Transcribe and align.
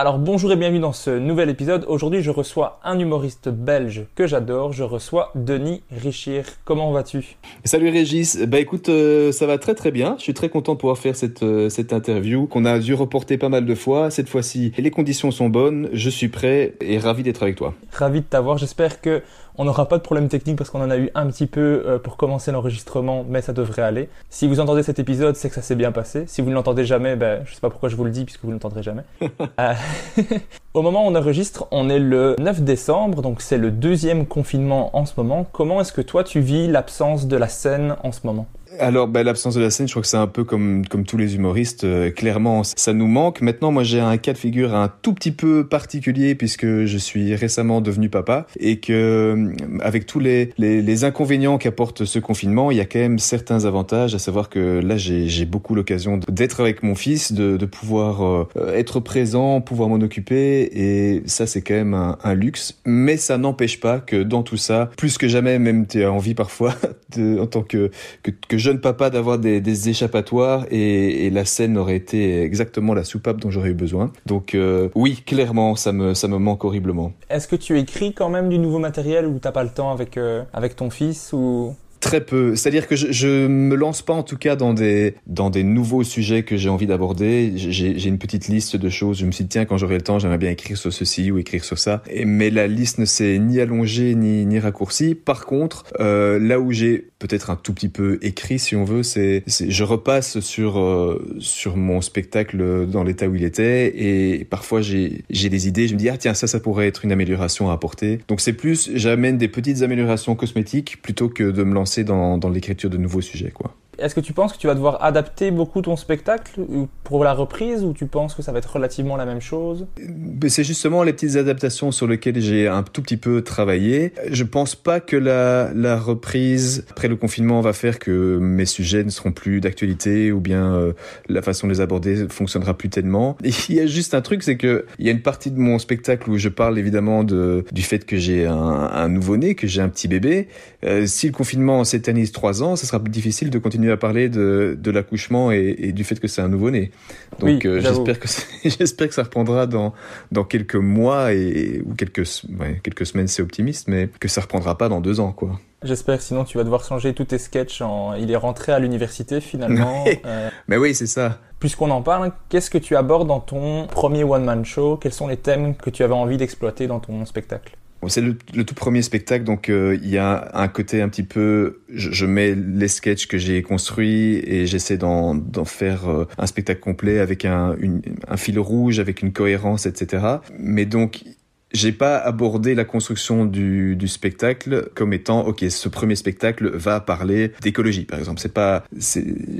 Alors 0.00 0.18
bonjour 0.18 0.50
et 0.50 0.56
bienvenue 0.56 0.80
dans 0.80 0.94
ce 0.94 1.10
nouvel 1.10 1.50
épisode. 1.50 1.84
Aujourd'hui 1.86 2.22
je 2.22 2.30
reçois 2.30 2.80
un 2.84 2.98
humoriste 2.98 3.50
belge 3.50 4.06
que 4.14 4.26
j'adore, 4.26 4.72
je 4.72 4.82
reçois 4.82 5.30
Denis 5.34 5.82
Richir. 5.90 6.46
Comment 6.64 6.90
vas-tu? 6.90 7.36
Salut 7.64 7.90
Régis, 7.90 8.38
bah 8.48 8.60
écoute, 8.60 8.88
euh, 8.88 9.30
ça 9.30 9.46
va 9.46 9.58
très 9.58 9.74
très 9.74 9.90
bien. 9.90 10.14
Je 10.16 10.22
suis 10.22 10.32
très 10.32 10.48
content 10.48 10.72
de 10.72 10.78
pouvoir 10.78 10.96
faire 10.96 11.16
cette, 11.16 11.42
euh, 11.42 11.68
cette 11.68 11.92
interview 11.92 12.46
qu'on 12.46 12.64
a 12.64 12.78
dû 12.78 12.94
reporter 12.94 13.36
pas 13.36 13.50
mal 13.50 13.66
de 13.66 13.74
fois. 13.74 14.10
Cette 14.10 14.30
fois-ci, 14.30 14.72
les 14.78 14.90
conditions 14.90 15.30
sont 15.30 15.50
bonnes, 15.50 15.90
je 15.92 16.08
suis 16.08 16.28
prêt 16.28 16.76
et 16.80 16.96
ravi 16.96 17.22
d'être 17.22 17.42
avec 17.42 17.56
toi. 17.56 17.74
Ravi 17.92 18.22
de 18.22 18.24
t'avoir, 18.24 18.56
j'espère 18.56 19.02
que 19.02 19.20
on 19.56 19.64
n'aura 19.64 19.88
pas 19.88 19.98
de 19.98 20.02
problème 20.02 20.28
technique 20.28 20.56
parce 20.56 20.70
qu'on 20.70 20.82
en 20.82 20.90
a 20.90 20.96
eu 20.96 21.10
un 21.14 21.26
petit 21.26 21.46
peu 21.46 21.84
euh, 21.86 21.98
pour 21.98 22.16
commencer 22.16 22.52
l'enregistrement, 22.52 23.24
mais 23.28 23.42
ça 23.42 23.52
devrait 23.52 23.82
aller. 23.82 24.08
Si 24.28 24.46
vous 24.46 24.60
entendez 24.60 24.82
cet 24.82 24.98
épisode, 24.98 25.36
c'est 25.36 25.48
que 25.48 25.54
ça 25.54 25.62
s'est 25.62 25.74
bien 25.74 25.92
passé. 25.92 26.24
Si 26.26 26.40
vous 26.40 26.50
ne 26.50 26.54
l'entendez 26.54 26.84
jamais, 26.84 27.16
ben, 27.16 27.42
je 27.44 27.54
sais 27.54 27.60
pas 27.60 27.70
pourquoi 27.70 27.88
je 27.88 27.96
vous 27.96 28.04
le 28.04 28.10
dis 28.10 28.24
puisque 28.24 28.42
vous 28.42 28.48
ne 28.48 28.54
l'entendrez 28.54 28.82
jamais. 28.82 29.02
Euh, 29.58 29.74
Au 30.74 30.82
moment 30.82 31.04
où 31.04 31.10
on 31.10 31.14
enregistre, 31.16 31.66
on 31.72 31.88
est 31.88 31.98
le 31.98 32.36
9 32.38 32.62
décembre, 32.62 33.22
donc 33.22 33.40
c'est 33.40 33.58
le 33.58 33.70
deuxième 33.70 34.26
confinement 34.26 34.96
en 34.96 35.04
ce 35.04 35.14
moment. 35.16 35.44
Comment 35.50 35.80
est-ce 35.80 35.92
que 35.92 36.00
toi 36.00 36.22
tu 36.22 36.40
vis 36.40 36.68
l'absence 36.68 37.26
de 37.26 37.36
la 37.36 37.48
scène 37.48 37.96
en 38.04 38.12
ce 38.12 38.20
moment? 38.24 38.46
Alors, 38.78 39.08
bah, 39.08 39.24
l'absence 39.24 39.54
de 39.56 39.60
la 39.60 39.70
scène, 39.70 39.88
je 39.88 39.92
crois 39.92 40.02
que 40.02 40.06
c'est 40.08 40.16
un 40.16 40.28
peu 40.28 40.44
comme, 40.44 40.86
comme 40.86 41.04
tous 41.04 41.16
les 41.16 41.34
humoristes. 41.34 41.82
euh, 41.82 42.10
clairement, 42.10 42.62
ça 42.62 42.92
nous 42.92 43.08
manque. 43.08 43.40
Maintenant, 43.40 43.72
moi, 43.72 43.82
j'ai 43.82 43.98
un 43.98 44.16
cas 44.16 44.32
de 44.32 44.38
figure 44.38 44.76
un 44.76 44.88
tout 45.02 45.12
petit 45.12 45.32
peu 45.32 45.66
particulier 45.66 46.36
puisque 46.36 46.84
je 46.84 46.96
suis 46.98 47.34
récemment 47.34 47.80
devenu 47.80 48.08
papa 48.10 48.46
et 48.60 48.78
que, 48.78 48.92
euh, 48.92 49.52
avec 49.80 50.06
tous 50.06 50.20
les, 50.20 50.52
les, 50.56 50.82
les 50.82 51.04
inconvénients 51.04 51.58
qu'apporte 51.58 52.04
ce 52.04 52.20
confinement, 52.20 52.70
il 52.70 52.76
y 52.76 52.80
a 52.80 52.84
quand 52.84 53.00
même 53.00 53.18
certains 53.18 53.64
avantages, 53.64 54.14
à 54.14 54.20
savoir 54.20 54.48
que 54.48 54.78
là, 54.78 54.96
j'ai 54.96 55.28
j'ai 55.28 55.46
beaucoup 55.46 55.74
l'occasion 55.74 56.20
d'être 56.28 56.60
avec 56.60 56.84
mon 56.84 56.94
fils, 56.94 57.32
de, 57.32 57.56
de 57.56 57.66
pouvoir 57.66 58.22
euh, 58.24 58.46
être 58.74 59.00
présent, 59.00 59.60
pouvoir 59.60 59.88
m'en 59.88 59.96
occuper 59.96 60.62
et 60.72 61.22
ça, 61.26 61.46
c'est 61.46 61.62
quand 61.62 61.74
même 61.74 61.94
un, 61.94 62.18
un 62.22 62.34
luxe. 62.34 62.78
Mais 62.86 63.16
ça 63.16 63.36
n'empêche 63.36 63.80
pas 63.80 63.98
que 63.98 64.22
dans 64.22 64.44
tout 64.44 64.56
ça, 64.56 64.90
plus 64.96 65.18
que 65.18 65.26
jamais, 65.26 65.58
même 65.58 65.88
tu 65.88 66.04
as 66.04 66.12
envie 66.12 66.34
parfois, 66.34 66.76
de, 67.16 67.38
en 67.40 67.46
tant 67.46 67.62
que, 67.62 67.90
que, 68.22 68.30
que 68.30 68.59
jeune 68.60 68.80
papa, 68.80 69.10
d'avoir 69.10 69.38
des, 69.38 69.60
des 69.60 69.88
échappatoires 69.88 70.66
et, 70.70 71.26
et 71.26 71.30
la 71.30 71.44
scène 71.44 71.76
aurait 71.76 71.96
été 71.96 72.42
exactement 72.42 72.94
la 72.94 73.04
soupape 73.04 73.40
dont 73.40 73.50
j'aurais 73.50 73.70
eu 73.70 73.74
besoin. 73.74 74.12
Donc 74.26 74.54
euh, 74.54 74.88
oui, 74.94 75.22
clairement, 75.26 75.74
ça 75.74 75.92
me, 75.92 76.14
ça 76.14 76.28
me 76.28 76.38
manque 76.38 76.64
horriblement. 76.64 77.12
Est-ce 77.28 77.48
que 77.48 77.56
tu 77.56 77.78
écris 77.78 78.12
quand 78.14 78.28
même 78.28 78.48
du 78.48 78.58
nouveau 78.58 78.78
matériel 78.78 79.26
ou 79.26 79.38
t'as 79.40 79.52
pas 79.52 79.64
le 79.64 79.70
temps 79.70 79.90
avec, 79.90 80.16
euh, 80.16 80.42
avec 80.52 80.76
ton 80.76 80.90
fils 80.90 81.32
ou... 81.32 81.74
Très 82.00 82.22
peu. 82.22 82.56
C'est-à-dire 82.56 82.88
que 82.88 82.96
je, 82.96 83.12
je 83.12 83.46
me 83.46 83.74
lance 83.74 84.00
pas 84.00 84.14
en 84.14 84.22
tout 84.22 84.38
cas 84.38 84.56
dans 84.56 84.72
des 84.72 85.16
dans 85.26 85.50
des 85.50 85.64
nouveaux 85.64 86.02
sujets 86.02 86.44
que 86.44 86.56
j'ai 86.56 86.70
envie 86.70 86.86
d'aborder. 86.86 87.52
J'ai 87.56 87.98
j'ai 87.98 88.08
une 88.08 88.16
petite 88.16 88.48
liste 88.48 88.74
de 88.74 88.88
choses. 88.88 89.18
Je 89.18 89.26
me 89.26 89.32
suis 89.32 89.44
dit 89.44 89.50
tiens 89.50 89.66
quand 89.66 89.76
j'aurai 89.76 89.96
le 89.96 90.00
temps 90.00 90.18
j'aimerais 90.18 90.38
bien 90.38 90.48
écrire 90.48 90.78
sur 90.78 90.94
ceci 90.94 91.30
ou 91.30 91.36
écrire 91.36 91.62
sur 91.62 91.78
ça. 91.78 92.02
Et, 92.08 92.24
mais 92.24 92.48
la 92.48 92.68
liste 92.68 92.96
ne 92.96 93.04
s'est 93.04 93.38
ni 93.38 93.60
allongée 93.60 94.14
ni 94.14 94.46
ni 94.46 94.58
raccourcie. 94.58 95.14
Par 95.14 95.44
contre 95.44 95.84
euh, 96.00 96.38
là 96.38 96.58
où 96.58 96.72
j'ai 96.72 97.09
peut-être 97.20 97.50
un 97.50 97.56
tout 97.56 97.72
petit 97.72 97.88
peu 97.88 98.18
écrit 98.22 98.58
si 98.58 98.74
on 98.74 98.84
veut 98.84 99.04
c'est 99.04 99.44
je 99.46 99.84
repasse 99.84 100.40
sur 100.40 100.80
euh, 100.80 101.36
sur 101.38 101.76
mon 101.76 102.00
spectacle 102.00 102.86
dans 102.86 103.04
l'état 103.04 103.28
où 103.28 103.36
il 103.36 103.44
était 103.44 103.86
et 103.96 104.44
parfois 104.44 104.80
j'ai 104.80 105.22
j'ai 105.30 105.48
des 105.48 105.68
idées. 105.68 105.86
Je 105.86 105.94
me 105.94 105.98
dis 105.98 106.08
ah 106.08 106.16
tiens 106.16 106.34
ça 106.34 106.48
ça 106.48 106.58
pourrait 106.58 106.88
être 106.88 107.04
une 107.04 107.12
amélioration 107.12 107.70
à 107.70 107.74
apporter. 107.74 108.18
Donc 108.26 108.40
c'est 108.40 108.54
plus 108.54 108.90
j'amène 108.94 109.38
des 109.38 109.48
petites 109.48 109.82
améliorations 109.82 110.34
cosmétiques 110.34 111.00
plutôt 111.02 111.28
que 111.28 111.44
de 111.44 111.62
me 111.62 111.74
lancer 111.74 112.02
dans, 112.02 112.38
dans 112.38 112.48
l'écriture 112.48 112.90
de 112.90 112.96
nouveaux 112.96 113.20
sujets, 113.20 113.50
quoi. 113.50 113.74
Est-ce 114.00 114.14
que 114.14 114.20
tu 114.20 114.32
penses 114.32 114.52
que 114.52 114.58
tu 114.58 114.66
vas 114.66 114.74
devoir 114.74 115.02
adapter 115.04 115.50
beaucoup 115.50 115.82
ton 115.82 115.96
spectacle 115.96 116.60
ou- 116.60 116.88
pour 117.04 117.22
la 117.24 117.32
reprise 117.34 117.84
ou 117.84 117.92
tu 117.92 118.06
penses 118.06 118.34
que 118.34 118.42
ça 118.42 118.52
va 118.52 118.58
être 118.58 118.72
relativement 118.74 119.16
la 119.16 119.26
même 119.26 119.40
chose? 119.40 119.86
Mais 119.98 120.48
c'est 120.48 120.64
justement 120.64 121.02
les 121.02 121.12
petites 121.12 121.36
adaptations 121.36 121.92
sur 121.92 122.06
lesquelles 122.06 122.40
j'ai 122.40 122.66
un 122.68 122.82
tout 122.82 123.02
petit 123.02 123.16
peu 123.16 123.42
travaillé. 123.42 124.12
Je 124.30 124.44
pense 124.44 124.74
pas 124.74 125.00
que 125.00 125.16
la, 125.16 125.70
la 125.74 125.98
reprise 125.98 126.84
après 126.90 127.08
le 127.08 127.16
confinement 127.16 127.60
va 127.60 127.72
faire 127.72 127.98
que 127.98 128.38
mes 128.40 128.66
sujets 128.66 129.04
ne 129.04 129.10
seront 129.10 129.32
plus 129.32 129.60
d'actualité 129.60 130.32
ou 130.32 130.40
bien 130.40 130.74
euh, 130.74 130.92
la 131.28 131.42
façon 131.42 131.66
de 131.66 131.72
les 131.72 131.80
aborder 131.80 132.26
fonctionnera 132.28 132.74
plus 132.76 132.88
tellement. 132.88 133.36
Et 133.44 133.50
il 133.68 133.74
y 133.76 133.80
a 133.80 133.86
juste 133.86 134.14
un 134.14 134.20
truc, 134.22 134.42
c'est 134.42 134.56
que 134.56 134.86
il 134.98 135.06
y 135.06 135.08
a 135.08 135.12
une 135.12 135.22
partie 135.22 135.50
de 135.50 135.58
mon 135.58 135.78
spectacle 135.78 136.30
où 136.30 136.38
je 136.38 136.48
parle 136.48 136.78
évidemment 136.78 137.24
de, 137.24 137.64
du 137.72 137.82
fait 137.82 138.04
que 138.06 138.16
j'ai 138.16 138.46
un 138.46 139.08
nouveau-né, 139.08 139.54
que 139.54 139.66
j'ai 139.66 139.82
un 139.82 139.88
petit 139.88 140.08
bébé. 140.08 140.48
Euh, 140.82 141.06
si 141.06 141.26
le 141.26 141.32
confinement 141.32 141.84
s'éternise 141.84 142.32
trois 142.32 142.62
ans, 142.62 142.74
ça 142.74 142.86
sera 142.86 143.00
plus 143.00 143.10
difficile 143.10 143.50
de 143.50 143.58
continuer 143.58 143.92
à 143.92 143.96
parler 143.98 144.28
de, 144.28 144.78
de 144.80 144.90
l'accouchement 144.90 145.52
et, 145.52 145.76
et 145.78 145.92
du 145.92 146.04
fait 146.04 146.18
que 146.18 146.26
c'est 146.26 146.40
un 146.40 146.48
nouveau-né. 146.48 146.90
Donc 147.38 147.48
Oui, 147.48 147.60
euh, 147.66 147.80
j'espère 147.80 148.18
que 148.18 148.28
j'espère 148.64 149.08
que 149.08 149.14
ça 149.14 149.22
reprendra 149.24 149.66
dans 149.66 149.92
dans 150.32 150.44
quelques 150.44 150.76
mois 150.76 151.34
et 151.34 151.82
ou 151.84 151.94
quelques 151.94 152.44
ouais, 152.58 152.80
quelques 152.82 153.04
semaines 153.04 153.28
c'est 153.28 153.42
optimiste 153.42 153.88
mais 153.88 154.08
que 154.20 154.28
ça 154.28 154.40
reprendra 154.40 154.78
pas 154.78 154.88
dans 154.88 155.00
deux 155.00 155.20
ans 155.20 155.32
quoi. 155.32 155.60
J'espère, 155.82 156.20
sinon 156.20 156.44
tu 156.44 156.58
vas 156.58 156.64
devoir 156.64 156.84
changer 156.84 157.14
tous 157.14 157.24
tes 157.24 157.38
sketchs 157.38 157.80
en... 157.80 158.12
Il 158.14 158.30
est 158.30 158.36
rentré 158.36 158.72
à 158.72 158.78
l'université 158.78 159.40
finalement. 159.40 160.04
Euh, 160.26 160.50
Mais 160.68 160.76
oui 160.76 160.94
c'est 160.94 161.06
ça. 161.06 161.38
Puisqu'on 161.58 161.90
en 161.90 162.02
parle, 162.02 162.32
qu'est-ce 162.48 162.70
que 162.70 162.78
tu 162.78 162.96
abordes 162.96 163.28
dans 163.28 163.40
ton 163.40 163.86
premier 163.86 164.24
one-man 164.24 164.64
show? 164.64 164.96
Quels 164.96 165.12
sont 165.12 165.28
les 165.28 165.36
thèmes 165.36 165.74
que 165.74 165.88
tu 165.90 166.02
avais 166.02 166.14
envie 166.14 166.36
d'exploiter 166.36 166.86
dans 166.86 167.00
ton 167.00 167.24
spectacle? 167.24 167.76
C'est 168.08 168.20
le, 168.20 168.36
le 168.54 168.64
tout 168.64 168.74
premier 168.74 169.02
spectacle 169.02 169.44
donc 169.44 169.68
euh, 169.68 169.98
il 170.02 170.08
y 170.08 170.18
a 170.18 170.50
un 170.54 170.68
côté 170.68 171.02
un 171.02 171.08
petit 171.08 171.22
peu 171.22 171.80
je, 171.92 172.10
je 172.10 172.26
mets 172.26 172.54
les 172.54 172.88
sketchs 172.88 173.26
que 173.26 173.38
j'ai 173.38 173.62
construits 173.62 174.42
et 174.44 174.66
j'essaie 174.66 174.96
d'en 174.96 175.42
faire 175.64 176.08
euh, 176.08 176.26
un 176.38 176.46
spectacle 176.46 176.80
complet 176.80 177.18
avec 177.18 177.44
un 177.44 177.76
une, 177.78 178.00
un 178.26 178.36
fil 178.36 178.58
rouge 178.58 178.98
avec 179.00 179.22
une 179.22 179.32
cohérence 179.32 179.86
etc. 179.86 180.24
Mais 180.58 180.86
donc 180.86 181.24
j'ai 181.72 181.92
pas 181.92 182.18
abordé 182.18 182.74
la 182.74 182.84
construction 182.84 183.44
du, 183.44 183.96
du 183.96 184.08
spectacle 184.08 184.90
comme 184.94 185.12
étant 185.12 185.46
ok 185.46 185.64
ce 185.68 185.88
premier 185.88 186.16
spectacle 186.16 186.70
va 186.70 187.00
parler 187.00 187.52
d'écologie 187.62 188.04
par 188.04 188.18
exemple. 188.18 188.40
C'est 188.40 188.52
pas 188.52 188.84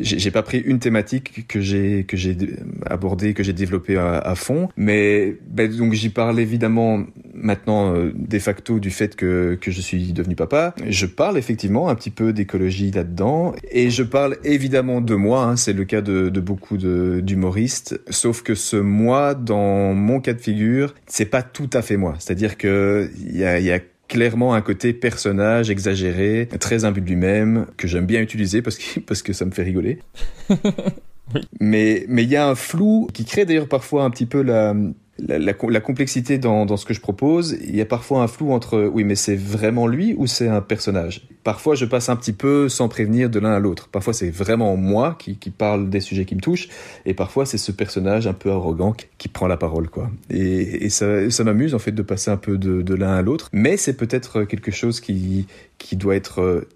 j'ai 0.00 0.30
pas 0.30 0.42
pris 0.42 0.58
une 0.58 0.78
thématique 0.78 1.46
que 1.46 1.60
j'ai 1.60 2.04
que 2.04 2.16
j'ai 2.16 2.36
abordée 2.86 3.34
que 3.34 3.42
j'ai 3.42 3.52
développée 3.52 3.96
à, 3.96 4.34
fond. 4.34 4.68
Mais 4.76 5.36
ben, 5.48 5.70
donc 5.74 5.92
j'y 5.92 6.08
parle 6.08 6.40
évidemment 6.40 7.04
maintenant 7.34 7.94
euh, 7.94 8.12
de 8.14 8.38
facto 8.38 8.78
du 8.78 8.90
fait 8.90 9.16
que, 9.16 9.58
que 9.60 9.70
je 9.70 9.80
suis 9.80 10.12
devenu 10.12 10.34
papa. 10.34 10.74
Je 10.86 11.06
parle 11.06 11.38
effectivement 11.38 11.88
un 11.88 11.94
petit 11.94 12.10
peu 12.10 12.32
d'écologie 12.32 12.90
là-dedans 12.90 13.54
et 13.70 13.90
je 13.90 14.02
parle 14.02 14.36
évidemment 14.44 15.00
de 15.00 15.14
moi, 15.14 15.44
hein, 15.44 15.56
c'est 15.56 15.72
le 15.72 15.84
cas 15.84 16.00
de, 16.00 16.28
de 16.28 16.40
beaucoup 16.40 16.76
d'humoristes, 16.76 18.00
sauf 18.10 18.42
que 18.42 18.54
ce 18.54 18.76
moi, 18.76 19.34
dans 19.34 19.94
mon 19.94 20.20
cas 20.20 20.34
de 20.34 20.40
figure, 20.40 20.94
c'est 21.06 21.26
pas 21.26 21.42
tout 21.42 21.70
à 21.72 21.82
fait 21.82 21.96
moi. 22.00 22.17
C'est-à-dire 22.19 22.58
que 22.58 23.11
il 23.19 23.37
y 23.37 23.44
a, 23.44 23.61
y 23.61 23.70
a 23.70 23.79
clairement 24.08 24.55
un 24.55 24.61
côté 24.61 24.93
personnage 24.93 25.70
exagéré, 25.70 26.49
très 26.58 26.85
imbu 26.85 27.00
de 27.00 27.06
lui-même, 27.06 27.67
que 27.76 27.87
j'aime 27.87 28.06
bien 28.06 28.20
utiliser 28.20 28.61
parce 28.61 28.76
que, 28.76 29.00
parce 29.06 29.23
que 29.23 29.32
ça 29.32 29.44
me 29.44 29.52
fait 29.52 29.62
rigoler. 29.62 30.00
Mais 31.61 32.06
mais 32.08 32.25
il 32.25 32.29
y 32.29 32.35
a 32.35 32.49
un 32.49 32.56
flou 32.56 33.06
qui 33.12 33.25
crée 33.25 33.44
d'ailleurs 33.44 33.69
parfois 33.69 34.02
un 34.02 34.11
petit 34.11 34.26
peu 34.26 34.43
la 34.43 34.75
la, 35.28 35.81
complexité 35.81 36.38
dans, 36.38 36.76
ce 36.76 36.84
que 36.84 36.94
je 36.94 37.00
propose, 37.00 37.56
il 37.62 37.76
y 37.76 37.81
a 37.81 37.87
parfois 37.87 38.22
un 38.22 38.28
flou 38.28 38.52
entre 38.52 38.84
oui 38.93 39.05
mais 39.05 39.14
c'est 39.14 39.37
vraiment 39.37 39.87
lui 39.87 40.14
ou 40.17 40.26
c'est 40.26 40.49
un 40.49 40.61
personnage? 40.61 41.28
Parfois 41.44 41.75
je 41.75 41.84
passe 41.84 42.08
un 42.08 42.17
petit 42.17 42.32
peu 42.32 42.69
sans 42.69 42.88
prévenir 42.88 43.31
de 43.31 43.38
l'un 43.38 43.52
à 43.52 43.58
l'autre. 43.58 43.88
Parfois 43.88 44.12
c'est 44.12 44.31
vraiment 44.31 44.76
moi 44.76 45.17
qui, 45.19 45.37
parle 45.50 45.90
des 45.90 46.00
sujets 46.00 46.25
qui 46.25 46.34
me 46.34 46.40
touchent 46.40 46.69
et 47.06 47.14
parfois 47.14 47.46
c'est 47.46 47.58
ce 47.58 47.72
personnage 47.72 48.26
un 48.26 48.32
peu 48.32 48.50
arrogant 48.50 48.94
qui, 49.19 49.28
prend 49.28 49.46
la 49.46 49.56
parole 49.56 49.88
quoi. 49.88 50.11
Et, 50.28 50.88
ça, 50.90 51.44
m'amuse 51.44 51.75
en 51.75 51.78
fait 51.78 51.93
de 51.93 52.02
passer 52.02 52.31
un 52.31 52.37
peu 52.37 52.58
de, 52.58 52.94
l'un 52.94 53.14
à 53.14 53.22
l'autre. 53.22 53.49
Mais 53.52 53.76
c'est 53.76 53.96
peut-être 53.96 54.44
quelque 54.44 54.70
chose 54.70 55.00
qui, 55.00 55.46
doit 55.93 56.17
être 56.17 56.67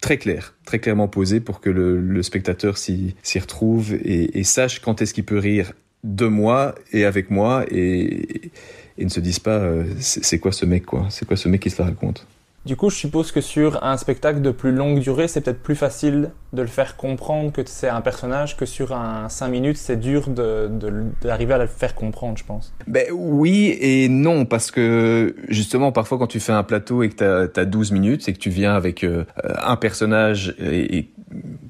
très 0.00 0.16
clair, 0.16 0.54
très 0.64 0.78
clairement 0.78 1.08
posé 1.08 1.40
pour 1.40 1.60
que 1.60 1.70
le, 1.70 2.00
le 2.00 2.22
spectateur 2.22 2.78
s'y 2.78 3.14
retrouve 3.34 3.94
et, 3.94 4.38
et, 4.38 4.44
sache 4.44 4.80
quand 4.80 5.02
est-ce 5.02 5.12
qu'il 5.12 5.24
peut 5.24 5.38
rire 5.38 5.72
de 6.04 6.26
moi 6.26 6.74
et 6.92 7.04
avec 7.04 7.30
moi 7.30 7.64
et, 7.70 8.50
et 8.98 9.04
ne 9.04 9.10
se 9.10 9.20
dise 9.20 9.38
pas 9.38 9.58
euh, 9.58 9.84
c'est 10.00 10.38
quoi 10.38 10.52
ce 10.52 10.64
mec 10.64 10.86
quoi, 10.86 11.06
c'est 11.10 11.26
quoi 11.26 11.36
ce 11.36 11.48
mec 11.48 11.62
qui 11.62 11.70
se 11.70 11.80
la 11.80 11.88
raconte? 11.88 12.26
Du 12.68 12.76
coup, 12.76 12.90
je 12.90 12.96
suppose 12.96 13.32
que 13.32 13.40
sur 13.40 13.82
un 13.82 13.96
spectacle 13.96 14.42
de 14.42 14.50
plus 14.50 14.72
longue 14.72 14.98
durée, 14.98 15.26
c'est 15.26 15.40
peut-être 15.40 15.62
plus 15.62 15.74
facile 15.74 16.32
de 16.52 16.60
le 16.60 16.68
faire 16.68 16.98
comprendre 16.98 17.50
que 17.50 17.62
c'est 17.64 17.88
un 17.88 18.02
personnage 18.02 18.58
que 18.58 18.66
sur 18.66 18.92
un 18.92 19.30
5 19.30 19.48
minutes, 19.48 19.78
c'est 19.78 19.98
dur 19.98 20.28
d'arriver 20.28 21.54
à 21.54 21.58
le 21.58 21.66
faire 21.66 21.94
comprendre, 21.94 22.36
je 22.36 22.44
pense. 22.44 22.74
Ben 22.86 23.06
oui 23.10 23.74
et 23.80 24.10
non, 24.10 24.44
parce 24.44 24.70
que 24.70 25.34
justement, 25.48 25.92
parfois 25.92 26.18
quand 26.18 26.26
tu 26.26 26.40
fais 26.40 26.52
un 26.52 26.62
plateau 26.62 27.02
et 27.02 27.08
que 27.08 27.46
tu 27.46 27.58
as, 27.58 27.64
12 27.64 27.92
minutes 27.92 28.28
et 28.28 28.34
que 28.34 28.38
tu 28.38 28.50
viens 28.50 28.74
avec 28.74 29.02
euh, 29.02 29.24
un 29.62 29.76
personnage 29.76 30.54
et, 30.58 30.98
et 30.98 31.10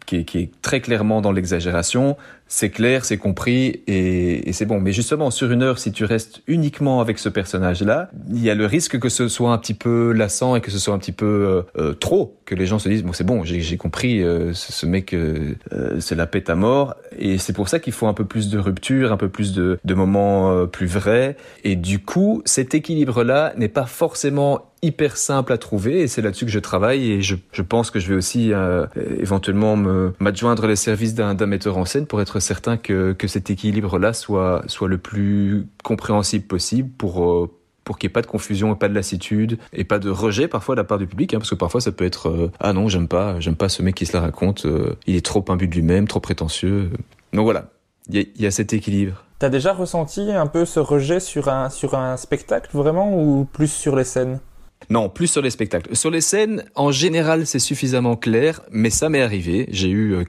qui, 0.06 0.16
est, 0.16 0.24
qui, 0.24 0.38
est, 0.38 0.50
très 0.62 0.80
clairement 0.80 1.20
dans 1.20 1.32
l'exagération, 1.32 2.16
c'est 2.48 2.70
clair, 2.70 3.04
c'est 3.04 3.18
compris 3.18 3.82
et, 3.86 4.48
et 4.48 4.52
c'est 4.52 4.66
bon. 4.66 4.80
Mais 4.80 4.92
justement, 4.92 5.30
sur 5.30 5.52
une 5.52 5.62
heure, 5.62 5.78
si 5.78 5.92
tu 5.92 6.04
restes 6.04 6.42
uniquement 6.46 7.00
avec 7.00 7.18
ce 7.18 7.28
personnage-là, 7.28 8.10
il 8.28 8.42
y 8.42 8.50
a 8.50 8.54
le 8.54 8.66
risque 8.66 8.98
que 8.98 9.08
ce 9.08 9.28
soit 9.28 9.52
un 9.52 9.58
petit 9.58 9.74
peu 9.74 10.12
lassant 10.12 10.56
et 10.56 10.60
que 10.60 10.70
ce 10.70 10.78
soit 10.78 10.94
un 10.94 10.98
petit 10.98 11.12
peu 11.12 11.26
euh, 11.26 11.62
euh 11.76 11.94
trop, 11.94 12.38
que 12.44 12.54
les 12.54 12.66
gens 12.66 12.78
se 12.78 12.88
disent 12.88 13.04
bon 13.04 13.12
c'est 13.12 13.24
bon, 13.24 13.44
j'ai 13.44 13.76
compris, 13.76 14.22
euh, 14.22 14.52
ce 14.54 14.86
mec 14.86 15.12
euh, 15.12 15.54
euh, 15.72 16.00
c'est 16.00 16.14
la 16.14 16.26
pète 16.26 16.50
à 16.50 16.54
mort. 16.54 16.94
Et 17.18 17.38
c'est 17.38 17.52
pour 17.52 17.68
ça 17.68 17.78
qu'il 17.78 17.92
faut 17.92 18.06
un 18.06 18.14
peu 18.14 18.24
plus 18.24 18.48
de 18.48 18.58
rupture, 18.58 19.12
un 19.12 19.16
peu 19.16 19.28
plus 19.28 19.52
de, 19.52 19.78
de 19.84 19.94
moments 19.94 20.66
plus 20.66 20.86
vrais. 20.86 21.36
Et 21.64 21.76
du 21.76 21.98
coup, 21.98 22.42
cet 22.44 22.74
équilibre-là 22.74 23.52
n'est 23.56 23.68
pas 23.68 23.86
forcément 23.86 24.68
hyper 24.82 25.16
simple 25.16 25.52
à 25.52 25.58
trouver 25.58 26.00
et 26.00 26.08
c'est 26.08 26.22
là-dessus 26.22 26.44
que 26.44 26.50
je 26.50 26.58
travaille 26.58 27.10
et 27.10 27.22
je, 27.22 27.36
je, 27.52 27.62
pense 27.62 27.90
que 27.90 27.98
je 27.98 28.08
vais 28.08 28.14
aussi 28.14 28.52
euh, 28.52 28.86
éventuellement 29.18 29.76
m'adjoindre 30.18 30.66
les 30.66 30.76
services 30.76 31.14
d'un 31.14 31.34
metteur 31.46 31.78
en 31.78 31.84
scène 31.84 32.06
pour 32.06 32.20
être 32.20 32.37
certain 32.40 32.76
que, 32.76 33.12
que 33.12 33.28
cet 33.28 33.50
équilibre-là 33.50 34.12
soit, 34.12 34.62
soit 34.66 34.88
le 34.88 34.98
plus 34.98 35.66
compréhensible 35.82 36.44
possible 36.44 36.90
pour, 36.96 37.24
euh, 37.24 37.50
pour 37.84 37.98
qu'il 37.98 38.08
n'y 38.08 38.10
ait 38.10 38.14
pas 38.14 38.22
de 38.22 38.26
confusion 38.26 38.74
et 38.74 38.78
pas 38.78 38.88
de 38.88 38.94
lassitude 38.94 39.58
et 39.72 39.84
pas 39.84 39.98
de 39.98 40.10
rejet 40.10 40.46
parfois 40.46 40.74
de 40.74 40.80
la 40.80 40.84
part 40.84 40.98
du 40.98 41.06
public 41.06 41.32
hein, 41.32 41.38
parce 41.38 41.50
que 41.50 41.54
parfois 41.54 41.80
ça 41.80 41.90
peut 41.90 42.04
être 42.04 42.28
euh, 42.28 42.52
ah 42.60 42.74
non 42.74 42.88
j'aime 42.88 43.08
pas 43.08 43.40
j'aime 43.40 43.56
pas 43.56 43.70
ce 43.70 43.82
mec 43.82 43.94
qui 43.94 44.04
se 44.04 44.12
la 44.12 44.20
raconte 44.20 44.66
euh, 44.66 44.94
il 45.06 45.16
est 45.16 45.24
trop 45.24 45.42
imbu 45.48 45.68
de 45.68 45.74
lui-même 45.74 46.06
trop 46.06 46.20
prétentieux. 46.20 46.90
Donc 47.32 47.44
voilà 47.44 47.70
il 48.10 48.20
y, 48.20 48.42
y 48.42 48.46
a, 48.46 48.50
cet 48.50 48.72
équilibre. 48.72 49.24
T'as 49.38 49.50
déjà 49.50 49.72
ressenti 49.72 50.32
un 50.32 50.46
peu 50.46 50.64
ce 50.64 50.80
rejet 50.80 51.20
sur 51.20 51.48
un, 51.48 51.70
sur 51.70 51.94
un 51.94 52.16
spectacle 52.16 52.70
vraiment 52.72 53.18
ou 53.18 53.44
plus 53.44 53.70
sur 53.70 53.96
les 53.96 54.04
scènes? 54.04 54.40
Non, 54.90 55.10
plus 55.10 55.26
sur 55.26 55.42
les 55.42 55.50
spectacles. 55.50 55.94
Sur 55.94 56.10
les 56.10 56.22
scènes, 56.22 56.64
en 56.74 56.90
général, 56.90 57.46
c'est 57.46 57.58
suffisamment 57.58 58.16
clair, 58.16 58.62
mais 58.70 58.90
ça 58.90 59.08
m'est 59.08 59.20
arrivé. 59.20 59.66
J'ai 59.70 59.90
eu 59.90 60.14
euh, 60.14 60.24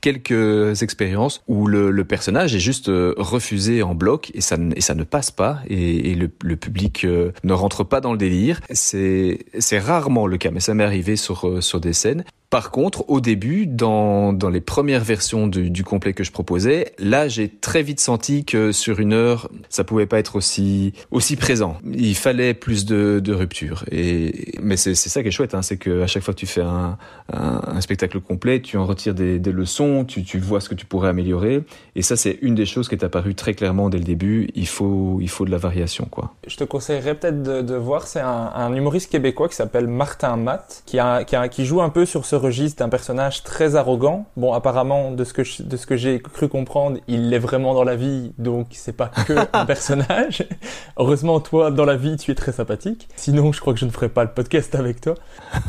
quelques 0.00 0.82
expériences 0.82 1.42
où 1.46 1.66
le, 1.66 2.02
personnage 2.04 2.54
est 2.54 2.60
juste 2.60 2.88
euh, 2.88 3.14
refusé 3.16 3.82
en 3.82 3.94
bloc 3.94 4.32
et 4.34 4.40
ça, 4.40 4.56
ça 4.78 4.94
ne 4.94 5.04
passe 5.04 5.30
pas 5.30 5.60
et, 5.68 6.14
le, 6.14 6.56
public 6.56 7.04
euh, 7.04 7.30
ne 7.44 7.52
rentre 7.52 7.84
pas 7.84 8.00
dans 8.00 8.12
le 8.12 8.18
délire. 8.18 8.60
C'est 8.70 9.38
rarement 9.78 10.26
le 10.26 10.36
cas, 10.36 10.50
mais 10.50 10.60
ça 10.60 10.74
m'est 10.74 10.84
arrivé 10.84 11.16
sur, 11.16 11.62
sur 11.62 11.80
des 11.80 11.92
scènes. 11.92 12.24
Par 12.52 12.70
contre, 12.70 13.08
au 13.08 13.22
début, 13.22 13.66
dans, 13.66 14.34
dans 14.34 14.50
les 14.50 14.60
premières 14.60 15.02
versions 15.02 15.46
du, 15.46 15.70
du 15.70 15.84
complet 15.84 16.12
que 16.12 16.22
je 16.22 16.30
proposais, 16.30 16.92
là, 16.98 17.26
j'ai 17.26 17.48
très 17.48 17.82
vite 17.82 17.98
senti 17.98 18.44
que 18.44 18.72
sur 18.72 19.00
une 19.00 19.14
heure, 19.14 19.48
ça 19.70 19.84
pouvait 19.84 20.04
pas 20.04 20.18
être 20.18 20.36
aussi 20.36 20.92
aussi 21.10 21.36
présent. 21.36 21.78
Il 21.94 22.14
fallait 22.14 22.52
plus 22.52 22.84
de, 22.84 23.22
de 23.24 23.32
rupture. 23.32 23.86
Et 23.90 24.52
mais 24.60 24.76
c'est 24.76 24.94
ça 24.94 25.22
qui 25.22 25.28
est 25.28 25.30
chouette, 25.30 25.54
hein, 25.54 25.62
c'est 25.62 25.78
que 25.78 26.02
à 26.02 26.06
chaque 26.06 26.22
fois 26.22 26.34
que 26.34 26.40
tu 26.40 26.46
fais 26.46 26.60
un, 26.60 26.98
un, 27.32 27.62
un 27.68 27.80
spectacle 27.80 28.20
complet, 28.20 28.60
tu 28.60 28.76
en 28.76 28.84
retires 28.84 29.14
des, 29.14 29.38
des 29.38 29.52
leçons, 29.52 30.04
tu, 30.04 30.22
tu 30.22 30.38
vois 30.38 30.60
ce 30.60 30.68
que 30.68 30.74
tu 30.74 30.84
pourrais 30.84 31.08
améliorer. 31.08 31.62
Et 31.96 32.02
ça, 32.02 32.16
c'est 32.16 32.38
une 32.42 32.54
des 32.54 32.66
choses 32.66 32.86
qui 32.86 32.94
est 32.94 33.02
apparue 33.02 33.34
très 33.34 33.54
clairement 33.54 33.88
dès 33.88 33.96
le 33.96 34.04
début. 34.04 34.50
Il 34.54 34.68
faut 34.68 35.20
il 35.22 35.30
faut 35.30 35.46
de 35.46 35.50
la 35.50 35.56
variation, 35.56 36.04
quoi. 36.10 36.34
Je 36.46 36.58
te 36.58 36.64
conseillerais 36.64 37.14
peut-être 37.14 37.42
de, 37.42 37.62
de 37.62 37.74
voir, 37.76 38.06
c'est 38.06 38.20
un, 38.20 38.50
un 38.54 38.74
humoriste 38.74 39.10
québécois 39.10 39.48
qui 39.48 39.56
s'appelle 39.56 39.86
Martin 39.86 40.36
Matt, 40.36 40.82
qui 40.84 40.98
a, 40.98 41.24
qui 41.24 41.34
a 41.34 41.48
qui 41.48 41.64
joue 41.64 41.80
un 41.80 41.88
peu 41.88 42.04
sur 42.04 42.26
ce 42.26 42.41
registre 42.42 42.78
d'un 42.78 42.88
personnage 42.88 43.42
très 43.42 43.76
arrogant. 43.76 44.26
Bon, 44.36 44.52
apparemment, 44.52 45.12
de 45.12 45.24
ce 45.24 45.32
que 45.32 45.44
je, 45.44 45.62
de 45.62 45.76
ce 45.76 45.86
que 45.86 45.96
j'ai 45.96 46.20
cru 46.20 46.48
comprendre, 46.48 46.98
il 47.08 47.30
l'est 47.30 47.38
vraiment 47.38 47.74
dans 47.74 47.84
la 47.84 47.96
vie, 47.96 48.32
donc 48.38 48.68
c'est 48.72 48.96
pas 48.96 49.10
que 49.26 49.34
un 49.52 49.64
personnage. 49.64 50.46
Heureusement, 50.98 51.40
toi, 51.40 51.70
dans 51.70 51.84
la 51.84 51.96
vie, 51.96 52.16
tu 52.16 52.30
es 52.30 52.34
très 52.34 52.52
sympathique. 52.52 53.08
Sinon, 53.16 53.52
je 53.52 53.60
crois 53.60 53.72
que 53.72 53.80
je 53.80 53.86
ne 53.86 53.90
ferai 53.90 54.08
pas 54.08 54.24
le 54.24 54.30
podcast 54.30 54.74
avec 54.74 55.00
toi. 55.00 55.14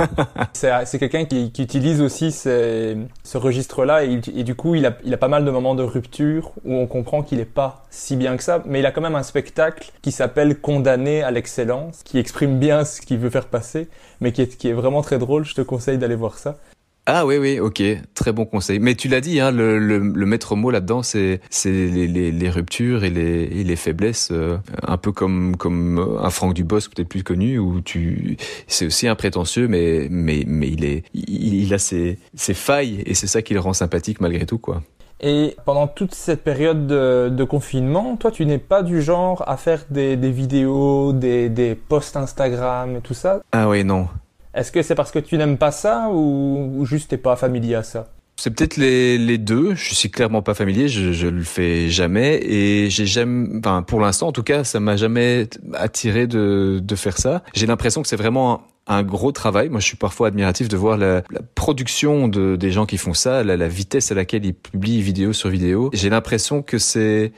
c'est 0.54 1.00
quelqu'un 1.00 1.26
qui, 1.26 1.52
qui, 1.52 1.64
utilise 1.64 2.02
aussi 2.02 2.32
ces, 2.32 2.98
ce 3.24 3.38
registre-là 3.38 4.04
et, 4.04 4.20
et, 4.36 4.44
du 4.44 4.56
coup, 4.56 4.76
il 4.76 4.86
a, 4.86 4.98
il 5.04 5.14
a 5.14 5.18
pas 5.18 5.28
mal 5.28 5.46
de 5.46 5.52
moments 5.52 5.76
de 5.76 5.84
rupture 5.84 6.52
où 6.66 6.74
on 6.74 6.88
comprend 6.88 7.24
qu'il 7.24 7.40
est 7.40 7.46
pas 7.46 7.86
si 7.90 8.16
bien 8.16 8.38
que 8.38 8.44
ça, 8.44 8.64
mais 8.66 8.80
il 8.80 8.86
a 8.86 8.92
quand 8.92 9.02
même 9.02 9.16
un 9.16 9.24
spectacle 9.24 9.92
qui 10.02 10.12
s'appelle 10.12 10.60
Condamné 10.60 11.22
à 11.22 11.32
l'excellence, 11.32 12.02
qui 12.04 12.18
exprime 12.18 12.60
bien 12.60 12.86
ce 12.86 13.02
qu'il 13.02 13.20
veut 13.20 13.30
faire 13.30 13.48
passer, 13.48 13.88
mais 14.24 14.32
qui 14.32 14.42
est, 14.42 14.74
vraiment 14.74 15.02
très 15.02 15.20
drôle. 15.20 15.46
Je 15.46 15.54
te 15.54 15.62
conseille 15.62 15.98
d'aller 15.98 16.16
voir 16.16 16.38
ça. 16.38 16.58
Ah 17.06 17.26
oui, 17.26 17.36
oui, 17.38 17.60
ok, 17.60 17.84
très 18.14 18.32
bon 18.32 18.46
conseil. 18.46 18.80
Mais 18.80 18.96
tu 18.96 19.10
l'as 19.10 19.20
dit, 19.20 19.42
hein, 19.42 19.52
le, 19.52 20.00
maître 20.00 20.56
mot 20.56 20.72
là-dedans, 20.72 21.04
c'est 21.04 21.42
les, 21.66 22.08
les, 22.32 22.50
ruptures 22.50 23.04
et 23.04 23.10
les, 23.10 23.76
faiblesses, 23.76 24.30
euh, 24.32 24.58
un 24.84 24.96
peu 24.96 25.12
comme 25.12 25.58
comme 25.58 26.18
un 26.22 26.30
Franck 26.30 26.54
Dubosc 26.54 26.96
peut-être 26.96 27.10
plus 27.10 27.24
connu, 27.24 27.60
où 27.60 27.82
tu, 27.82 28.38
c'est 28.68 28.86
aussi 28.86 29.10
un 29.10 29.16
prétentieux, 29.16 29.68
mais 29.68 30.06
il 30.06 30.86
est, 30.86 31.04
il 31.14 31.74
a 31.74 31.78
ses, 31.78 32.18
ses 32.36 32.54
failles 32.54 33.04
et 33.06 33.16
c'est 33.16 33.28
ça 33.28 33.42
qui 33.42 33.54
le 33.54 33.60
rend 33.60 33.74
sympathique 33.74 34.22
malgré 34.22 34.46
tout, 34.46 34.58
quoi. 34.58 34.82
Et 35.26 35.56
pendant 35.64 35.88
toute 35.88 36.14
cette 36.14 36.44
période 36.44 36.86
de, 36.86 37.30
de 37.30 37.44
confinement, 37.46 38.18
toi, 38.18 38.30
tu 38.30 38.46
n'es 38.46 38.58
pas 38.58 38.84
du 38.84 39.02
genre 39.02 39.42
à 39.48 39.56
faire 39.56 39.86
des, 39.90 40.18
des 40.18 40.32
vidéos, 40.32 41.14
des, 41.14 41.48
des 41.48 41.76
posts 41.76 42.18
Instagram 42.18 42.98
et 42.98 43.02
tout 43.02 43.14
ça 43.14 43.40
Ah 43.54 43.70
oui, 43.70 43.86
non. 43.86 44.10
Est-ce 44.54 44.70
que 44.70 44.82
c'est 44.82 44.96
parce 44.96 45.12
que 45.12 45.20
tu 45.20 45.38
n'aimes 45.38 45.58
pas 45.58 45.72
ça 45.72 46.10
ou, 46.12 46.74
ou 46.76 46.86
juste 46.86 47.10
t'es 47.10 47.18
pas 47.18 47.38
familier 47.38 47.76
à 47.76 47.84
ça 47.84 48.10
c'est 48.36 48.50
peut-être 48.50 48.78
les, 48.78 49.20
les 49.20 49.38
deux. 49.38 49.76
Je 49.76 49.94
suis 49.94 50.10
clairement 50.10 50.42
pas 50.42 50.56
familier, 50.56 50.88
je, 50.88 51.14
je 51.14 51.28
le 51.28 51.44
fais 51.44 51.90
jamais 51.90 52.40
et 52.44 52.90
j'ai 52.90 53.06
jamais, 53.06 53.48
enfin 53.60 53.84
pour 53.84 54.00
l'instant 54.00 54.30
en 54.30 54.32
tout 54.32 54.42
cas, 54.42 54.64
ça 54.64 54.80
m'a 54.80 54.96
jamais 54.98 55.48
attiré 55.74 56.26
de, 56.26 56.82
de 56.84 56.96
faire 56.96 57.18
ça. 57.20 57.44
J'ai 57.54 57.68
l'impression 57.68 58.02
que 58.02 58.08
c'est 58.08 58.16
vraiment 58.16 58.64
un, 58.88 59.04
gros 59.04 59.32
travail. 59.32 59.70
Moi, 59.70 59.80
je 59.80 59.86
suis 59.86 59.98
parfois 59.98 60.28
admiratif 60.28 60.68
de 60.68 60.78
voir 60.78 60.98
la, 60.98 61.24
la 61.32 61.42
production 61.56 62.28
de, 62.28 62.56
des 62.56 62.72
gens 62.72 62.86
qui 62.86 62.98
font 62.98 63.14
ça, 63.14 63.44
la, 63.44 63.58
la 63.58 63.68
vitesse 63.68 64.12
à 64.12 64.16
laquelle 64.16 64.46
ils 64.46 64.54
publient 64.54 65.02
vidéo 65.02 65.34
sur 65.34 65.50
vidéo. 65.50 65.90
J'ai 65.94 66.10
l'impression 66.10 66.62
que 66.62 66.78
c'est 66.78 67.32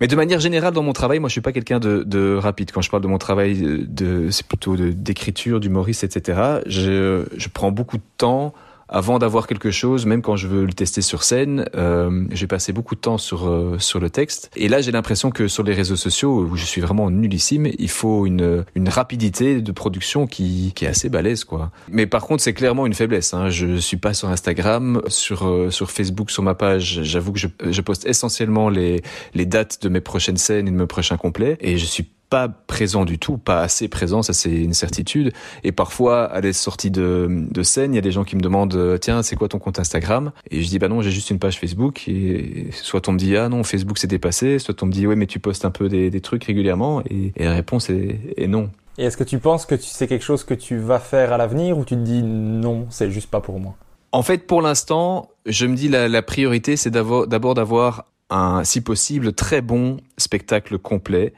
mais 0.00 0.06
de 0.06 0.16
manière 0.16 0.40
générale, 0.40 0.72
dans 0.72 0.82
mon 0.82 0.92
travail, 0.92 1.18
moi, 1.18 1.28
je 1.28 1.32
suis 1.32 1.40
pas 1.40 1.52
quelqu'un 1.52 1.78
de, 1.78 2.02
de, 2.02 2.34
rapide. 2.34 2.70
Quand 2.72 2.80
je 2.80 2.90
parle 2.90 3.02
de 3.02 3.08
mon 3.08 3.18
travail, 3.18 3.86
de, 3.86 4.30
c'est 4.30 4.46
plutôt 4.46 4.76
d'écriture, 4.76 5.60
d'humoriste, 5.60 6.04
etc. 6.04 6.60
Je, 6.66 7.26
je 7.36 7.48
prends 7.48 7.72
beaucoup 7.72 7.98
de 7.98 8.02
temps 8.16 8.54
avant 8.92 9.18
d'avoir 9.18 9.46
quelque 9.46 9.70
chose, 9.70 10.04
même 10.04 10.22
quand 10.22 10.36
je 10.36 10.46
veux 10.46 10.66
le 10.66 10.72
tester 10.74 11.00
sur 11.00 11.24
scène, 11.24 11.64
euh, 11.74 12.24
j'ai 12.30 12.46
passé 12.46 12.72
beaucoup 12.72 12.94
de 12.94 13.00
temps 13.00 13.18
sur 13.18 13.48
euh, 13.48 13.78
sur 13.78 13.98
le 14.00 14.10
texte. 14.10 14.50
Et 14.54 14.68
là, 14.68 14.82
j'ai 14.82 14.92
l'impression 14.92 15.30
que 15.30 15.48
sur 15.48 15.62
les 15.62 15.72
réseaux 15.72 15.96
sociaux, 15.96 16.40
où 16.40 16.56
je 16.56 16.64
suis 16.64 16.82
vraiment 16.82 17.10
nullissime, 17.10 17.68
il 17.78 17.88
faut 17.88 18.26
une 18.26 18.64
une 18.74 18.88
rapidité 18.90 19.62
de 19.62 19.72
production 19.72 20.26
qui 20.26 20.72
qui 20.74 20.84
est 20.84 20.88
assez 20.88 21.08
balèze, 21.08 21.44
quoi. 21.44 21.70
Mais 21.88 22.06
par 22.06 22.22
contre, 22.22 22.42
c'est 22.42 22.52
clairement 22.52 22.86
une 22.86 22.94
faiblesse. 22.94 23.32
Hein. 23.32 23.48
Je 23.48 23.76
suis 23.78 23.96
pas 23.96 24.12
sur 24.12 24.28
Instagram, 24.28 25.00
sur 25.08 25.48
euh, 25.48 25.70
sur 25.70 25.90
Facebook, 25.90 26.30
sur 26.30 26.42
ma 26.42 26.54
page. 26.54 27.00
J'avoue 27.02 27.32
que 27.32 27.38
je, 27.38 27.48
je 27.70 27.80
poste 27.80 28.06
essentiellement 28.06 28.68
les 28.68 29.02
les 29.34 29.46
dates 29.46 29.82
de 29.82 29.88
mes 29.88 30.02
prochaines 30.02 30.36
scènes 30.36 30.68
et 30.68 30.70
de 30.70 30.76
mes 30.76 30.86
prochains 30.86 31.16
complets, 31.16 31.56
et 31.60 31.78
je 31.78 31.86
suis 31.86 32.10
pas 32.32 32.48
présent 32.48 33.04
du 33.04 33.18
tout, 33.18 33.36
pas 33.36 33.60
assez 33.60 33.88
présent, 33.88 34.22
ça 34.22 34.32
c'est 34.32 34.54
une 34.54 34.72
certitude. 34.72 35.34
Et 35.64 35.72
parfois, 35.72 36.32
à 36.32 36.40
des 36.40 36.54
sorties 36.54 36.90
de, 36.90 37.28
de 37.50 37.62
scène, 37.62 37.92
il 37.92 37.96
y 37.96 37.98
a 37.98 38.00
des 38.00 38.10
gens 38.10 38.24
qui 38.24 38.36
me 38.36 38.40
demandent 38.40 38.74
euh, 38.74 38.96
tiens, 38.96 39.22
c'est 39.22 39.36
quoi 39.36 39.48
ton 39.48 39.58
compte 39.58 39.78
Instagram? 39.78 40.32
Et 40.50 40.62
je 40.62 40.68
dis 40.70 40.78
bah 40.78 40.88
non, 40.88 41.02
j'ai 41.02 41.10
juste 41.10 41.28
une 41.28 41.38
page 41.38 41.60
Facebook. 41.60 42.08
Et 42.08 42.70
soit 42.72 43.06
on 43.06 43.12
me 43.12 43.18
dit 43.18 43.36
ah 43.36 43.50
non, 43.50 43.62
Facebook 43.64 43.98
c'est 43.98 44.06
dépassé, 44.06 44.58
soit 44.58 44.82
on 44.82 44.86
me 44.86 44.92
dit 44.92 45.06
ouais 45.06 45.14
mais 45.14 45.26
tu 45.26 45.40
postes 45.40 45.66
un 45.66 45.70
peu 45.70 45.90
des, 45.90 46.08
des 46.08 46.20
trucs 46.22 46.44
régulièrement. 46.44 47.02
Et, 47.10 47.34
et 47.36 47.44
la 47.44 47.52
réponse 47.52 47.90
est, 47.90 48.18
est 48.38 48.46
non. 48.46 48.70
Et 48.96 49.04
est-ce 49.04 49.18
que 49.18 49.24
tu 49.24 49.38
penses 49.38 49.66
que 49.66 49.76
c'est 49.76 50.06
quelque 50.06 50.24
chose 50.24 50.42
que 50.42 50.54
tu 50.54 50.78
vas 50.78 51.00
faire 51.00 51.34
à 51.34 51.36
l'avenir 51.36 51.76
ou 51.76 51.84
tu 51.84 51.96
te 51.96 52.00
dis 52.00 52.22
non, 52.22 52.86
c'est 52.88 53.10
juste 53.10 53.30
pas 53.30 53.42
pour 53.42 53.60
moi? 53.60 53.74
En 54.10 54.22
fait, 54.22 54.46
pour 54.46 54.62
l'instant, 54.62 55.28
je 55.44 55.66
me 55.66 55.76
dis 55.76 55.88
la, 55.88 56.08
la 56.08 56.22
priorité 56.22 56.78
c'est 56.78 56.90
d'abord 56.90 57.26
d'avoir 57.54 58.06
un, 58.30 58.64
si 58.64 58.80
possible, 58.80 59.34
très 59.34 59.60
bon 59.60 59.98
spectacle 60.16 60.78
complet 60.78 61.34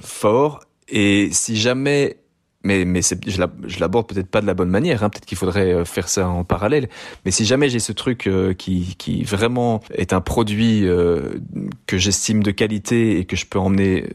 fort. 0.00 0.60
Et 0.88 1.30
si 1.32 1.56
jamais 1.56 2.19
mais 2.62 2.84
mais 2.84 3.00
je 3.02 3.80
l'aborde 3.80 4.06
peut-être 4.06 4.28
pas 4.28 4.40
de 4.40 4.46
la 4.46 4.54
bonne 4.54 4.68
manière. 4.68 5.02
Hein. 5.02 5.08
Peut-être 5.08 5.24
qu'il 5.24 5.38
faudrait 5.38 5.72
euh, 5.72 5.84
faire 5.84 6.08
ça 6.08 6.28
en 6.28 6.44
parallèle. 6.44 6.88
Mais 7.24 7.30
si 7.30 7.44
jamais 7.44 7.68
j'ai 7.68 7.78
ce 7.78 7.92
truc 7.92 8.26
euh, 8.26 8.52
qui 8.52 8.96
qui 8.98 9.24
vraiment 9.24 9.80
est 9.94 10.12
un 10.12 10.20
produit 10.20 10.86
euh, 10.86 11.40
que 11.86 11.96
j'estime 11.96 12.42
de 12.42 12.50
qualité 12.50 13.18
et 13.18 13.24
que 13.24 13.36
je 13.36 13.46
peux 13.46 13.58
emmener 13.58 14.08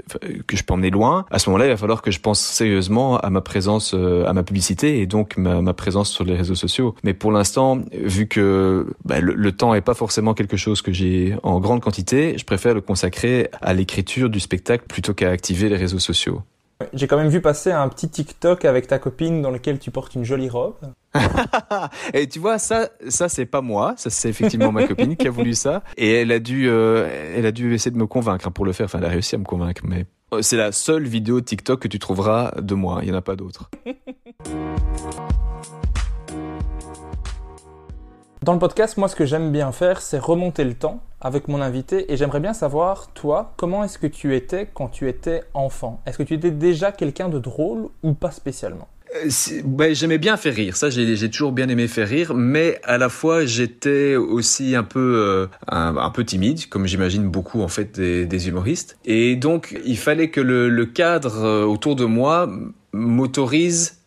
que 0.47 0.55
je 0.55 0.63
peux 0.63 0.73
emmener 0.73 0.91
loin, 0.91 1.25
à 1.31 1.39
ce 1.39 1.49
moment-là, 1.49 1.65
il 1.65 1.69
va 1.69 1.77
falloir 1.77 2.01
que 2.01 2.11
je 2.11 2.19
pense 2.19 2.39
sérieusement 2.39 3.17
à 3.17 3.29
ma 3.29 3.41
présence, 3.41 3.93
à 3.93 4.33
ma 4.33 4.43
publicité 4.43 5.01
et 5.01 5.07
donc 5.07 5.37
ma, 5.37 5.61
ma 5.61 5.73
présence 5.73 6.11
sur 6.11 6.23
les 6.23 6.35
réseaux 6.35 6.55
sociaux. 6.55 6.95
Mais 7.03 7.13
pour 7.13 7.31
l'instant, 7.31 7.79
vu 7.93 8.27
que 8.27 8.87
bah, 9.05 9.19
le, 9.19 9.33
le, 9.33 9.51
temps 9.51 9.73
est 9.73 9.81
pas 9.81 9.93
forcément 9.93 10.33
quelque 10.33 10.57
chose 10.57 10.81
que 10.81 10.91
j'ai 10.91 11.35
en 11.43 11.59
grande 11.59 11.81
quantité, 11.81 12.37
je 12.37 12.45
préfère 12.45 12.73
le 12.73 12.81
consacrer 12.81 13.49
à 13.61 13.73
l'écriture 13.73 14.29
du 14.29 14.39
spectacle 14.39 14.85
plutôt 14.87 15.13
qu'à 15.13 15.29
activer 15.29 15.69
les 15.69 15.77
réseaux 15.77 15.99
sociaux. 15.99 16.41
J'ai 16.91 17.07
quand 17.07 17.15
même 17.15 17.29
vu 17.29 17.39
passer 17.39 17.71
un 17.71 17.87
petit 17.87 18.09
TikTok 18.09 18.65
avec 18.65 18.87
ta 18.87 18.99
copine 18.99 19.41
dans 19.41 19.49
lequel 19.49 19.79
tu 19.79 19.91
portes 19.91 20.13
une 20.15 20.25
jolie 20.25 20.49
robe. 20.49 20.75
et 22.13 22.27
tu 22.27 22.39
vois 22.39 22.59
ça, 22.59 22.89
ça 23.07 23.29
c'est 23.29 23.45
pas 23.45 23.61
moi, 23.61 23.93
ça 23.95 24.09
c'est 24.09 24.27
effectivement 24.27 24.73
ma 24.73 24.85
copine 24.85 25.15
qui 25.15 25.25
a 25.25 25.31
voulu 25.31 25.53
ça, 25.53 25.83
et 25.95 26.11
elle 26.11 26.33
a 26.33 26.39
dû, 26.39 26.67
euh, 26.67 27.33
elle 27.33 27.45
a 27.45 27.53
dû 27.53 27.73
essayer 27.73 27.91
de 27.91 27.97
me 27.97 28.07
convaincre 28.07 28.51
pour 28.51 28.65
le 28.65 28.73
faire. 28.73 28.85
Enfin, 28.85 28.99
elle 28.99 29.05
a 29.05 29.09
réussi 29.09 29.35
à 29.35 29.37
me 29.37 29.45
convaincre, 29.45 29.83
mais 29.85 30.05
euh, 30.33 30.41
c'est 30.41 30.57
la 30.57 30.73
seule 30.73 31.07
vidéo 31.07 31.39
TikTok 31.39 31.79
que 31.79 31.87
tu 31.87 31.97
trouveras 31.97 32.51
de 32.59 32.75
moi. 32.75 32.99
Il 33.03 33.07
y 33.07 33.11
en 33.11 33.15
a 33.15 33.21
pas 33.21 33.37
d'autres. 33.37 33.69
Dans 38.41 38.53
le 38.53 38.59
podcast, 38.59 38.97
moi, 38.97 39.07
ce 39.07 39.15
que 39.15 39.25
j'aime 39.25 39.51
bien 39.51 39.71
faire, 39.71 40.01
c'est 40.01 40.19
remonter 40.19 40.65
le 40.65 40.73
temps 40.73 41.01
avec 41.25 41.47
mon 41.47 41.59
invité 41.59 42.13
et 42.13 42.17
j'aimerais 42.17 42.39
bien 42.39 42.53
savoir, 42.53 43.07
toi, 43.15 43.53
comment 43.57 43.83
est-ce 43.83 43.97
que 43.97 44.05
tu 44.05 44.35
étais 44.35 44.69
quand 44.71 44.89
tu 44.89 45.09
étais 45.09 45.41
enfant? 45.55 45.99
Est-ce 46.05 46.19
que 46.19 46.23
tu 46.23 46.35
étais 46.35 46.51
déjà 46.51 46.91
quelqu'un 46.91 47.29
de 47.29 47.39
drôle 47.39 47.87
ou 48.03 48.13
pas 48.13 48.29
spécialement? 48.29 48.87
Euh, 49.15 49.29
ben, 49.63 49.95
j'aimais 49.95 50.19
bien 50.19 50.37
faire 50.37 50.53
rire, 50.53 50.77
ça 50.77 50.91
j'ai 50.91 51.29
toujours 51.31 51.51
bien 51.51 51.67
aimé 51.67 51.87
faire 51.87 52.07
rire, 52.07 52.35
mais 52.35 52.79
à 52.83 52.99
la 52.99 53.09
fois 53.09 53.43
j'étais 53.43 54.15
aussi 54.15 54.75
un 54.75 54.83
peu 54.83 54.99
euh, 54.99 55.47
un, 55.67 56.11
peu 56.11 56.23
timide, 56.23 56.69
comme 56.69 56.85
j'imagine 56.85 57.27
beaucoup 57.27 57.61
en 57.61 57.69
fait 57.69 57.99
des, 57.99 58.47
humoristes, 58.47 58.97
et 59.05 59.35
donc 59.35 59.79
il 59.83 59.97
fallait 59.97 60.29
que 60.29 60.41
le 60.41 60.85
cadre 60.85 61.43
euh, 61.43 61.63
autour 61.63 61.95
de 61.95 62.05
moi 62.05 62.47
m'autorise 62.93 64.04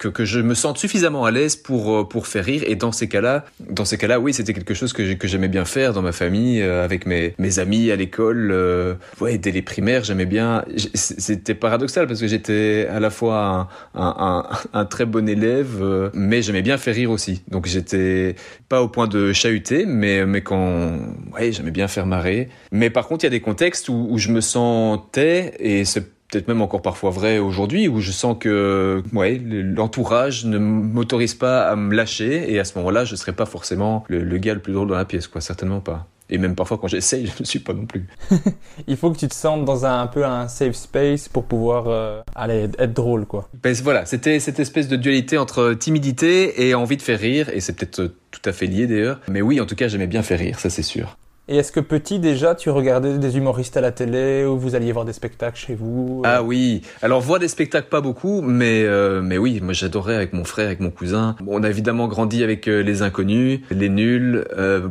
que, 0.00 0.08
que 0.08 0.24
je 0.24 0.40
me 0.40 0.54
sente 0.54 0.78
suffisamment 0.78 1.26
à 1.26 1.30
l'aise 1.30 1.56
pour 1.56 1.94
euh, 1.94 2.04
pour 2.08 2.26
faire 2.26 2.44
rire. 2.44 2.64
Et 2.66 2.74
dans 2.74 2.90
ces 2.90 3.06
cas-là 3.06 3.44
dans 3.60 3.84
ces 3.84 3.98
cas-là 3.98 4.18
oui 4.18 4.32
c'était 4.32 4.54
quelque 4.54 4.74
chose 4.74 4.92
que 4.92 5.12
que 5.12 5.28
j'aimais 5.28 5.48
bien 5.48 5.66
faire 5.66 5.92
dans 5.92 6.02
ma 6.02 6.12
famille 6.12 6.62
euh, 6.62 6.82
avec 6.82 7.06
mes 7.06 7.34
mes 7.38 7.58
amis 7.58 7.90
à 7.90 7.96
l'école 7.96 8.50
euh, 8.50 8.94
ouais 9.20 9.36
dès 9.36 9.52
les 9.52 9.62
primaires 9.62 10.02
j'aimais 10.02 10.26
bien. 10.26 10.64
C'était 10.94 11.54
paradoxal 11.54 12.06
parce 12.06 12.20
que 12.20 12.26
j'étais 12.26 12.88
à 12.90 12.98
la 12.98 13.10
fois 13.10 13.68
un, 13.94 14.02
un, 14.02 14.48
un, 14.72 14.84
très 14.86 15.04
bon 15.04 15.28
élève 15.28 16.10
mais 16.14 16.40
j'aimais 16.40 16.62
bien 16.62 16.78
faire 16.78 16.94
rire 16.94 17.10
aussi. 17.10 17.42
Donc 17.48 17.66
j'étais 17.66 18.36
pas 18.70 18.82
au 18.82 18.88
point 18.88 19.06
de 19.06 19.34
chahuter 19.34 19.84
mais 19.84 20.24
mais 20.24 20.40
quand 20.40 20.98
ouais 21.34 21.52
j'aimais 21.52 21.72
bien 21.72 21.88
faire 21.88 22.06
marrer. 22.06 22.48
Mais 22.72 22.88
par 22.88 23.06
contre 23.06 23.24
il 23.24 23.26
y 23.26 23.32
a 23.34 23.36
des 23.38 23.40
contextes 23.40 23.90
où, 23.90 24.06
où 24.08 24.16
je 24.16 24.30
me 24.30 24.40
sentais 24.40 25.52
et 25.58 25.84
c'est 25.84 26.19
peut-être 26.30 26.48
même 26.48 26.62
encore 26.62 26.82
parfois 26.82 27.10
vrai 27.10 27.38
aujourd'hui, 27.38 27.88
où 27.88 28.00
je 28.00 28.12
sens 28.12 28.36
que 28.38 29.02
ouais, 29.12 29.40
l'entourage 29.44 30.44
ne 30.44 30.58
m'autorise 30.58 31.34
pas 31.34 31.68
à 31.68 31.76
me 31.76 31.94
lâcher, 31.94 32.52
et 32.52 32.58
à 32.58 32.64
ce 32.64 32.76
moment-là, 32.78 33.04
je 33.04 33.12
ne 33.12 33.16
serai 33.16 33.32
pas 33.32 33.46
forcément 33.46 34.04
le, 34.08 34.22
le, 34.22 34.38
gars 34.38 34.54
le 34.54 34.60
plus 34.60 34.72
drôle 34.72 34.88
dans 34.88 34.96
la 34.96 35.04
pièce, 35.04 35.26
quoi, 35.26 35.40
certainement 35.40 35.80
pas. 35.80 36.06
Et 36.32 36.38
même 36.38 36.54
parfois 36.54 36.78
quand 36.78 36.86
j'essaye, 36.86 37.26
je 37.36 37.40
ne 37.40 37.44
suis 37.44 37.58
pas 37.58 37.72
non 37.72 37.86
plus. 37.86 38.06
Il 38.86 38.96
faut 38.96 39.10
que 39.10 39.18
tu 39.18 39.28
te 39.28 39.34
sentes 39.34 39.64
dans 39.64 39.84
un, 39.84 40.00
un 40.00 40.06
peu 40.06 40.24
un 40.24 40.48
safe 40.48 40.76
space 40.76 41.28
pour 41.28 41.44
pouvoir 41.44 41.88
euh, 41.88 42.20
aller 42.34 42.68
être 42.78 42.92
drôle, 42.92 43.26
quoi. 43.26 43.48
Ben, 43.62 43.74
voilà, 43.82 44.06
c'était 44.06 44.38
cette 44.40 44.60
espèce 44.60 44.88
de 44.88 44.96
dualité 44.96 45.36
entre 45.38 45.74
timidité 45.74 46.66
et 46.66 46.74
envie 46.74 46.96
de 46.96 47.02
faire 47.02 47.18
rire, 47.18 47.48
et 47.52 47.60
c'est 47.60 47.74
peut-être 47.74 48.00
euh, 48.00 48.16
tout 48.30 48.42
à 48.44 48.52
fait 48.52 48.66
lié 48.66 48.86
d'ailleurs. 48.86 49.20
Mais 49.28 49.42
oui, 49.42 49.60
en 49.60 49.66
tout 49.66 49.74
cas, 49.74 49.88
j'aimais 49.88 50.06
bien 50.06 50.22
faire 50.22 50.38
rire, 50.38 50.58
ça 50.58 50.70
c'est 50.70 50.82
sûr. 50.82 51.16
Et 51.52 51.56
est-ce 51.56 51.72
que 51.72 51.80
petit 51.80 52.20
déjà 52.20 52.54
tu 52.54 52.70
regardais 52.70 53.18
des 53.18 53.36
humoristes 53.36 53.76
à 53.76 53.80
la 53.80 53.90
télé 53.90 54.44
ou 54.44 54.56
vous 54.56 54.76
alliez 54.76 54.92
voir 54.92 55.04
des 55.04 55.12
spectacles 55.12 55.58
chez 55.58 55.74
vous 55.74 56.22
euh 56.24 56.28
Ah 56.28 56.44
oui, 56.44 56.82
alors 57.02 57.20
voir 57.20 57.40
des 57.40 57.48
spectacles 57.48 57.88
pas 57.88 58.00
beaucoup, 58.00 58.40
mais 58.40 58.84
euh, 58.84 59.20
mais 59.20 59.36
oui, 59.36 59.60
moi 59.60 59.72
j'adorais 59.72 60.14
avec 60.14 60.32
mon 60.32 60.44
frère, 60.44 60.66
avec 60.66 60.78
mon 60.78 60.90
cousin. 60.90 61.34
on 61.48 61.64
a 61.64 61.68
évidemment 61.68 62.06
grandi 62.06 62.44
avec 62.44 62.68
euh, 62.68 62.84
les 62.84 63.02
inconnus, 63.02 63.62
les 63.72 63.88
nuls, 63.88 64.44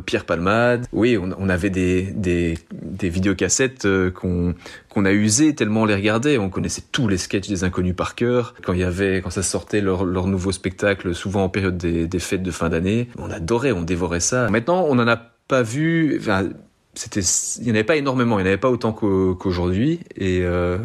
Pierre 0.04 0.26
Palmade. 0.26 0.84
Oui, 0.92 1.16
on, 1.16 1.48
avait 1.48 1.70
des 1.70 2.02
des 2.02 2.58
des 2.72 3.08
vidéocassettes 3.08 3.88
qu'on 4.10 4.54
qu'on 4.90 5.06
a 5.06 5.12
usé 5.12 5.54
tellement 5.54 5.82
on 5.82 5.86
les 5.86 5.94
regardait. 5.94 6.36
On 6.36 6.50
connaissait 6.50 6.82
tous 6.92 7.08
les 7.08 7.16
sketchs 7.16 7.48
des 7.48 7.64
inconnus 7.64 7.96
par 7.96 8.14
cœur. 8.14 8.54
Quand 8.62 8.74
il 8.74 8.80
y 8.80 8.84
avait, 8.84 9.22
quand 9.22 9.30
ça 9.30 9.42
sortait 9.42 9.80
leur, 9.80 10.04
nouveau 10.04 10.52
spectacle, 10.52 11.14
souvent 11.14 11.44
en 11.44 11.48
période 11.48 11.78
des, 11.78 12.06
des 12.06 12.18
fêtes 12.18 12.42
de 12.42 12.50
fin 12.50 12.68
d'année, 12.68 13.08
on 13.18 13.30
adorait, 13.30 13.72
on 13.72 13.80
dévorait 13.80 14.20
ça. 14.20 14.50
Maintenant, 14.50 14.84
on 14.86 14.98
en 14.98 15.08
a 15.08 15.29
pas 15.50 15.62
vu. 15.62 16.16
Enfin, 16.18 16.48
c'était, 16.94 17.20
il 17.58 17.64
n'y 17.64 17.70
en 17.72 17.74
avait 17.74 17.84
pas 17.84 17.96
énormément, 17.96 18.38
il 18.38 18.42
n'y 18.42 18.48
en 18.48 18.52
avait 18.52 18.56
pas 18.56 18.70
autant 18.70 18.92
qu'aujourd'hui. 18.92 20.00
Et, 20.16 20.40
euh, 20.42 20.78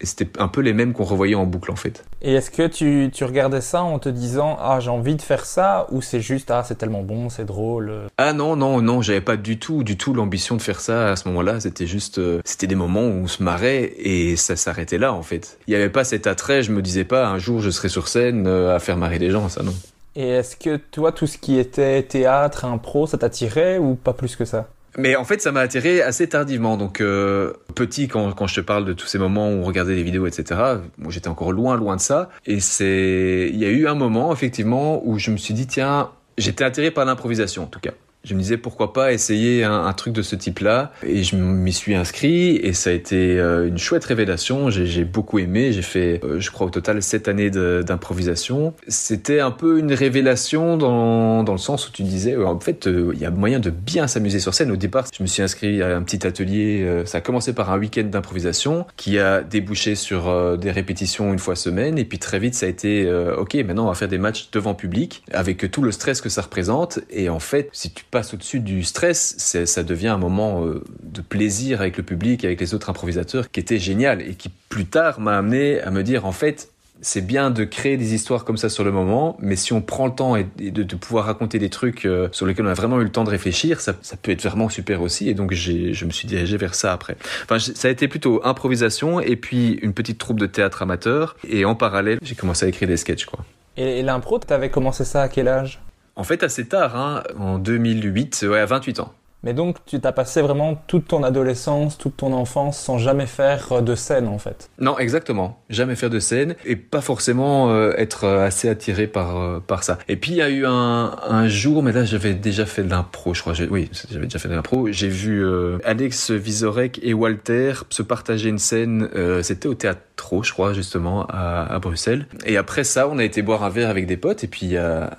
et 0.00 0.06
c'était 0.06 0.28
un 0.40 0.48
peu 0.48 0.60
les 0.60 0.72
mêmes 0.72 0.92
qu'on 0.92 1.04
revoyait 1.04 1.36
en 1.36 1.46
boucle 1.46 1.70
en 1.70 1.76
fait. 1.76 2.04
Et 2.22 2.34
est-ce 2.34 2.50
que 2.50 2.66
tu, 2.66 3.10
tu, 3.12 3.24
regardais 3.24 3.60
ça 3.60 3.82
en 3.82 4.00
te 4.00 4.08
disant 4.08 4.58
ah 4.60 4.80
j'ai 4.80 4.90
envie 4.90 5.14
de 5.14 5.22
faire 5.22 5.44
ça 5.44 5.86
ou 5.92 6.02
c'est 6.02 6.20
juste 6.20 6.50
ah 6.50 6.64
c'est 6.64 6.76
tellement 6.76 7.02
bon 7.02 7.28
c'est 7.28 7.44
drôle 7.44 7.92
Ah 8.18 8.32
non 8.32 8.56
non 8.56 8.82
non 8.82 9.00
j'avais 9.00 9.20
pas 9.20 9.36
du 9.36 9.60
tout 9.60 9.84
du 9.84 9.96
tout 9.96 10.12
l'ambition 10.12 10.56
de 10.56 10.62
faire 10.62 10.80
ça 10.80 11.12
à 11.12 11.16
ce 11.16 11.28
moment-là 11.28 11.60
c'était 11.60 11.86
juste 11.86 12.18
euh, 12.18 12.40
c'était 12.44 12.66
des 12.66 12.74
moments 12.74 13.04
où 13.04 13.22
on 13.22 13.26
se 13.28 13.44
marrait 13.44 13.92
et 13.96 14.34
ça 14.34 14.56
s'arrêtait 14.56 14.98
là 14.98 15.12
en 15.12 15.22
fait. 15.22 15.58
Il 15.68 15.70
n'y 15.70 15.76
avait 15.76 15.88
pas 15.88 16.02
cet 16.02 16.26
attrait 16.26 16.64
je 16.64 16.72
me 16.72 16.82
disais 16.82 17.04
pas 17.04 17.28
un 17.28 17.38
jour 17.38 17.60
je 17.60 17.70
serai 17.70 17.88
sur 17.88 18.08
scène 18.08 18.48
euh, 18.48 18.74
à 18.74 18.80
faire 18.80 18.96
marrer 18.96 19.20
les 19.20 19.30
gens 19.30 19.48
ça 19.48 19.62
non. 19.62 19.74
Et 20.14 20.28
est-ce 20.28 20.56
que 20.56 20.76
toi, 20.76 21.12
tout 21.12 21.26
ce 21.26 21.38
qui 21.38 21.58
était 21.58 22.02
théâtre, 22.02 22.64
impro, 22.64 23.06
ça 23.06 23.18
t'attirait 23.18 23.78
ou 23.78 23.94
pas 23.94 24.12
plus 24.12 24.36
que 24.36 24.44
ça? 24.44 24.68
Mais 24.98 25.16
en 25.16 25.24
fait, 25.24 25.40
ça 25.40 25.52
m'a 25.52 25.60
attiré 25.60 26.02
assez 26.02 26.28
tardivement. 26.28 26.76
Donc, 26.76 27.00
euh, 27.00 27.54
petit, 27.74 28.08
quand, 28.08 28.32
quand 28.32 28.46
je 28.46 28.56
te 28.56 28.60
parle 28.60 28.84
de 28.84 28.92
tous 28.92 29.06
ces 29.06 29.18
moments 29.18 29.48
où 29.48 29.52
on 29.52 29.62
regardait 29.62 29.94
les 29.94 30.02
vidéos, 30.02 30.26
etc., 30.26 30.60
moi, 30.98 31.10
j'étais 31.10 31.28
encore 31.28 31.52
loin, 31.52 31.76
loin 31.76 31.96
de 31.96 32.00
ça. 32.00 32.28
Et 32.44 32.60
c'est, 32.60 33.48
il 33.50 33.58
y 33.58 33.64
a 33.64 33.70
eu 33.70 33.86
un 33.86 33.94
moment, 33.94 34.32
effectivement, 34.32 35.00
où 35.06 35.18
je 35.18 35.30
me 35.30 35.38
suis 35.38 35.54
dit, 35.54 35.66
tiens, 35.66 36.10
j'étais 36.36 36.64
attiré 36.64 36.90
par 36.90 37.06
l'improvisation, 37.06 37.62
en 37.62 37.68
tout 37.68 37.80
cas 37.80 37.92
je 38.24 38.34
me 38.34 38.40
disais 38.40 38.56
pourquoi 38.56 38.92
pas 38.92 39.12
essayer 39.12 39.64
un, 39.64 39.92
truc 39.92 40.14
de 40.14 40.22
ce 40.22 40.36
type-là 40.36 40.92
et 41.06 41.22
je 41.22 41.36
m'y 41.36 41.72
suis 41.72 41.94
inscrit 41.94 42.56
et 42.56 42.72
ça 42.72 42.90
a 42.90 42.92
été 42.94 43.38
euh, 43.38 43.68
une 43.68 43.78
chouette 43.78 44.04
révélation. 44.04 44.70
J'ai 44.70 45.04
beaucoup 45.04 45.38
aimé. 45.38 45.72
J'ai 45.72 45.82
fait, 45.82 46.20
euh, 46.24 46.40
je 46.40 46.50
crois 46.50 46.68
au 46.68 46.70
total 46.70 47.02
sept 47.02 47.28
années 47.28 47.50
d'improvisation. 47.50 48.74
C'était 48.88 49.40
un 49.40 49.50
peu 49.50 49.78
une 49.78 49.92
révélation 49.92 50.78
dans, 50.78 51.42
dans 51.42 51.52
le 51.52 51.58
sens 51.58 51.88
où 51.88 51.92
tu 51.92 52.02
disais 52.04 52.36
en 52.36 52.58
fait 52.58 52.86
il 52.86 53.18
y 53.18 53.26
a 53.26 53.30
moyen 53.30 53.58
de 53.58 53.70
bien 53.70 54.06
s'amuser 54.06 54.38
sur 54.38 54.54
scène. 54.54 54.70
Au 54.70 54.76
départ, 54.76 55.04
je 55.16 55.22
me 55.22 55.28
suis 55.28 55.42
inscrit 55.42 55.82
à 55.82 55.96
un 55.96 56.02
petit 56.02 56.26
atelier. 56.26 56.82
Euh, 56.82 57.04
ça 57.04 57.18
a 57.18 57.20
commencé 57.20 57.52
par 57.52 57.70
un 57.70 57.78
week-end 57.78 58.04
d'improvisation 58.04 58.86
qui 58.96 59.18
a 59.18 59.42
débouché 59.42 59.94
sur 59.94 60.56
des 60.56 60.70
répétitions 60.70 61.32
une 61.32 61.38
fois 61.38 61.56
semaine 61.56 61.98
et 61.98 62.04
puis 62.04 62.18
très 62.18 62.38
vite 62.38 62.54
ça 62.54 62.66
a 62.66 62.68
été 62.68 63.10
ok 63.36 63.54
maintenant 63.66 63.84
on 63.84 63.88
va 63.88 63.94
faire 63.94 64.08
des 64.08 64.18
matchs 64.18 64.50
devant 64.52 64.74
public 64.74 65.22
avec 65.32 65.70
tout 65.70 65.82
le 65.82 65.92
stress 65.92 66.20
que 66.20 66.28
ça 66.28 66.42
représente 66.42 67.00
et 67.10 67.28
en 67.28 67.38
fait 67.38 67.68
si 67.72 67.92
tu 67.92 68.04
passe 68.12 68.34
au-dessus 68.34 68.60
du 68.60 68.84
stress, 68.84 69.34
ça 69.64 69.82
devient 69.82 70.08
un 70.08 70.18
moment 70.18 70.64
euh, 70.64 70.84
de 71.02 71.22
plaisir 71.22 71.80
avec 71.80 71.96
le 71.96 72.02
public, 72.04 72.44
avec 72.44 72.60
les 72.60 72.74
autres 72.74 72.90
improvisateurs, 72.90 73.50
qui 73.50 73.58
était 73.58 73.78
génial 73.78 74.20
et 74.20 74.34
qui 74.34 74.50
plus 74.68 74.84
tard 74.84 75.18
m'a 75.18 75.36
amené 75.36 75.80
à 75.80 75.90
me 75.90 76.02
dire 76.02 76.26
en 76.26 76.32
fait, 76.32 76.68
c'est 77.00 77.22
bien 77.22 77.50
de 77.50 77.64
créer 77.64 77.96
des 77.96 78.14
histoires 78.14 78.44
comme 78.44 78.58
ça 78.58 78.68
sur 78.68 78.84
le 78.84 78.92
moment, 78.92 79.36
mais 79.40 79.56
si 79.56 79.72
on 79.72 79.80
prend 79.80 80.06
le 80.06 80.14
temps 80.14 80.36
et 80.36 80.44
de, 80.44 80.94
pouvoir 80.94 81.24
raconter 81.24 81.58
des 81.58 81.70
trucs 81.70 82.04
euh, 82.04 82.28
sur 82.32 82.46
lesquels 82.46 82.66
on 82.66 82.68
a 82.68 82.74
vraiment 82.74 83.00
eu 83.00 83.04
le 83.04 83.10
temps 83.10 83.24
de 83.24 83.30
réfléchir, 83.30 83.80
ça, 83.80 83.94
peut 83.94 84.30
être 84.30 84.42
vraiment 84.42 84.68
super 84.68 85.00
aussi. 85.00 85.30
Et 85.30 85.34
donc 85.34 85.54
je 85.54 86.04
me 86.04 86.10
suis 86.10 86.28
dirigé 86.28 86.58
vers 86.58 86.74
ça 86.74 86.92
après. 86.92 87.16
Enfin, 87.44 87.58
ça 87.58 87.88
a 87.88 87.90
été 87.90 88.08
plutôt 88.08 88.42
improvisation 88.44 89.20
et 89.20 89.36
puis 89.36 89.78
une 89.82 89.94
petite 89.94 90.18
troupe 90.18 90.38
de 90.38 90.46
théâtre 90.46 90.82
amateur. 90.82 91.34
Et 91.48 91.64
en 91.64 91.74
parallèle, 91.74 92.18
j'ai 92.22 92.34
commencé 92.34 92.66
à 92.66 92.68
écrire 92.68 92.88
des 92.88 92.98
sketchs, 92.98 93.24
quoi. 93.24 93.40
Et, 93.78 94.00
et 94.00 94.02
l'impro, 94.02 94.38
t'avais 94.38 94.68
commencé 94.68 95.04
ça 95.04 95.22
à 95.22 95.28
quel 95.28 95.48
âge? 95.48 95.80
En 96.16 96.24
fait, 96.24 96.42
assez 96.42 96.66
tard, 96.66 96.96
hein, 96.96 97.22
en 97.38 97.58
2008, 97.58 98.44
ouais, 98.48 98.60
à 98.60 98.66
28 98.66 99.00
ans. 99.00 99.12
Mais 99.44 99.54
donc, 99.54 99.78
tu 99.86 99.98
t'as 100.00 100.12
passé 100.12 100.40
vraiment 100.40 100.80
toute 100.86 101.08
ton 101.08 101.24
adolescence, 101.24 101.98
toute 101.98 102.16
ton 102.16 102.32
enfance 102.32 102.78
sans 102.78 102.98
jamais 102.98 103.26
faire 103.26 103.72
euh, 103.72 103.80
de 103.80 103.96
scène, 103.96 104.28
en 104.28 104.38
fait. 104.38 104.70
Non, 104.78 104.98
exactement. 104.98 105.60
Jamais 105.68 105.96
faire 105.96 106.10
de 106.10 106.20
scène 106.20 106.54
et 106.64 106.76
pas 106.76 107.00
forcément 107.00 107.70
euh, 107.70 107.92
être 107.96 108.24
euh, 108.24 108.46
assez 108.46 108.68
attiré 108.68 109.08
par 109.08 109.60
par 109.62 109.82
ça. 109.82 109.98
Et 110.08 110.16
puis 110.16 110.32
il 110.32 110.36
y 110.36 110.42
a 110.42 110.48
eu 110.48 110.64
un, 110.64 111.16
un 111.28 111.48
jour, 111.48 111.82
mais 111.82 111.92
là 111.92 112.04
j'avais 112.04 112.34
déjà 112.34 112.66
fait 112.66 112.82
de 112.84 112.90
l'impro, 112.90 113.34
je 113.34 113.40
crois. 113.40 113.54
Oui, 113.70 113.90
j'avais 114.10 114.26
déjà 114.26 114.38
fait 114.38 114.48
de 114.48 114.54
l'impro. 114.54 114.90
J'ai 114.92 115.08
vu 115.08 115.44
Alex 115.84 116.30
Vizorek 116.30 117.00
et 117.02 117.14
Walter 117.14 117.72
se 117.90 118.02
partager 118.02 118.48
une 118.48 118.58
scène. 118.58 119.08
C'était 119.42 119.68
au 119.68 119.74
théâtre 119.74 120.02
trop, 120.22 120.42
je 120.42 120.52
crois, 120.52 120.72
justement, 120.72 121.26
à, 121.28 121.78
Bruxelles. 121.80 122.26
Et 122.46 122.56
après 122.56 122.84
ça, 122.84 123.08
on 123.08 123.18
a 123.18 123.24
été 123.24 123.42
boire 123.42 123.64
un 123.64 123.68
verre 123.68 123.90
avec 123.90 124.06
des 124.06 124.16
potes. 124.16 124.44
Et 124.44 124.46
puis, 124.46 124.66
il 124.66 124.72
y 124.72 124.78
a, 124.78 125.16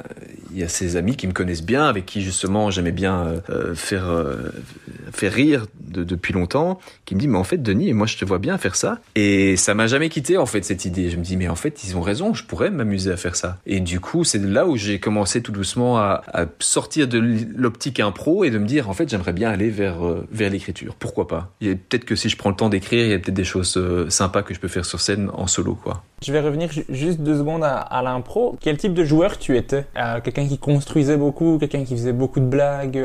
y 0.53 0.63
a 0.63 0.69
ces 0.69 0.95
amis 0.95 1.17
qui 1.17 1.27
me 1.27 1.33
connaissent 1.33 1.63
bien, 1.63 1.85
avec 1.85 2.05
qui, 2.05 2.21
justement, 2.21 2.71
j'aimais 2.71 2.93
bien 2.93 3.41
faire 3.75 4.09
euh, 4.09 4.51
fait 5.15 5.29
rire 5.29 5.67
depuis 5.79 6.33
longtemps, 6.33 6.79
qui 7.05 7.15
me 7.15 7.19
dit 7.19 7.27
mais 7.27 7.37
en 7.37 7.43
fait 7.43 7.61
Denis, 7.61 7.93
moi 7.93 8.07
je 8.07 8.17
te 8.17 8.25
vois 8.25 8.39
bien 8.39 8.57
faire 8.57 8.75
ça. 8.75 8.99
Et 9.15 9.55
ça 9.57 9.73
m'a 9.73 9.87
jamais 9.87 10.09
quitté 10.09 10.37
en 10.37 10.45
fait 10.45 10.63
cette 10.63 10.85
idée. 10.85 11.09
Je 11.09 11.17
me 11.17 11.23
dis 11.23 11.37
mais 11.37 11.47
en 11.47 11.55
fait 11.55 11.83
ils 11.83 11.95
ont 11.97 12.01
raison, 12.01 12.33
je 12.33 12.43
pourrais 12.43 12.69
m'amuser 12.69 13.11
à 13.11 13.17
faire 13.17 13.35
ça. 13.35 13.57
Et 13.65 13.79
du 13.79 13.99
coup 13.99 14.23
c'est 14.23 14.39
là 14.39 14.67
où 14.67 14.75
j'ai 14.75 14.99
commencé 14.99 15.41
tout 15.41 15.51
doucement 15.51 15.97
à, 15.97 16.23
sortir 16.59 17.07
de 17.07 17.19
l'optique 17.55 17.99
impro 17.99 18.43
et 18.43 18.49
de 18.49 18.57
me 18.57 18.65
dire 18.65 18.89
en 18.89 18.93
fait 18.93 19.09
j'aimerais 19.09 19.33
bien 19.33 19.49
aller 19.49 19.69
vers 19.69 20.05
euh, 20.05 20.27
vers 20.31 20.49
l'écriture. 20.49 20.95
Pourquoi 20.95 21.27
pas? 21.27 21.51
Peut-être 21.59 22.05
que 22.05 22.15
si 22.15 22.29
je 22.29 22.37
prends 22.37 22.49
le 22.49 22.55
temps 22.55 22.69
d'écrire, 22.69 23.05
il 23.05 23.11
y 23.11 23.13
a 23.13 23.19
peut-être 23.19 23.33
des 23.33 23.43
choses 23.43 23.77
euh, 23.77 24.09
sympas 24.09 24.43
que 24.43 24.53
je 24.53 24.59
peux 24.59 24.67
faire 24.67 24.85
sur 24.85 24.99
scène 24.99 25.29
en 25.33 25.47
solo 25.47 25.75
quoi. 25.75 26.03
Je 26.23 26.31
vais 26.31 26.39
revenir 26.39 26.69
juste 26.89 27.19
deux 27.19 27.37
secondes 27.37 27.63
à, 27.63 28.01
l'impro. 28.01 28.57
Quel 28.61 28.77
type 28.77 28.93
de 28.93 29.03
joueur 29.03 29.37
tu 29.37 29.57
étais? 29.57 29.85
Quelqu'un 30.23 30.47
qui 30.47 30.57
construisait 30.57 31.17
beaucoup, 31.17 31.57
quelqu'un 31.59 31.83
qui 31.83 31.95
faisait 31.95 32.13
beaucoup 32.13 32.39
de 32.39 32.45
blagues 32.45 32.97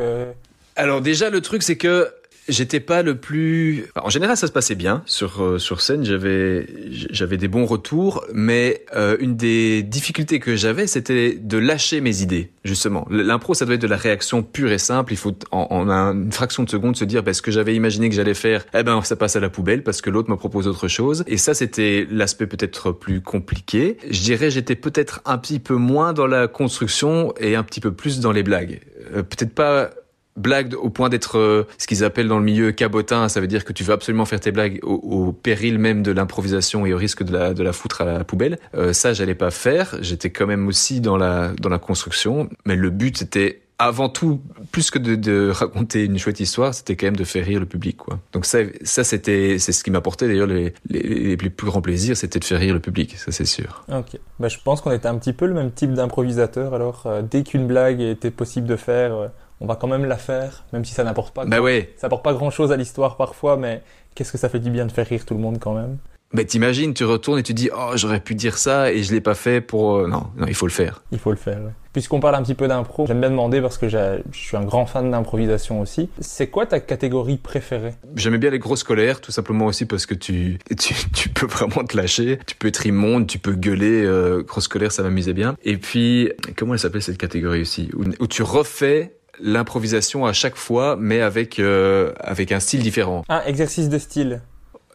alors 0.79 1.03
déjà 1.03 1.29
le 1.29 1.43
truc 1.43 1.63
c'est 1.63 1.77
que 1.77 2.09
J'étais 2.49 2.81
pas 2.81 3.03
le 3.03 3.15
plus. 3.15 3.87
En 4.03 4.09
général, 4.09 4.37
ça 4.37 4.47
se 4.47 4.53
passait 4.53 4.75
bien 4.75 5.03
sur 5.05 5.43
euh, 5.43 5.59
sur 5.59 5.83
scène. 5.83 6.03
J'avais 6.05 6.67
j'avais 6.89 7.37
des 7.37 7.49
bons 7.49 7.67
retours, 7.67 8.25
mais 8.33 8.85
euh, 8.97 9.19
une 9.21 9.37
des 9.37 9.83
difficultés 9.83 10.41
que 10.41 10.57
j'avais, 10.57 10.87
c'était 10.87 11.35
de 11.35 11.59
lâcher 11.59 12.01
mes 12.01 12.23
idées. 12.23 12.51
Justement, 12.65 13.07
l'impro, 13.11 13.53
ça 13.53 13.67
doit 13.67 13.75
être 13.75 13.83
de 13.83 13.87
la 13.87 13.99
réaction 13.99 14.43
pure 14.43 14.73
et 14.73 14.79
simple. 14.79 15.13
Il 15.13 15.17
faut 15.17 15.35
en, 15.51 15.89
une 15.91 16.33
fraction 16.33 16.63
de 16.63 16.71
seconde 16.71 16.97
se 16.97 17.05
dire, 17.05 17.23
ben, 17.23 17.35
ce 17.35 17.43
que 17.43 17.51
j'avais 17.51 17.75
imaginé 17.75 18.09
que 18.09 18.15
j'allais 18.15 18.35
faire, 18.35 18.65
eh 18.75 18.83
ben 18.83 19.03
ça 19.03 19.17
passe 19.17 19.37
à 19.37 19.41
la 19.41 19.51
poubelle 19.51 19.83
parce 19.83 20.01
que 20.01 20.09
l'autre 20.09 20.31
me 20.31 20.37
propose 20.37 20.67
autre 20.69 20.89
chose. 20.89 21.25
Et 21.27 21.37
ça, 21.37 21.53
c'était 21.53 22.07
l'aspect 22.11 22.47
peut-être 22.47 22.93
plus 22.93 23.21
compliqué. 23.21 23.99
Je 24.09 24.23
dirais, 24.23 24.51
j'étais 24.51 24.75
peut-être 24.75 25.21
un 25.27 25.37
petit 25.37 25.59
peu 25.59 25.75
moins 25.75 26.15
dans 26.15 26.27
la 26.27 26.49
construction 26.49 27.35
et 27.39 27.57
un 27.57 27.63
petit 27.63 27.81
peu 27.81 27.93
plus 27.93 28.21
dans 28.21 28.33
les 28.33 28.43
blagues. 28.43 28.81
Euh, 29.15 29.23
peut-être 29.23 29.55
pas 29.55 29.91
blague 30.39 30.75
au 30.75 30.91
point 30.91 31.09
d'être 31.09 31.39
euh, 31.39 31.67
ce 31.79 31.87
qu'ils 31.87 32.05
appellent 32.05 32.29
dans 32.29 32.39
le 32.39 32.45
milieu 32.45 32.73
cabotin, 32.73 33.29
ça 33.29 33.41
veut 33.41 33.47
dire 33.47 33.65
que 33.65 33.73
tu 33.73 33.85
veux 33.85 33.93
absolument 33.93 34.25
faire 34.25 34.41
tes 34.41 34.53
blagues 34.53 34.81
au, 34.83 35.33
péril 35.33 35.79
même 35.79 36.03
de 36.03 36.13
l'improvisation 36.13 36.87
et 36.87 36.93
au 36.93 36.97
risque 36.97 37.23
de 37.23 37.33
la, 37.33 37.55
de 37.55 37.63
la 37.63 37.73
foutre 37.73 38.01
à 38.01 38.05
la 38.05 38.25
poubelle. 38.25 38.59
Euh, 38.75 38.93
ça, 38.93 39.13
j'allais 39.13 39.35
pas 39.35 39.51
faire. 39.51 39.97
J'étais 40.01 40.31
quand 40.31 40.47
même 40.47 40.67
aussi 40.69 41.01
dans 41.01 41.17
la, 41.17 41.53
dans 41.61 41.69
la 41.69 41.79
construction, 41.79 42.49
mais 42.65 42.77
le 42.77 42.91
but 42.91 43.19
c'était 43.19 43.63
avant 43.79 44.09
tout, 44.09 44.41
plus 44.73 44.91
que 44.91 44.99
de, 44.99 45.51
raconter 45.51 46.05
une 46.05 46.19
chouette 46.19 46.41
histoire, 46.41 46.75
c'était 46.75 46.97
quand 46.97 47.07
même 47.07 47.17
de 47.17 47.25
faire 47.25 47.45
rire 47.45 47.61
le 47.61 47.67
public, 47.67 47.97
quoi. 47.97 48.19
Donc 48.33 48.45
ça, 48.45 48.59
ça 48.83 49.05
c'était, 49.05 49.59
c'est 49.61 49.71
ce 49.71 49.85
qui 49.85 49.93
m'apportait 49.93 50.27
d'ailleurs 50.27 50.49
les, 50.49 50.75
les, 50.91 51.37
les, 51.37 51.37
plus 51.37 51.67
grands 51.67 51.81
plaisirs, 51.81 52.17
c'était 52.17 52.41
de 52.41 52.45
faire 52.45 52.59
rire 52.59 52.75
le 52.75 52.81
public, 52.81 53.17
ça 53.17 53.31
c'est 53.31 53.45
sûr. 53.45 53.85
Ok. 53.89 54.19
Bah, 54.41 54.49
je 54.49 54.59
pense 54.65 54.81
qu'on 54.81 54.91
était 54.91 55.07
un 55.07 55.17
petit 55.17 55.33
peu 55.33 55.47
le 55.47 55.55
même 55.55 55.71
type 55.71 55.93
d'improvisateur. 55.93 56.75
Alors, 56.75 57.05
euh, 57.07 57.23
dès 57.23 57.45
qu'une 57.45 57.69
blague 57.69 58.01
était 58.01 58.33
possible 58.33 58.67
de 58.67 58.77
faire, 58.77 59.31
on 59.61 59.67
va 59.67 59.77
quand 59.77 59.89
même 59.89 60.05
la 60.05 60.17
faire, 60.17 60.65
même 60.73 60.85
si 60.85 60.95
ça 60.95 61.05
n'apporte 61.05 61.35
pas. 61.35 61.45
Bah 61.45 61.61
ouais. 61.61 61.93
Ça 61.97 62.07
apporte 62.07 62.25
pas 62.25 62.33
grand 62.33 62.51
chose 62.51 62.73
à 62.73 62.77
l'histoire 62.77 63.17
parfois, 63.17 63.57
mais 63.57 63.83
qu'est-ce 64.15 64.33
que 64.33 64.39
ça 64.39 64.49
fait 64.49 64.61
du 64.61 64.71
bien 64.71 64.87
de 64.87 64.93
faire 64.93 65.07
rire 65.07 65.25
tout 65.25 65.35
le 65.35 65.41
monde 65.41 65.59
quand 65.61 65.75
même? 65.75 65.99
Mais 66.33 66.45
t'imagines, 66.45 66.93
tu 66.93 67.05
retournes 67.05 67.39
et 67.39 67.43
tu 67.43 67.55
dis 67.55 67.71
oh 67.75 67.93
j'aurais 67.95 68.21
pu 68.21 68.35
dire 68.35 68.59
ça 68.59 68.93
et 68.93 69.03
je 69.03 69.13
l'ai 69.15 69.21
pas 69.23 69.35
fait 69.35 69.63
pour 69.63 69.97
euh, 69.97 70.09
non 70.09 70.25
non 70.37 70.47
il 70.47 70.55
faut 70.55 70.67
le 70.67 70.73
faire. 70.73 71.03
Il 71.11 71.19
faut 71.19 71.31
le 71.31 71.37
faire. 71.39 71.57
Ouais. 71.57 71.73
Puisqu'on 71.95 72.21
parle 72.21 72.35
un 72.35 72.43
petit 72.43 72.55
peu 72.55 72.69
d'impro, 72.69 73.07
j'aime 73.07 73.21
bien 73.21 73.31
demander 73.31 73.63
parce 73.63 73.79
que 73.79 73.89
je 73.89 74.21
suis 74.33 74.57
un 74.57 74.65
grand 74.65 74.85
fan 74.85 75.11
d'improvisation 75.11 75.81
aussi. 75.81 76.11
C'est 76.21 76.49
quoi 76.49 76.67
ta 76.67 76.81
catégorie 76.81 77.39
préférée? 77.39 77.95
J'aimais 78.15 78.37
bien 78.37 78.51
les 78.51 78.59
grosses 78.59 78.85
colères, 78.85 79.23
tout 79.23 79.33
simplement 79.33 79.65
aussi 79.65 79.87
parce 79.87 80.05
que 80.05 80.15
tu 80.15 80.59
tu, 80.79 80.95
tu 81.15 81.29
peux 81.31 81.47
vraiment 81.49 81.83
te 81.85 81.97
lâcher, 81.97 82.39
tu 82.47 82.57
peux 82.57 82.69
être 82.69 82.85
immonde, 82.87 83.27
tu 83.27 83.39
peux 83.39 83.55
gueuler. 83.55 84.05
Euh, 84.05 84.43
grosse 84.43 84.69
colère, 84.69 84.93
ça 84.93 85.03
m'amusait 85.03 85.33
bien. 85.33 85.57
Et 85.65 85.79
puis 85.79 86.31
comment 86.57 86.75
elle 86.75 86.81
s'appelle 86.81 87.03
cette 87.03 87.19
catégorie 87.19 87.63
aussi? 87.63 87.91
Où 87.95 88.27
tu 88.27 88.43
refais 88.43 89.18
l'improvisation 89.41 90.27
à 90.27 90.33
chaque 90.33 90.57
fois, 90.57 90.97
mais 90.99 91.21
avec 91.21 91.59
euh, 91.59 92.13
avec 92.21 92.53
un 92.53 92.61
style 92.61 92.83
différent. 92.83 93.25
Un 93.29 93.43
exercice 93.45 93.89
de 93.89 93.99
style. 93.99 94.41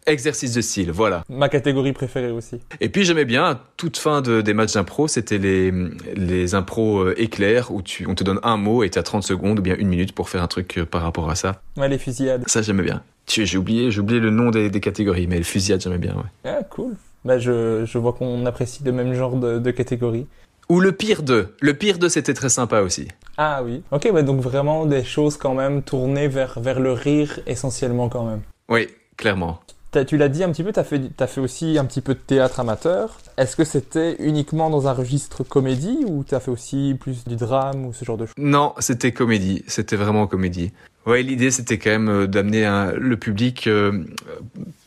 Exercice 0.05 0.53
de 0.53 0.59
style, 0.59 0.91
voilà. 0.91 1.23
Ma 1.29 1.47
catégorie 1.47 1.93
préférée 1.93 2.31
aussi. 2.31 2.59
Et 2.81 2.89
puis 2.89 3.05
j'aimais 3.05 3.23
bien, 3.23 3.61
toute 3.77 3.97
fin 3.97 4.21
de, 4.21 4.41
des 4.41 4.53
matchs 4.53 4.73
d'impro, 4.73 5.07
c'était 5.07 5.37
les, 5.37 5.71
les 6.15 6.55
impros 6.55 6.99
euh, 6.99 7.13
éclairs 7.21 7.71
où 7.71 7.81
tu, 7.81 8.05
on 8.05 8.13
te 8.13 8.23
donne 8.23 8.39
un 8.43 8.57
mot 8.57 8.83
et 8.83 8.89
tu 8.89 8.99
as 8.99 9.03
30 9.03 9.23
secondes 9.23 9.59
ou 9.59 9.61
bien 9.61 9.75
une 9.77 9.87
minute 9.87 10.11
pour 10.11 10.27
faire 10.27 10.43
un 10.43 10.47
truc 10.47 10.77
euh, 10.77 10.85
par 10.85 11.03
rapport 11.03 11.29
à 11.29 11.35
ça. 11.35 11.61
Ouais, 11.77 11.87
les 11.87 11.97
fusillades. 11.97 12.43
Ça 12.47 12.61
j'aimais 12.61 12.83
bien. 12.83 13.01
J'ai 13.27 13.57
oublié, 13.57 13.91
j'ai 13.91 14.01
oublié 14.01 14.19
le 14.19 14.29
nom 14.29 14.51
des, 14.51 14.69
des 14.69 14.81
catégories, 14.81 15.27
mais 15.27 15.37
les 15.37 15.43
fusillades 15.43 15.79
j'aimais 15.81 15.97
bien, 15.99 16.15
ouais. 16.15 16.51
Ah, 16.51 16.63
cool. 16.69 16.95
Bah, 17.23 17.39
je, 17.39 17.85
je 17.85 17.97
vois 17.97 18.11
qu'on 18.11 18.45
apprécie 18.45 18.83
le 18.83 18.91
même 18.91 19.13
genre 19.13 19.37
de, 19.37 19.57
de 19.57 19.71
catégories. 19.71 20.27
Ou 20.73 20.79
le 20.79 20.91
pire 20.91 21.21
de. 21.21 21.49
Le 21.61 21.75
pire 21.75 21.99
de, 21.99 22.07
c'était 22.09 22.33
très 22.33 22.49
sympa 22.49 22.81
aussi. 22.81 23.07
Ah 23.37 23.61
oui. 23.63 23.83
Ok, 23.91 24.11
bah 24.11 24.23
donc 24.23 24.41
vraiment 24.41 24.87
des 24.87 25.03
choses 25.03 25.37
quand 25.37 25.53
même 25.53 25.83
tournées 25.83 26.27
vers, 26.27 26.59
vers 26.59 26.79
le 26.79 26.93
rire 26.93 27.39
essentiellement 27.45 28.09
quand 28.09 28.25
même. 28.25 28.41
Oui, 28.69 28.87
clairement. 29.15 29.59
tu 30.07 30.17
l'as 30.17 30.29
dit 30.29 30.43
un 30.43 30.51
petit 30.51 30.63
peu, 30.63 30.73
tu 30.73 30.79
as 30.79 30.83
fait, 30.83 30.99
as 31.19 31.27
fait 31.27 31.41
aussi 31.41 31.77
un 31.77 31.85
petit 31.85 32.01
peu 32.01 32.15
de 32.15 32.19
théâtre 32.19 32.59
amateur. 32.59 33.19
Est-ce 33.37 33.55
que 33.55 33.63
c'était 33.63 34.15
uniquement 34.17 34.71
dans 34.71 34.87
un 34.87 34.93
registre 34.93 35.43
comédie 35.43 35.99
ou 36.07 36.23
tu 36.23 36.33
as 36.33 36.39
fait 36.39 36.49
aussi 36.49 36.97
plus 36.99 37.23
du 37.23 37.35
drame 37.35 37.85
ou 37.85 37.93
ce 37.93 38.03
genre 38.03 38.17
de 38.17 38.25
choses? 38.25 38.33
Non, 38.39 38.73
c'était 38.79 39.11
comédie. 39.11 39.63
C'était 39.67 39.95
vraiment 39.95 40.25
comédie. 40.25 40.71
Ouais, 41.05 41.21
l'idée 41.21 41.51
c'était 41.51 41.77
quand 41.77 41.91
même 41.91 42.09
euh, 42.09 42.25
d'amener 42.25 42.63
le 42.97 43.15
public 43.17 43.67
euh, 43.67 44.05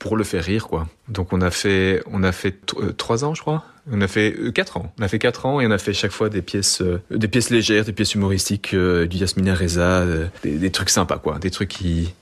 pour 0.01 0.16
le 0.16 0.25
faire 0.25 0.42
rire, 0.42 0.66
quoi. 0.66 0.88
Donc 1.09 1.33
on 1.33 1.40
a 1.40 1.53
fait, 1.53 2.03
on 2.11 2.25
a 2.25 2.33
fait 2.33 2.75
euh, 2.81 2.92
trois 2.92 3.25
ans, 3.25 3.35
je 3.35 3.42
crois. 3.42 3.62
On 3.90 4.01
a 4.01 4.09
fait 4.09 4.35
quatre 4.55 4.77
ans. 4.77 4.92
On 4.99 5.03
a 5.03 5.09
fait 5.09 5.18
quatre 5.18 5.46
ans 5.46 5.61
et 5.61 5.66
on 5.66 5.70
a 5.70 5.79
fait 5.79 5.92
chaque 5.92 6.11
fois 6.11 6.29
des 6.29 6.42
pièces, 6.42 6.83
des 7.11 7.29
pièces 7.29 7.51
légères, 7.51 7.85
des 7.85 7.92
pièces 7.92 8.14
humoristiques, 8.14 8.75
du 8.75 9.16
Yasmina 9.16 9.55
Reza, 9.55 10.05
des, 10.42 10.70
trucs 10.70 10.90
sympas, 10.90 11.18
quoi. 11.18 11.38
Des 11.38 11.51
trucs 11.51 11.68
qui, 11.68 12.12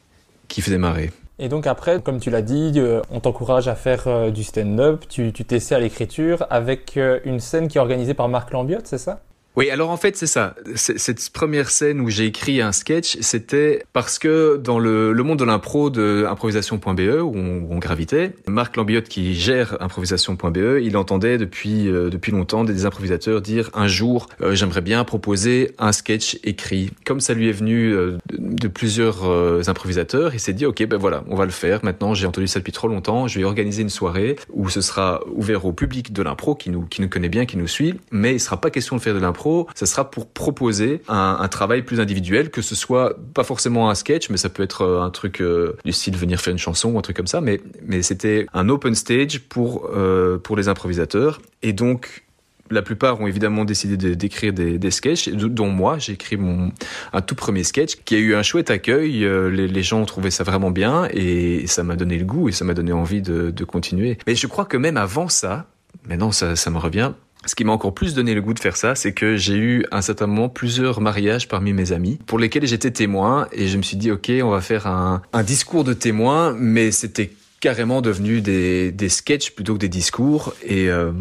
qui 0.48 0.60
faisaient 0.60 0.78
marrer. 0.78 1.10
Et 1.38 1.48
donc 1.48 1.66
après, 1.66 2.00
comme 2.00 2.20
tu 2.20 2.30
l'as 2.30 2.42
dit, 2.42 2.78
on 3.10 3.20
t'encourage 3.20 3.66
à 3.66 3.74
faire 3.74 4.30
du 4.30 4.44
stand-up, 4.44 5.04
tu 5.08 5.32
t'essaies 5.32 5.74
à 5.74 5.80
l'écriture 5.80 6.46
avec 6.50 6.98
une 7.24 7.40
scène 7.40 7.68
qui 7.68 7.78
est 7.78 7.80
organisée 7.80 8.14
par 8.14 8.28
Marc 8.28 8.50
Lambiotte, 8.52 8.86
c'est 8.86 8.98
ça? 8.98 9.20
Oui, 9.56 9.70
alors 9.70 9.90
en 9.90 9.96
fait, 9.96 10.16
c'est 10.16 10.26
ça. 10.26 10.56
Cette 10.74 11.30
première 11.30 11.70
scène 11.70 12.00
où 12.00 12.10
j'ai 12.10 12.26
écrit 12.26 12.60
un 12.60 12.72
sketch, 12.72 13.18
c'était 13.20 13.84
parce 13.92 14.18
que 14.18 14.56
dans 14.56 14.80
le, 14.80 15.14
monde 15.22 15.38
de 15.38 15.44
l'impro 15.44 15.90
de 15.90 16.26
improvisation.be, 16.28 17.22
où 17.22 17.36
on, 17.36 17.78
gravitait, 17.78 18.32
Marc 18.48 18.76
Lambiotte, 18.76 19.08
qui 19.08 19.34
gère 19.34 19.80
improvisation.be, 19.80 20.80
il 20.82 20.96
entendait 20.96 21.38
depuis, 21.38 21.88
euh, 21.88 22.10
depuis 22.10 22.32
longtemps 22.32 22.64
des 22.64 22.84
improvisateurs 22.84 23.40
dire 23.40 23.70
un 23.74 23.86
jour, 23.86 24.28
euh, 24.40 24.56
j'aimerais 24.56 24.80
bien 24.80 25.04
proposer 25.04 25.70
un 25.78 25.92
sketch 25.92 26.38
écrit. 26.42 26.90
Comme 27.04 27.20
ça 27.20 27.32
lui 27.32 27.48
est 27.48 27.52
venu 27.52 27.92
euh, 27.92 28.18
de, 28.32 28.66
plusieurs 28.66 29.24
improvisateurs, 29.68 30.34
il 30.34 30.40
s'est 30.40 30.52
dit, 30.52 30.66
ok, 30.66 30.84
ben 30.86 30.96
voilà, 30.96 31.22
on 31.28 31.36
va 31.36 31.44
le 31.44 31.52
faire. 31.52 31.84
Maintenant, 31.84 32.12
j'ai 32.12 32.26
entendu 32.26 32.48
ça 32.48 32.58
depuis 32.58 32.72
trop 32.72 32.88
longtemps, 32.88 33.28
je 33.28 33.38
vais 33.38 33.44
organiser 33.44 33.82
une 33.82 33.90
soirée 33.90 34.34
où 34.52 34.68
ce 34.68 34.80
sera 34.80 35.20
ouvert 35.32 35.64
au 35.64 35.72
public 35.72 36.12
de 36.12 36.22
l'impro 36.22 36.56
qui 36.56 36.70
nous, 36.70 36.82
qui 36.82 37.02
nous 37.02 37.08
connaît 37.08 37.28
bien, 37.28 37.46
qui 37.46 37.56
nous 37.56 37.68
suit, 37.68 37.94
mais 38.10 38.34
il 38.34 38.40
sera 38.40 38.60
pas 38.60 38.70
question 38.70 38.96
de 38.96 39.00
faire 39.00 39.14
de 39.14 39.20
l'impro 39.20 39.43
ce 39.74 39.86
sera 39.86 40.10
pour 40.10 40.26
proposer 40.26 41.02
un, 41.08 41.48
travail 41.48 41.82
plus 41.82 42.00
individuel, 42.00 42.50
que 42.50 42.62
ce 42.62 42.74
soit 42.74 43.16
pas 43.34 43.44
forcément 43.44 43.90
un 43.90 43.94
sketch, 43.94 44.30
mais 44.30 44.36
ça 44.36 44.48
peut 44.48 44.62
être 44.62 44.82
euh, 44.82 45.02
un 45.02 45.10
truc 45.10 45.40
euh, 45.40 45.76
du 45.84 45.92
style 45.92 46.16
venir 46.16 46.40
faire 46.40 46.52
une 46.52 46.58
chanson 46.58 46.90
ou 46.90 46.98
un 46.98 47.02
truc 47.02 47.16
comme 47.16 47.26
ça. 47.26 47.40
Mais, 47.40 47.60
c'était 48.02 48.46
un 48.52 48.68
open 48.68 48.94
stage 48.94 49.40
pour, 49.40 49.90
euh, 49.94 50.38
pour 50.38 50.56
les 50.56 50.68
improvisateurs. 50.68 51.40
Et 51.62 51.72
donc, 51.72 52.24
la 52.70 52.82
plupart 52.82 53.20
ont 53.20 53.26
évidemment 53.26 53.64
décidé 53.64 54.16
d'écrire 54.16 54.52
des, 54.52 54.78
des 54.78 54.90
sketchs, 54.90 55.28
dont 55.28 55.68
moi, 55.68 55.98
j'ai 55.98 56.14
écrit 56.14 56.36
mon 56.36 56.72
un 57.12 57.20
tout 57.20 57.34
premier 57.34 57.62
sketch 57.62 57.96
qui 58.04 58.14
a 58.14 58.18
eu 58.18 58.34
un 58.34 58.42
chouette 58.42 58.70
accueil. 58.70 59.20
Les, 59.20 59.68
les 59.68 59.82
gens 59.82 60.00
ont 60.00 60.06
trouvé 60.06 60.30
ça 60.30 60.44
vraiment 60.44 60.70
bien 60.70 61.06
et 61.12 61.66
ça 61.66 61.82
m'a 61.82 61.94
donné 61.94 62.18
le 62.18 62.24
goût 62.24 62.48
et 62.48 62.52
ça 62.52 62.64
m'a 62.64 62.74
donné 62.74 62.92
envie 62.92 63.20
de, 63.20 63.64
continuer. 63.64 64.18
Mais 64.26 64.34
je 64.34 64.46
crois 64.46 64.64
que 64.64 64.76
même 64.76 64.96
avant 64.96 65.28
ça, 65.28 65.66
maintenant 66.08 66.32
ça, 66.32 66.56
ça 66.56 66.70
me 66.70 66.78
revient, 66.78 67.12
ce 67.46 67.54
qui 67.54 67.64
m'a 67.64 67.72
encore 67.72 67.94
plus 67.94 68.14
donné 68.14 68.34
le 68.34 68.42
goût 68.42 68.54
de 68.54 68.60
faire 68.60 68.76
ça, 68.76 68.94
c'est 68.94 69.12
que 69.12 69.36
j'ai 69.36 69.56
eu 69.56 69.84
à 69.90 69.98
un 69.98 70.02
certain 70.02 70.26
moment 70.26 70.48
plusieurs 70.48 71.00
mariages 71.00 71.48
parmi 71.48 71.72
mes 71.72 71.92
amis 71.92 72.18
pour 72.26 72.38
lesquels 72.38 72.66
j'étais 72.66 72.90
témoin 72.90 73.48
et 73.52 73.68
je 73.68 73.76
me 73.76 73.82
suis 73.82 73.96
dit 73.96 74.10
ok 74.10 74.30
on 74.42 74.50
va 74.50 74.60
faire 74.60 74.86
un, 74.86 75.22
discours 75.44 75.84
de 75.84 75.92
témoin 75.92 76.54
mais 76.58 76.90
c'était 76.90 77.30
carrément 77.60 78.00
devenu 78.00 78.40
des, 78.40 78.92
des 78.92 79.08
sketchs 79.08 79.50
plutôt 79.50 79.74
que 79.74 79.78
des 79.78 79.88
discours 79.88 80.54
et, 80.62 80.88
euh, 80.88 81.12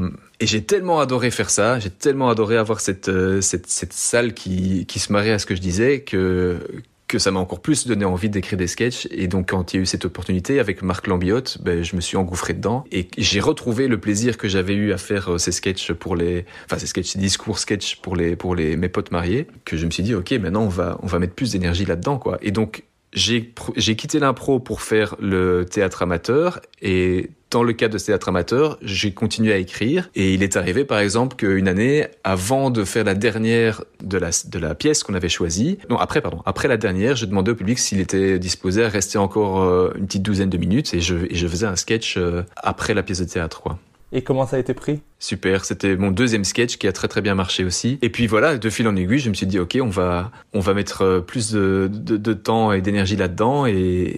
j'ai 0.41 0.61
tellement 0.61 0.99
adoré 0.99 1.31
faire 1.31 1.49
ça, 1.49 1.79
j'ai 1.79 1.89
tellement 1.89 2.29
adoré 2.29 2.57
avoir 2.57 2.81
cette, 2.81 3.07
euh, 3.07 3.39
salle 3.41 4.33
qui, 4.33 4.85
qui 4.85 4.99
se 4.99 5.11
mariait 5.13 5.31
à 5.31 5.39
ce 5.39 5.45
que 5.45 5.55
je 5.55 5.61
disais 5.61 6.01
que 6.01 6.59
que 7.13 7.19
ça 7.19 7.29
m'a 7.29 7.39
encore 7.39 7.61
plus 7.61 7.85
donné 7.85 8.05
envie 8.05 8.31
d'écrire 8.31 8.57
des 8.57 8.65
sketchs. 8.65 9.07
Et 9.11 9.27
donc, 9.27 9.51
quand 9.51 9.71
il 9.71 9.77
y 9.77 9.79
a 9.79 9.83
eu 9.83 9.85
cette 9.85 10.03
opportunité 10.03 10.59
avec 10.59 10.81
Marc 10.81 11.05
Lambiotte, 11.05 11.59
ben, 11.61 11.83
je 11.83 11.95
me 11.95 12.01
suis 12.01 12.17
engouffré 12.17 12.55
dedans 12.55 12.85
et 12.91 13.07
j'ai 13.19 13.39
retrouvé 13.39 13.87
le 13.87 13.99
plaisir 13.99 14.35
que 14.35 14.47
j'avais 14.47 14.73
eu 14.73 14.93
à 14.93 14.97
faire 14.97 15.33
euh, 15.33 15.37
ces 15.37 15.51
sketchs 15.51 15.93
pour 15.93 16.15
les, 16.15 16.47
enfin, 16.65 16.79
ces 16.79 17.19
discours 17.19 17.59
sketchs 17.59 17.97
pour 17.97 18.15
les, 18.15 18.35
pour 18.35 18.55
les, 18.55 18.75
mes 18.77 18.89
potes 18.89 19.11
mariés, 19.11 19.45
que 19.63 19.77
je 19.77 19.85
me 19.85 19.91
suis 19.91 20.01
dit, 20.01 20.15
OK, 20.15 20.31
maintenant, 20.31 20.63
on 20.63 20.69
va, 20.69 20.97
on 21.03 21.05
va 21.05 21.19
mettre 21.19 21.35
plus 21.35 21.51
d'énergie 21.51 21.85
là-dedans, 21.85 22.17
quoi. 22.17 22.39
Et 22.41 22.49
donc, 22.49 22.83
j'ai 23.13 23.53
quitté 23.95 24.17
l'impro 24.17 24.59
pour 24.59 24.81
faire 24.81 25.15
le 25.19 25.65
théâtre 25.65 26.01
amateur 26.01 26.61
et 26.81 27.29
dans 27.53 27.63
le 27.63 27.73
cadre 27.73 27.93
de 27.93 27.97
ce 27.99 28.07
théâtre 28.07 28.29
amateur, 28.29 28.79
j'ai 28.81 29.13
continué 29.13 29.53
à 29.53 29.57
écrire 29.57 30.09
et 30.15 30.33
il 30.33 30.41
est 30.41 30.57
arrivé 30.57 30.85
par 30.85 30.97
exemple 30.97 31.35
qu'une 31.35 31.67
année 31.67 32.07
avant 32.23 32.71
de 32.71 32.83
faire 32.83 33.03
la 33.03 33.13
dernière 33.13 33.83
de 34.01 34.17
la, 34.17 34.75
pièce 34.75 35.03
qu'on 35.03 35.13
avait 35.13 35.29
choisie, 35.29 35.77
non 35.87 35.97
après 35.97 36.19
pardon, 36.21 36.41
après 36.47 36.67
la 36.67 36.77
dernière, 36.77 37.15
je 37.15 37.27
demandais 37.27 37.51
au 37.51 37.55
public 37.55 37.77
s'il 37.77 37.99
était 37.99 38.39
disposé 38.39 38.83
à 38.83 38.89
rester 38.89 39.19
encore 39.19 39.61
euh, 39.61 39.93
une 39.95 40.07
petite 40.07 40.23
douzaine 40.23 40.49
de 40.49 40.57
minutes 40.57 40.95
et 40.95 40.99
je, 40.99 41.47
faisais 41.47 41.67
un 41.67 41.75
sketch 41.75 42.17
euh, 42.17 42.41
après 42.57 42.95
la 42.95 43.03
pièce 43.03 43.19
de 43.19 43.25
théâtre. 43.25 43.61
Et 44.15 44.21
comment 44.21 44.45
ça 44.45 44.57
a 44.57 44.59
été 44.59 44.75
pris? 44.75 45.01
Super, 45.17 45.65
c'était 45.65 45.97
mon 45.97 46.11
deuxième 46.11 46.43
sketch 46.43 46.77
qui 46.77 46.87
a 46.87 46.91
très 46.91 47.07
très 47.07 47.21
bien 47.21 47.33
marché 47.33 47.65
aussi. 47.65 47.97
Et 48.03 48.09
puis 48.09 48.27
voilà, 48.27 48.57
de 48.57 48.69
fil 48.69 48.87
en 48.87 48.95
aiguille, 48.95 49.17
je 49.17 49.29
me 49.29 49.33
suis 49.33 49.47
dit 49.47 49.57
ok, 49.57 49.79
on 49.81 49.89
va 49.89 50.31
on 50.53 50.59
va 50.59 50.75
mettre 50.75 51.01
euh, 51.01 51.19
plus 51.19 51.51
de, 51.51 51.89
de, 51.91 52.17
de 52.17 52.33
temps 52.33 52.71
et 52.71 52.81
d'énergie 52.81 53.15
là-dedans. 53.15 53.65
Et, 53.65 53.73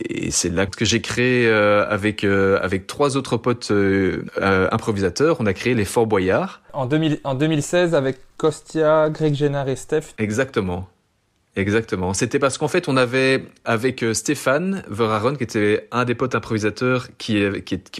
et 0.09 0.31
c'est 0.31 0.49
là 0.49 0.65
que 0.65 0.83
j'ai 0.83 0.99
créé 0.99 1.47
euh, 1.47 1.87
avec 1.89 2.25
euh, 2.25 2.59
avec 2.61 2.87
trois 2.87 3.15
autres 3.15 3.37
potes 3.37 3.71
improvisateurs, 4.41 5.37
on 5.39 5.45
a 5.45 5.53
créé 5.53 5.73
les 5.73 5.85
Fort 5.85 6.07
Boyards. 6.07 6.61
En, 6.73 6.87
2000, 6.87 7.19
en 7.23 7.35
2016 7.35 7.95
avec 7.95 8.17
Kostia, 8.37 9.09
Greg 9.09 9.33
Génard 9.33 9.69
et 9.69 9.77
Steph. 9.77 10.13
Exactement. 10.17 10.89
Exactement. 11.55 12.13
C'était 12.13 12.39
parce 12.39 12.57
qu'en 12.57 12.67
fait, 12.67 12.89
on 12.89 12.97
avait, 12.97 13.45
avec 13.63 14.03
euh, 14.03 14.13
Stéphane 14.13 14.83
Veraron, 14.89 15.35
qui 15.35 15.43
était 15.43 15.87
un 15.91 16.03
des 16.03 16.15
potes 16.15 16.35
improvisateurs 16.35 17.07
qui, 17.17 17.41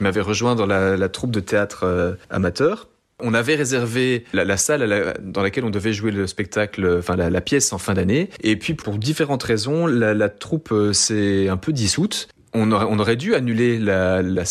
m'avait 0.01 0.21
rejoint 0.21 0.55
dans 0.55 0.65
la, 0.65 1.09
troupe 1.09 1.31
de 1.31 1.39
théâtre 1.39 1.83
euh, 1.83 2.13
amateur, 2.29 2.89
on 3.19 3.33
avait 3.33 3.55
réservé 3.55 4.25
la, 4.33 4.57
salle 4.57 5.15
dans 5.21 5.41
laquelle 5.41 5.63
on 5.63 5.69
devait 5.69 5.93
jouer 5.93 6.11
le 6.11 6.27
spectacle, 6.27 6.97
enfin 6.99 7.15
la, 7.15 7.41
pièce 7.41 7.71
en 7.71 7.77
fin 7.77 7.93
d'année. 7.93 8.29
Et 8.41 8.57
puis 8.57 8.73
pour 8.73 8.97
différentes 8.97 9.43
raisons, 9.43 9.87
la, 9.87 10.13
la 10.13 10.27
troupe 10.27 10.71
euh, 10.73 10.91
s'est 10.91 11.47
un 11.47 11.57
peu 11.57 11.71
dissoute 11.71 12.27
on 12.55 12.99
aurait, 12.99 13.15
dû 13.15 13.35
annuler 13.35 13.77
la, 13.79 14.21
la, 14.21 14.43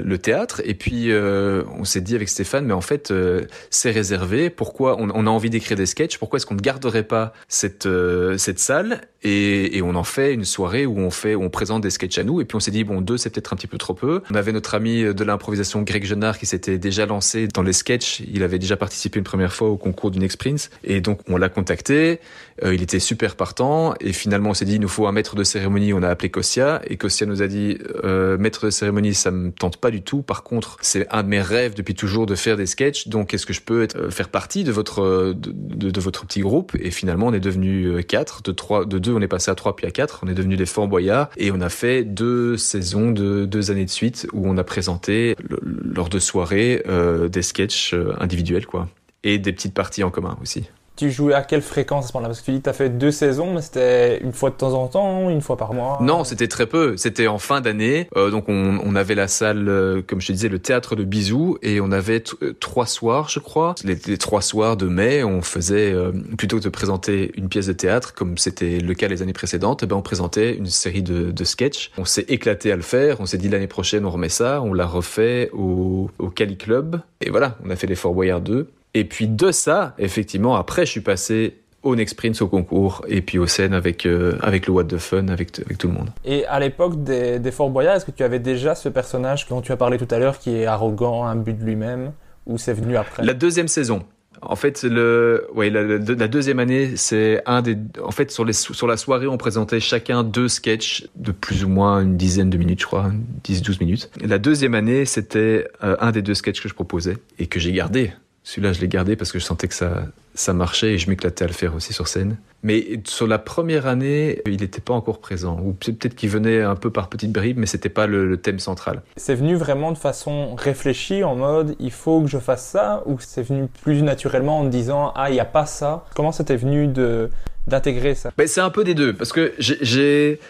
le 0.00 0.18
théâtre 0.18 0.62
et 0.64 0.74
puis 0.74 1.10
euh, 1.10 1.62
on 1.78 1.84
s'est 1.84 2.00
dit 2.00 2.14
avec 2.14 2.28
Stéphane 2.28 2.64
mais 2.64 2.72
en 2.72 2.80
fait 2.80 3.10
euh, 3.10 3.46
c'est 3.70 3.90
réservé. 3.90 4.50
Pourquoi 4.50 4.96
on, 4.98 5.10
on, 5.14 5.26
a 5.26 5.30
envie 5.30 5.50
d'écrire 5.50 5.76
des 5.76 5.86
sketchs? 5.86 6.18
Pourquoi 6.18 6.38
est-ce 6.38 6.46
qu'on 6.46 6.54
ne 6.54 6.60
garderait 6.60 7.02
pas 7.02 7.32
cette 7.48 7.86
euh, 7.86 8.38
cette 8.38 8.58
salle? 8.58 9.02
Et, 9.22 9.76
et, 9.76 9.82
on 9.82 9.94
en 9.94 10.04
fait 10.04 10.34
une 10.34 10.44
soirée 10.44 10.86
où 10.86 10.98
on 10.98 11.10
fait 11.10 11.34
où 11.34 11.42
on 11.42 11.50
présente 11.50 11.82
des 11.82 11.90
sketchs 11.90 12.18
à 12.18 12.24
nous. 12.24 12.40
Et 12.40 12.44
puis 12.44 12.56
on 12.56 12.60
s'est 12.60 12.70
dit 12.70 12.84
bon 12.84 13.00
deux 13.00 13.16
c'est 13.16 13.30
peut-être 13.30 13.52
un 13.52 13.56
petit 13.56 13.66
peu 13.66 13.78
trop 13.78 13.94
peu. 13.94 14.22
On 14.30 14.34
avait 14.34 14.52
notre 14.52 14.74
ami 14.74 15.02
de 15.02 15.24
l'improvisation 15.24 15.82
Greg 15.82 16.04
Genard 16.04 16.38
qui 16.38 16.46
s'était 16.46 16.78
déjà 16.78 17.06
lancé 17.06 17.48
dans 17.48 17.62
les 17.62 17.72
sketchs. 17.72 18.20
Il 18.32 18.42
avait 18.42 18.58
déjà 18.58 18.76
participé 18.76 19.18
une 19.18 19.24
première 19.24 19.52
fois 19.52 19.68
au 19.68 19.76
concours 19.76 20.10
du 20.10 20.18
Next 20.18 20.38
Prince. 20.38 20.70
Et 20.84 21.00
donc 21.00 21.20
on 21.28 21.36
l'a 21.36 21.48
contacté. 21.48 22.20
Il 22.64 22.82
était 22.82 22.98
super 23.00 23.36
partant. 23.36 23.94
Et 24.00 24.12
finalement 24.12 24.50
on 24.50 24.54
s'est 24.54 24.64
dit 24.64 24.74
il 24.74 24.80
nous 24.80 24.88
faut 24.88 25.06
un 25.06 25.12
maître 25.12 25.36
de 25.36 25.44
cérémonie. 25.44 25.92
On 25.92 26.02
a 26.02 26.08
appelé 26.08 26.30
Kossia 26.30 26.80
et 26.86 26.96
Kossia 26.96 27.26
nous 27.26 27.42
a 27.42 27.46
dit 27.46 27.78
euh, 28.04 28.38
maître 28.38 28.66
de 28.66 28.70
cérémonie, 28.70 29.14
ça 29.14 29.30
me 29.30 29.50
tente 29.50 29.76
pas 29.76 29.90
du 29.90 30.02
tout. 30.02 30.22
Par 30.22 30.42
contre, 30.42 30.76
c'est 30.80 31.06
un 31.10 31.22
de 31.22 31.28
mes 31.28 31.40
rêves 31.40 31.74
depuis 31.74 31.94
toujours 31.94 32.26
de 32.26 32.34
faire 32.34 32.56
des 32.56 32.66
sketchs. 32.66 33.08
Donc, 33.08 33.34
est-ce 33.34 33.46
que 33.46 33.52
je 33.52 33.60
peux 33.60 33.82
être, 33.82 33.96
euh, 33.98 34.10
faire 34.10 34.28
partie 34.28 34.64
de 34.64 34.72
votre 34.72 35.34
de, 35.34 35.52
de, 35.52 35.90
de, 35.90 36.00
votre 36.00 36.26
petit 36.26 36.40
groupe? 36.40 36.76
Et 36.80 36.90
finalement, 36.90 37.26
on 37.26 37.32
est 37.32 37.40
devenu 37.40 37.86
euh, 37.86 38.02
quatre. 38.02 38.42
De 38.42 38.52
trois, 38.52 38.84
de 38.84 38.98
deux, 38.98 39.07
on 39.12 39.20
est 39.20 39.28
passé 39.28 39.50
à 39.50 39.54
trois 39.54 39.76
puis 39.76 39.86
à 39.86 39.90
quatre. 39.90 40.20
On 40.22 40.28
est 40.28 40.34
devenu 40.34 40.56
des 40.56 40.66
Fort 40.66 40.88
et 41.36 41.50
on 41.50 41.60
a 41.60 41.68
fait 41.68 42.04
deux 42.04 42.56
saisons 42.56 43.10
de 43.10 43.44
deux 43.44 43.70
années 43.70 43.84
de 43.84 43.90
suite 43.90 44.26
où 44.32 44.48
on 44.48 44.56
a 44.56 44.64
présenté 44.64 45.36
lors 45.62 46.08
de 46.08 46.18
soirées 46.18 46.82
euh, 46.86 47.28
des 47.28 47.42
sketchs 47.42 47.94
euh, 47.94 48.14
individuels, 48.20 48.66
quoi, 48.66 48.88
et 49.24 49.38
des 49.38 49.52
petites 49.52 49.74
parties 49.74 50.02
en 50.02 50.10
commun 50.10 50.38
aussi. 50.42 50.64
Tu 50.98 51.12
jouais 51.12 51.32
à 51.32 51.42
quelle 51.42 51.62
fréquence 51.62 52.06
à 52.06 52.08
ce 52.08 52.12
moment-là? 52.14 52.30
Parce 52.30 52.40
que 52.40 52.46
tu 52.46 52.50
dis 52.50 52.58
que 52.58 52.64
tu 52.64 52.70
as 52.70 52.72
fait 52.72 52.88
deux 52.88 53.12
saisons, 53.12 53.54
mais 53.54 53.62
c'était 53.62 54.18
une 54.18 54.32
fois 54.32 54.50
de 54.50 54.56
temps 54.56 54.72
en 54.72 54.88
temps, 54.88 55.30
une 55.30 55.40
fois 55.40 55.56
par 55.56 55.72
mois? 55.72 55.98
Non, 56.00 56.24
c'était 56.24 56.48
très 56.48 56.66
peu. 56.66 56.96
C'était 56.96 57.28
en 57.28 57.38
fin 57.38 57.60
d'année. 57.60 58.08
Euh, 58.16 58.30
donc 58.30 58.46
on, 58.48 58.96
avait 58.96 59.14
la 59.14 59.28
salle, 59.28 59.68
euh, 59.68 60.02
comme 60.04 60.20
je 60.20 60.26
te 60.26 60.32
disais, 60.32 60.48
le 60.48 60.58
théâtre 60.58 60.96
de 60.96 61.04
Bisous, 61.04 61.56
et 61.62 61.80
on 61.80 61.92
avait 61.92 62.24
euh, 62.42 62.52
trois 62.58 62.86
soirs, 62.86 63.28
je 63.28 63.38
crois. 63.38 63.76
Les, 63.84 64.18
trois 64.18 64.42
soirs 64.42 64.76
de 64.76 64.86
mai, 64.86 65.22
on 65.22 65.40
faisait, 65.40 65.94
plutôt 66.36 66.58
que 66.58 66.64
de 66.64 66.68
présenter 66.68 67.30
une 67.36 67.48
pièce 67.48 67.66
de 67.66 67.74
théâtre, 67.74 68.12
comme 68.12 68.36
c'était 68.36 68.80
le 68.80 68.94
cas 68.94 69.06
les 69.06 69.22
années 69.22 69.32
précédentes, 69.32 69.84
eh 69.84 69.86
ben 69.86 69.94
on 69.94 70.02
présentait 70.02 70.56
une 70.56 70.66
série 70.66 71.04
de, 71.04 71.30
de 71.30 71.44
sketchs. 71.44 71.92
On 71.96 72.06
s'est 72.06 72.26
éclaté 72.26 72.72
à 72.72 72.76
le 72.76 72.82
faire. 72.82 73.20
On 73.20 73.26
s'est 73.26 73.38
dit 73.38 73.48
l'année 73.48 73.68
prochaine, 73.68 74.04
on 74.04 74.10
remet 74.10 74.30
ça. 74.30 74.60
On 74.62 74.74
l'a 74.74 74.86
refait 74.86 75.48
au, 75.52 76.10
au 76.18 76.28
Cali 76.30 76.56
Club. 76.56 77.00
Et 77.20 77.30
voilà, 77.30 77.56
on 77.64 77.70
a 77.70 77.76
fait 77.76 77.86
les 77.86 77.94
Fort 77.94 78.14
Boyard 78.14 78.40
2. 78.40 78.68
Et 78.94 79.04
puis 79.04 79.28
de 79.28 79.50
ça, 79.50 79.94
effectivement, 79.98 80.56
après, 80.56 80.86
je 80.86 80.90
suis 80.90 81.00
passé 81.00 81.58
au 81.82 81.94
Next 81.94 82.16
Prince, 82.16 82.42
au 82.42 82.48
concours, 82.48 83.04
et 83.08 83.22
puis 83.22 83.38
aux 83.38 83.46
scènes 83.46 83.72
avec, 83.72 84.04
euh, 84.04 84.36
avec 84.42 84.66
le 84.66 84.72
What 84.72 84.84
the 84.84 84.98
Fun, 84.98 85.28
avec, 85.28 85.58
avec 85.60 85.78
tout 85.78 85.88
le 85.88 85.94
monde. 85.94 86.10
Et 86.24 86.44
à 86.46 86.58
l'époque 86.58 87.02
des, 87.04 87.38
des 87.38 87.50
Fort 87.50 87.70
Boyard, 87.70 87.96
est-ce 87.96 88.04
que 88.04 88.10
tu 88.10 88.24
avais 88.24 88.40
déjà 88.40 88.74
ce 88.74 88.88
personnage 88.88 89.46
dont 89.48 89.60
tu 89.60 89.72
as 89.72 89.76
parlé 89.76 89.96
tout 89.98 90.12
à 90.12 90.18
l'heure, 90.18 90.38
qui 90.38 90.56
est 90.56 90.66
arrogant, 90.66 91.24
un 91.24 91.36
but 91.36 91.56
de 91.58 91.64
lui-même, 91.64 92.12
ou 92.46 92.58
c'est 92.58 92.72
venu 92.72 92.96
après? 92.96 93.24
La 93.24 93.34
deuxième 93.34 93.68
saison. 93.68 94.02
En 94.40 94.54
fait, 94.54 94.84
le, 94.84 95.48
ouais, 95.54 95.68
la, 95.68 95.82
la, 95.82 95.98
la 95.98 96.28
deuxième 96.28 96.60
année, 96.60 96.96
c'est 96.96 97.42
un 97.44 97.60
des. 97.60 97.76
En 98.02 98.12
fait, 98.12 98.30
sur, 98.30 98.44
les, 98.44 98.52
sur 98.52 98.86
la 98.86 98.96
soirée, 98.96 99.26
on 99.26 99.36
présentait 99.36 99.80
chacun 99.80 100.22
deux 100.22 100.46
sketchs 100.46 101.08
de 101.16 101.32
plus 101.32 101.64
ou 101.64 101.68
moins 101.68 102.00
une 102.02 102.16
dizaine 102.16 102.48
de 102.48 102.56
minutes, 102.56 102.80
je 102.80 102.86
crois, 102.86 103.10
10-12 103.44 103.80
minutes. 103.80 104.10
La 104.24 104.38
deuxième 104.38 104.74
année, 104.74 105.06
c'était 105.06 105.66
euh, 105.82 105.96
un 105.98 106.12
des 106.12 106.22
deux 106.22 106.34
sketchs 106.34 106.62
que 106.62 106.68
je 106.68 106.74
proposais 106.74 107.16
et 107.40 107.46
que 107.46 107.58
j'ai 107.58 107.72
gardé. 107.72 108.12
Celui-là, 108.48 108.72
je 108.72 108.80
l'ai 108.80 108.88
gardé 108.88 109.14
parce 109.14 109.30
que 109.30 109.38
je 109.38 109.44
sentais 109.44 109.68
que 109.68 109.74
ça, 109.74 110.04
ça 110.32 110.54
marchait 110.54 110.94
et 110.94 110.98
je 110.98 111.10
m'éclatais 111.10 111.44
à 111.44 111.48
le 111.48 111.52
faire 111.52 111.74
aussi 111.74 111.92
sur 111.92 112.08
scène. 112.08 112.38
Mais 112.62 112.98
sur 113.04 113.26
la 113.26 113.38
première 113.38 113.86
année, 113.86 114.40
il 114.46 114.58
n'était 114.58 114.80
pas 114.80 114.94
encore 114.94 115.20
présent. 115.20 115.60
Ou 115.62 115.74
peut-être 115.74 116.14
qu'il 116.14 116.30
venait 116.30 116.62
un 116.62 116.74
peu 116.74 116.90
par 116.90 117.10
petites 117.10 117.30
bribes, 117.30 117.58
mais 117.58 117.66
c'était 117.66 117.90
pas 117.90 118.06
le, 118.06 118.26
le, 118.26 118.38
thème 118.38 118.58
central. 118.58 119.02
C'est 119.18 119.34
venu 119.34 119.54
vraiment 119.54 119.92
de 119.92 119.98
façon 119.98 120.54
réfléchie, 120.54 121.24
en 121.24 121.36
mode 121.36 121.76
il 121.78 121.90
faut 121.90 122.22
que 122.22 122.28
je 122.28 122.38
fasse 122.38 122.64
ça, 122.66 123.02
ou 123.04 123.18
c'est 123.20 123.42
venu 123.42 123.68
plus 123.82 124.00
naturellement 124.02 124.60
en 124.60 124.64
disant 124.64 125.12
ah, 125.14 125.28
il 125.28 125.34
n'y 125.34 125.40
a 125.40 125.44
pas 125.44 125.66
ça 125.66 126.06
Comment 126.16 126.32
c'était 126.32 126.56
venu 126.56 126.86
de 126.86 127.28
d'intégrer 127.66 128.14
ça? 128.14 128.30
Ben, 128.38 128.48
C'est 128.48 128.62
un 128.62 128.70
peu 128.70 128.82
des 128.82 128.94
deux, 128.94 129.12
parce 129.12 129.34
que 129.34 129.52
j'ai 129.58 130.40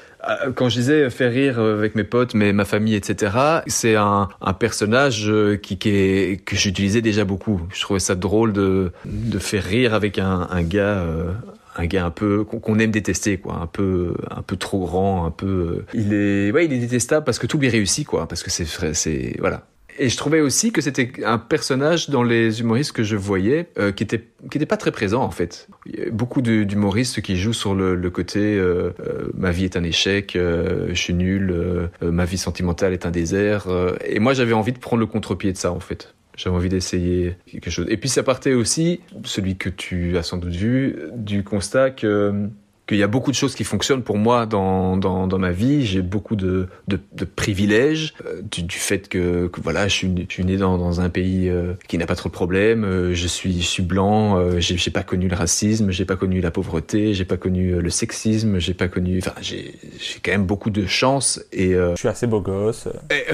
quand 0.54 0.68
je 0.68 0.78
disais 0.78 1.10
faire 1.10 1.32
rire 1.32 1.58
avec 1.58 1.94
mes 1.94 2.04
potes, 2.04 2.34
mais 2.34 2.52
ma 2.52 2.64
famille, 2.64 2.94
etc., 2.94 3.32
c'est 3.66 3.96
un, 3.96 4.28
personnage 4.58 5.30
qui, 5.62 5.78
qui 5.78 5.90
est, 5.90 6.44
que 6.44 6.56
j'utilisais 6.56 7.02
déjà 7.02 7.24
beaucoup. 7.24 7.60
Je 7.72 7.80
trouvais 7.80 8.00
ça 8.00 8.14
drôle 8.14 8.52
de, 8.52 8.92
de 9.04 9.38
faire 9.38 9.64
rire 9.64 9.94
avec 9.94 10.18
un, 10.18 10.62
gars. 10.62 10.98
Euh, 10.98 11.32
un 11.76 11.86
gars 11.86 12.04
un 12.04 12.10
peu 12.10 12.42
qu'on 12.42 12.78
aime 12.80 12.90
détester 12.90 13.38
quoi 13.38 13.60
un 13.62 13.68
peu 13.68 14.14
un 14.30 14.42
peu 14.42 14.56
trop 14.56 14.80
grand 14.80 15.24
un 15.26 15.30
peu 15.30 15.84
il 15.94 16.12
est 16.12 16.50
ouais 16.50 16.64
il 16.64 16.72
est 16.72 16.78
détestable 16.78 17.24
parce 17.24 17.38
que 17.38 17.46
tout 17.46 17.56
lui 17.56 17.68
réussit 17.68 18.04
quoi 18.04 18.26
parce 18.26 18.42
que 18.42 18.50
c'est 18.50 18.66
c'est 18.94 19.36
voilà 19.38 19.62
et 19.98 20.08
je 20.08 20.16
trouvais 20.16 20.40
aussi 20.40 20.72
que 20.72 20.80
c'était 20.80 21.10
un 21.24 21.38
personnage 21.38 22.08
dans 22.08 22.22
les 22.22 22.60
humoristes 22.60 22.92
que 22.92 23.02
je 23.02 23.16
voyais 23.16 23.68
euh, 23.78 23.92
qui 23.92 24.02
était 24.02 24.24
qui 24.50 24.58
était 24.58 24.66
pas 24.66 24.76
très 24.76 24.92
présent 24.92 25.22
en 25.22 25.30
fait. 25.30 25.68
Beaucoup 26.12 26.42
d'humoristes 26.42 27.20
qui 27.20 27.36
jouent 27.36 27.52
sur 27.52 27.74
le, 27.74 28.10
côté 28.10 28.56
euh, 28.56 28.90
euh, 29.00 29.30
ma 29.34 29.50
vie 29.50 29.64
est 29.64 29.76
un 29.76 29.82
échec, 29.82 30.32
je 30.34 30.94
suis 30.94 31.14
nul, 31.14 31.90
ma 32.00 32.24
vie 32.24 32.38
sentimentale 32.38 32.92
est 32.92 33.04
un 33.04 33.10
désert. 33.10 33.66
et 34.04 34.20
moi 34.20 34.34
j'avais 34.34 34.52
envie 34.52 34.72
de 34.72 34.78
prendre 34.78 35.00
le 35.00 35.06
contre-pied 35.06 35.52
de 35.52 35.58
ça 35.58 35.72
en 35.72 35.80
fait. 35.80 36.14
J'avais 36.36 36.54
envie 36.54 36.68
d'essayer 36.68 37.34
quelque 37.50 37.70
chose. 37.70 37.86
Et 37.88 37.96
puis 37.96 38.08
ça 38.08 38.22
partait 38.22 38.54
aussi, 38.54 39.00
celui 39.24 39.56
que 39.56 39.68
tu 39.68 40.16
as 40.16 40.22
sans 40.22 40.36
doute 40.36 40.54
vu, 40.54 40.96
du 41.16 41.42
constat 41.42 41.90
que 41.90 42.48
qu'il 42.88 42.96
y 42.96 43.02
a 43.02 43.06
beaucoup 43.06 43.30
de 43.30 43.36
choses 43.36 43.54
qui 43.54 43.64
fonctionnent 43.64 44.02
pour 44.02 44.16
moi 44.16 44.46
dans, 44.46 44.96
dans, 44.96 45.26
dans 45.26 45.38
ma 45.38 45.52
vie. 45.52 45.84
J'ai 45.84 46.00
beaucoup 46.00 46.36
de, 46.36 46.68
de, 46.88 46.98
de 47.12 47.24
privilèges 47.24 48.14
euh, 48.26 48.40
du, 48.42 48.62
du, 48.62 48.76
fait 48.76 49.08
que, 49.08 49.46
que, 49.48 49.60
voilà, 49.60 49.86
je 49.88 49.94
suis, 49.94 50.26
je 50.28 50.32
suis 50.32 50.44
né 50.44 50.56
dans, 50.56 50.78
dans 50.78 51.00
un 51.00 51.10
pays 51.10 51.48
euh, 51.48 51.74
qui 51.86 51.98
n'a 51.98 52.06
pas 52.06 52.16
trop 52.16 52.30
de 52.30 52.34
problèmes. 52.34 52.84
Euh, 52.84 53.14
je 53.14 53.26
suis, 53.26 53.60
je 53.60 53.66
suis 53.66 53.82
blanc. 53.82 54.38
Euh, 54.38 54.58
j'ai, 54.58 54.78
j'ai 54.78 54.90
pas 54.90 55.02
connu 55.02 55.28
le 55.28 55.36
racisme. 55.36 55.90
J'ai 55.90 56.06
pas 56.06 56.16
connu 56.16 56.40
la 56.40 56.50
pauvreté. 56.50 57.12
J'ai 57.12 57.26
pas 57.26 57.36
connu 57.36 57.80
le 57.80 57.90
sexisme. 57.90 58.58
J'ai 58.58 58.74
pas 58.74 58.88
connu. 58.88 59.18
Enfin, 59.18 59.34
j'ai, 59.42 59.74
j'ai 59.98 60.20
quand 60.24 60.32
même 60.32 60.46
beaucoup 60.46 60.70
de 60.70 60.86
chance. 60.86 61.40
Et 61.52 61.72
je 61.74 61.94
suis 61.96 62.08
assez 62.08 62.26
beau 62.26 62.40
gosse. 62.40 62.88
Et, 63.10 63.24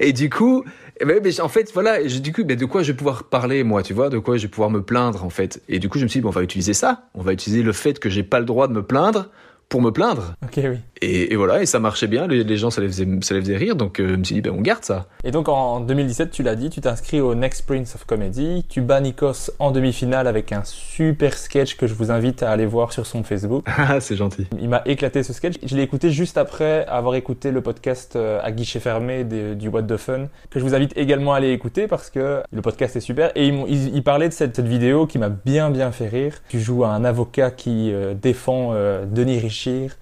et 0.08 0.12
du 0.12 0.28
coup. 0.28 0.64
Mais, 1.02 1.20
mais, 1.22 1.40
en 1.40 1.48
fait, 1.48 1.72
voilà, 1.72 2.06
je, 2.06 2.18
du 2.18 2.32
coup, 2.32 2.44
de 2.44 2.64
quoi 2.66 2.82
je 2.82 2.92
vais 2.92 2.96
pouvoir 2.96 3.24
parler, 3.24 3.64
moi, 3.64 3.82
tu 3.82 3.94
vois, 3.94 4.10
de 4.10 4.18
quoi 4.18 4.36
je 4.36 4.42
vais 4.42 4.48
pouvoir 4.48 4.70
me 4.70 4.82
plaindre, 4.82 5.24
en 5.24 5.30
fait. 5.30 5.62
Et 5.68 5.78
du 5.78 5.88
coup, 5.88 5.98
je 5.98 6.04
me 6.04 6.08
suis 6.08 6.18
dit, 6.18 6.22
bon, 6.22 6.28
on 6.28 6.32
va 6.32 6.42
utiliser 6.42 6.74
ça. 6.74 7.08
On 7.14 7.22
va 7.22 7.32
utiliser 7.32 7.62
le 7.62 7.72
fait 7.72 7.98
que 7.98 8.08
j'ai 8.08 8.22
pas 8.22 8.38
le 8.38 8.44
droit 8.44 8.68
de 8.68 8.72
me 8.72 8.82
plaindre 8.82 9.30
pour 9.68 9.80
me 9.82 9.90
plaindre. 9.90 10.34
Ok, 10.44 10.60
oui. 10.64 10.78
Et, 11.02 11.32
et 11.32 11.36
voilà, 11.36 11.60
et 11.62 11.66
ça 11.66 11.80
marchait 11.80 12.06
bien, 12.06 12.26
les, 12.26 12.44
les 12.44 12.56
gens, 12.56 12.70
ça 12.70 12.80
les, 12.80 12.86
faisait, 12.86 13.06
ça 13.20 13.34
les 13.34 13.40
faisait 13.40 13.56
rire, 13.56 13.76
donc 13.76 14.00
euh, 14.00 14.08
je 14.10 14.16
me 14.16 14.24
suis 14.24 14.36
dit, 14.36 14.40
ben, 14.40 14.54
on 14.56 14.60
garde 14.62 14.84
ça. 14.84 15.06
Et 15.24 15.30
donc 15.32 15.48
en 15.48 15.80
2017, 15.80 16.30
tu 16.30 16.42
l'as 16.42 16.54
dit, 16.54 16.70
tu 16.70 16.80
t'inscris 16.80 17.20
au 17.20 17.34
Next 17.34 17.66
Prince 17.66 17.94
of 17.94 18.04
Comedy, 18.06 18.64
tu 18.68 18.80
bats 18.80 19.00
Nikos 19.00 19.50
en 19.58 19.70
demi-finale 19.70 20.26
avec 20.26 20.52
un 20.52 20.62
super 20.64 21.36
sketch 21.36 21.76
que 21.76 21.86
je 21.86 21.94
vous 21.94 22.10
invite 22.10 22.42
à 22.42 22.50
aller 22.50 22.64
voir 22.66 22.92
sur 22.92 23.06
son 23.06 23.22
Facebook. 23.22 23.66
Ah, 23.86 24.00
c'est 24.00 24.16
gentil. 24.16 24.46
Il 24.60 24.68
m'a 24.70 24.82
éclaté 24.86 25.22
ce 25.22 25.32
sketch. 25.34 25.56
Je 25.62 25.76
l'ai 25.76 25.82
écouté 25.82 26.10
juste 26.10 26.38
après 26.38 26.86
avoir 26.86 27.16
écouté 27.16 27.50
le 27.50 27.60
podcast 27.60 28.16
euh, 28.16 28.38
à 28.42 28.50
guichet 28.50 28.80
fermé 28.80 29.24
des- 29.24 29.54
du 29.56 29.68
What 29.68 29.82
the 29.82 29.96
Fun, 29.98 30.28
que 30.48 30.58
je 30.58 30.64
vous 30.64 30.74
invite 30.74 30.96
également 30.96 31.34
à 31.34 31.38
aller 31.38 31.50
écouter 31.52 31.86
parce 31.86 32.08
que 32.08 32.42
le 32.50 32.62
podcast 32.62 32.96
est 32.96 33.00
super. 33.00 33.30
Et 33.34 33.48
ils, 33.48 33.64
ils- 33.68 33.94
ils 33.96 34.02
parlaient 34.02 34.28
de 34.28 34.32
cette, 34.32 34.56
cette 34.56 34.66
vidéo 34.66 35.06
qui 35.06 35.18
m'a 35.18 35.28
bien 35.28 35.70
bien 35.70 35.92
fait 35.92 36.08
rire. 36.08 36.36
Tu 36.48 36.60
joues 36.60 36.84
à 36.84 36.90
un 36.90 37.04
avocat 37.04 37.50
qui 37.50 37.92
euh, 37.92 38.14
défend 38.14 38.70
euh, 38.72 39.04
Denis 39.04 39.38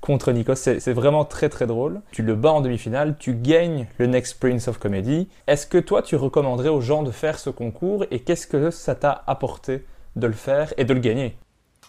Contre 0.00 0.32
Nikos. 0.32 0.54
C'est 0.54 0.92
vraiment 0.92 1.24
très 1.24 1.48
très 1.48 1.66
drôle. 1.66 2.00
Tu 2.12 2.22
le 2.22 2.34
bats 2.34 2.52
en 2.52 2.60
demi-finale, 2.60 3.16
tu 3.18 3.34
gagnes 3.34 3.86
le 3.98 4.06
Next 4.06 4.40
Prince 4.40 4.68
of 4.68 4.78
Comedy. 4.78 5.28
Est-ce 5.46 5.66
que 5.66 5.78
toi 5.78 6.02
tu 6.02 6.16
recommanderais 6.16 6.68
aux 6.68 6.80
gens 6.80 7.02
de 7.02 7.10
faire 7.10 7.38
ce 7.38 7.50
concours 7.50 8.04
et 8.10 8.20
qu'est-ce 8.20 8.46
que 8.46 8.70
ça 8.70 8.94
t'a 8.94 9.22
apporté 9.26 9.84
de 10.16 10.26
le 10.26 10.32
faire 10.32 10.72
et 10.76 10.84
de 10.84 10.94
le 10.94 11.00
gagner? 11.00 11.36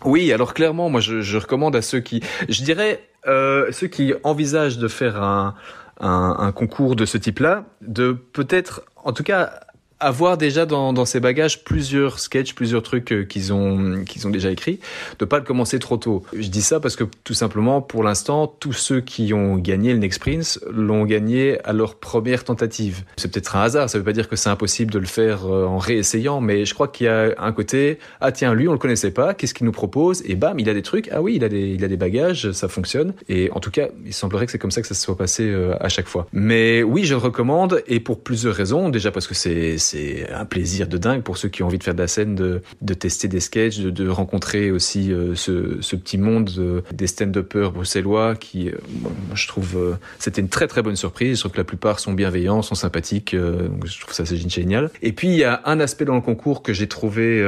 Oui, 0.06 0.32
alors 0.34 0.54
clairement, 0.54 0.90
moi 0.90 1.00
je, 1.00 1.38
recommande 1.38 1.76
à 1.76 1.82
ceux 1.82 2.00
qui, 2.00 2.22
je 2.50 2.64
dirais, 2.64 3.02
euh, 3.28 3.72
ceux 3.72 3.88
qui 3.88 4.14
envisagent 4.24 4.78
de 4.78 4.88
faire 4.88 5.22
un, 5.22 5.56
un, 6.00 6.36
un 6.40 6.52
concours 6.52 6.96
de 6.96 7.06
ce 7.06 7.18
type-là, 7.18 7.66
de 7.82 8.12
peut-être, 8.12 8.84
en 9.04 9.14
tout 9.14 9.24
cas, 9.24 9.60
avoir 10.04 10.38
déjà 10.38 10.66
dans, 10.66 11.06
ses 11.06 11.20
bagages 11.20 11.64
plusieurs 11.64 12.20
sketchs, 12.20 12.54
plusieurs 12.54 12.84
trucs 12.84 13.12
euh, 13.12 13.24
qu'ils 13.24 13.54
ont 13.54 14.04
qu'ils 14.06 14.28
ont 14.28 14.30
déjà 14.30 14.52
écrits, 14.52 14.80
de 15.20 15.26
pas 15.26 15.38
le 15.40 15.44
commencer 15.44 15.80
trop 15.80 15.98
tôt. 15.98 16.24
Je 16.34 16.48
dis 16.48 16.62
ça 16.62 16.80
parce 16.80 16.96
que 16.96 17.06
tout 17.24 17.34
simplement, 17.34 17.82
pour 17.82 18.04
l'instant, 18.04 18.48
tous 18.48 18.74
ceux 18.74 19.02
qui 19.02 19.34
ont 19.34 19.58
gagné 19.58 19.94
le 19.94 20.00
Next 20.00 20.20
Prince 20.20 20.60
l'ont 20.72 21.06
gagné 21.06 21.60
à 21.64 21.74
leur 21.74 21.96
première 21.96 22.44
tentative. 22.44 23.04
C'est 23.18 23.32
peut-être 23.32 23.56
un 23.56 23.62
hasard, 23.62 23.90
ça 23.90 23.98
veut 23.98 24.04
pas 24.04 24.14
dire 24.14 24.30
que 24.30 24.36
c'est 24.36 24.50
impossible 24.50 24.92
de 24.92 25.00
le 25.00 25.06
faire 25.06 25.46
euh, 25.46 25.66
en 25.66 25.78
réessayant, 25.78 26.42
mais 26.42 26.66
je 26.66 26.74
crois 26.74 26.88
qu'il 26.88 27.06
y 27.08 27.10
a 27.10 27.34
un 27.38 27.52
côté, 27.52 28.00
ah 28.22 28.32
tiens, 28.32 28.54
lui 28.54 28.68
on 28.68 28.74
le 28.74 28.78
connaissait 28.78 29.12
pas, 29.12 29.34
qu'est-ce 29.34 29.54
qu'il 29.54 29.66
nous 29.66 29.72
propose? 29.72 30.22
Et 30.26 30.36
bam, 30.36 30.60
il 30.60 30.70
a 30.70 30.74
des 30.74 30.82
trucs, 30.82 31.10
ah 31.12 31.22
oui, 31.22 31.36
il 31.36 31.44
a 31.44 31.50
des, 31.50 31.70
il 31.70 31.84
a 31.84 31.88
des 31.88 31.98
bagages, 31.98 32.52
ça 32.52 32.68
fonctionne. 32.68 33.14
Et 33.30 33.50
en 33.52 33.60
tout 33.60 33.72
cas, 33.72 33.88
il 34.06 34.14
semblerait 34.14 34.46
que 34.46 34.52
c'est 34.52 34.60
comme 34.60 34.72
ça 34.72 34.82
que 34.82 34.88
ça 34.88 34.96
se 34.96 35.02
soit 35.02 35.18
passé 35.18 35.44
euh, 35.44 35.76
à 35.80 35.90
chaque 35.90 36.08
fois. 36.08 36.28
Mais 36.34 36.84
oui, 36.84 37.06
je 37.06 37.14
le 37.14 37.20
recommande, 37.20 37.84
et 37.88 38.00
pour 38.00 38.22
plusieurs 38.22 38.56
raisons. 38.56 38.90
Déjà 38.90 39.12
parce 39.12 39.28
que 39.28 39.34
c'est 39.34 39.78
c'est 39.94 40.30
un 40.32 40.46
plaisir 40.46 40.88
de 40.88 40.98
dingue 40.98 41.22
pour 41.22 41.38
ceux 41.38 41.50
qui 41.50 41.64
ont 41.64 41.68
envie 41.68 41.78
de 41.78 41.84
faire 41.84 41.94
de 41.94 42.02
la 42.02 42.08
scène, 42.08 42.36
de, 42.36 42.62
de 42.82 42.94
tester 42.94 43.28
des 43.28 43.40
sketchs, 43.40 43.80
de, 43.80 43.90
de 43.90 44.10
rencontrer 44.10 44.72
aussi 44.72 45.12
euh, 45.12 45.36
ce, 45.36 45.78
ce 45.82 45.96
petit 45.96 46.18
monde 46.18 46.50
euh, 46.58 46.82
des 46.94 47.08
stand-uppers 47.08 47.72
bruxellois 47.72 48.36
qui, 48.36 48.70
euh, 48.70 48.78
moi, 49.02 49.12
je 49.36 49.48
trouve, 49.48 49.78
euh, 49.78 49.94
c'était 50.20 50.42
une 50.42 50.50
très 50.50 50.68
très 50.68 50.82
bonne 50.82 50.96
surprise. 50.96 51.38
Je 51.38 51.42
trouve 51.42 51.54
que 51.54 51.58
la 51.58 51.64
plupart 51.64 52.00
sont 52.00 52.14
bienveillants, 52.14 52.62
sont 52.62 52.76
sympathiques. 52.76 53.34
euh, 53.34 53.68
donc 53.68 53.86
je 53.86 54.00
trouve 54.02 54.14
ça 54.14 54.26
c'est 54.26 54.38
génial. 54.50 54.90
Et 55.02 55.14
puis 55.14 55.28
il 55.30 55.36
y 55.36 55.44
a 55.44 55.62
un 55.66 55.80
aspect 55.80 56.06
dans 56.06 56.16
le 56.16 56.22
concours 56.22 56.64
que 56.64 56.74
j'ai 56.74 56.88
trouvé 56.88 57.44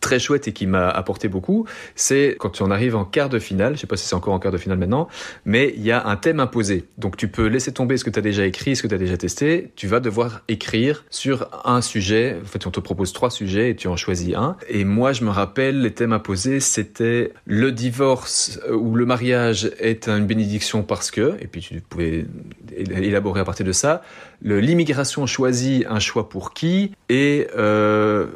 très 0.00 0.18
chouette 0.18 0.48
et 0.48 0.52
qui 0.52 0.66
m'a 0.66 0.88
apporté 0.88 1.28
beaucoup, 1.28 1.66
c'est 1.94 2.36
quand 2.38 2.60
on 2.60 2.70
arrive 2.70 2.96
en 2.96 3.04
quart 3.04 3.28
de 3.28 3.38
finale, 3.38 3.76
je 3.76 3.80
sais 3.80 3.86
pas 3.86 3.96
si 3.96 4.06
c'est 4.06 4.14
encore 4.14 4.34
en 4.34 4.38
quart 4.38 4.52
de 4.52 4.58
finale 4.58 4.78
maintenant, 4.78 5.08
mais 5.44 5.72
il 5.76 5.82
y 5.82 5.92
a 5.92 6.06
un 6.06 6.16
thème 6.16 6.40
imposé. 6.40 6.86
Donc 6.98 7.16
tu 7.16 7.28
peux 7.28 7.46
laisser 7.46 7.72
tomber 7.72 7.96
ce 7.96 8.04
que 8.04 8.10
tu 8.10 8.18
as 8.18 8.22
déjà 8.22 8.46
écrit, 8.46 8.76
ce 8.76 8.82
que 8.82 8.88
tu 8.88 8.94
as 8.94 8.98
déjà 8.98 9.16
testé, 9.16 9.70
tu 9.76 9.86
vas 9.86 10.00
devoir 10.00 10.42
écrire 10.48 11.04
sur 11.10 11.48
un 11.64 11.82
sujet, 11.82 12.38
en 12.42 12.46
fait 12.46 12.66
on 12.66 12.70
te 12.70 12.80
propose 12.80 13.12
trois 13.12 13.30
sujets 13.30 13.70
et 13.70 13.76
tu 13.76 13.88
en 13.88 13.96
choisis 13.96 14.34
un. 14.34 14.56
Et 14.68 14.84
moi 14.84 15.12
je 15.12 15.24
me 15.24 15.30
rappelle, 15.30 15.82
les 15.82 15.92
thèmes 15.92 16.12
imposés, 16.12 16.60
c'était 16.60 17.32
le 17.46 17.72
divorce 17.72 18.58
euh, 18.68 18.74
ou 18.74 18.96
le 18.96 19.06
mariage 19.06 19.70
est 19.78 20.08
une 20.08 20.26
bénédiction 20.26 20.82
parce 20.82 21.10
que, 21.10 21.36
et 21.40 21.46
puis 21.46 21.60
tu 21.60 21.80
pouvais 21.80 22.24
élaborer 22.76 23.40
à 23.40 23.44
partir 23.44 23.66
de 23.66 23.72
ça, 23.72 24.02
l'immigration 24.42 25.26
choisit 25.26 25.86
un 25.88 26.00
choix 26.00 26.28
pour 26.28 26.54
qui, 26.54 26.92
et... 27.08 27.48
Euh, 27.56 28.26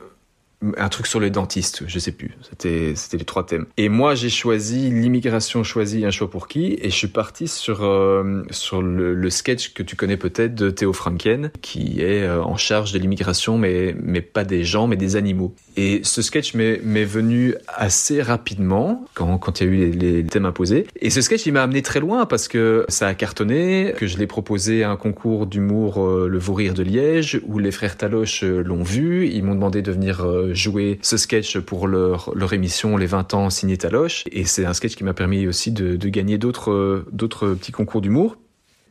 un 0.76 0.88
truc 0.88 1.06
sur 1.06 1.20
les 1.20 1.30
dentistes, 1.30 1.84
je 1.86 1.98
sais 1.98 2.12
plus. 2.12 2.36
C'était 2.48 2.94
c'était 2.96 3.18
les 3.18 3.24
trois 3.24 3.46
thèmes. 3.46 3.66
Et 3.76 3.88
moi 3.88 4.14
j'ai 4.14 4.30
choisi 4.30 4.90
l'immigration 4.90 5.62
choisit 5.62 6.04
un 6.04 6.10
choix 6.10 6.30
pour 6.30 6.48
qui 6.48 6.76
et 6.80 6.90
je 6.90 6.94
suis 6.94 7.08
parti 7.08 7.48
sur 7.48 7.82
euh, 7.82 8.42
sur 8.50 8.82
le, 8.82 9.14
le 9.14 9.30
sketch 9.30 9.74
que 9.74 9.82
tu 9.82 9.96
connais 9.96 10.16
peut-être 10.16 10.54
de 10.54 10.70
Théo 10.70 10.92
Franken 10.92 11.50
qui 11.62 12.00
est 12.00 12.22
euh, 12.22 12.42
en 12.42 12.56
charge 12.56 12.92
de 12.92 12.98
l'immigration 12.98 13.58
mais 13.58 13.94
mais 14.00 14.20
pas 14.20 14.44
des 14.44 14.64
gens 14.64 14.86
mais 14.86 14.96
des 14.96 15.16
animaux. 15.16 15.54
Et 15.76 16.00
ce 16.04 16.22
sketch 16.22 16.54
m'est 16.54 16.80
m'est 16.82 17.04
venu 17.04 17.54
assez 17.68 18.22
rapidement 18.22 19.04
quand 19.14 19.38
quand 19.38 19.60
il 19.60 19.66
y 19.66 19.70
a 19.70 19.72
eu 19.72 19.90
les, 19.90 20.24
thèmes 20.24 20.46
imposés. 20.46 20.86
Et 21.00 21.10
ce 21.10 21.20
sketch 21.20 21.46
il 21.46 21.52
m'a 21.52 21.62
amené 21.62 21.82
très 21.82 22.00
loin 22.00 22.26
parce 22.26 22.48
que 22.48 22.84
ça 22.88 23.08
a 23.08 23.14
cartonné, 23.14 23.94
que 23.96 24.06
je 24.06 24.18
l'ai 24.18 24.26
proposé 24.26 24.84
à 24.84 24.90
un 24.90 24.96
concours 24.96 25.46
d'humour 25.46 26.02
euh, 26.02 26.28
le 26.28 26.38
Vaurire 26.38 26.74
de 26.74 26.82
Liège 26.82 27.40
où 27.46 27.58
les 27.58 27.70
frères 27.70 27.96
Taloche 27.96 28.44
euh, 28.44 28.62
l'ont 28.62 28.82
vu, 28.82 29.28
ils 29.28 29.42
m'ont 29.42 29.54
demandé 29.54 29.82
de 29.82 29.92
venir 29.92 30.24
jouer 30.54 30.98
ce 31.02 31.16
sketch 31.16 31.58
pour 31.58 31.86
leur, 31.88 32.30
leur 32.34 32.52
émission 32.52 32.96
Les 32.96 33.06
20 33.06 33.34
ans 33.34 33.50
signé 33.50 33.76
Taloche. 33.76 34.24
Et 34.32 34.44
c'est 34.44 34.64
un 34.64 34.72
sketch 34.74 34.94
qui 34.96 35.04
m'a 35.04 35.14
permis 35.14 35.46
aussi 35.46 35.70
de, 35.72 35.96
de 35.96 36.08
gagner 36.08 36.38
d'autres 36.38 37.04
petits 37.12 37.72
concours 37.72 38.00
d'humour. 38.00 38.36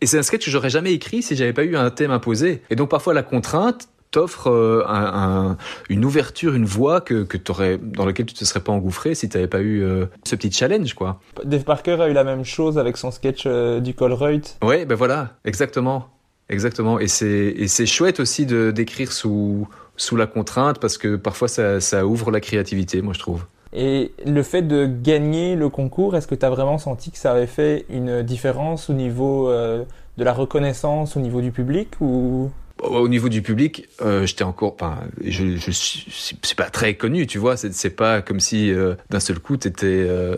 Et 0.02 0.06
c'est 0.06 0.18
un 0.18 0.24
sketch 0.24 0.46
que 0.46 0.52
j'aurais 0.52 0.70
jamais 0.70 0.94
écrit 0.94 1.22
si 1.22 1.36
j'avais 1.36 1.54
pas 1.54 1.64
eu 1.64 1.76
un 1.78 1.90
thème 1.90 2.12
imposé. 2.12 2.62
Et 2.70 2.76
donc 2.76 2.90
parfois 2.90 3.14
la 3.14 3.24
contrainte 3.24 3.88
t'offre 4.12 4.52
euh, 4.52 4.84
un, 4.88 5.50
un- 5.54 5.58
une 5.90 6.06
ouverture, 6.06 6.54
une 6.54 6.66
voie 6.66 7.02
que, 7.02 7.24
que 7.24 7.36
t'aurais, 7.38 7.80
dans 7.82 8.06
laquelle 8.06 8.28
tu 8.28 8.36
te 8.36 8.46
serais 8.46 8.60
pas 8.60 8.72
engouffré 8.72 9.16
si 9.16 9.28
t'avais 9.28 9.48
pas 9.48 9.62
eu 9.62 9.82
euh, 9.82 10.06
ce 10.24 10.36
petit 10.36 10.52
challenge, 10.52 10.94
quoi. 10.94 11.20
Dave 11.44 11.64
Parker 11.64 11.98
a 12.00 12.10
eu 12.10 12.14
la 12.14 12.24
même 12.24 12.44
chose 12.46 12.78
avec 12.78 12.98
son 12.98 13.10
sketch 13.10 13.46
euh, 13.48 13.80
du 13.80 13.96
Colruyt. 13.96 14.58
Ouais, 14.64 14.86
ben 14.86 14.94
voilà, 14.94 15.38
exactement, 15.46 16.10
exactement. 16.54 17.00
Et 17.00 17.08
c'est 17.08 17.54
et 17.58 17.68
c'est 17.68 17.86
chouette 17.86 18.20
aussi 18.20 18.46
de 18.46 18.72
d'écrire 18.72 19.12
sous 19.12 19.68
sous 19.98 20.16
la 20.16 20.28
contrainte 20.28 20.80
parce 20.80 20.98
que 20.98 21.16
parfois 21.16 21.48
ça 21.48 21.82
ça 21.82 22.06
ouvre 22.06 22.32
la 22.32 22.40
créativité, 22.40 23.02
moi 23.02 23.14
je 23.14 23.20
trouve. 23.20 23.46
Et 23.74 24.12
le 24.26 24.44
fait 24.44 24.62
de 24.62 24.86
gagner 24.86 25.56
le 25.56 25.68
concours, 25.68 26.16
est-ce 26.16 26.28
que 26.28 26.36
tu 26.36 26.46
as 26.46 26.50
vraiment 26.50 26.78
senti 26.78 27.10
que 27.10 27.18
ça 27.18 27.32
avait 27.32 27.48
fait 27.48 27.86
une 27.90 28.22
différence 28.22 28.90
au 28.90 28.94
niveau 28.94 29.50
euh, 29.50 29.84
de 30.18 30.24
la 30.24 30.32
reconnaissance, 30.32 31.18
au 31.18 31.20
niveau 31.20 31.42
du 31.42 31.52
public 31.52 31.90
ou? 32.00 32.52
Au 32.84 33.08
niveau 33.08 33.30
du 33.30 33.42
public, 33.42 33.88
euh, 34.02 34.26
j'étais 34.26 34.44
encore, 34.44 34.76
enfin, 34.76 35.00
je, 35.24 35.58
je 35.58 35.72
c'est 35.72 36.58
pas 36.58 36.70
très 36.70 36.96
connu, 36.96 37.28
tu 37.28 37.38
vois. 37.38 37.58
C'est, 37.58 37.74
c'est 37.74 37.90
pas 37.90 38.22
comme 38.22 38.40
si 38.40 38.72
euh, 38.72 38.96
d'un 39.10 39.20
seul 39.20 39.40
coup 39.40 39.58
t'étais 39.58 39.86
euh, 39.88 40.36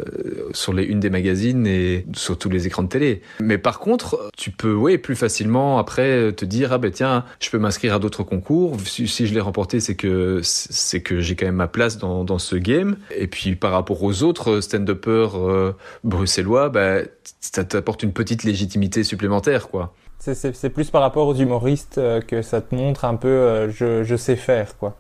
sur 0.51 0.73
les 0.73 0.83
unes 0.83 0.99
des 0.99 1.09
magazines 1.09 1.65
et 1.65 2.05
sur 2.13 2.37
tous 2.37 2.49
les 2.49 2.67
écrans 2.67 2.83
de 2.83 2.87
télé. 2.87 3.21
Mais 3.39 3.57
par 3.57 3.79
contre, 3.79 4.29
tu 4.37 4.51
peux, 4.51 4.73
ouais, 4.73 4.97
plus 4.97 5.15
facilement 5.15 5.79
après 5.79 6.31
te 6.33 6.45
dire 6.45 6.71
ah 6.73 6.77
ben 6.77 6.91
tiens, 6.91 7.25
je 7.39 7.49
peux 7.49 7.57
m'inscrire 7.57 7.95
à 7.95 7.99
d'autres 7.99 8.23
concours. 8.23 8.77
Si, 8.85 9.07
si 9.07 9.27
je 9.27 9.33
l'ai 9.33 9.41
remporté, 9.41 9.79
c'est 9.79 9.95
que 9.95 10.41
c'est 10.43 11.01
que 11.01 11.21
j'ai 11.21 11.35
quand 11.35 11.45
même 11.45 11.55
ma 11.55 11.67
place 11.67 11.97
dans 11.97 12.23
dans 12.23 12.39
ce 12.39 12.55
game. 12.55 12.97
Et 13.15 13.27
puis 13.27 13.55
par 13.55 13.71
rapport 13.71 14.03
aux 14.03 14.23
autres 14.23 14.61
stand-uppers 14.61 15.35
euh, 15.35 15.75
bruxellois, 16.03 16.69
bah 16.69 16.99
ça 17.41 17.63
t'apporte 17.63 18.03
une 18.03 18.13
petite 18.13 18.43
légitimité 18.43 19.03
supplémentaire, 19.03 19.67
quoi. 19.69 19.93
C'est, 20.33 20.69
plus 20.69 20.89
par 20.89 21.01
rapport 21.01 21.27
aux 21.27 21.35
humoristes 21.35 21.97
euh, 21.97 22.21
que 22.21 22.41
ça 22.41 22.61
te 22.61 22.73
montre 22.73 23.05
un 23.05 23.15
peu 23.15 23.27
euh, 23.27 23.69
je, 23.69 24.03
je 24.03 24.15
sais 24.15 24.35
faire 24.35 24.77
quoi 24.77 24.97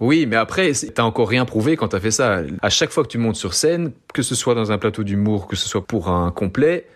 Oui, 0.00 0.26
mais 0.26 0.36
après, 0.36 0.72
t'as 0.72 1.04
encore 1.04 1.28
rien 1.28 1.44
prouvé 1.44 1.76
quand 1.76 1.88
t'as 1.88 2.00
fait 2.00 2.10
ça. 2.10 2.42
À 2.62 2.70
chaque 2.70 2.90
fois 2.90 3.04
que 3.04 3.08
tu 3.08 3.18
montes 3.18 3.36
sur 3.36 3.54
scène, 3.54 3.92
que 4.12 4.22
ce 4.22 4.34
soit 4.34 4.54
dans 4.54 4.72
un 4.72 4.78
plateau 4.78 5.04
d'humour, 5.04 5.46
que 5.46 5.56
ce 5.56 5.68
soit 5.68 5.86
pour 5.86 6.08
un 6.08 6.30
complet, 6.30 6.86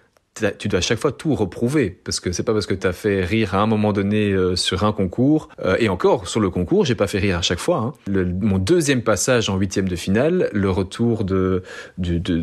tu 0.59 0.69
dois 0.69 0.79
à 0.79 0.83
chaque 0.83 0.99
fois 0.99 1.13
tout 1.13 1.35
reprouver. 1.35 1.99
Parce 2.05 2.21
que 2.21 2.33
c'est 2.33 2.43
pas 2.43 2.53
parce 2.53 2.67
que 2.67 2.75
t'as 2.75 2.93
fait 2.93 3.25
rire 3.25 3.55
à 3.55 3.59
un 3.59 3.67
moment 3.67 3.93
donné 3.93 4.33
euh, 4.33 4.57
sur 4.57 4.85
un 4.85 4.93
concours, 4.93 5.49
euh, 5.65 5.77
et 5.79 5.89
encore, 5.89 6.29
sur 6.29 6.41
le 6.41 6.51
concours, 6.51 6.85
j'ai 6.85 6.95
pas 6.95 7.07
fait 7.07 7.19
rire 7.19 7.39
à 7.39 7.43
chaque 7.43 7.59
fois. 7.59 7.95
hein. 8.09 8.13
Mon 8.41 8.59
deuxième 8.59 9.03
passage 9.03 9.49
en 9.49 9.57
huitième 9.57 9.89
de 9.89 9.97
finale, 9.97 10.49
le 10.53 10.71
retour 10.71 11.25
de, 11.25 11.63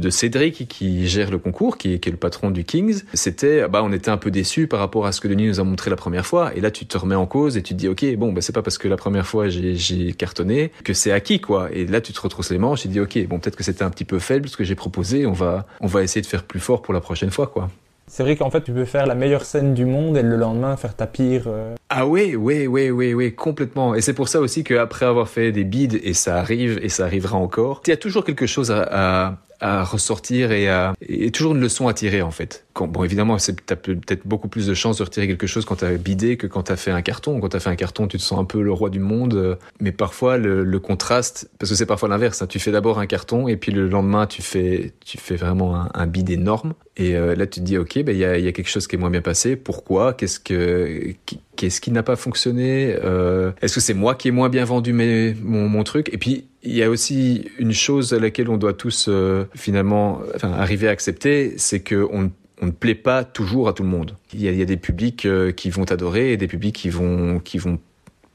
Cédric 0.09 0.67
qui 0.67 1.07
gère 1.07 1.31
le 1.31 1.37
concours, 1.37 1.77
qui, 1.77 1.93
est- 1.93 2.05
le 2.05 2.17
patron 2.17 2.51
du 2.51 2.63
Kings, 2.63 3.01
c'était, 3.13 3.67
bah, 3.67 3.81
on 3.83 3.91
était 3.91 4.09
un 4.11 4.17
peu 4.17 4.31
déçus 4.31 4.67
par 4.67 4.79
rapport 4.79 5.05
à 5.05 5.11
ce 5.11 5.19
que 5.21 5.27
Denis 5.27 5.47
nous 5.47 5.59
a 5.59 5.63
montré 5.63 5.89
la 5.89 5.95
première 5.95 6.25
fois. 6.25 6.55
Et 6.55 6.61
là, 6.61 6.71
tu 6.71 6.85
te 6.85 6.97
remets 6.97 7.15
en 7.15 7.25
cause 7.25 7.57
et 7.57 7.63
tu 7.63 7.73
te 7.73 7.79
dis, 7.79 7.87
ok, 7.87 8.15
bon, 8.15 8.31
bah, 8.31 8.41
c'est 8.41 8.53
pas 8.53 8.61
parce 8.61 8.77
que 8.77 8.87
la 8.87 8.97
première 8.97 9.25
fois 9.25 9.49
j'ai, 9.49 10.13
cartonné 10.13 10.71
que 10.83 10.93
c'est 10.93 11.11
acquis, 11.11 11.39
quoi. 11.41 11.69
Et 11.73 11.85
là, 11.85 12.01
tu 12.01 12.13
te 12.13 12.21
retrousses 12.21 12.51
les 12.51 12.57
manches 12.57 12.81
et 12.81 12.83
tu 12.83 12.87
dis, 12.89 12.99
ok, 12.99 13.27
bon, 13.27 13.39
peut-être 13.39 13.55
que 13.55 13.63
c'était 13.63 13.83
un 13.83 13.89
petit 13.89 14.05
peu 14.05 14.19
faible 14.19 14.47
ce 14.49 14.57
que 14.57 14.63
j'ai 14.63 14.75
proposé. 14.75 15.25
On 15.25 15.31
va, 15.33 15.65
on 15.81 15.87
va 15.87 16.03
essayer 16.03 16.21
de 16.21 16.27
faire 16.27 16.43
plus 16.43 16.59
fort 16.59 16.81
pour 16.81 16.93
la 16.93 17.01
prochaine 17.01 17.31
fois, 17.31 17.47
quoi. 17.47 17.69
C'est 18.07 18.23
vrai 18.23 18.35
qu'en 18.35 18.49
fait 18.49 18.61
tu 18.61 18.71
peux 18.71 18.85
faire 18.85 19.05
la 19.05 19.15
meilleure 19.15 19.45
scène 19.45 19.73
du 19.73 19.85
monde 19.85 20.17
et 20.17 20.21
le 20.21 20.35
lendemain 20.35 20.77
faire 20.77 20.95
ta 20.95 21.07
pire 21.07 21.43
euh, 21.47 21.75
Ah 21.89 22.05
oui, 22.05 22.35
oui, 22.35 22.67
oui, 22.67 22.89
oui, 22.89 23.13
oui, 23.13 23.33
complètement. 23.33 23.95
Et 23.95 24.01
c'est 24.01 24.13
pour 24.13 24.27
ça 24.27 24.39
aussi 24.39 24.63
qu'après 24.63 25.05
avoir 25.05 25.27
fait 25.29 25.51
des 25.51 25.63
bides, 25.63 25.99
et 26.03 26.13
ça 26.13 26.37
arrive, 26.37 26.79
et 26.81 26.89
ça 26.89 27.05
arrivera 27.05 27.37
encore, 27.37 27.81
il 27.85 27.89
y 27.89 27.93
a 27.93 27.97
toujours 27.97 28.23
quelque 28.23 28.45
chose 28.45 28.71
à, 28.71 28.81
à, 28.81 29.37
à 29.59 29.83
ressortir 29.83 30.51
et, 30.51 30.69
à, 30.69 30.93
et 31.07 31.31
toujours 31.31 31.55
une 31.55 31.61
leçon 31.61 31.87
à 31.87 31.93
tirer 31.93 32.21
en 32.21 32.31
fait. 32.31 32.64
Bon, 32.77 33.05
évidemment, 33.05 33.37
t'as 33.37 33.77
peut-être 33.77 34.27
beaucoup 34.27 34.49
plus 34.49 34.67
de 34.67 34.73
chances 34.73 34.97
de 34.97 35.03
retirer 35.03 35.27
quelque 35.27 35.47
chose 35.47 35.63
quand 35.63 35.77
t'as 35.77 35.93
bidé 35.93 36.35
que 36.35 36.45
quand 36.45 36.63
t'as 36.63 36.75
fait 36.75 36.91
un 36.91 37.01
carton. 37.01 37.39
Quand 37.39 37.47
t'as 37.47 37.61
fait 37.61 37.69
un 37.69 37.77
carton, 37.77 38.05
tu 38.07 38.17
te 38.17 38.21
sens 38.21 38.37
un 38.37 38.43
peu 38.43 38.61
le 38.61 38.71
roi 38.73 38.89
du 38.89 38.99
monde. 38.99 39.57
Mais 39.79 39.93
parfois, 39.93 40.37
le, 40.37 40.65
le 40.65 40.79
contraste, 40.79 41.49
parce 41.57 41.69
que 41.69 41.77
c'est 41.77 41.85
parfois 41.85 42.09
l'inverse. 42.09 42.41
Hein, 42.41 42.47
tu 42.47 42.59
fais 42.59 42.71
d'abord 42.71 42.99
un 42.99 43.05
carton 43.07 43.47
et 43.47 43.55
puis 43.55 43.71
le 43.71 43.87
lendemain, 43.87 44.27
tu 44.27 44.41
fais, 44.41 44.91
tu 45.05 45.17
fais 45.17 45.37
vraiment 45.37 45.77
un, 45.79 45.89
un 45.93 46.05
bid 46.05 46.29
énorme. 46.29 46.73
Et 46.97 47.15
euh, 47.15 47.33
là, 47.35 47.47
tu 47.47 47.61
te 47.61 47.65
dis, 47.65 47.77
ok, 47.77 48.03
ben 48.03 48.13
il 48.13 48.19
y 48.19 48.25
a, 48.25 48.37
y 48.37 48.47
a 48.47 48.51
quelque 48.51 48.69
chose 48.69 48.87
qui 48.87 48.97
est 48.97 48.99
moins 48.99 49.09
bien 49.09 49.21
passé. 49.21 49.55
Pourquoi? 49.55 50.13
Qu'est-ce 50.13 50.41
que 50.41 51.13
qu'est-ce 51.55 51.79
qui 51.79 51.91
n'a 51.91 52.03
pas 52.03 52.17
fonctionné? 52.17 52.93
Euh, 53.01 53.53
Est-ce 53.61 53.75
que 53.75 53.79
c'est 53.81 53.93
moi 53.93 54.15
qui 54.15 54.27
ai 54.27 54.31
moins 54.31 54.49
bien 54.49 54.65
vendu 54.65 54.91
mes, 54.91 55.33
mon, 55.41 55.69
mon 55.69 55.85
truc? 55.85 56.09
Et 56.13 56.17
puis 56.17 56.45
il 56.63 56.75
y 56.75 56.83
a 56.83 56.89
aussi 56.89 57.49
une 57.57 57.71
chose 57.71 58.11
à 58.11 58.19
laquelle 58.19 58.49
on 58.49 58.57
doit 58.57 58.73
tous 58.73 59.05
euh, 59.07 59.45
finalement 59.55 60.19
enfin, 60.35 60.51
arriver 60.51 60.89
à 60.89 60.91
accepter, 60.91 61.53
c'est 61.57 61.79
que 61.79 62.05
on, 62.11 62.31
on, 62.61 62.67
ne 62.67 62.71
plaît 62.71 62.95
pas 62.95 63.23
toujours 63.23 63.67
à 63.67 63.73
tout 63.73 63.83
le 63.83 63.89
monde. 63.89 64.15
Il 64.33 64.41
y 64.41 64.61
a, 64.61 64.65
des 64.65 64.77
publics 64.77 65.25
euh, 65.25 65.51
qui 65.51 65.69
vont 65.69 65.85
t'adorer 65.85 66.33
et 66.33 66.37
des 66.37 66.47
publics 66.47 66.75
qui 66.75 66.89
vont 66.89 67.39
qui 67.39 67.57
vont 67.57 67.79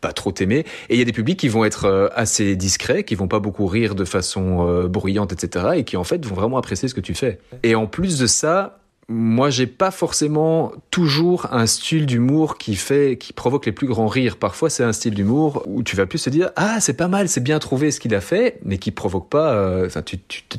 pas 0.00 0.12
trop 0.12 0.32
t'aimer. 0.32 0.64
Et 0.88 0.94
il 0.94 0.98
y 0.98 1.02
a 1.02 1.04
des 1.04 1.12
publics 1.12 1.38
qui 1.38 1.48
vont 1.48 1.64
être 1.64 1.84
euh, 1.84 2.08
assez 2.14 2.56
discrets, 2.56 3.04
qui 3.04 3.14
vont 3.14 3.28
pas 3.28 3.38
beaucoup 3.38 3.66
rire 3.66 3.94
de 3.94 4.04
façon 4.04 4.66
euh, 4.66 4.88
bruyante, 4.88 5.32
etc. 5.32 5.70
Et 5.76 5.84
qui 5.84 5.96
en 5.96 6.04
fait 6.04 6.24
vont 6.24 6.34
vraiment 6.34 6.58
apprécier 6.58 6.88
ce 6.88 6.94
que 6.94 7.00
tu 7.00 7.14
fais. 7.14 7.38
Et 7.62 7.74
en 7.74 7.86
plus 7.86 8.18
de 8.18 8.26
ça, 8.26 8.79
moi, 9.10 9.50
j'ai 9.50 9.66
pas 9.66 9.90
forcément 9.90 10.70
toujours 10.92 11.48
un 11.50 11.66
style 11.66 12.06
d'humour 12.06 12.58
qui 12.58 12.76
fait, 12.76 13.16
qui 13.18 13.32
provoque 13.32 13.66
les 13.66 13.72
plus 13.72 13.88
grands 13.88 14.06
rires. 14.06 14.36
Parfois, 14.36 14.70
c'est 14.70 14.84
un 14.84 14.92
style 14.92 15.14
d'humour 15.14 15.64
où 15.66 15.82
tu 15.82 15.96
vas 15.96 16.06
plus 16.06 16.22
te 16.22 16.30
dire, 16.30 16.50
ah, 16.54 16.78
c'est 16.78 16.94
pas 16.94 17.08
mal, 17.08 17.28
c'est 17.28 17.42
bien 17.42 17.58
trouvé 17.58 17.90
ce 17.90 17.98
qu'il 17.98 18.14
a 18.14 18.20
fait, 18.20 18.60
mais 18.64 18.78
qui 18.78 18.92
provoque 18.92 19.28
pas, 19.28 19.52
euh, 19.52 19.86
enfin, 19.86 20.02
tu, 20.02 20.18
tu, 20.28 20.44
tu 20.44 20.58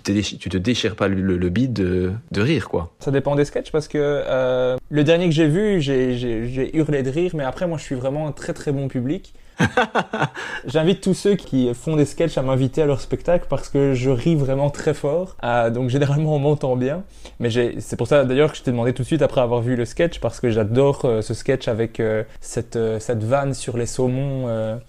te 0.50 0.58
déchires 0.58 0.98
pas 0.98 1.08
le, 1.08 1.22
le, 1.22 1.38
le 1.38 1.50
bide 1.50 1.72
de, 1.72 2.12
de, 2.32 2.42
rire, 2.42 2.68
quoi. 2.68 2.92
Ça 3.00 3.12
dépend 3.12 3.38
des 3.38 3.46
sketchs 3.46 3.72
parce 3.72 3.88
que 3.88 3.98
euh, 3.98 4.76
le 4.90 5.04
dernier 5.06 5.30
que 5.30 5.36
j'ai 5.36 5.48
vu, 5.48 5.80
j'ai 5.80 6.76
hurlé 6.76 7.04
de 7.04 7.10
rire, 7.10 7.32
mais 7.34 7.46
après, 7.46 7.68
moi, 7.68 7.78
je 7.78 7.84
suis 7.84 7.96
vraiment 7.96 8.28
un 8.28 8.34
très 8.34 8.54
très 8.54 8.74
bon 8.74 8.90
public. 8.90 9.34
J'invite 10.66 11.02
tous 11.02 11.14
ceux 11.14 11.36
qui 11.36 11.74
font 11.74 11.96
des 11.96 12.06
sketchs 12.06 12.38
à 12.38 12.42
m'inviter 12.42 12.82
à 12.82 12.86
leur 12.86 13.02
spectacle 13.02 13.46
parce 13.50 13.70
que 13.70 13.94
je 13.94 14.10
ris 14.10 14.36
vraiment 14.36 14.70
très 14.70 14.94
fort. 14.94 15.36
Euh, 15.44 15.70
donc 15.70 15.90
généralement 15.90 16.36
on 16.36 16.40
m'entend 16.40 16.76
bien. 16.76 17.04
Mais 17.40 17.50
c'est 17.80 17.96
pour 17.96 18.08
ça 18.08 18.24
d'ailleurs 18.26 18.52
que 18.52 18.58
je 18.58 18.64
t'ai 18.64 18.72
demandé 18.72 18.94
tout 18.94 19.04
de 19.04 19.08
suite 19.08 19.22
après 19.22 19.42
avoir 19.42 19.62
vu 19.62 19.76
le 19.76 19.86
sketch 19.86 20.20
parce 20.20 20.40
que 20.40 20.50
j'adore 20.50 21.02
euh, 21.06 21.22
ce 21.22 21.34
sketch 21.34 21.68
avec 21.68 22.00
euh, 22.00 22.24
cette, 22.40 22.78
cette 23.00 23.24
vanne 23.24 23.54
sur 23.54 23.78
les 23.78 23.86
saumons 23.86 24.80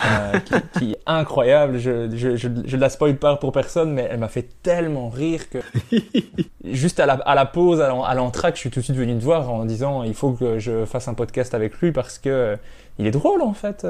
qui, 0.45 0.55
qui, 0.79 0.93
est 0.93 0.99
incroyable. 1.07 1.79
Je, 1.79 2.11
je, 2.15 2.37
je, 2.37 2.49
je, 2.65 2.77
la 2.77 2.91
spoil 2.91 3.17
pas 3.17 3.37
pour 3.37 3.53
personne 3.53 3.93
mais 3.93 4.09
elle 4.11 4.19
m'a 4.19 4.29
fait 4.29 4.49
tellement 4.63 5.09
rire 5.09 5.49
que 5.49 5.59
juste 6.65 7.01
à 7.01 7.07
la, 7.07 7.15
à 7.15 7.35
la 7.35 7.47
pause, 7.47 7.81
à 7.81 8.15
l'entraque, 8.15 8.57
je 8.57 8.61
suis 8.61 8.71
tout 8.71 8.81
de 8.81 8.85
suite 8.85 8.97
venu 8.97 9.17
te 9.17 9.23
voir 9.25 9.51
en 9.51 9.65
disant 9.65 10.03
il 10.03 10.15
faut 10.15 10.33
que 10.33 10.59
je 10.59 10.85
fasse 10.85 11.09
un 11.09 11.15
podcast 11.15 11.55
avec 11.55 11.79
lui 11.79 11.93
parce 11.93 12.19
que 12.19 12.57
il 12.99 13.07
est 13.07 13.11
drôle 13.11 13.43
en 13.43 13.55
fait. 13.55 13.87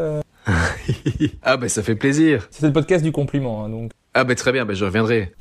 Ah 1.42 1.56
ben 1.56 1.68
ça 1.68 1.82
fait 1.82 1.94
plaisir. 1.94 2.48
C'était 2.50 2.66
le 2.66 2.72
podcast 2.72 3.04
du 3.04 3.12
compliment, 3.12 3.64
hein, 3.64 3.68
donc. 3.68 3.92
Ah 4.14 4.24
ben 4.24 4.34
très 4.34 4.52
bien, 4.52 4.64
ben 4.64 4.74
je 4.74 4.84
reviendrai. 4.84 5.32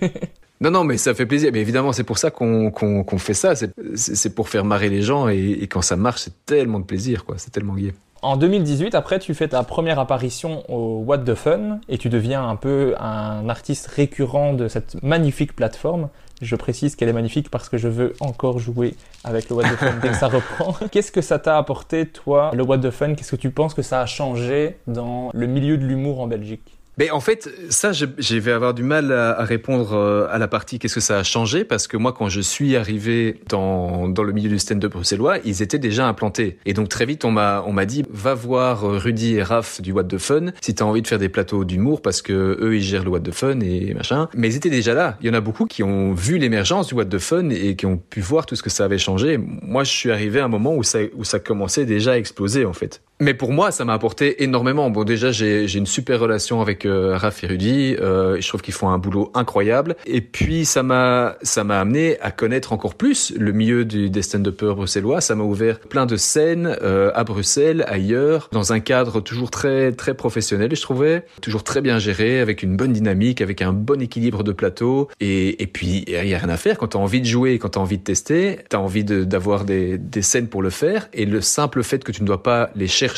non 0.60 0.70
non 0.70 0.84
mais 0.84 0.96
ça 0.96 1.14
fait 1.14 1.26
plaisir. 1.26 1.50
Mais 1.52 1.60
évidemment 1.60 1.92
c'est 1.92 2.04
pour 2.04 2.18
ça 2.18 2.30
qu'on 2.30 2.70
qu'on 2.70 3.18
fait 3.18 3.34
ça. 3.34 3.54
C'est 3.94 4.34
pour 4.34 4.48
faire 4.48 4.64
marrer 4.64 4.88
les 4.88 5.02
gens 5.02 5.28
et, 5.28 5.58
et 5.60 5.66
quand 5.68 5.82
ça 5.82 5.96
marche 5.96 6.22
c'est 6.22 6.44
tellement 6.46 6.80
de 6.80 6.84
plaisir 6.84 7.24
quoi. 7.24 7.36
C'est 7.38 7.50
tellement 7.50 7.74
gai. 7.74 7.94
En 8.22 8.36
2018, 8.36 8.94
après, 8.94 9.18
tu 9.18 9.32
fais 9.32 9.48
ta 9.48 9.62
première 9.62 9.98
apparition 9.98 10.62
au 10.70 11.02
What 11.06 11.18
the 11.18 11.34
Fun 11.34 11.80
et 11.88 11.96
tu 11.96 12.10
deviens 12.10 12.46
un 12.46 12.56
peu 12.56 12.94
un 13.00 13.48
artiste 13.48 13.86
récurrent 13.86 14.52
de 14.52 14.68
cette 14.68 15.02
magnifique 15.02 15.56
plateforme. 15.56 16.10
Je 16.40 16.56
précise 16.56 16.96
qu'elle 16.96 17.08
est 17.08 17.14
magnifique 17.14 17.50
parce 17.50 17.68
que 17.68 17.76
je 17.76 17.88
veux 17.88 18.14
encore 18.20 18.58
jouer 18.58 18.94
avec 19.24 19.48
le 19.50 19.56
What 19.56 19.64
the 19.64 19.76
Fun. 19.76 19.92
Dès 20.00 20.08
que 20.08 20.16
ça 20.16 20.28
reprend. 20.28 20.74
Qu'est-ce 20.90 21.12
que 21.12 21.20
ça 21.20 21.38
t'a 21.38 21.58
apporté, 21.58 22.06
toi, 22.06 22.50
le 22.54 22.62
What 22.62 22.78
the 22.78 22.90
Fun? 22.90 23.14
Qu'est-ce 23.14 23.30
que 23.30 23.36
tu 23.36 23.50
penses 23.50 23.74
que 23.74 23.82
ça 23.82 24.00
a 24.00 24.06
changé 24.06 24.78
dans 24.86 25.30
le 25.34 25.46
milieu 25.46 25.76
de 25.76 25.84
l'humour 25.84 26.20
en 26.20 26.26
Belgique? 26.26 26.79
Mais 27.00 27.10
en 27.10 27.20
fait, 27.20 27.48
ça, 27.70 27.92
je, 27.92 28.04
vais 28.36 28.52
avoir 28.52 28.74
du 28.74 28.82
mal 28.82 29.10
à, 29.10 29.30
à, 29.30 29.44
répondre 29.44 29.94
euh, 29.94 30.26
à 30.30 30.36
la 30.36 30.48
partie 30.48 30.78
qu'est-ce 30.78 30.96
que 30.96 31.00
ça 31.00 31.16
a 31.16 31.22
changé? 31.22 31.64
Parce 31.64 31.88
que 31.88 31.96
moi, 31.96 32.12
quand 32.12 32.28
je 32.28 32.42
suis 32.42 32.76
arrivé 32.76 33.40
dans, 33.48 34.06
dans 34.06 34.22
le 34.22 34.34
milieu 34.34 34.50
du 34.50 34.58
stand-up 34.58 34.92
bruxellois, 34.92 35.38
ils 35.46 35.62
étaient 35.62 35.78
déjà 35.78 36.06
implantés. 36.06 36.58
Et 36.66 36.74
donc 36.74 36.90
très 36.90 37.06
vite, 37.06 37.24
on 37.24 37.30
m'a 37.30 37.64
on 37.66 37.72
m'a 37.72 37.86
dit 37.86 38.04
va 38.10 38.34
voir 38.34 38.82
Rudy 38.82 39.36
et 39.36 39.42
Raph 39.42 39.80
du 39.80 39.92
What 39.92 40.04
the 40.04 40.18
Fun 40.18 40.52
si 40.60 40.74
t'as 40.74 40.84
envie 40.84 41.00
de 41.00 41.06
faire 41.06 41.18
des 41.18 41.30
plateaux 41.30 41.64
d'humour 41.64 42.02
parce 42.02 42.20
que 42.20 42.58
eux 42.60 42.76
ils 42.76 42.82
gèrent 42.82 43.04
le 43.04 43.10
What 43.12 43.20
the 43.20 43.32
Fun 43.32 43.60
et 43.60 43.94
machin. 43.94 44.28
Mais 44.34 44.48
ils 44.48 44.56
étaient 44.56 44.68
déjà 44.68 44.92
là. 44.92 45.16
Il 45.22 45.26
y 45.26 45.30
en 45.30 45.34
a 45.34 45.40
beaucoup 45.40 45.64
qui 45.64 45.82
ont 45.82 46.12
vu 46.12 46.36
l'émergence 46.36 46.88
du 46.88 46.94
What 46.94 47.06
the 47.06 47.18
Fun 47.18 47.48
et 47.48 47.76
qui 47.76 47.86
ont 47.86 47.96
pu 47.96 48.20
voir 48.20 48.44
tout 48.44 48.56
ce 48.56 48.62
que 48.62 48.68
ça 48.68 48.84
avait 48.84 48.98
changé. 48.98 49.38
Moi, 49.38 49.84
je 49.84 49.90
suis 49.90 50.10
arrivé 50.10 50.40
à 50.40 50.44
un 50.44 50.48
moment 50.48 50.76
où 50.76 50.82
ça 50.82 50.98
où 51.14 51.24
ça 51.24 51.38
commençait 51.38 51.86
déjà 51.86 52.12
à 52.12 52.18
exploser 52.18 52.66
en 52.66 52.74
fait. 52.74 53.00
Mais 53.22 53.34
pour 53.34 53.52
moi, 53.52 53.70
ça 53.70 53.84
m'a 53.84 53.92
apporté 53.92 54.42
énormément. 54.42 54.88
Bon, 54.88 55.04
déjà, 55.04 55.30
j'ai 55.30 55.76
une 55.76 55.84
super 55.84 56.20
relation 56.20 56.62
avec 56.62 56.86
euh, 56.86 57.18
Raph 57.18 57.44
et 57.44 57.48
Rudy. 57.48 57.96
Euh, 58.00 58.40
je 58.40 58.48
trouve 58.48 58.62
qu'ils 58.62 58.72
font 58.72 58.88
un 58.88 58.96
boulot 58.96 59.30
incroyable. 59.34 59.94
Et 60.06 60.22
puis, 60.22 60.64
ça 60.64 60.82
m'a 60.82 61.36
ça 61.42 61.62
m'a 61.62 61.80
amené 61.80 62.18
à 62.22 62.30
connaître 62.30 62.72
encore 62.72 62.94
plus 62.94 63.34
le 63.38 63.52
milieu 63.52 63.84
du, 63.84 64.08
des 64.08 64.22
stand-uppers 64.22 64.74
bruxellois. 64.74 65.20
Ça 65.20 65.34
m'a 65.34 65.44
ouvert 65.44 65.80
plein 65.80 66.06
de 66.06 66.16
scènes 66.16 66.78
euh, 66.80 67.10
à 67.14 67.24
Bruxelles, 67.24 67.84
ailleurs, 67.88 68.48
dans 68.52 68.72
un 68.72 68.80
cadre 68.80 69.20
toujours 69.20 69.50
très 69.50 69.92
très 69.92 70.14
professionnel. 70.14 70.74
Je 70.74 70.80
trouvais 70.80 71.26
toujours 71.42 71.62
très 71.62 71.82
bien 71.82 71.98
géré, 71.98 72.40
avec 72.40 72.62
une 72.62 72.74
bonne 72.74 72.94
dynamique, 72.94 73.42
avec 73.42 73.60
un 73.60 73.74
bon 73.74 74.00
équilibre 74.00 74.42
de 74.44 74.52
plateau. 74.52 75.08
Et, 75.20 75.62
et 75.62 75.66
puis, 75.66 76.04
il 76.06 76.26
y 76.26 76.34
a 76.34 76.38
rien 76.38 76.48
à 76.48 76.56
faire 76.56 76.78
quand 76.78 76.88
t'as 76.88 76.98
envie 76.98 77.20
de 77.20 77.26
jouer, 77.26 77.58
quand 77.58 77.70
t'as 77.70 77.80
envie 77.80 77.98
de 77.98 78.02
tester, 78.02 78.60
t'as 78.70 78.78
envie 78.78 79.04
d'avoir 79.04 79.66
de, 79.66 79.74
des, 79.74 79.98
des 79.98 80.22
scènes 80.22 80.48
pour 80.48 80.62
le 80.62 80.70
faire. 80.70 81.10
Et 81.12 81.26
le 81.26 81.42
simple 81.42 81.82
fait 81.82 82.02
que 82.02 82.12
tu 82.12 82.22
ne 82.22 82.26
dois 82.26 82.42
pas 82.42 82.70
les 82.74 82.86
chercher 82.86 83.09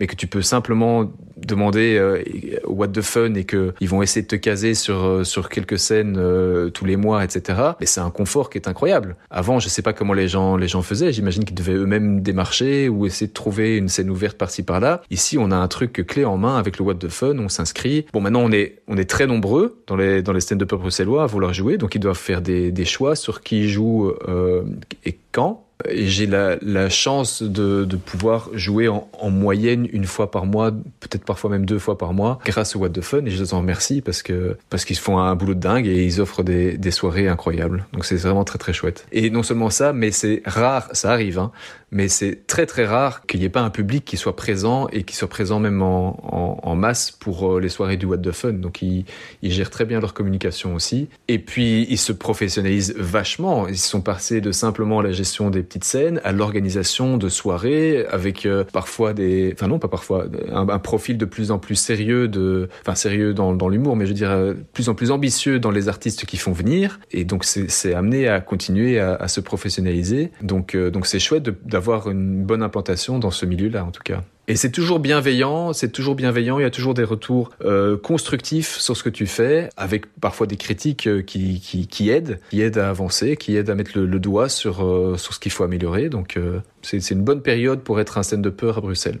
mais 0.00 0.06
que 0.06 0.16
tu 0.16 0.26
peux 0.26 0.42
simplement 0.42 1.12
demander 1.36 1.96
euh, 1.96 2.22
what 2.66 2.88
the 2.88 3.00
fun 3.00 3.34
et 3.34 3.44
que 3.44 3.74
ils 3.80 3.88
vont 3.88 4.02
essayer 4.02 4.22
de 4.22 4.26
te 4.26 4.36
caser 4.36 4.74
sur 4.74 5.04
euh, 5.04 5.24
sur 5.24 5.48
quelques 5.48 5.78
scènes 5.78 6.16
euh, 6.18 6.70
tous 6.70 6.84
les 6.84 6.96
mois, 6.96 7.24
etc. 7.24 7.60
Mais 7.80 7.86
c'est 7.86 8.00
un 8.00 8.10
confort 8.10 8.50
qui 8.50 8.58
est 8.58 8.68
incroyable. 8.68 9.16
Avant, 9.30 9.60
je 9.60 9.68
sais 9.68 9.82
pas 9.82 9.92
comment 9.92 10.12
les 10.12 10.28
gens 10.28 10.56
les 10.56 10.68
gens 10.68 10.82
faisaient. 10.82 11.12
J'imagine 11.12 11.44
qu'ils 11.44 11.54
devaient 11.54 11.74
eux-mêmes 11.74 12.22
démarcher 12.22 12.88
ou 12.88 13.06
essayer 13.06 13.28
de 13.28 13.32
trouver 13.32 13.76
une 13.76 13.88
scène 13.88 14.10
ouverte 14.10 14.36
par-ci 14.36 14.62
par-là. 14.62 15.02
Ici, 15.10 15.38
on 15.38 15.50
a 15.50 15.56
un 15.56 15.68
truc 15.68 16.04
clé 16.06 16.24
en 16.24 16.36
main 16.36 16.56
avec 16.56 16.78
le 16.78 16.84
what 16.84 16.94
the 16.94 17.08
fun. 17.08 17.38
On 17.38 17.48
s'inscrit. 17.48 18.06
Bon, 18.12 18.20
maintenant 18.20 18.42
on 18.42 18.52
est 18.52 18.82
on 18.88 18.96
est 18.96 19.08
très 19.08 19.26
nombreux 19.26 19.82
dans 19.86 19.96
les 19.96 20.22
dans 20.22 20.32
les 20.32 20.40
scènes 20.40 20.58
de 20.58 20.64
peuple 20.64 20.82
bruxellois 20.82 21.22
à 21.22 21.26
vouloir 21.26 21.54
jouer, 21.54 21.78
donc 21.78 21.94
ils 21.94 22.00
doivent 22.00 22.18
faire 22.18 22.40
des 22.40 22.72
des 22.72 22.84
choix 22.84 23.14
sur 23.14 23.42
qui 23.42 23.68
joue 23.68 24.12
euh, 24.28 24.64
et 25.04 25.18
quand 25.32 25.63
et 25.88 26.06
j'ai 26.06 26.26
la, 26.26 26.56
la, 26.62 26.88
chance 26.88 27.42
de, 27.42 27.84
de 27.84 27.96
pouvoir 27.96 28.48
jouer 28.54 28.88
en, 28.88 29.08
en, 29.18 29.30
moyenne 29.30 29.88
une 29.92 30.04
fois 30.04 30.30
par 30.30 30.46
mois, 30.46 30.70
peut-être 30.70 31.24
parfois 31.24 31.50
même 31.50 31.66
deux 31.66 31.78
fois 31.78 31.98
par 31.98 32.12
mois, 32.12 32.38
grâce 32.44 32.76
au 32.76 32.78
What 32.78 32.90
the 32.90 33.00
Fun. 33.00 33.24
Et 33.26 33.30
je 33.30 33.42
les 33.42 33.54
en 33.54 33.58
remercie 33.58 34.00
parce 34.00 34.22
que 34.22 34.56
parce 34.70 34.84
qu'ils 34.84 34.96
font 34.96 35.18
un 35.18 35.34
boulot 35.34 35.54
de 35.54 35.60
dingue 35.60 35.86
et 35.86 36.04
ils 36.04 36.20
offrent 36.20 36.44
des, 36.44 36.78
des 36.78 36.90
soirées 36.90 37.28
incroyables. 37.28 37.86
Donc 37.92 38.04
c'est 38.04 38.16
vraiment 38.16 38.44
très 38.44 38.58
très 38.58 38.72
chouette. 38.72 39.06
Et 39.12 39.30
non 39.30 39.42
seulement 39.42 39.70
ça, 39.70 39.92
mais 39.92 40.12
c'est 40.12 40.42
rare, 40.46 40.88
ça 40.92 41.10
arrive, 41.10 41.38
hein, 41.38 41.50
mais 41.94 42.08
c'est 42.08 42.46
très 42.48 42.66
très 42.66 42.84
rare 42.84 43.24
qu'il 43.24 43.38
n'y 43.38 43.46
ait 43.46 43.50
pas 43.50 43.62
un 43.62 43.70
public 43.70 44.04
qui 44.04 44.16
soit 44.16 44.34
présent 44.34 44.88
et 44.88 45.04
qui 45.04 45.14
soit 45.14 45.28
présent 45.28 45.60
même 45.60 45.80
en, 45.80 46.58
en, 46.60 46.74
masse 46.74 47.12
pour 47.12 47.52
euh, 47.52 47.60
les 47.60 47.68
soirées 47.68 47.96
du 47.96 48.04
What 48.04 48.18
the 48.18 48.32
Fun. 48.32 48.54
Donc 48.54 48.82
ils, 48.82 49.04
ils 49.42 49.52
gèrent 49.52 49.70
très 49.70 49.84
bien 49.84 50.00
leur 50.00 50.12
communication 50.12 50.74
aussi. 50.74 51.08
Et 51.28 51.38
puis 51.38 51.86
ils 51.88 51.98
se 51.98 52.12
professionnalisent 52.12 52.94
vachement. 52.96 53.68
Ils 53.68 53.78
sont 53.78 54.00
passés 54.00 54.40
de 54.40 54.50
simplement 54.50 55.00
la 55.00 55.12
gestion 55.12 55.50
des 55.50 55.62
petites 55.62 55.84
scènes 55.84 56.20
à 56.24 56.32
l'organisation 56.32 57.16
de 57.16 57.28
soirées 57.28 58.04
avec 58.06 58.44
euh, 58.44 58.64
parfois 58.64 59.14
des, 59.14 59.52
enfin 59.54 59.68
non 59.68 59.78
pas 59.78 59.88
parfois, 59.88 60.26
un, 60.52 60.78
profil 60.80 61.16
de 61.16 61.24
plus 61.24 61.52
en 61.52 61.60
plus 61.60 61.76
sérieux 61.76 62.26
de, 62.26 62.68
enfin 62.82 62.96
sérieux 62.96 63.34
dans, 63.34 63.54
dans 63.54 63.68
l'humour, 63.68 63.94
mais 63.94 64.06
je 64.06 64.12
dire 64.12 64.32
euh, 64.32 64.54
plus 64.72 64.88
en 64.88 64.96
plus 64.96 65.12
ambitieux 65.12 65.60
dans 65.60 65.70
les 65.70 65.88
artistes 65.88 66.26
qui 66.26 66.38
font 66.38 66.52
venir. 66.52 66.98
Et 67.12 67.24
donc 67.24 67.44
c'est 67.44 67.94
amené 67.94 68.26
à 68.26 68.40
continuer 68.40 68.98
à, 68.98 69.28
se 69.28 69.40
professionnaliser. 69.40 70.32
Donc 70.42 70.76
donc 70.76 71.06
c'est 71.06 71.20
chouette 71.20 71.44
d'avoir 71.64 71.83
une 72.10 72.44
bonne 72.44 72.62
implantation 72.62 73.18
dans 73.18 73.30
ce 73.30 73.46
milieu-là 73.46 73.84
en 73.84 73.90
tout 73.90 74.02
cas. 74.02 74.22
Et 74.46 74.56
c'est 74.56 74.70
toujours 74.70 74.98
bienveillant, 74.98 75.72
c'est 75.72 75.88
toujours 75.88 76.14
bienveillant, 76.14 76.58
il 76.58 76.62
y 76.62 76.66
a 76.66 76.70
toujours 76.70 76.92
des 76.92 77.04
retours 77.04 77.50
euh, 77.64 77.96
constructifs 77.96 78.76
sur 78.76 78.94
ce 78.94 79.02
que 79.02 79.08
tu 79.08 79.26
fais, 79.26 79.70
avec 79.78 80.06
parfois 80.20 80.46
des 80.46 80.56
critiques 80.56 81.06
euh, 81.06 81.22
qui, 81.22 81.60
qui, 81.60 82.10
aident, 82.10 82.38
qui 82.50 82.60
aident 82.60 82.76
à 82.76 82.90
avancer, 82.90 83.36
qui 83.36 83.56
aident 83.56 83.70
à 83.70 83.74
mettre 83.74 83.98
le, 83.98 84.18
doigt 84.18 84.50
sur, 84.50 84.84
euh, 84.84 85.16
sur 85.16 85.32
ce 85.32 85.40
qu'il 85.40 85.50
faut 85.50 85.64
améliorer. 85.64 86.10
Donc 86.10 86.38
c'est 86.82 87.10
une 87.10 87.22
bonne 87.22 87.40
période 87.40 87.80
pour 87.80 88.00
être 88.00 88.18
un 88.18 88.22
scène 88.22 88.42
de 88.42 88.50
peur 88.50 88.78
à 88.78 88.80
Bruxelles. 88.82 89.20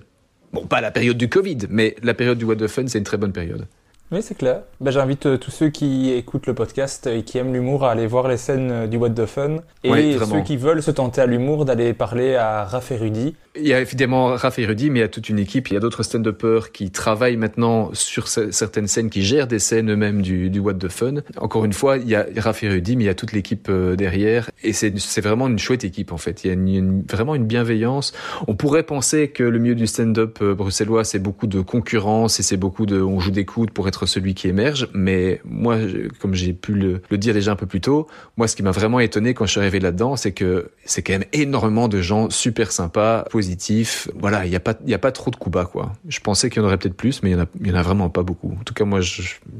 Bon, 0.52 0.66
pas 0.66 0.80
la 0.80 0.90
période 0.90 1.16
du 1.16 1.28
Covid, 1.28 1.58
mais 1.70 1.96
la 2.02 2.14
période 2.14 2.38
du 2.38 2.44
What 2.44 2.56
the 2.56 2.68
Fun, 2.68 2.86
c'est 2.86 2.98
une 2.98 3.04
très 3.04 3.16
bonne 3.16 3.32
période. 3.32 3.66
Oui, 4.12 4.22
c'est 4.22 4.36
clair. 4.36 4.60
Ben, 4.80 4.90
J'invite 4.90 5.26
euh, 5.26 5.38
tous 5.38 5.50
ceux 5.50 5.70
qui 5.70 6.12
écoutent 6.12 6.46
le 6.46 6.54
podcast 6.54 7.06
et 7.06 7.22
qui 7.22 7.38
aiment 7.38 7.52
l'humour 7.52 7.84
à 7.84 7.90
aller 7.90 8.06
voir 8.06 8.28
les 8.28 8.36
scènes 8.36 8.86
du 8.86 8.96
What 8.96 9.10
the 9.10 9.26
Fun. 9.26 9.56
Et 9.82 9.90
oui, 9.90 10.18
ceux 10.18 10.42
qui 10.42 10.56
veulent 10.56 10.82
se 10.82 10.90
tenter 10.90 11.20
à 11.20 11.26
l'humour 11.26 11.64
d'aller 11.64 11.94
parler 11.94 12.36
à 12.36 12.64
Raph 12.64 12.92
et 12.92 12.96
Rudy. 12.96 13.34
Il 13.56 13.66
y 13.66 13.72
a 13.72 13.80
évidemment 13.80 14.34
Raph 14.34 14.56
Rudy, 14.56 14.90
mais 14.90 14.98
il 14.98 15.02
y 15.02 15.04
a 15.04 15.08
toute 15.08 15.28
une 15.28 15.38
équipe. 15.38 15.68
Il 15.68 15.74
y 15.74 15.76
a 15.76 15.80
d'autres 15.80 16.02
stand-uppers 16.02 16.72
qui 16.72 16.90
travaillent 16.90 17.36
maintenant 17.36 17.90
sur 17.92 18.26
certaines 18.26 18.88
scènes, 18.88 19.10
qui 19.10 19.22
gèrent 19.22 19.46
des 19.46 19.60
scènes 19.60 19.90
eux-mêmes 19.92 20.22
du, 20.22 20.58
What 20.58 20.74
the 20.74 20.88
Fun. 20.88 21.16
Encore 21.36 21.64
une 21.64 21.72
fois, 21.72 21.98
il 21.98 22.08
y 22.08 22.16
a 22.16 22.26
Raph 22.36 22.60
Rudy, 22.60 22.96
mais 22.96 23.04
il 23.04 23.06
y 23.06 23.10
a 23.10 23.14
toute 23.14 23.32
l'équipe 23.32 23.68
euh, 23.70 23.94
derrière. 23.94 24.50
Et 24.62 24.72
c'est 24.72 25.20
vraiment 25.20 25.46
une 25.46 25.58
chouette 25.58 25.84
équipe, 25.84 26.10
en 26.10 26.16
fait. 26.16 26.44
Il 26.44 26.50
y 26.50 26.78
a 26.78 26.82
vraiment 27.08 27.34
une 27.34 27.46
bienveillance. 27.46 28.12
On 28.48 28.56
pourrait 28.56 28.82
penser 28.82 29.28
que 29.28 29.44
le 29.44 29.58
milieu 29.58 29.76
du 29.76 29.86
stand-up 29.86 30.38
euh, 30.42 30.54
bruxellois, 30.54 31.04
c'est 31.04 31.20
beaucoup 31.20 31.46
de 31.46 31.60
concurrence 31.60 32.40
et 32.40 32.42
c'est 32.42 32.56
beaucoup 32.56 32.86
de, 32.86 33.00
on 33.00 33.20
joue 33.20 33.30
des 33.30 33.44
coudes 33.44 33.70
pour 33.70 33.86
être 33.86 34.06
celui 34.06 34.34
qui 34.34 34.48
émerge. 34.48 34.88
Mais 34.94 35.40
moi, 35.44 35.78
comme 36.20 36.34
j'ai 36.34 36.52
pu 36.52 36.74
le 36.74 37.18
dire 37.18 37.34
déjà 37.34 37.52
un 37.52 37.56
peu 37.56 37.66
plus 37.66 37.80
tôt, 37.80 38.08
moi, 38.36 38.48
ce 38.48 38.56
qui 38.56 38.64
m'a 38.64 38.72
vraiment 38.72 38.98
étonné 38.98 39.32
quand 39.32 39.46
je 39.46 39.52
suis 39.52 39.60
arrivé 39.60 39.78
là-dedans, 39.78 40.16
c'est 40.16 40.32
que 40.32 40.70
c'est 40.84 41.02
quand 41.02 41.12
même 41.12 41.24
énormément 41.32 41.86
de 41.86 42.00
gens 42.00 42.30
super 42.30 42.72
sympas, 42.72 43.24
positif. 43.44 44.08
Voilà, 44.14 44.46
il 44.46 44.50
n'y 44.50 44.56
a 44.56 44.60
pas, 44.60 44.74
il 44.84 44.90
y 44.90 44.94
a 44.94 44.98
pas 44.98 45.12
trop 45.12 45.30
de 45.30 45.36
coups 45.36 45.52
bas, 45.52 45.66
quoi. 45.66 45.92
Je 46.08 46.20
pensais 46.20 46.48
qu'il 46.48 46.62
y 46.62 46.64
en 46.64 46.68
aurait 46.68 46.78
peut-être 46.78 46.96
plus, 46.96 47.22
mais 47.22 47.30
il 47.30 47.32
y 47.66 47.70
en 47.70 47.74
en 47.74 47.78
a 47.78 47.82
vraiment 47.82 48.08
pas 48.08 48.22
beaucoup. 48.22 48.56
En 48.58 48.64
tout 48.64 48.74
cas, 48.74 48.84
moi, 48.84 49.00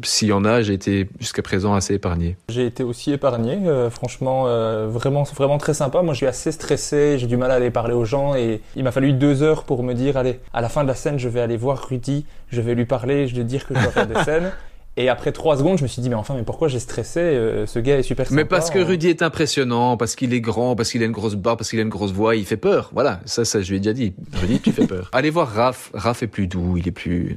s'il 0.03 0.28
y 0.28 0.32
en 0.32 0.45
a, 0.45 0.62
j'ai 0.62 0.72
été 0.72 1.09
jusqu'à 1.20 1.43
présent 1.43 1.74
assez 1.74 1.95
épargné. 1.95 2.37
J'ai 2.49 2.66
été 2.66 2.82
aussi 2.82 3.12
épargné, 3.12 3.59
euh, 3.66 3.91
franchement, 3.91 4.45
euh, 4.47 4.89
vraiment, 4.89 5.24
vraiment 5.24 5.59
très 5.59 5.74
sympa. 5.74 6.03
Moi, 6.03 6.14
je 6.14 6.18
suis 6.18 6.26
assez 6.26 6.53
stressé, 6.53 7.18
j'ai 7.18 7.26
du 7.26 7.37
mal 7.37 7.51
à 7.51 7.55
aller 7.55 7.70
parler 7.70 7.95
aux 7.95 8.05
gens 8.05 8.35
et 8.35 8.61
il 8.76 8.85
m'a 8.85 8.93
fallu 8.93 9.12
deux 9.12 9.43
heures 9.43 9.64
pour 9.64 9.82
me 9.82 9.93
dire, 9.93 10.16
allez, 10.16 10.41
à 10.53 10.61
la 10.61 10.68
fin 10.68 10.82
de 10.82 10.89
la 10.89 10.95
scène, 10.95 11.18
je 11.18 11.28
vais 11.28 11.41
aller 11.41 11.57
voir 11.57 11.87
Rudy, 11.89 12.24
je 12.51 12.61
vais 12.61 12.74
lui 12.74 12.87
parler, 12.87 13.28
je 13.28 13.37
vais 13.37 13.45
dire 13.45 13.66
que 13.66 13.74
je 13.74 13.80
dois 13.80 13.91
faire 13.91 14.07
des 14.07 14.14
scènes. 14.24 14.53
Et 14.97 15.09
après 15.09 15.32
trois 15.32 15.57
secondes, 15.57 15.78
je 15.78 15.82
me 15.82 15.88
suis 15.88 16.01
dit, 16.01 16.09
mais 16.09 16.14
enfin, 16.14 16.34
mais 16.34 16.45
pourquoi 16.45 16.68
j'ai 16.68 16.78
stressé 16.78 17.18
euh, 17.20 17.66
Ce 17.66 17.80
gars 17.80 17.99
est 17.99 18.03
super 18.03 18.26
sympa. 18.26 18.36
Mais 18.36 18.45
parce 18.45 18.70
que 18.70 18.78
Rudy 18.78 19.09
est 19.09 19.22
impressionnant, 19.22 19.97
parce 19.97 20.14
qu'il 20.14 20.32
est 20.32 20.40
grand, 20.40 20.76
parce 20.76 20.92
qu'il 20.92 21.03
a 21.03 21.07
une 21.07 21.12
grosse 21.12 21.34
barbe, 21.34 21.59
parce 21.59 21.70
qu'il 21.70 21.80
a 21.80 21.82
une 21.82 21.88
grosse 21.88 22.12
voix, 22.12 22.36
il 22.36 22.47
fait 22.47 22.57
peur. 22.57 22.90
Voilà, 22.92 23.20
ça, 23.24 23.45
ça, 23.45 23.61
je 23.61 23.70
lui 23.70 23.78
ai 23.78 23.80
déjà 23.80 23.92
dit. 23.92 24.14
Rudy, 24.34 24.61
tu 24.61 24.70
fais 24.70 24.86
peur. 24.86 25.11
Allez 25.12 25.30
voir 25.30 25.49
Raph. 25.49 25.90
Raph 25.95 26.22
est 26.22 26.28
plus 26.28 26.47
doux, 26.47 26.76
il 26.76 26.86
est 26.86 26.92
plus... 26.92 27.34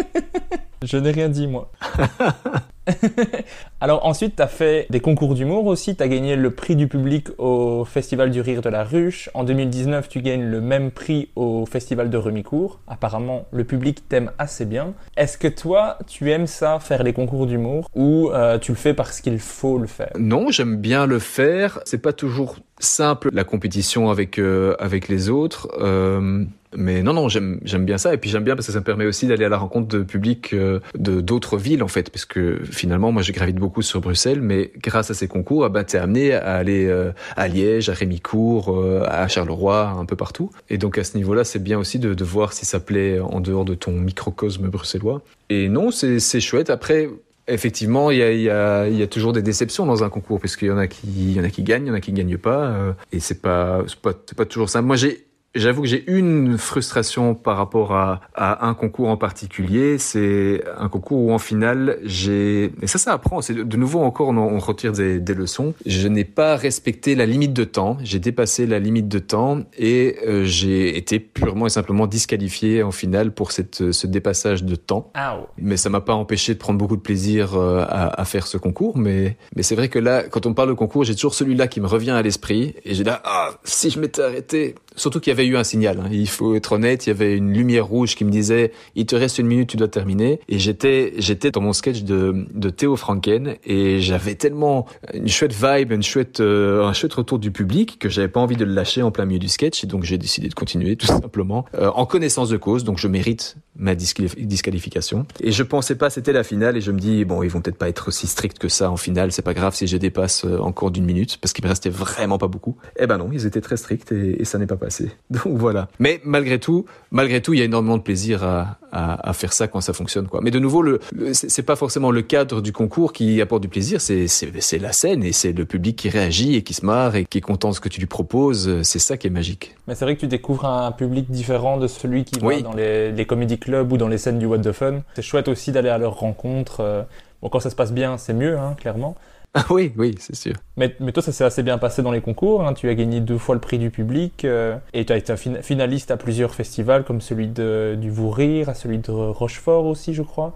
je 0.84 0.97
n'ai 0.97 1.12
rien 1.12 1.30
dit, 1.30 1.47
moi. 1.47 1.72
Alors 3.82 4.06
ensuite, 4.06 4.36
tu 4.36 4.42
as 4.42 4.48
fait 4.48 4.88
des 4.90 5.00
concours 5.00 5.36
d'humour 5.36 5.66
aussi, 5.66 5.96
tu 5.96 6.04
as 6.04 6.08
gagné 6.08 6.36
le 6.36 6.52
prix 6.52 6.76
du 6.76 6.88
public 6.88 7.28
au 7.38 7.86
Festival 7.86 8.32
du 8.32 8.42
Rire 8.42 8.62
de 8.62 8.70
la 8.70 8.84
Ruche. 8.84 9.30
En 9.34 9.44
2019, 9.44 10.10
tu 10.10 10.22
gagnes 10.22 10.46
le 10.46 10.62
même 10.62 10.92
prix 10.92 11.30
au 11.36 11.66
Festival 11.66 12.10
de 12.10 12.18
Remicourt. 12.18 12.80
Apparemment, 12.88 13.46
le 13.52 13.64
public 13.64 14.08
t'aime 14.08 14.32
assez 14.38 14.66
bien. 14.66 14.94
Est-ce 15.16 15.38
que 15.38 15.48
toi, 15.48 15.98
tu 16.08 16.32
aimes 16.32 16.48
ça, 16.48 16.80
faire 16.80 17.04
les 17.04 17.14
concours 17.14 17.48
d'humour, 17.48 17.90
ou 17.96 18.30
euh, 18.32 18.58
tu 18.58 18.72
le 18.72 18.78
fais 18.78 18.94
parce 18.94 19.22
qu'il 19.22 19.40
faut 19.40 19.78
le 19.78 19.88
faire? 19.88 20.12
Non, 20.18 20.50
j'aime 20.52 20.78
bien 20.78 21.06
le 21.06 21.20
faire. 21.20 21.80
C'est 21.86 22.02
pas 22.02 22.14
toujours 22.14 22.58
simple 22.80 23.30
la 23.34 23.44
compétition 23.44 24.10
avec 24.10 24.40
euh, 24.40 24.76
avec 24.80 25.08
les 25.08 25.30
autres. 25.30 25.70
Euh, 25.80 26.46
mais 26.78 27.01
non, 27.01 27.13
non, 27.13 27.28
j'aime 27.28 27.59
bien 27.86 27.97
ça 27.97 28.13
et 28.13 28.17
puis 28.17 28.30
j'aime 28.30 28.43
bien 28.43 28.55
parce 28.55 28.67
que 28.67 28.73
ça 28.73 28.80
me 28.80 28.84
permet 28.84 29.05
aussi 29.05 29.28
d'aller 29.28 29.45
à 29.45 29.49
la 29.49 29.57
rencontre 29.57 29.88
de 29.88 30.03
public 30.03 30.53
euh, 30.53 30.80
de 30.97 31.21
d'autres 31.21 31.57
villes 31.57 31.82
en 31.82 31.88
fait, 31.88 32.09
parce 32.09 32.25
que 32.25 32.59
finalement 32.63 33.11
moi 33.11 33.23
je 33.23 33.32
gravite 33.32 33.57
beaucoup 33.57 33.82
sur 33.82 33.99
Bruxelles, 33.99 34.41
mais 34.41 34.71
grâce 34.78 35.11
à 35.11 35.13
ces 35.13 35.28
concours, 35.28 35.65
ah 35.65 35.69
ben 35.69 35.84
t'es 35.84 35.97
amené 35.97 36.34
à 36.34 36.53
aller 36.53 36.88
à 37.36 37.47
Liège, 37.47 37.89
à 37.89 37.93
Rémicourt, 37.93 38.78
à 39.05 39.28
Charleroi, 39.28 39.89
un 39.89 40.05
peu 40.05 40.15
partout. 40.15 40.51
Et 40.69 40.78
donc 40.78 40.97
à 40.97 41.03
ce 41.03 41.17
niveau-là, 41.17 41.43
c'est 41.43 41.61
bien 41.61 41.80
aussi 41.80 41.99
de, 41.99 42.13
de 42.13 42.23
voir 42.23 42.53
si 42.53 42.65
ça 42.65 42.80
plaît 42.80 43.19
en 43.19 43.39
dehors 43.41 43.65
de 43.65 43.73
ton 43.73 43.91
microcosme 43.91 44.67
bruxellois. 44.67 45.21
Et 45.49 45.69
non, 45.69 45.91
c'est 45.91 46.19
c'est 46.19 46.39
chouette. 46.39 46.69
Après, 46.69 47.09
Effectivement, 47.49 48.11
il 48.11 48.17
y 48.17 48.23
a, 48.23 48.34
y, 48.34 48.49
a, 48.49 48.89
y 48.89 49.01
a, 49.01 49.07
toujours 49.07 49.32
des 49.32 49.41
déceptions 49.41 49.86
dans 49.86 50.03
un 50.03 50.09
concours 50.09 50.41
parce 50.41 50.57
qu'il 50.57 50.67
y 50.67 50.71
en 50.71 50.78
a 50.78 50.88
qui, 50.88 51.32
y 51.32 51.39
en 51.39 51.45
a 51.45 51.49
qui 51.49 51.63
gagnent, 51.63 51.86
il 51.86 51.88
y 51.88 51.91
en 51.91 51.93
a 51.93 52.01
qui 52.01 52.11
gagnent 52.11 52.38
pas, 52.38 52.65
euh, 52.65 52.91
et 53.13 53.21
c'est 53.21 53.41
pas, 53.41 53.86
c'est 53.88 54.01
pas, 54.01 54.11
pas 54.36 54.45
toujours 54.45 54.67
ça. 54.67 54.82
Moi, 54.82 54.97
j'ai 54.97 55.26
J'avoue 55.56 55.82
que 55.82 55.88
j'ai 55.88 56.04
une 56.12 56.58
frustration 56.58 57.34
par 57.34 57.58
rapport 57.58 57.93
à, 57.93 58.22
à 58.36 58.68
un 58.68 58.74
concours 58.76 59.10
en 59.10 59.18
particulier. 59.18 59.98
C'est 59.98 60.64
un 60.78 60.88
concours 60.88 61.20
où 61.20 61.32
en 61.32 61.39
finale, 61.39 61.98
j'ai... 62.04 62.72
Et 62.82 62.88
ça, 62.88 63.00
ça 63.00 63.14
apprend. 63.14 63.41
C'est 63.41 63.56
de 63.56 63.78
nouveau 63.78 64.02
encore, 64.02 64.30
on, 64.30 64.38
on 64.38 64.60
retire 64.60 64.91
des, 64.91 65.20
des, 65.20 65.34
leçons. 65.34 65.74
Je 65.86 66.08
n'ai 66.08 66.26
pas 66.26 66.56
respecté 66.58 67.16
la 67.16 67.26
limite 67.26 67.54
de 67.54 67.64
temps. 67.64 67.98
J'ai 68.04 68.20
dépassé 68.20 68.68
la 68.68 68.78
limite 68.78 69.08
de 69.08 69.20
temps 69.20 69.62
et 69.78 70.18
euh, 70.28 70.43
j'ai 70.43 70.95
été 70.95 71.20
purement 71.20 71.66
et 71.66 71.70
simplement 71.70 72.06
disqualifié 72.06 72.84
en 72.84 72.91
finale 72.91 73.32
pour 73.32 73.52
cette, 73.52 73.91
ce 73.91 74.08
dépassage 74.08 74.64
de 74.64 74.76
temps. 74.76 75.12
Mais 75.58 75.78
ça 75.78 75.89
m'a 75.89 76.02
pas 76.02 76.14
empêché 76.14 76.54
de 76.54 76.60
prendre 76.60 76.78
beaucoup 76.78 76.98
de 76.98 77.02
plaisir 77.02 77.56
euh, 77.56 77.84
à, 77.88 78.22
à 78.22 78.26
faire 78.26 78.45
ce 78.45 78.58
concours. 78.58 78.98
Mais, 78.98 79.38
mais 79.56 79.64
c'est 79.64 79.76
vrai 79.76 79.89
que 79.89 79.98
là, 79.98 80.24
quand 80.24 80.45
on 80.45 80.54
parle 80.54 80.70
de 80.70 80.74
concours, 80.74 81.04
j'ai 81.04 81.16
toujours 81.16 81.34
celui-là 81.34 81.68
qui 81.68 81.82
me 81.82 81.88
revient 81.88 82.12
à 82.12 82.22
l'esprit. 82.22 82.76
Et 82.86 82.93
j'ai 82.93 83.04
là, 83.04 83.22
ah, 83.26 83.52
si 83.64 83.89
je 83.89 84.00
m'étais 84.00 84.22
arrêté. 84.22 84.76
Surtout 84.95 85.20
qu'il 85.20 85.30
y 85.30 85.34
avait 85.34 85.47
eu 85.48 85.58
un 85.58 85.64
signal. 85.64 86.00
Hein. 86.00 86.10
Il 86.12 86.30
faut 86.30 86.56
être 86.56 86.74
honnête, 86.74 87.06
il 87.06 87.10
y 87.10 87.12
avait 87.12 87.36
une 87.36 87.54
lumière 87.54 87.86
rouge 87.88 88.16
qui 88.16 88.26
me 88.26 88.32
disait 88.32 88.72
il 88.95 89.06
te 89.06 89.16
reste 89.16 89.39
une 89.39 89.48
minute, 89.48 89.70
tu 89.70 89.78
dois 89.78 89.88
terminer. 89.88 90.39
Et 90.50 90.60
j'étais 90.60 91.14
j'étais 91.18 91.52
dans 91.52 91.62
mon 91.62 91.74
sketch 91.74 92.04
de, 92.04 92.48
Théo 92.70 92.95
Franken 92.95 93.56
et 93.66 94.00
j'avais 94.02 94.36
tellement 94.36 94.86
une 95.14 95.28
chouette 95.28 95.54
vibe, 95.54 95.91
une 95.91 96.04
chouette 96.04 96.41
euh, 96.41 96.86
un 96.86 96.93
chouette 96.93 97.14
retour 97.14 97.39
du 97.39 97.52
public 97.52 97.98
que 97.98 98.10
j'avais 98.10 98.28
pas 98.28 98.39
envie 98.39 98.56
de 98.56 98.66
le 98.66 98.74
lâcher 98.74 99.02
en 99.02 99.12
plein 99.12 99.26
milieu 99.26 99.39
du 99.39 99.48
sketch 99.48 99.84
et 99.84 99.88
donc 99.88 100.04
j'ai 100.04 100.18
décidé 100.18 100.50
de 100.50 100.54
continuer 100.54 100.95
tout 100.95 101.08
simplement 101.08 101.66
euh, 101.76 101.89
en 101.95 102.06
connaissance 102.06 102.50
de 102.50 102.58
cause. 102.58 102.84
Donc 102.84 102.98
je 102.98 103.08
mérite 103.08 103.58
ma 103.76 103.95
disqualification 103.95 105.26
et 105.39 105.52
je 105.52 105.64
pensais 105.64 105.95
pas 105.95 106.10
c'était 106.10 106.34
la 106.34 106.43
finale 106.43 106.78
et 106.78 106.82
je 106.82 106.91
me 106.91 107.00
dis 107.00 107.26
bon 107.26 107.43
ils 107.43 107.50
vont 107.50 107.62
peut-être 107.62 107.78
pas 107.78 107.89
être 107.89 108.10
aussi 108.10 108.28
stricts 108.28 108.60
que 108.60 108.70
ça 108.70 108.91
en 108.91 108.98
finale. 108.98 109.32
C'est 109.32 109.41
pas 109.41 109.54
grave 109.54 109.76
si 109.76 109.88
je 109.88 109.98
dépasse 109.98 110.45
euh, 110.45 110.60
encore 110.60 110.91
d'une 110.91 111.06
minute 111.06 111.38
parce 111.41 111.54
qu'il 111.54 111.64
me 111.64 111.70
restait 111.70 111.89
vraiment 111.89 112.38
pas 112.38 112.48
beaucoup. 112.48 112.76
Eh 113.00 113.08
ben 113.08 113.18
non, 113.18 113.30
ils 113.32 113.45
étaient 113.45 113.62
très 113.62 113.78
stricts 113.78 114.12
et 114.12 114.43
ça 114.45 114.58
n'est 114.58 114.68
pas 114.68 114.78
passé. 114.78 115.12
Donc 115.30 115.57
voilà. 115.57 115.89
Mais 115.99 116.21
malgré 116.23 116.57
tout, 116.57 116.86
malgré 117.11 117.41
tout, 117.41 117.53
il 117.53 117.59
y 117.59 117.61
a 117.61 117.65
énormément 117.65 117.97
de 117.97 118.01
plaisir 118.01 118.43
à, 118.43 118.78
à, 118.93 119.30
à 119.30 119.34
faire 119.34 119.51
ça 119.51 119.67
quand 119.67 119.82
ça 119.82 119.91
fonctionne, 119.91 120.28
quoi. 120.28 120.39
Mais 120.41 120.51
de 120.51 120.59
nouveau, 120.59 120.82
le, 120.82 120.99
c'est 121.34 121.63
pas 121.63 121.75
forcément 121.75 122.11
le 122.11 122.21
cadre 122.21 122.61
du 122.61 122.71
concours 122.71 123.11
qui 123.11 123.41
apporte 123.41 123.61
du 123.61 123.67
plaisir, 123.67 123.99
c'est 123.99 124.28
c'est 124.28 124.80
la 124.80 124.93
scène 124.93 125.23
et 125.23 125.34
c'est 125.34 125.51
le 125.51 125.65
public 125.65 125.97
qui 125.97 126.09
réagit 126.09 126.55
et 126.55 126.61
qui 126.61 126.73
se 126.73 126.86
marre 126.86 127.15
et 127.15 127.25
qui 127.25 127.39
est 127.39 127.41
content 127.41 127.69
de 127.69 127.75
ce 127.75 127.82
que 127.82 127.89
tu 127.89 127.99
lui 127.99 128.07
proposes. 128.07 128.82
C'est 128.84 128.99
ça 128.99 129.17
qui 129.17 129.28
est 129.28 129.32
magique. 129.32 129.75
Mais 129.88 129.95
c'est 129.95 130.05
vrai 130.05 130.15
que 130.15 130.21
tu 130.21 130.28
découvres 130.28 130.65
un 130.65 130.91
public 130.91 131.30
différent 131.30 131.78
de 131.78 131.88
celui 131.88 132.23
qui 132.23 132.39
va 132.39 132.61
dans 132.61 132.73
les, 132.73 133.11
les 133.11 133.25
comédie 133.25 133.59
clubs 133.59 133.91
ou 133.91 133.97
dans 133.97 134.07
les 134.07 134.17
scènes 134.17 134.39
du 134.39 134.45
What 134.45 134.59
the 134.59 134.71
Fun. 134.71 135.01
C'est 135.15 135.21
chouette 135.21 135.49
aussi 135.49 135.71
d'aller 135.71 135.89
à 135.89 135.97
leur 135.97 136.17
rencontre. 136.19 136.80
Euh, 136.80 137.03
bon, 137.41 137.49
quand 137.49 137.59
ça 137.59 137.69
se 137.69 137.75
passe 137.75 137.91
bien, 137.91 138.17
c'est 138.17 138.34
mieux, 138.34 138.57
hein, 138.57 138.75
clairement. 138.80 139.15
Ah 139.54 139.66
oui, 139.70 139.91
oui, 139.98 140.14
c'est 140.20 140.36
sûr. 140.36 140.54
Mais, 140.76 140.95
mais, 141.00 141.12
toi, 141.12 141.24
ça 141.24 141.32
s'est 141.32 141.43
assez 141.43 141.64
bien 141.64 141.78
passé 141.78 142.04
dans 142.04 142.12
les 142.12 142.22
concours. 142.22 142.66
Hein. 142.66 142.74
Tu 142.74 142.89
as 142.89 142.95
gagné 142.95 143.22
deux 143.22 143.38
fois 143.38 143.56
le 143.56 143.62
prix 143.62 143.80
du 143.80 143.89
public 143.89 144.45
euh, 144.45 144.78
et 144.93 145.06
tu 145.06 145.14
as 145.14 145.18
été 145.18 145.36
finaliste 145.36 146.12
à 146.12 146.18
plusieurs 146.18 146.54
festivals 146.54 147.04
comme 147.04 147.22
celui 147.22 147.48
de, 147.48 147.98
du 148.00 148.12
Vourir, 148.12 148.70
à 148.70 148.76
celui 148.76 149.00
de 149.00 149.12
Rochefort 149.12 149.86
aussi, 149.86 150.14
je 150.14 150.22
crois. 150.22 150.56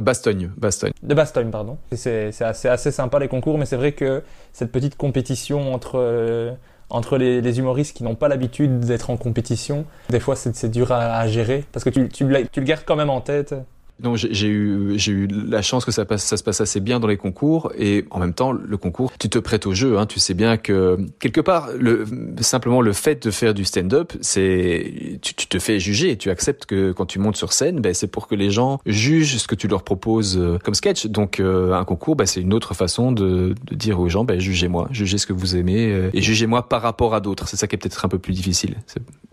Bastogne, 0.00 0.50
Bastogne. 0.56 0.92
De 1.02 1.14
Bastogne, 1.14 1.50
pardon. 1.50 1.78
C'est 1.92 2.32
assez, 2.40 2.68
assez 2.68 2.90
sympa 2.90 3.18
les 3.18 3.28
concours, 3.28 3.58
mais 3.58 3.66
c'est 3.66 3.76
vrai 3.76 3.92
que 3.92 4.22
cette 4.52 4.72
petite 4.72 4.96
compétition 4.96 5.74
entre, 5.74 5.96
euh, 5.96 6.52
entre 6.88 7.18
les, 7.18 7.40
les, 7.40 7.58
humoristes 7.58 7.96
qui 7.96 8.02
n'ont 8.02 8.14
pas 8.14 8.28
l'habitude 8.28 8.80
d'être 8.80 9.10
en 9.10 9.16
compétition, 9.16 9.84
des 10.08 10.20
fois 10.20 10.36
c'est 10.36 10.70
dur 10.70 10.90
à, 10.92 11.18
à, 11.18 11.26
gérer 11.28 11.64
parce 11.72 11.84
que 11.84 11.90
tu, 11.90 12.08
tu, 12.08 12.26
tu 12.50 12.60
le 12.60 12.66
gardes 12.66 12.84
quand 12.86 12.96
même 12.96 13.10
en 13.10 13.20
tête. 13.20 13.54
Donc 14.02 14.16
j'ai 14.16 14.48
eu 14.48 14.98
j'ai 14.98 15.12
eu 15.12 15.26
la 15.26 15.62
chance 15.62 15.84
que 15.84 15.92
ça 15.92 16.04
passe 16.04 16.24
ça 16.24 16.36
se 16.36 16.42
passe 16.42 16.60
assez 16.60 16.80
bien 16.80 17.00
dans 17.00 17.08
les 17.08 17.16
concours 17.16 17.72
et 17.78 18.04
en 18.10 18.18
même 18.18 18.34
temps 18.34 18.52
le 18.52 18.76
concours 18.76 19.12
tu 19.18 19.28
te 19.28 19.38
prêtes 19.38 19.66
au 19.66 19.74
jeu 19.74 19.98
hein, 19.98 20.06
tu 20.06 20.18
sais 20.18 20.34
bien 20.34 20.56
que 20.56 20.98
quelque 21.18 21.40
part 21.40 21.68
le 21.78 22.04
simplement 22.40 22.80
le 22.80 22.92
fait 22.92 23.22
de 23.24 23.30
faire 23.30 23.54
du 23.54 23.64
stand-up 23.64 24.12
c'est 24.20 25.18
tu, 25.22 25.34
tu, 25.34 25.46
te 25.46 25.58
fais 25.58 25.78
juger 25.78 26.16
tu 26.16 26.30
acceptes 26.30 26.66
que 26.66 26.92
quand 26.92 27.06
tu 27.06 27.18
montes 27.18 27.36
sur 27.36 27.52
scène 27.52 27.80
ben 27.80 27.94
c'est 27.94 28.06
pour 28.06 28.26
que 28.26 28.34
les 28.34 28.50
gens 28.50 28.80
jugent 28.86 29.36
ce 29.36 29.46
que 29.46 29.54
tu 29.54 29.68
leur 29.68 29.82
proposes 29.82 30.36
euh, 30.38 30.58
comme 30.62 30.74
sketch. 30.74 31.06
Donc 31.06 31.40
euh, 31.40 31.72
un 31.72 31.84
concours 31.84 32.16
ben, 32.16 32.26
c'est 32.26 32.40
une 32.40 32.54
autre 32.54 32.74
façon 32.74 33.12
de, 33.12 33.54
de 33.64 33.74
dire 33.74 34.00
aux 34.00 34.08
gens 34.08 34.24
ben 34.24 34.38
jugez-moi 34.38 34.88
jugez 34.90 35.18
ce 35.18 35.26
que 35.26 35.32
vous 35.32 35.56
aimez 35.56 35.92
euh, 35.92 36.10
et 36.12 36.22
jugez-moi 36.22 36.68
par 36.68 36.82
rapport 36.82 37.14
à 37.14 37.20
d'autres. 37.20 37.48
C'est 37.48 37.56
ça 37.56 37.66
qui 37.66 37.76
est 37.76 37.78
peut-être 37.78 38.04
un 38.04 38.08
peu 38.08 38.18
plus 38.18 38.32
difficile 38.32 38.76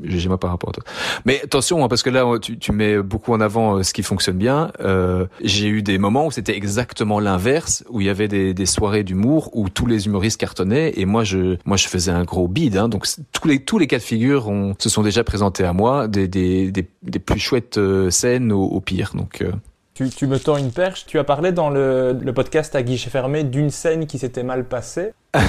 jugez-moi 0.04 0.40
par 0.40 0.52
rapport 0.52 0.70
à 0.70 0.74
d'autres 0.74 0.92
mais 1.26 1.42
attention 1.44 1.84
hein, 1.84 1.88
parce 1.88 2.04
que 2.04 2.10
là 2.10 2.26
tu, 2.40 2.58
tu 2.58 2.72
mets 2.72 3.02
beaucoup 3.02 3.34
en 3.34 3.42
avant 3.42 3.82
ce 3.84 3.94
qui 3.94 4.04
fonctionne 4.04 4.38
bien 4.38 4.57
euh, 4.80 5.26
j'ai 5.42 5.68
eu 5.68 5.82
des 5.82 5.98
moments 5.98 6.28
où 6.28 6.32
c'était 6.32 6.56
exactement 6.56 7.20
l'inverse, 7.20 7.84
où 7.90 8.02
il 8.02 8.08
y 8.08 8.10
avait 8.10 8.28
des, 8.28 8.66
soirées 8.66 9.04
d'humour 9.04 9.50
où 9.54 9.70
tous 9.70 9.86
les 9.86 10.08
humoristes 10.08 10.40
cartonnaient 10.40 10.94
et 10.98 11.06
moi 11.06 11.24
je 11.24 11.56
moi 11.66 11.78
je 11.78 11.88
faisais 11.88 12.12
un 12.12 12.24
gros 12.24 12.48
bide. 12.48 12.78
Hein, 12.78 12.90
donc 12.90 13.08
tous 13.32 13.48
les 13.48 13.64
tous 13.64 13.78
les 13.78 13.88
cas 13.88 13.98
de 13.98 14.04
figure 14.04 14.50
ont, 14.50 14.76
se 14.78 14.90
sont 14.90 15.04
déjà 15.04 15.24
présentés 15.24 15.64
à 15.64 15.74
moi, 15.74 16.08
des, 16.08 16.28
des 16.28 17.20
plus 17.20 17.40
chouettes 17.40 17.78
euh, 17.78 18.10
scènes 18.10 18.52
au, 18.52 18.64
au 18.64 18.82
pire. 18.82 19.12
Donc 19.16 19.42
euh, 19.42 19.52
tu, 19.98 20.10
tu, 20.12 20.28
me 20.28 20.38
tends 20.38 20.58
une 20.58 20.72
perche. 20.72 21.08
Tu 21.08 21.18
as 21.18 21.24
parlé 21.24 21.52
dans 21.52 21.72
le, 21.72 22.14
le 22.14 22.34
podcast 22.34 22.76
à 22.76 22.84
guichet 22.84 23.10
fermé 23.10 23.44
d'une 23.44 23.72
scène 23.72 24.06
qui 24.06 24.20
s'était 24.20 24.44
mal 24.44 24.66
passée. 24.66 25.14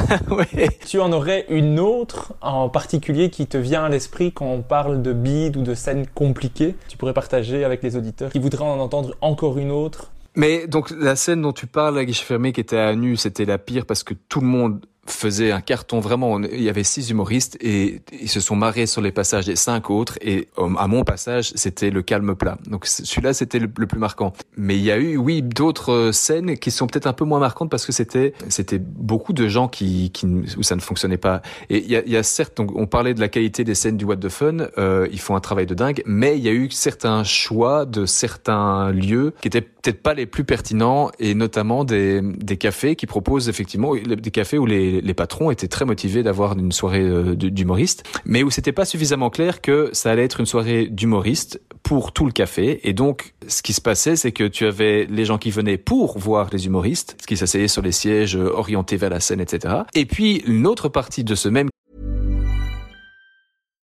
Tu 0.87 1.01
en 1.01 1.13
aurais 1.13 1.45
une 1.51 1.79
autre 1.79 2.33
en 2.41 2.71
particulier 2.71 3.29
qui 3.29 3.47
te 3.47 3.59
vient 3.59 3.85
à 3.85 3.89
l'esprit 3.91 4.33
quand 4.33 4.47
on 4.47 4.63
parle 4.63 5.03
de 5.03 5.13
bide 5.13 5.59
ou 5.59 5.63
de 5.63 5.75
scènes 5.75 6.07
compliquées. 6.07 6.75
Tu 6.89 6.97
pourrais 6.97 7.13
partager 7.13 7.63
avec 7.63 7.83
les 7.83 7.97
auditeurs 7.97 8.33
qui 8.33 8.39
voudraient 8.39 8.65
en 8.65 8.81
entendre 8.81 9.15
encore 9.21 9.59
une 9.59 9.71
autre? 9.71 10.13
Mais 10.35 10.67
donc 10.67 10.93
la 10.99 11.15
scène 11.15 11.43
dont 11.43 11.53
tu 11.53 11.67
parles 11.67 11.99
à 11.99 12.05
guichet 12.07 12.25
fermé 12.25 12.53
qui 12.53 12.61
était 12.61 12.79
à 12.79 12.95
nu, 12.95 13.17
c'était 13.17 13.45
la 13.45 13.59
pire 13.59 13.85
parce 13.85 14.03
que 14.03 14.15
tout 14.15 14.41
le 14.41 14.47
monde 14.47 14.81
faisait 15.11 15.53
un 15.53 15.61
carton 15.61 16.01
vraiment. 16.01 16.41
Il 16.41 16.63
y 16.63 16.69
avait 16.69 16.85
six 16.85 17.11
humoristes 17.11 17.57
et 17.61 18.01
ils 18.13 18.29
se 18.29 18.41
sont 18.41 18.57
marrés 18.57 18.87
sur 18.87 19.01
les 19.01 19.13
passages 19.13 19.47
des 19.47 19.57
cinq 19.57 19.91
autres. 19.91 20.19
Et 20.21 20.49
à 20.57 20.87
mon 20.87 21.05
passage, 21.05 21.53
c'était 21.55 21.91
le 21.91 22.03
calme 22.03 22.35
plat. 22.35 22.59
Donc 22.67 22.87
celui-là, 22.87 23.33
c'était 23.33 23.59
le, 23.59 23.69
plus 23.69 23.99
marquant. 23.99 24.33
Mais 24.57 24.77
il 24.77 24.85
y 24.85 24.91
a 24.91 24.99
eu, 24.99 25.17
oui, 25.17 25.43
d'autres 25.43 26.11
scènes 26.13 26.59
qui 26.59 26.71
sont 26.71 26.87
peut-être 26.87 27.07
un 27.07 27.13
peu 27.13 27.25
moins 27.25 27.41
marquantes 27.41 27.71
parce 27.71 27.87
que 27.87 27.93
c'était 27.93 28.35
c'était 28.49 28.79
beaucoup 28.79 29.33
de 29.33 29.49
gens 29.49 29.69
qui, 29.69 30.11
qui 30.11 30.27
où 30.27 30.63
ça 30.63 30.77
ne 30.77 30.81
fonctionnait 30.81 31.17
pas. 31.17 31.43
Et 31.71 31.79
il 31.79 31.91
y 31.91 31.97
a, 31.97 32.03
il 32.05 32.13
y 32.13 32.17
a 32.17 32.23
certes, 32.23 32.61
on, 32.61 32.87
parlait 32.87 33.15
de 33.15 33.21
la 33.21 33.29
qualité 33.29 33.65
des 33.65 33.75
scènes 33.75 33.97
du 33.97 34.05
What 34.05 34.17
the 34.17 34.29
Fun. 34.29 34.69
Euh, 34.79 35.09
ils 35.13 35.21
font 35.21 35.37
un 35.37 35.41
travail 35.41 35.67
de 35.67 35.75
dingue, 35.75 36.03
mais 36.07 36.37
il 36.37 36.45
y 36.45 36.49
a 36.49 36.53
eu 36.53 36.71
certains 36.71 37.25
choix 37.25 37.85
de 37.85 38.07
certains 38.07 38.91
lieux 38.91 39.35
qui 39.41 39.49
étaient 39.49 39.61
peut-être 39.61 40.03
pas 40.03 40.15
les 40.15 40.27
plus 40.27 40.45
pertinents 40.45 41.11
et 41.19 41.35
notamment 41.35 41.85
des, 41.85 42.21
des 42.23 42.57
cafés 42.57 42.97
qui 42.97 43.07
proposent 43.07 43.49
effectivement 43.49 43.95
des 43.95 44.31
cafés 44.31 44.59
où 44.59 44.67
les, 44.67 44.98
les 45.01 45.15
patrons 45.15 45.51
étaient 45.51 45.69
très 45.69 45.85
motivés 45.85 46.23
d'avoir 46.23 46.59
une 46.59 46.73
soirée 46.73 47.03
euh, 47.03 47.35
d'humoriste, 47.35 48.05
mais 48.25 48.43
où 48.43 48.51
c'était 48.51 48.73
pas 48.73 48.85
suffisamment 48.85 49.31
clair 49.31 49.61
que 49.61 49.91
ça 49.93 50.11
allait 50.11 50.25
être 50.25 50.41
une 50.41 50.47
soirée 50.47 50.87
d'humoriste 50.91 51.61
pour 51.83 52.13
tout 52.13 52.27
le 52.27 52.33
café. 52.33 52.81
Et 52.89 52.93
donc, 52.93 53.35
ce 53.47 53.63
qui 53.63 53.73
se 53.73 53.81
passait, 53.81 54.17
c'est 54.17 54.33
que 54.33 54.45
tu 54.45 54.67
avais 54.67 55.07
les 55.09 55.25
gens 55.25 55.39
qui 55.39 55.51
venaient 55.51 55.79
pour 55.79 56.19
voir 56.19 56.49
les 56.53 56.67
humoristes, 56.67 57.17
qui 57.27 57.37
s'asseyaient 57.37 57.69
sur 57.69 57.83
les 57.83 57.93
sièges 57.93 58.37
euh, 58.37 58.51
orientés 58.53 58.97
vers 58.97 59.11
la 59.11 59.21
scène, 59.21 59.41
etc. 59.41 59.83
Et 59.95 60.07
puis, 60.07 60.43
une 60.47 60.67
autre 60.67 60.89
partie 60.89 61.25
de 61.25 61.35
ce 61.35 61.49
même 61.49 61.69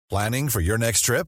Planning 0.09 0.49
for 0.49 0.61
your 0.61 0.77
next 0.77 1.03
trip? 1.03 1.27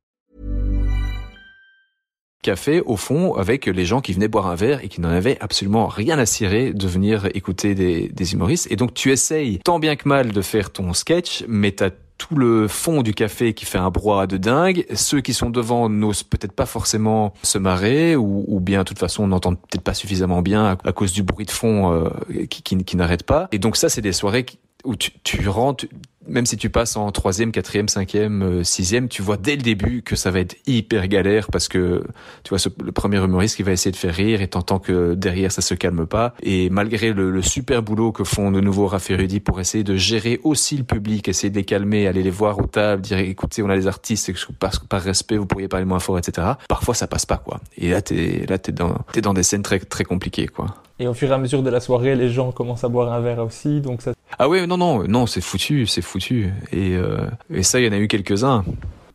Café 2.41 2.81
au 2.81 2.97
fond 2.97 3.35
avec 3.35 3.65
les 3.67 3.85
gens 3.85 4.01
qui 4.01 4.13
venaient 4.13 4.27
boire 4.27 4.47
un 4.47 4.55
verre 4.55 4.83
et 4.83 4.87
qui 4.87 5.01
n'en 5.01 5.09
avaient 5.09 5.37
absolument 5.41 5.87
rien 5.87 6.17
à 6.17 6.25
cirer 6.25 6.73
de 6.73 6.87
venir 6.87 7.27
écouter 7.33 7.75
des, 7.75 8.09
des 8.09 8.33
humoristes. 8.33 8.67
Et 8.71 8.75
donc 8.75 8.93
tu 8.93 9.11
essayes 9.11 9.59
tant 9.59 9.79
bien 9.79 9.95
que 9.95 10.07
mal 10.07 10.31
de 10.31 10.41
faire 10.41 10.71
ton 10.71 10.93
sketch, 10.93 11.43
mais 11.47 11.71
t'as 11.71 11.91
tout 12.21 12.35
le 12.35 12.67
fond 12.67 13.01
du 13.01 13.15
café 13.15 13.53
qui 13.53 13.65
fait 13.65 13.79
un 13.79 13.89
brouhaha 13.89 14.27
de 14.27 14.37
dingue. 14.37 14.85
Ceux 14.93 15.21
qui 15.21 15.33
sont 15.33 15.49
devant 15.49 15.89
n'osent 15.89 16.21
peut-être 16.21 16.51
pas 16.51 16.67
forcément 16.67 17.33
se 17.41 17.57
marrer 17.57 18.15
ou, 18.15 18.45
ou 18.47 18.59
bien, 18.59 18.79
de 18.79 18.83
toute 18.83 18.99
façon, 18.99 19.23
on 19.23 19.27
n'entend 19.27 19.55
peut-être 19.55 19.81
pas 19.81 19.95
suffisamment 19.95 20.43
bien 20.43 20.77
à, 20.83 20.91
cause 20.91 21.13
du 21.13 21.23
bruit 21.23 21.47
de 21.47 21.51
fond 21.51 21.91
euh, 21.91 22.09
qui, 22.47 22.61
qui, 22.61 22.77
qui 22.83 22.95
n'arrête 22.95 23.23
pas. 23.23 23.47
Et 23.51 23.57
donc 23.57 23.75
ça, 23.75 23.89
c'est 23.89 24.01
des 24.01 24.13
soirées 24.13 24.45
où 24.83 24.95
tu, 24.95 25.11
tu 25.23 25.47
rentres, 25.49 25.85
même 26.27 26.45
si 26.45 26.57
tu 26.57 26.69
passes 26.69 26.95
en 26.95 27.11
troisième, 27.11 27.51
quatrième, 27.51 27.87
cinquième, 27.87 28.43
euh, 28.43 28.63
sixième, 28.63 29.07
tu 29.07 29.21
vois 29.21 29.37
dès 29.37 29.55
le 29.55 29.61
début 29.61 30.01
que 30.03 30.15
ça 30.15 30.31
va 30.31 30.39
être 30.39 30.55
hyper 30.67 31.07
galère 31.07 31.47
parce 31.51 31.67
que 31.67 32.03
tu 32.43 32.49
vois 32.49 32.59
ce, 32.59 32.69
le 32.83 32.91
premier 32.91 33.17
humoriste 33.17 33.55
qui 33.55 33.63
va 33.63 33.71
essayer 33.71 33.91
de 33.91 33.97
faire 33.97 34.13
rire 34.13 34.41
et 34.41 34.47
t'entends 34.47 34.79
que 34.79 35.13
derrière 35.13 35.51
ça 35.51 35.61
se 35.61 35.73
calme 35.73 36.05
pas 36.05 36.33
et 36.43 36.69
malgré 36.69 37.13
le, 37.13 37.31
le 37.31 37.41
super 37.41 37.81
boulot 37.81 38.11
que 38.11 38.23
font 38.23 38.51
de 38.51 38.61
nouveau 38.61 38.87
Raph 38.87 39.07
Rudy 39.07 39.39
pour 39.39 39.59
essayer 39.59 39.83
de 39.83 39.95
gérer 39.95 40.39
aussi 40.43 40.77
le 40.77 40.83
public, 40.83 41.27
essayer 41.27 41.49
de 41.49 41.55
les 41.55 41.65
calmer, 41.65 42.07
aller 42.07 42.23
les 42.23 42.29
voir 42.29 42.59
aux 42.59 42.67
tables, 42.67 43.01
dire 43.01 43.17
écoutez 43.17 43.63
on 43.63 43.69
a 43.69 43.75
des 43.75 43.87
artistes 43.87 44.29
et 44.29 44.35
par, 44.59 44.71
par 44.87 45.01
respect 45.01 45.37
vous 45.37 45.45
pourriez 45.45 45.67
parler 45.67 45.85
moins 45.85 45.99
fort, 45.99 46.17
etc. 46.17 46.47
Parfois 46.67 46.93
ça 46.93 47.07
passe 47.07 47.25
pas 47.25 47.37
quoi. 47.37 47.59
Et 47.77 47.89
là 47.89 48.01
t'es 48.01 48.45
là 48.47 48.57
t'es 48.57 48.71
dans 48.71 48.95
t'es 49.11 49.21
dans 49.21 49.33
des 49.33 49.43
scènes 49.43 49.63
très 49.63 49.79
très 49.79 50.03
compliquées 50.03 50.47
quoi. 50.47 50.67
Et 51.01 51.07
au 51.07 51.15
fur 51.15 51.31
et 51.31 51.33
à 51.33 51.39
mesure 51.39 51.63
de 51.63 51.69
la 51.71 51.79
soirée, 51.79 52.15
les 52.15 52.29
gens 52.29 52.51
commencent 52.51 52.83
à 52.83 52.87
boire 52.87 53.11
un 53.11 53.21
verre 53.21 53.43
aussi, 53.43 53.81
donc 53.81 54.03
ça. 54.03 54.13
Ah 54.39 54.49
ouais, 54.49 54.65
non, 54.67 54.77
non, 54.77 55.03
non, 55.07 55.25
c'est 55.25 55.41
foutu, 55.41 55.85
c'est 55.85 56.01
foutu. 56.01 56.49
Et, 56.71 56.95
euh, 56.95 57.27
et 57.49 57.63
ça, 57.63 57.79
il 57.79 57.85
y 57.85 57.89
en 57.89 57.91
a 57.91 57.97
eu 57.97 58.07
quelques-uns. 58.07 58.63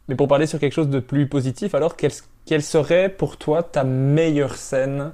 Mais 0.09 0.15
pour 0.15 0.29
parler 0.29 0.47
sur 0.47 0.59
quelque 0.59 0.73
chose 0.73 0.89
de 0.89 1.01
plus 1.01 1.27
positif, 1.27 1.75
alors 1.75 1.97
quelle 1.97 2.63
serait 2.63 3.09
pour 3.09 3.37
toi 3.37 3.63
ta 3.63 3.83
meilleure 3.83 4.55
scène 4.55 5.13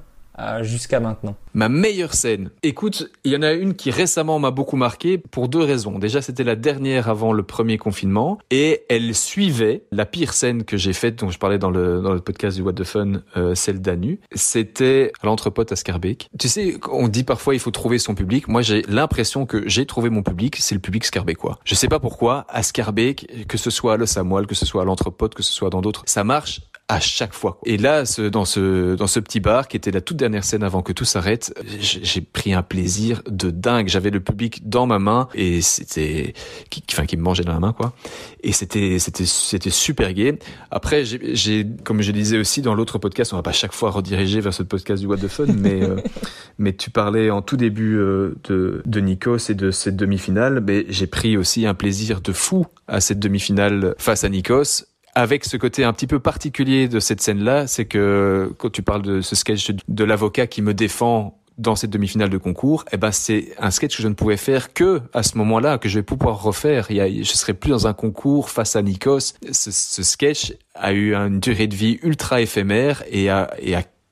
jusqu'à 0.63 1.01
maintenant 1.01 1.37
Ma 1.55 1.69
meilleure 1.69 2.15
scène. 2.15 2.51
Écoute, 2.63 3.11
il 3.25 3.33
y 3.33 3.37
en 3.37 3.43
a 3.43 3.53
une 3.53 3.75
qui 3.75 3.91
récemment 3.91 4.39
m'a 4.39 4.51
beaucoup 4.51 4.77
marqué 4.77 5.19
pour 5.19 5.49
deux 5.49 5.63
raisons. 5.63 5.99
Déjà, 5.99 6.23
c'était 6.23 6.45
la 6.45 6.57
dernière 6.57 7.11
avant 7.11 7.33
le 7.33 7.43
premier 7.43 7.77
confinement 7.77 8.39
et 8.51 8.83
elle 8.89 9.15
suivait 9.15 9.85
la 9.93 10.07
pire 10.07 10.33
scène 10.33 10.65
que 10.65 10.79
j'ai 10.79 10.95
faite, 10.95 11.17
dont 11.17 11.29
je 11.29 11.39
parlais 11.39 11.59
dans 11.59 11.71
le, 11.71 12.01
dans 12.01 12.15
le 12.15 12.21
podcast 12.21 12.57
du 12.57 12.63
What 12.63 12.73
the 12.75 12.85
Fun, 12.85 13.23
euh, 13.37 13.55
celle 13.55 13.83
d'Anu. 13.83 14.21
C'était 14.35 15.13
à 15.23 15.27
l'entrepote 15.27 15.73
à 15.73 15.77
Scarbeck. 15.77 16.29
Tu 16.39 16.49
sais, 16.49 16.77
on 16.91 17.09
dit 17.09 17.25
parfois 17.25 17.55
il 17.55 17.61
faut 17.61 17.71
trouver 17.71 17.99
son 17.99 18.15
public. 18.15 18.49
Moi, 18.49 18.63
j'ai 18.63 18.83
l'impression 18.89 19.45
que 19.45 19.69
j'ai 19.69 19.85
trouvé 19.85 20.09
mon 20.09 20.23
public, 20.23 20.57
c'est 20.59 20.75
le 20.75 20.81
public 20.81 21.05
scarbecquois. 21.05 21.59
Je 21.65 21.75
sais 21.75 21.89
pas 21.89 22.01
pourquoi, 22.01 22.47
à 22.49 22.63
Scarbeck, 22.63 23.47
que 23.47 23.59
ce 23.59 23.69
soit 23.69 23.95
à 23.95 23.97
Le 23.99 24.07
Samoil, 24.07 24.47
que 24.47 24.55
ce 24.55 24.65
soit 24.65 24.83
à 24.83 24.85
l'entrepote, 24.87 25.35
que 25.35 25.43
ce 25.43 25.53
soit 25.53 25.69
dans 25.69 25.83
d'autres, 25.83 26.03
ça 26.07 26.25
marche 26.25 26.63
à 26.93 27.01
chaque 27.01 27.33
fois. 27.33 27.59
Et 27.65 27.79
là, 27.79 28.05
ce, 28.05 28.23
dans 28.23 28.45
ce 28.45 28.95
dans 28.95 29.07
ce 29.07 29.19
petit 29.19 29.41
bar 29.41 29.67
qui 29.69 29.77
était 29.77 29.91
la 29.91 30.01
toute 30.01 30.19
dernière 30.19 30.45
scène 30.45 30.63
avant 30.63 30.83
que 30.83 30.93
tout 30.93 31.05
s'arrête, 31.05 31.55
j'ai 31.81 32.21
pris 32.21 32.53
un 32.53 32.63
plaisir 32.63 33.23
de 33.29 33.51
dingue. 33.51 33.89
J'avais 33.89 34.11
le 34.11 34.21
public 34.21 34.69
dans 34.69 34.87
ma 34.87 34.99
main 34.99 35.29
et 35.35 35.63
c'était, 35.63 36.35
qui, 36.71 36.83
enfin, 36.93 37.07
qui 37.07 37.17
me 37.17 37.23
mangeait 37.23 37.45
dans 37.45 37.53
la 37.53 37.61
main, 37.61 37.73
quoi. 37.73 37.95
Et 38.43 38.53
c'était 38.53 38.99
c'était 38.99 39.25
c'était 39.25 39.71
super 39.71 40.13
gai. 40.13 40.39
Après, 40.71 41.05
j'ai 41.05 41.67
comme 41.85 42.03
je 42.03 42.13
disais 42.13 42.39
aussi 42.39 42.61
dans 42.61 42.75
l'autre 42.75 42.99
podcast, 42.99 43.33
on 43.33 43.37
va 43.37 43.43
pas 43.43 43.53
chaque 43.53 43.73
fois 43.73 43.91
rediriger 43.91 44.41
vers 44.41 44.53
ce 44.53 44.63
podcast 44.63 45.01
du 45.01 45.07
What 45.07 45.19
the 45.19 45.29
Fun, 45.29 45.47
mais 45.47 45.83
euh, 45.83 45.97
mais 46.59 46.75
tu 46.75 46.91
parlais 46.91 47.31
en 47.31 47.41
tout 47.41 47.57
début 47.57 47.97
euh, 47.97 48.35
de 48.45 48.83
de 48.85 49.01
Nikos 49.01 49.51
et 49.51 49.55
de 49.55 49.71
cette 49.71 49.97
demi-finale. 49.97 50.61
Mais 50.61 50.85
j'ai 50.89 51.07
pris 51.07 51.37
aussi 51.37 51.67
un 51.67 51.75
plaisir 51.75 52.21
de 52.21 52.33
fou 52.33 52.67
à 52.87 53.01
cette 53.01 53.19
demi-finale 53.19 53.95
face 53.99 54.25
à 54.25 54.29
Nikos 54.29 54.85
avec 55.15 55.45
ce 55.45 55.57
côté 55.57 55.85
un 55.85 55.93
petit 55.93 56.07
peu 56.07 56.21
particulier 56.21 56.89
de 56.89 57.01
cette 57.01 57.21
scène-là, 57.21 57.67
c'est 57.67 57.85
que 57.85 58.53
quand 58.59 58.71
tu 58.71 58.83
parles 58.83 59.03
de 59.03 59.21
ce 59.21 59.37
sketch 59.37 59.71
de 59.89 60.05
l'avocat 60.05 60.47
qui 60.47 60.63
me 60.63 60.75
défend 60.75 61.39
dans 61.59 61.77
cette 61.77 61.91
demi-finale 61.91 62.31
de 62.31 62.39
concours, 62.39 62.85
eh 62.93 62.97
ben 62.97 63.13
c'est 63.13 63.53
un 63.59 63.71
sketch 63.71 63.97
que 63.97 64.03
je 64.03 64.09
ne 64.09 64.15
pouvais 64.15 64.39
faire 64.39 64.73
que 64.73 65.03
à 65.13 65.23
ce 65.23 65.37
moment-là, 65.37 65.77
que 65.77 65.89
je 65.89 65.99
vais 65.99 66.03
pouvoir 66.03 66.43
refaire. 66.43 66.91
Il 66.91 67.25
je 67.25 67.33
serai 67.33 67.53
plus 67.53 67.71
dans 67.71 67.87
un 67.87 67.93
concours 67.93 68.49
face 68.49 68.75
à 68.75 68.83
Nikos. 68.83 69.35
Ce, 69.51 70.03
sketch 70.03 70.55
a 70.75 70.93
eu 70.93 71.15
une 71.15 71.41
durée 71.41 71.67
de 71.67 71.75
vie 71.75 71.99
ultra 72.03 72.41
éphémère 72.41 73.03
et 73.11 73.29
a, 73.29 73.51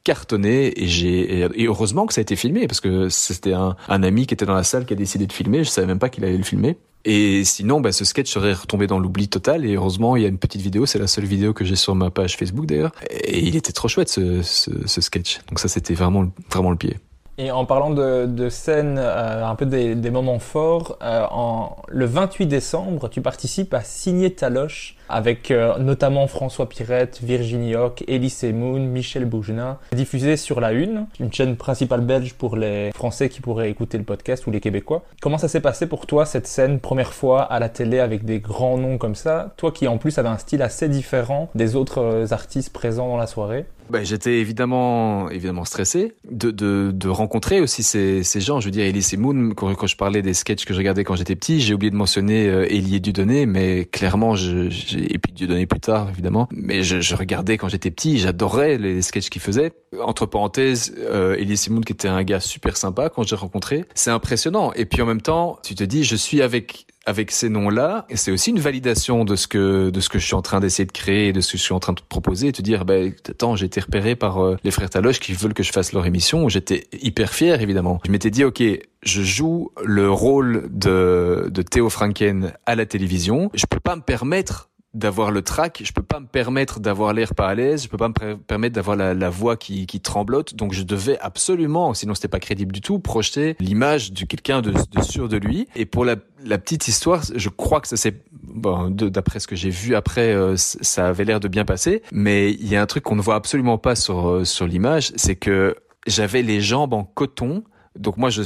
cartonné 0.03 0.69
et 0.69 1.53
et 1.63 1.67
heureusement 1.67 2.07
que 2.07 2.15
ça 2.15 2.21
a 2.21 2.23
été 2.23 2.35
filmé 2.35 2.67
parce 2.67 2.81
que 2.81 3.11
c'était 3.11 3.53
un, 3.53 3.77
un 3.89 4.03
ami 4.03 4.27
qui 4.27 4.33
était 4.33 4.47
dans 4.47 4.55
la 4.55 4.65
salle 4.65 4.87
qui 4.87 4.95
a 4.95 4.97
décidé 4.97 5.27
de 5.27 5.33
filmer. 5.33 5.63
Je 5.63 5.69
savais 5.69 5.87
même 5.87 5.99
pas 5.99 6.09
qu'il 6.09 6.25
allait 6.25 6.39
le 6.39 6.43
filmer. 6.43 6.79
Et 7.05 7.45
sinon, 7.45 7.81
bah, 7.81 7.93
ce 7.93 8.05
sketch 8.05 8.31
serait 8.31 8.53
retombé 8.53 8.87
dans 8.87 8.99
l'oubli 8.99 9.29
total. 9.29 9.65
Et 9.65 9.75
heureusement, 9.75 10.17
il 10.17 10.23
y 10.23 10.27
a 10.27 10.29
une 10.29 10.39
petite 10.39 10.61
vidéo. 10.61 10.87
C'est 10.87 10.99
la 10.99 11.07
seule 11.07 11.25
vidéo 11.25 11.53
que 11.53 11.65
j'ai 11.65 11.77
sur 11.77 11.95
ma 11.95 12.11
page 12.11 12.37
Facebook 12.37 12.67
d'ailleurs. 12.67 12.93
Et 13.11 13.41
il 13.41 13.57
était 13.57 13.73
trop 13.73 13.89
chouette 13.89 14.09
ce, 14.09 14.43
sketch. 14.87 15.41
Donc 15.49 15.59
ça, 15.61 15.69
c'était 15.69 15.95
vraiment, 15.95 16.27
vraiment 16.51 16.71
le 16.71 16.77
pied. 16.77 16.99
Et 17.39 17.51
en 17.51 17.65
parlant 17.65 17.91
de, 17.91 18.49
scènes, 18.51 18.99
euh, 18.99 19.47
un 19.47 19.55
peu 19.55 19.65
des, 19.65 19.95
des 19.95 20.11
moments 20.11 20.39
forts, 20.39 20.99
euh, 21.03 21.25
en, 21.31 21.77
le 21.89 22.05
28 22.05 22.47
décembre, 22.47 23.09
tu 23.09 23.23
participes 23.23 23.73
à 23.73 23.83
Signer 23.83 24.35
ta 24.35 24.51
loche 24.51 24.97
avec 25.11 25.51
euh, 25.51 25.79
notamment 25.79 26.27
François 26.27 26.69
Pirette, 26.69 27.21
Virginie 27.23 27.75
Hoc, 27.75 28.05
Elise 28.09 28.45
Moon, 28.45 28.81
Michel 28.81 29.25
Bougenin, 29.25 29.79
diffusé 29.93 30.37
sur 30.37 30.61
La 30.61 30.73
Une, 30.73 31.07
une 31.19 31.33
chaîne 31.33 31.57
principale 31.57 32.01
belge 32.01 32.35
pour 32.35 32.57
les 32.57 32.91
Français 32.93 33.29
qui 33.29 33.41
pourraient 33.41 33.71
écouter 33.71 33.99
le 33.99 34.05
podcast 34.05 34.47
ou 34.47 34.51
les 34.51 34.61
Québécois. 34.61 35.03
Comment 35.21 35.39
ça 35.39 35.49
s'est 35.49 35.61
passé 35.61 35.87
pour 35.87 36.07
toi 36.07 36.25
cette 36.25 36.47
scène 36.47 36.81
première 36.81 37.13
fois 37.13 37.43
à 37.43 37.59
la 37.59 37.69
télé 37.69 37.99
avec 37.99 38.25
des 38.25 38.39
grands 38.39 38.79
noms 38.79 38.99
comme 38.99 39.15
ça? 39.15 39.53
Toi 39.57 39.73
qui 39.73 39.89
en 39.89 39.99
plus 39.99 40.19
avais 40.19 40.29
un 40.29 40.39
style 40.39 40.63
assez 40.63 40.89
différent 40.89 41.51
des 41.55 41.77
autres 41.77 41.99
euh, 41.99 42.27
artistes 42.31 42.73
présents 42.73 43.09
dans 43.09 43.17
la 43.17 43.27
soirée? 43.27 43.67
Ben, 43.91 44.05
j'étais 44.05 44.39
évidemment, 44.39 45.29
évidemment 45.31 45.65
stressé 45.65 46.15
de, 46.31 46.53
de, 46.53 46.93
de 46.95 47.09
rencontrer 47.09 47.61
aussi 47.61 47.83
ces, 47.83 48.23
ces 48.23 48.41
gens. 48.41 48.61
Je 48.61 48.67
veux 48.67 48.71
dire, 48.71 48.85
Elise 48.85 49.17
Moon, 49.17 49.51
quand, 49.57 49.87
je 49.87 49.97
parlais 49.97 50.23
des 50.23 50.33
sketchs 50.33 50.65
que 50.65 50.73
je 50.73 50.79
regardais 50.79 51.03
quand 51.03 51.17
j'étais 51.17 51.35
petit, 51.35 51.61
j'ai 51.61 51.75
oublié 51.75 51.91
de 51.91 51.97
mentionner 51.97 52.47
euh, 52.49 52.71
Elie 52.71 53.01
Dudonné, 53.01 53.47
mais 53.47 53.87
clairement, 53.87 54.37
je, 54.37 54.69
et 55.09 55.19
puis 55.19 55.33
Dudonné 55.33 55.67
plus 55.67 55.81
tard, 55.81 56.09
évidemment. 56.11 56.49
Mais 56.53 56.83
je, 56.83 57.01
je 57.01 57.15
regardais 57.15 57.57
quand 57.57 57.69
j'étais 57.69 57.91
petit, 57.91 58.19
j'adorais 58.19 58.79
les 58.79 59.03
sketchs 59.03 59.31
qu'il 59.31 59.41
faisait. 59.43 59.73
Entre 60.01 60.27
parenthèses, 60.27 60.95
euh, 60.99 61.37
Elise 61.37 61.69
Moon, 61.71 61.81
qui 61.81 61.93
était 61.93 62.09
un 62.09 62.23
gars 62.23 62.41
super 62.41 62.77
sympa 62.77 63.09
quand 63.09 63.27
j'ai 63.27 63.37
rencontré, 63.37 63.85
c'est 63.95 64.11
impressionnant. 64.11 64.73
Et 64.75 64.87
puis 64.87 65.03
en 65.03 65.07
même 65.07 65.23
temps, 65.23 65.59
tu 65.63 65.75
te 65.75 65.85
dis, 65.85 66.05
je 66.05 66.17
suis 66.17 66.43
avec 66.43 66.87
avec 67.07 67.31
ces 67.31 67.49
noms-là, 67.49 68.05
et 68.11 68.17
c'est 68.17 68.31
aussi 68.31 68.51
une 68.51 68.61
validation 68.61 69.25
de 69.25 69.35
ce 69.35 69.49
que 69.49 69.91
de 69.91 70.01
ce 70.01 70.09
que 70.09 70.19
je 70.19 70.27
suis 70.27 70.35
en 70.35 70.43
train 70.43 70.61
d'essayer 70.61 70.85
de 70.85 70.93
créer, 70.93 71.33
de 71.33 71.41
ce 71.41 71.53
que 71.53 71.59
je 71.59 71.63
suis 71.63 71.73
en 71.73 71.81
train 71.81 71.95
de 71.95 72.01
proposer, 72.01 72.49
et 72.49 72.53
te 72.53 72.63
dire, 72.63 72.85
ben 72.85 73.13
attends, 73.29 73.57
j'ai 73.57 73.67
été 73.67 73.81
repéré 73.81 74.17
par 74.17 74.45
euh, 74.45 74.57
les 74.65 74.71
frères 74.71 74.91
Taloche 74.91 75.19
qui 75.19 75.33
veulent 75.33 75.55
que 75.55 75.63
je 75.63 75.73
fasse 75.73 75.93
leur 75.93 76.07
émission. 76.07 76.49
J'étais 76.49 76.87
hyper 76.93 77.33
fier, 77.33 77.61
évidemment. 77.63 78.01
Je 78.05 78.13
m'étais 78.13 78.31
dit, 78.31 78.45
ok, 78.45 78.63
je 79.03 79.23
joue 79.23 79.71
le 79.83 80.11
rôle 80.11 80.69
de 80.71 81.49
de 81.51 81.63
Théo 81.63 81.89
Franken 81.89 82.53
à 82.67 82.75
la 82.75 82.87
télévision. 82.87 83.51
Je 83.55 83.65
peux 83.67 83.81
pas 83.81 83.97
me 83.97 84.03
permettre 84.03 84.70
d'avoir 84.93 85.31
le 85.31 85.43
trac, 85.43 85.83
je 85.85 85.93
peux 85.93 86.03
pas 86.03 86.19
me 86.19 86.27
permettre 86.27 86.81
d'avoir 86.81 87.13
l'air 87.13 87.35
pas 87.35 87.49
à 87.49 87.55
l'aise, 87.55 87.85
je 87.85 87.89
peux 87.89 87.97
pas 87.97 88.09
me 88.09 88.35
permettre 88.37 88.75
d'avoir 88.75 88.97
la, 88.97 89.31
voix 89.31 89.57
qui, 89.57 89.87
qui 89.87 90.01
tremblote, 90.01 90.55
donc 90.57 90.73
je 90.73 90.83
devais 90.83 91.19
absolument, 91.21 91.95
sinon 91.95 92.15
c'était 92.15 92.29
pas 92.29 92.41
crédible 92.41 92.73
du 92.73 92.81
tout, 92.81 92.99
projeter 92.99 93.57
l'image 93.61 94.13
de 94.13 94.25
quelqu'un 94.25 94.63
de, 94.63 94.73
de, 94.73 95.03
sûr 95.03 95.29
de 95.29 95.37
lui. 95.37 95.69
Et 95.77 95.87
pour 95.87 96.05
la, 96.05 96.17
petite 96.17 96.89
histoire, 96.89 97.23
je 97.35 97.49
crois 97.49 97.81
que 97.81 97.87
ça 97.87 97.97
s'est, 97.97 98.21
bon, 98.33 98.91
d'après 98.91 99.39
ce 99.39 99.47
que 99.47 99.55
j'ai 99.55 99.71
vu 99.71 99.95
après, 99.95 100.35
euh, 100.35 100.57
ça 100.57 101.09
avait 101.09 101.25
l'air 101.25 101.39
de 101.39 101.49
bien 101.49 101.65
passer, 101.65 102.03
mais 102.11 102.51
il 102.53 102.67
y 102.67 102.75
a 102.75 102.83
un 102.83 102.87
truc 102.87 103.05
qu'on 103.05 103.17
ne 103.17 103.23
voit 103.23 103.37
absolument 103.37 103.79
pas 103.79 103.95
sur 103.95 104.29
euh, 104.29 104.45
sur 104.45 104.67
l'image, 104.67 105.13
c'est 105.15 105.37
que 105.37 105.77
j'avais 106.07 106.43
les 106.43 106.61
jambes 106.61 106.95
en 106.95 107.05
coton 107.05 107.63
donc 107.99 108.17
moi, 108.19 108.31
je, 108.31 108.43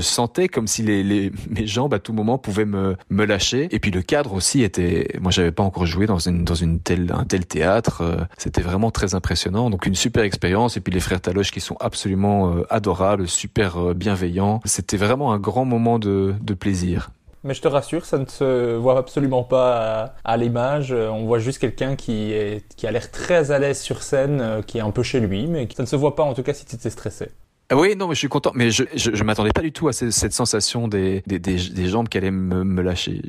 sentais 0.00 0.48
comme 0.48 0.66
si 0.66 0.82
les, 0.82 1.32
mes 1.50 1.66
jambes 1.66 1.94
à 1.94 1.98
tout 1.98 2.12
moment 2.12 2.36
pouvaient 2.36 2.66
me, 2.66 2.96
me 3.08 3.24
lâcher. 3.24 3.68
Et 3.70 3.78
puis 3.78 3.90
le 3.90 4.02
cadre 4.02 4.34
aussi 4.34 4.62
était. 4.62 5.08
Moi, 5.20 5.30
j'avais 5.30 5.52
pas 5.52 5.62
encore 5.62 5.86
joué 5.86 6.06
dans 6.06 6.18
une 6.18 6.44
dans 6.44 6.54
une 6.54 6.80
telle 6.80 7.10
un 7.12 7.24
tel 7.24 7.46
théâtre. 7.46 8.02
Euh, 8.02 8.16
c'était 8.36 8.60
vraiment 8.60 8.90
très 8.90 9.14
impressionnant. 9.14 9.70
Donc 9.70 9.86
une 9.86 9.94
super 9.94 10.24
expérience. 10.24 10.76
Et 10.76 10.80
puis 10.80 10.92
les 10.92 11.00
frères 11.00 11.20
Taloche 11.20 11.50
qui 11.50 11.60
sont 11.60 11.76
absolument 11.80 12.52
euh, 12.52 12.66
adorables, 12.68 13.28
super 13.28 13.78
euh, 13.78 13.94
bienveillants. 13.94 14.60
C'était 14.66 14.98
vraiment 14.98 15.32
un 15.32 15.38
grand 15.38 15.64
moment 15.64 15.98
de, 15.98 16.34
de 16.40 16.54
plaisir. 16.54 17.10
Mais 17.44 17.54
je 17.54 17.62
te 17.62 17.68
rassure, 17.68 18.04
ça 18.04 18.18
ne 18.18 18.26
se 18.26 18.74
voit 18.74 18.98
absolument 18.98 19.44
pas 19.44 20.14
à, 20.24 20.36
l'image. 20.36 20.92
On 20.92 21.26
voit 21.26 21.38
juste 21.38 21.60
quelqu'un 21.60 21.94
qui, 21.94 22.34
qui 22.76 22.86
a 22.88 22.90
l'air 22.90 23.08
très 23.12 23.52
à 23.52 23.60
l'aise 23.60 23.80
sur 23.80 24.02
scène, 24.02 24.62
qui 24.66 24.78
est 24.78 24.80
un 24.80 24.90
peu 24.90 25.04
chez 25.04 25.20
lui, 25.20 25.46
mais 25.46 25.68
ça 25.76 25.84
ne 25.84 25.86
se 25.86 25.94
voit 25.94 26.16
pas 26.16 26.24
en 26.24 26.34
tout 26.34 26.42
cas 26.42 26.54
si 26.54 26.64
tu 26.64 26.74
étais 26.74 26.90
stressé. 26.90 27.28
Ah 27.68 27.76
oui, 27.76 27.96
non, 27.96 28.06
mais 28.06 28.14
je 28.14 28.20
suis 28.20 28.28
content. 28.28 28.52
Mais 28.54 28.70
je, 28.70 28.84
je, 28.94 29.24
m'attendais 29.24 29.50
pas 29.50 29.62
du 29.62 29.72
tout 29.72 29.88
à 29.88 29.92
cette, 29.92 30.32
sensation 30.32 30.86
des, 30.86 31.22
des, 31.26 31.40
des, 31.40 31.88
jambes 31.88 32.08
qui 32.08 32.16
allaient 32.16 32.30
me, 32.30 32.62
me 32.62 32.80
lâcher. 32.80 33.20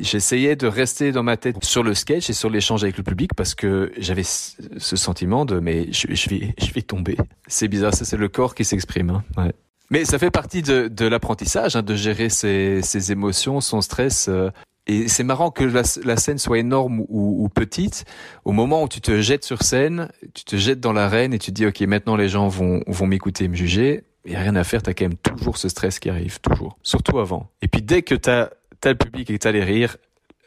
J'essayais 0.00 0.56
de 0.56 0.66
rester 0.66 1.12
dans 1.12 1.22
ma 1.22 1.36
tête 1.36 1.62
sur 1.62 1.82
le 1.82 1.92
sketch 1.92 2.30
et 2.30 2.32
sur 2.32 2.48
l'échange 2.48 2.84
avec 2.84 2.96
le 2.96 3.02
public 3.02 3.34
parce 3.34 3.54
que 3.54 3.92
j'avais 3.98 4.22
ce 4.24 4.96
sentiment 4.96 5.44
de 5.44 5.60
mais 5.60 5.92
je, 5.92 6.06
je 6.14 6.30
vais 6.30 6.54
je 6.58 6.72
vais 6.72 6.82
tomber. 6.82 7.18
C'est 7.46 7.68
bizarre, 7.68 7.94
ça 7.94 8.06
c'est 8.06 8.16
le 8.16 8.28
corps 8.28 8.54
qui 8.54 8.64
s'exprime. 8.64 9.10
Hein. 9.10 9.24
Ouais. 9.36 9.52
Mais 9.90 10.06
ça 10.06 10.18
fait 10.18 10.30
partie 10.30 10.62
de, 10.62 10.88
de 10.88 11.04
l'apprentissage, 11.04 11.76
hein, 11.76 11.82
de 11.82 11.94
gérer 11.94 12.30
ses, 12.30 12.80
ses, 12.80 13.12
émotions, 13.12 13.60
son 13.60 13.82
stress. 13.82 14.26
Euh, 14.28 14.48
et 14.86 15.08
c'est 15.08 15.22
marrant 15.22 15.50
que 15.50 15.62
la, 15.62 16.16
scène 16.16 16.38
soit 16.38 16.58
énorme 16.58 17.04
ou, 17.08 17.48
petite. 17.48 18.04
Au 18.44 18.52
moment 18.52 18.82
où 18.82 18.88
tu 18.88 19.00
te 19.00 19.20
jettes 19.20 19.44
sur 19.44 19.62
scène, 19.62 20.08
tu 20.34 20.44
te 20.44 20.56
jettes 20.56 20.80
dans 20.80 20.92
l'arène 20.92 21.32
et 21.32 21.38
tu 21.38 21.52
te 21.52 21.54
dis, 21.54 21.66
OK, 21.66 21.80
maintenant 21.82 22.16
les 22.16 22.28
gens 22.28 22.48
vont, 22.48 22.82
vont 22.88 23.06
m'écouter, 23.06 23.46
me 23.46 23.54
juger. 23.54 24.02
Il 24.24 24.32
n'y 24.32 24.36
a 24.36 24.40
rien 24.40 24.56
à 24.56 24.64
faire, 24.64 24.82
tu 24.82 24.90
as 24.90 24.94
quand 24.94 25.04
même 25.04 25.16
toujours 25.16 25.56
ce 25.56 25.68
stress 25.68 25.98
qui 25.98 26.10
arrive, 26.10 26.40
toujours. 26.40 26.78
Surtout 26.82 27.18
avant. 27.20 27.48
Et 27.60 27.68
puis 27.68 27.82
dès 27.82 28.02
que 28.02 28.14
tu 28.14 28.28
as, 28.28 28.50
le 28.84 28.94
public 28.94 29.30
et 29.30 29.38
que 29.38 29.48
tu 29.48 29.52
les 29.52 29.62
rires, 29.62 29.96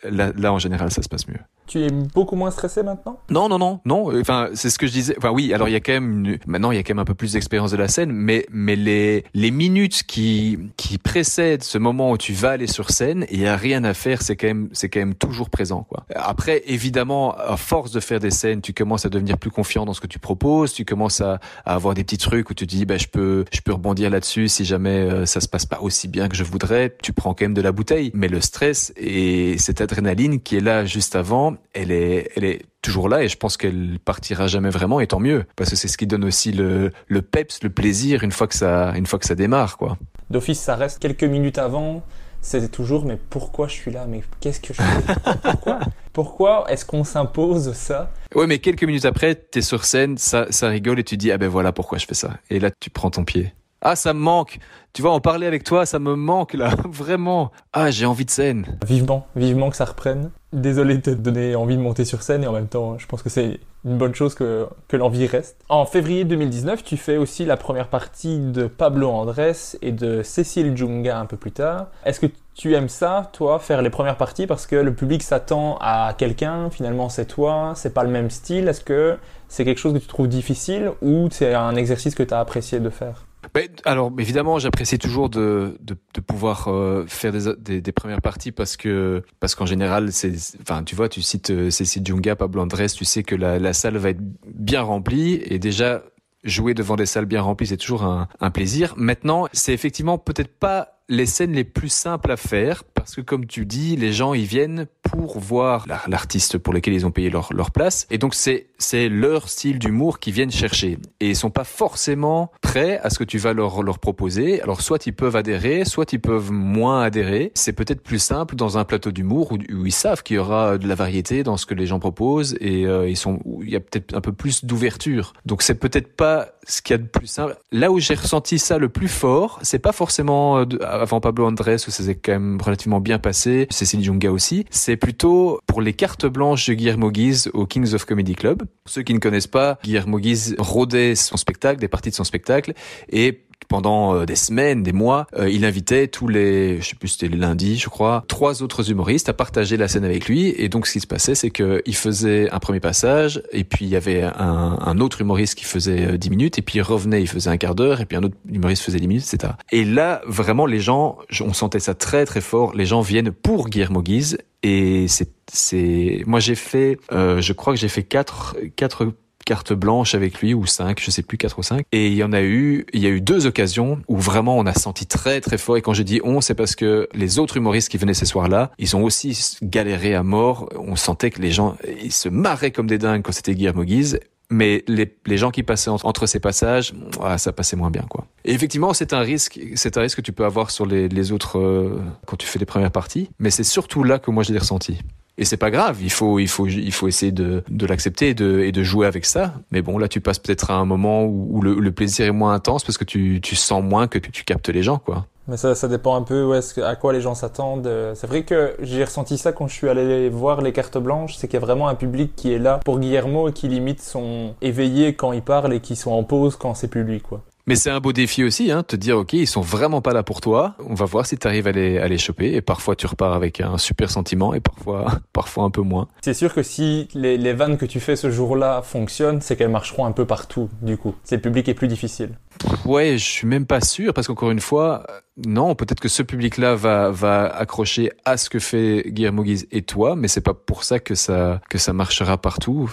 là, 0.03 0.31
là, 0.35 0.51
en 0.51 0.59
général, 0.59 0.91
ça 0.91 1.01
se 1.01 1.07
passe 1.07 1.27
mieux. 1.27 1.39
Tu 1.67 1.83
es 1.83 1.89
beaucoup 1.89 2.35
moins 2.35 2.51
stressé 2.51 2.83
maintenant? 2.83 3.19
Non, 3.29 3.49
non, 3.49 3.57
non, 3.57 3.79
non. 3.85 4.19
Enfin, 4.19 4.49
c'est 4.53 4.69
ce 4.69 4.77
que 4.77 4.87
je 4.87 4.91
disais. 4.91 5.15
Enfin, 5.17 5.31
oui. 5.31 5.53
Alors, 5.53 5.67
il 5.67 5.71
y 5.71 5.75
a 5.75 5.79
quand 5.79 5.93
même 5.93 6.37
maintenant, 6.45 6.71
il 6.71 6.75
y 6.75 6.79
a 6.79 6.83
quand 6.83 6.93
même 6.93 6.99
un 7.01 7.05
peu 7.05 7.15
plus 7.15 7.33
d'expérience 7.33 7.71
de 7.71 7.77
la 7.77 7.87
scène, 7.87 8.11
mais 8.11 8.45
mais 8.51 8.75
les 8.75 9.23
les 9.33 9.51
minutes 9.51 10.03
qui 10.03 10.59
qui 10.77 10.97
précèdent 10.97 11.63
ce 11.63 11.77
moment 11.77 12.11
où 12.11 12.17
tu 12.17 12.33
vas 12.33 12.51
aller 12.51 12.67
sur 12.67 12.91
scène, 12.91 13.25
il 13.31 13.39
y 13.39 13.47
a 13.47 13.55
rien 13.55 13.83
à 13.83 13.93
faire. 13.93 14.21
C'est 14.21 14.35
quand 14.35 14.47
même 14.47 14.69
c'est 14.73 14.89
quand 14.89 14.99
même 14.99 15.15
toujours 15.15 15.49
présent, 15.49 15.83
quoi. 15.83 16.05
Après, 16.15 16.61
évidemment, 16.67 17.35
à 17.35 17.57
force 17.57 17.91
de 17.91 17.99
faire 17.99 18.19
des 18.19 18.31
scènes, 18.31 18.61
tu 18.61 18.73
commences 18.73 19.05
à 19.05 19.09
devenir 19.09 19.37
plus 19.37 19.51
confiant 19.51 19.85
dans 19.85 19.93
ce 19.93 20.01
que 20.01 20.07
tu 20.07 20.19
proposes. 20.19 20.73
Tu 20.73 20.85
commences 20.85 21.21
à, 21.21 21.39
à 21.65 21.75
avoir 21.75 21.93
des 21.95 22.03
petits 22.03 22.17
trucs 22.17 22.49
où 22.49 22.53
tu 22.53 22.65
dis, 22.65 22.85
bah, 22.85 22.97
je 22.97 23.07
peux 23.07 23.45
je 23.51 23.61
peux 23.61 23.73
rebondir 23.73 24.09
là-dessus 24.09 24.47
si 24.49 24.65
jamais 24.65 24.89
euh, 24.89 25.25
ça 25.25 25.39
se 25.39 25.47
passe 25.47 25.65
pas 25.65 25.79
aussi 25.81 26.07
bien 26.07 26.29
que 26.29 26.35
je 26.35 26.43
voudrais. 26.43 26.95
Tu 27.01 27.11
prends 27.13 27.33
quand 27.33 27.45
même 27.45 27.53
de 27.53 27.61
la 27.61 27.71
bouteille, 27.71 28.11
mais 28.13 28.27
le 28.27 28.41
stress 28.41 28.93
et 28.97 29.57
cette 29.57 29.81
adrénaline 29.81 30.39
qui 30.41 30.57
est 30.57 30.61
là 30.61 30.85
juste 30.85 31.15
avant, 31.15 31.54
elle 31.73 31.91
est 31.91 32.31
elle 32.35 32.43
est 32.43 32.61
toujours 32.81 33.09
là 33.09 33.23
et 33.23 33.27
je 33.27 33.37
pense 33.37 33.57
qu'elle 33.57 33.97
partira 34.03 34.47
jamais 34.47 34.69
vraiment 34.69 34.99
et 34.99 35.07
tant 35.07 35.19
mieux. 35.19 35.45
Parce 35.55 35.69
que 35.71 35.75
c'est 35.75 35.87
ce 35.87 35.97
qui 35.97 36.07
donne 36.07 36.23
aussi 36.23 36.51
le, 36.51 36.91
le 37.07 37.21
peps, 37.21 37.63
le 37.63 37.69
plaisir 37.69 38.23
une 38.23 38.31
fois 38.31 38.47
que 38.47 38.55
ça 38.55 38.93
une 38.95 39.05
fois 39.05 39.19
que 39.19 39.25
ça 39.25 39.35
démarre 39.35 39.77
quoi. 39.77 39.97
D'office 40.29 40.59
ça 40.59 40.75
reste 40.75 40.99
quelques 40.99 41.23
minutes 41.23 41.57
avant, 41.57 42.03
c'est 42.41 42.71
toujours 42.71 43.05
mais 43.05 43.17
pourquoi 43.29 43.67
je 43.67 43.73
suis 43.73 43.91
là? 43.91 44.05
Mais 44.07 44.21
qu'est-ce 44.39 44.59
que 44.59 44.73
je 44.73 44.81
fais? 44.81 45.13
Pourquoi? 45.41 45.79
Pourquoi 46.13 46.65
est-ce 46.69 46.85
qu'on 46.85 47.03
s'impose 47.03 47.73
ça? 47.73 48.11
Ouais 48.33 48.47
mais 48.47 48.59
quelques 48.59 48.83
minutes 48.83 49.05
après 49.05 49.35
tu 49.51 49.59
es 49.59 49.61
sur 49.61 49.85
scène, 49.85 50.17
ça 50.17 50.47
ça 50.51 50.67
rigole 50.69 50.99
et 50.99 51.03
tu 51.03 51.17
dis 51.17 51.31
ah 51.31 51.37
ben 51.37 51.49
voilà 51.49 51.71
pourquoi 51.71 51.97
je 51.97 52.05
fais 52.05 52.13
ça. 52.13 52.37
Et 52.49 52.59
là 52.59 52.69
tu 52.79 52.89
prends 52.89 53.09
ton 53.09 53.23
pied. 53.25 53.53
Ah, 53.87 53.95
ça 53.95 54.15
me 54.15 54.19
manque. 54.19 54.57
Tu 54.93 55.03
vois, 55.03 55.11
en 55.11 55.19
parler 55.19 55.45
avec 55.45 55.63
toi, 55.63 55.85
ça 55.85 55.99
me 55.99 56.15
manque 56.15 56.55
là, 56.55 56.73
vraiment. 56.89 57.51
Ah, 57.71 57.91
j'ai 57.91 58.07
envie 58.07 58.25
de 58.25 58.31
scène. 58.31 58.65
Vivement, 58.83 59.27
vivement 59.35 59.69
que 59.69 59.75
ça 59.75 59.85
reprenne. 59.85 60.31
Désolé 60.53 60.95
de 60.95 61.01
te 61.01 61.09
donner 61.11 61.55
envie 61.55 61.77
de 61.77 61.83
monter 61.83 62.03
sur 62.03 62.23
scène 62.23 62.43
et 62.43 62.47
en 62.47 62.51
même 62.51 62.67
temps, 62.67 62.97
je 62.97 63.05
pense 63.05 63.21
que 63.21 63.29
c'est 63.29 63.59
une 63.85 63.99
bonne 63.99 64.15
chose 64.15 64.33
que, 64.33 64.65
que 64.87 64.97
l'envie 64.97 65.27
reste. 65.27 65.57
En 65.69 65.85
février 65.85 66.23
2019, 66.23 66.83
tu 66.83 66.97
fais 66.97 67.17
aussi 67.17 67.45
la 67.45 67.57
première 67.57 67.87
partie 67.89 68.39
de 68.39 68.65
Pablo 68.65 69.07
Andrés 69.11 69.51
et 69.83 69.91
de 69.91 70.23
Cécile 70.23 70.75
Junga 70.75 71.19
un 71.19 71.27
peu 71.27 71.37
plus 71.37 71.51
tard. 71.51 71.85
Est-ce 72.05 72.19
que 72.19 72.25
tu 72.55 72.73
aimes 72.73 72.89
ça, 72.89 73.29
toi, 73.33 73.59
faire 73.59 73.83
les 73.83 73.91
premières 73.91 74.17
parties 74.17 74.47
parce 74.47 74.65
que 74.65 74.77
le 74.77 74.95
public 74.95 75.21
s'attend 75.21 75.77
à 75.79 76.15
quelqu'un, 76.17 76.71
finalement 76.71 77.09
c'est 77.09 77.27
toi, 77.27 77.73
c'est 77.75 77.93
pas 77.93 78.03
le 78.03 78.09
même 78.09 78.31
style? 78.31 78.67
Est-ce 78.67 78.81
que 78.81 79.17
c'est 79.47 79.63
quelque 79.63 79.77
chose 79.77 79.93
que 79.93 79.99
tu 79.99 80.07
trouves 80.07 80.27
difficile 80.27 80.91
ou 81.03 81.27
c'est 81.29 81.53
un 81.53 81.75
exercice 81.75 82.15
que 82.15 82.23
tu 82.23 82.33
as 82.33 82.39
apprécié 82.39 82.79
de 82.79 82.89
faire? 82.89 83.25
Ben, 83.53 83.67
alors 83.85 84.11
évidemment, 84.17 84.59
j'apprécie 84.59 84.97
toujours 84.97 85.29
de, 85.29 85.77
de, 85.81 85.95
de 86.13 86.21
pouvoir 86.21 86.67
euh, 86.67 87.05
faire 87.07 87.31
des, 87.31 87.55
des, 87.57 87.81
des, 87.81 87.91
premières 87.91 88.21
parties 88.21 88.51
parce 88.51 88.77
que 88.77 89.23
parce 89.39 89.55
qu'en 89.55 89.65
général, 89.65 90.11
c'est, 90.11 90.33
enfin, 90.61 90.83
tu 90.83 90.95
vois, 90.95 91.09
tu 91.09 91.21
cites 91.21 91.51
euh, 91.51 91.69
Cécile 91.69 92.05
Junga, 92.05 92.35
Pablo 92.35 92.61
Andrés, 92.61 92.87
tu 92.89 93.05
sais 93.05 93.23
que 93.23 93.35
la, 93.35 93.59
la 93.59 93.73
salle 93.73 93.97
va 93.97 94.09
être 94.09 94.21
bien 94.47 94.81
remplie 94.81 95.41
et 95.45 95.59
déjà 95.59 96.03
jouer 96.43 96.73
devant 96.73 96.95
des 96.95 97.05
salles 97.05 97.25
bien 97.25 97.41
remplies, 97.41 97.67
c'est 97.67 97.77
toujours 97.77 98.03
un, 98.03 98.27
un 98.39 98.51
plaisir. 98.51 98.93
Maintenant, 98.97 99.47
c'est 99.51 99.73
effectivement 99.73 100.17
peut-être 100.17 100.57
pas 100.59 100.94
les 101.07 101.25
scènes 101.25 101.53
les 101.53 101.63
plus 101.63 101.89
simples 101.89 102.31
à 102.31 102.37
faire 102.37 102.83
parce 102.83 103.15
que 103.15 103.21
comme 103.21 103.45
tu 103.45 103.65
dis, 103.65 103.95
les 103.95 104.11
gens 104.11 104.33
ils 104.33 104.45
viennent 104.45 104.87
pour 105.03 105.39
voir 105.39 105.85
l'artiste 106.07 106.57
pour 106.57 106.73
lequel 106.73 106.93
ils 106.93 107.05
ont 107.05 107.11
payé 107.11 107.29
leur, 107.29 107.53
leur 107.53 107.71
place 107.71 108.07
et 108.09 108.17
donc 108.17 108.33
c'est 108.33 108.67
c'est 108.77 109.07
leur 109.09 109.47
style 109.47 109.79
d'humour 109.79 110.19
qu'ils 110.19 110.33
viennent 110.33 110.51
chercher 110.51 110.97
et 111.19 111.29
ils 111.29 111.35
sont 111.35 111.51
pas 111.51 111.63
forcément 111.63 112.51
prêts 112.61 112.99
à 113.03 113.09
ce 113.09 113.19
que 113.19 113.23
tu 113.23 113.37
vas 113.37 113.53
leur 113.53 113.83
leur 113.83 113.99
proposer. 113.99 114.61
Alors 114.61 114.81
soit 114.81 115.05
ils 115.05 115.13
peuvent 115.13 115.35
adhérer, 115.35 115.85
soit 115.85 116.11
ils 116.13 116.19
peuvent 116.19 116.51
moins 116.51 117.03
adhérer. 117.03 117.51
C'est 117.55 117.73
peut-être 117.73 118.01
plus 118.01 118.19
simple 118.19 118.55
dans 118.55 118.77
un 118.77 118.83
plateau 118.83 119.11
d'humour 119.11 119.51
où, 119.51 119.55
où, 119.55 119.85
ils 119.85 119.91
savent 119.91 120.23
qu'il 120.23 120.37
y 120.37 120.39
aura 120.39 120.77
de 120.77 120.87
la 120.87 120.95
variété 120.95 121.43
dans 121.43 121.57
ce 121.57 121.65
que 121.65 121.73
les 121.73 121.85
gens 121.85 121.99
proposent 121.99 122.57
et 122.59 122.85
euh, 122.85 123.07
ils 123.07 123.17
sont 123.17 123.39
où 123.45 123.63
il 123.63 123.69
y 123.69 123.75
a 123.75 123.79
peut-être 123.79 124.15
un 124.15 124.21
peu 124.21 124.31
plus 124.31 124.65
d'ouverture. 124.65 125.33
Donc 125.45 125.61
c'est 125.61 125.75
peut-être 125.75 126.15
pas 126.15 126.49
ce 126.67 126.81
qu'il 126.81 126.95
y 126.95 126.95
a 126.95 126.97
de 126.97 127.07
plus 127.07 127.27
simple. 127.27 127.55
Là 127.71 127.91
où 127.91 127.99
j'ai 127.99 128.15
ressenti 128.15 128.59
ça 128.59 128.77
le 128.77 128.89
plus 128.89 129.07
fort, 129.07 129.59
c'est 129.61 129.79
pas 129.79 129.91
forcément 129.91 130.59
euh, 130.59 130.65
avant 131.01 131.19
Pablo 131.19 131.45
Andrés 131.45 131.75
où 131.87 131.91
ça 131.91 132.03
s'est 132.03 132.15
quand 132.15 132.33
même 132.33 132.61
relativement 132.61 132.99
bien 132.99 133.19
passé, 133.19 133.67
Cécile 133.69 134.03
Junga 134.03 134.31
aussi. 134.31 134.65
C'est 134.69 134.97
plutôt 134.97 135.59
pour 135.67 135.81
les 135.81 135.93
cartes 135.93 136.25
blanches 136.25 136.67
de 136.69 136.73
Guillermo 136.73 137.11
Guise 137.11 137.49
au 137.53 137.65
Kings 137.65 137.93
of 137.93 138.05
Comedy 138.05 138.35
Club. 138.35 138.63
Ceux 138.85 139.03
qui 139.03 139.13
ne 139.13 139.19
connaissent 139.19 139.47
pas, 139.47 139.77
Guillermo 139.83 140.19
Guise 140.19 140.55
rodait 140.57 141.15
son 141.15 141.37
spectacle, 141.37 141.79
des 141.79 141.87
parties 141.87 142.09
de 142.09 142.15
son 142.15 142.23
spectacle, 142.23 142.73
et 143.09 143.44
pendant 143.67 144.15
euh, 144.15 144.25
des 144.25 144.35
semaines, 144.35 144.83
des 144.83 144.93
mois, 144.93 145.27
euh, 145.37 145.49
il 145.49 145.65
invitait 145.65 146.07
tous 146.07 146.27
les, 146.27 146.81
je 146.81 146.89
sais 146.89 146.95
plus, 146.95 147.09
c'était 147.09 147.27
le 147.27 147.37
lundi, 147.37 147.77
je 147.77 147.89
crois, 147.89 148.23
trois 148.27 148.63
autres 148.63 148.91
humoristes 148.91 149.29
à 149.29 149.33
partager 149.33 149.77
la 149.77 149.87
scène 149.87 150.05
avec 150.05 150.27
lui. 150.27 150.53
Et 150.57 150.69
donc, 150.69 150.87
ce 150.87 150.93
qui 150.93 150.99
se 150.99 151.07
passait, 151.07 151.35
c'est 151.35 151.51
qu'il 151.51 151.95
faisait 151.95 152.49
un 152.51 152.59
premier 152.59 152.79
passage, 152.79 153.41
et 153.51 153.63
puis 153.63 153.85
il 153.85 153.89
y 153.89 153.95
avait 153.95 154.23
un, 154.23 154.77
un 154.79 154.99
autre 154.99 155.21
humoriste 155.21 155.55
qui 155.55 155.65
faisait 155.65 156.17
10 156.17 156.29
minutes, 156.29 156.59
et 156.59 156.61
puis 156.61 156.77
il 156.77 156.81
revenait, 156.81 157.21
il 157.21 157.27
faisait 157.27 157.49
un 157.49 157.57
quart 157.57 157.75
d'heure, 157.75 158.01
et 158.01 158.05
puis 158.05 158.17
un 158.17 158.23
autre 158.23 158.35
humoriste 158.49 158.83
faisait 158.83 158.99
10 158.99 159.07
minutes, 159.07 159.33
etc. 159.33 159.53
Et 159.71 159.85
là, 159.85 160.21
vraiment, 160.27 160.65
les 160.65 160.79
gens, 160.79 161.17
on 161.41 161.53
sentait 161.53 161.79
ça 161.79 161.93
très 161.93 162.25
très 162.25 162.41
fort. 162.41 162.73
Les 162.75 162.85
gens 162.85 163.01
viennent 163.01 163.31
pour 163.31 163.69
Guillermo 163.69 164.01
Guise, 164.01 164.37
et 164.63 165.07
c'est, 165.07 165.29
c'est, 165.51 166.23
moi 166.25 166.39
j'ai 166.39 166.55
fait, 166.55 166.97
euh, 167.11 167.39
je 167.39 167.53
crois 167.53 167.73
que 167.73 167.79
j'ai 167.79 167.87
fait 167.87 168.01
quatre, 168.01 168.57
quatre 168.75 169.13
carte 169.45 169.73
blanche 169.73 170.15
avec 170.15 170.41
lui 170.41 170.53
ou 170.53 170.65
cinq, 170.65 170.99
je 171.01 171.11
sais 171.11 171.21
plus 171.21 171.37
quatre 171.37 171.59
ou 171.59 171.63
cinq. 171.63 171.85
Et 171.91 172.07
il 172.07 172.15
y 172.15 172.23
en 172.23 172.33
a 172.33 172.41
eu, 172.41 172.85
il 172.93 173.01
y 173.01 173.05
a 173.05 173.09
eu 173.09 173.21
deux 173.21 173.45
occasions 173.45 174.01
où 174.07 174.17
vraiment 174.17 174.57
on 174.57 174.65
a 174.65 174.73
senti 174.73 175.05
très 175.05 175.39
très 175.39 175.57
fort. 175.57 175.77
Et 175.77 175.81
quand 175.81 175.93
je 175.93 176.03
dis 176.03 176.19
on, 176.23 176.41
c'est 176.41 176.55
parce 176.55 176.75
que 176.75 177.07
les 177.13 177.39
autres 177.39 177.57
humoristes 177.57 177.89
qui 177.89 177.97
venaient 177.97 178.13
ces 178.13 178.25
soirs-là, 178.25 178.71
ils 178.77 178.95
ont 178.95 179.03
aussi 179.03 179.57
galéré 179.61 180.15
à 180.15 180.23
mort. 180.23 180.69
On 180.75 180.95
sentait 180.95 181.29
que 181.29 181.41
les 181.41 181.51
gens, 181.51 181.77
ils 182.03 182.11
se 182.11 182.27
marraient 182.27 182.71
comme 182.71 182.87
des 182.87 182.97
dingues 182.97 183.21
quand 183.21 183.31
c'était 183.31 183.55
Guillermo 183.55 183.83
Guise. 183.83 184.19
Mais 184.51 184.83
les, 184.87 185.11
les 185.25 185.37
gens 185.37 185.49
qui 185.49 185.63
passaient 185.63 185.89
entre, 185.89 186.27
ces 186.27 186.39
passages, 186.39 186.93
ah, 187.19 187.39
ça 187.39 187.51
passait 187.51 187.75
moins 187.75 187.89
bien, 187.89 188.05
quoi. 188.07 188.27
Et 188.43 188.53
effectivement, 188.53 188.93
c'est 188.93 189.11
un 189.13 189.21
risque, 189.21 189.59
c'est 189.73 189.97
un 189.97 190.01
risque 190.01 190.17
que 190.17 190.21
tu 190.21 190.33
peux 190.33 190.45
avoir 190.45 190.69
sur 190.69 190.85
les, 190.85 191.09
les 191.09 191.31
autres 191.31 191.57
euh, 191.57 191.99
quand 192.27 192.37
tu 192.37 192.45
fais 192.45 192.59
les 192.59 192.65
premières 192.65 192.91
parties. 192.91 193.29
Mais 193.39 193.49
c'est 193.49 193.63
surtout 193.63 194.03
là 194.03 194.19
que 194.19 194.29
moi 194.29 194.43
je 194.43 194.53
l'ai 194.53 194.59
ressenti. 194.59 194.99
Et 195.37 195.43
c'est 195.43 195.57
pas 195.57 195.69
grave, 195.69 195.97
il 196.01 196.11
faut, 196.11 196.39
il 196.39 196.47
faut, 196.47 196.65
il 196.65 196.93
faut 196.93 197.07
essayer 197.07 197.33
de, 197.33 197.61
de 197.69 197.85
l'accepter 197.85 198.29
et 198.29 198.33
de, 198.33 198.61
et 198.61 198.71
de 198.71 198.83
jouer 198.83 199.05
avec 199.05 199.25
ça. 199.25 199.53
Mais 199.71 199.81
bon, 199.81 199.97
là, 199.97 200.07
tu 200.07 200.21
passes 200.21 200.39
peut-être 200.39 200.71
à 200.71 200.75
un 200.75 200.85
moment 200.85 201.25
où, 201.25 201.61
le, 201.61 201.75
le, 201.75 201.91
plaisir 201.91 202.25
est 202.25 202.31
moins 202.31 202.53
intense 202.53 202.83
parce 202.83 202.97
que 202.97 203.03
tu, 203.03 203.41
tu 203.41 203.55
sens 203.55 203.83
moins 203.83 204.07
que, 204.07 204.17
que 204.17 204.31
tu 204.31 204.45
captes 204.45 204.69
les 204.69 204.81
gens, 204.81 204.97
quoi. 204.97 205.25
Mais 205.47 205.57
ça, 205.57 205.75
ça 205.75 205.87
dépend 205.87 206.15
un 206.15 206.23
peu 206.23 206.43
ouais, 206.43 206.59
à 206.83 206.95
quoi 206.95 207.13
les 207.13 207.21
gens 207.21 207.35
s'attendent. 207.35 207.89
C'est 208.15 208.27
vrai 208.27 208.43
que 208.43 208.75
j'ai 208.81 209.03
ressenti 209.03 209.37
ça 209.37 209.51
quand 209.51 209.67
je 209.67 209.73
suis 209.73 209.89
allé 209.89 210.29
voir 210.29 210.61
les 210.61 210.71
cartes 210.71 210.97
blanches, 210.97 211.35
c'est 211.35 211.47
qu'il 211.47 211.59
y 211.59 211.61
a 211.61 211.65
vraiment 211.65 211.87
un 211.87 211.95
public 211.95 212.33
qui 212.35 212.51
est 212.51 212.57
là 212.57 212.79
pour 212.83 212.99
Guillermo 212.99 213.49
et 213.49 213.53
qui 213.53 213.67
limite 213.67 214.01
sont 214.01 214.55
éveillés 214.61 215.13
quand 215.13 215.33
il 215.33 215.43
parle 215.43 215.73
et 215.73 215.81
qui 215.81 215.95
sont 215.95 216.11
en 216.11 216.23
pause 216.23 216.55
quand 216.55 216.73
c'est 216.73 216.87
plus 216.87 217.03
lui, 217.03 217.21
quoi. 217.21 217.43
Mais 217.67 217.75
c'est 217.75 217.89
un 217.89 217.99
beau 217.99 218.13
défi 218.13 218.43
aussi, 218.43 218.71
hein, 218.71 218.83
te 218.83 218.95
dire 218.95 219.17
ok, 219.17 219.33
ils 219.33 219.47
sont 219.47 219.61
vraiment 219.61 219.99
pas 219.99 220.13
là 220.13 220.21
pour 220.21 220.39
toi. 220.39 220.75
On 220.87 220.93
va 220.93 221.05
voir 221.05 221.25
si 221.25 221.35
tu 221.35 221.47
arrives 221.47 221.65
à 221.65 221.71
les, 221.71 221.97
à 221.97 222.07
les 222.07 222.19
choper. 222.19 222.53
Et 222.53 222.61
parfois 222.61 222.95
tu 222.95 223.07
repars 223.07 223.33
avec 223.33 223.59
un 223.59 223.79
super 223.79 224.11
sentiment 224.11 224.53
et 224.53 224.59
parfois, 224.59 225.19
parfois 225.33 225.63
un 225.63 225.71
peu 225.71 225.81
moins. 225.81 226.07
C'est 226.21 226.35
sûr 226.35 226.53
que 226.53 226.61
si 226.61 227.07
les, 227.15 227.37
les 227.37 227.53
vannes 227.53 227.77
que 227.77 227.85
tu 227.85 227.99
fais 227.99 228.15
ce 228.15 228.29
jour-là 228.29 228.83
fonctionnent, 228.83 229.41
c'est 229.41 229.55
qu'elles 229.55 229.69
marcheront 229.69 230.05
un 230.05 230.11
peu 230.11 230.25
partout. 230.25 230.69
Du 230.83 230.97
coup, 230.97 231.15
c'est 231.23 231.37
le 231.37 231.41
public 231.41 231.67
est 231.67 231.73
plus 231.73 231.87
difficile. 231.87 232.37
Ouais, 232.85 233.17
je 233.17 233.23
suis 233.23 233.47
même 233.47 233.65
pas 233.65 233.81
sûr 233.81 234.13
parce 234.13 234.27
qu'encore 234.27 234.51
une 234.51 234.59
fois, 234.59 235.05
non, 235.45 235.75
peut-être 235.75 235.99
que 235.99 236.07
ce 236.07 236.23
public-là 236.23 236.75
va 236.75 237.09
va 237.11 237.45
accrocher 237.45 238.11
à 238.23 238.37
ce 238.37 238.49
que 238.49 238.59
fait 238.59 239.03
Guillermo 239.07 239.43
Guise 239.43 239.67
et 239.71 239.81
toi, 239.81 240.15
mais 240.15 240.27
c'est 240.27 240.41
pas 240.41 240.53
pour 240.53 240.83
ça 240.83 240.99
que 240.99 241.15
ça 241.15 241.61
que 241.69 241.77
ça 241.77 241.93
marchera 241.93 242.37
partout. 242.37 242.89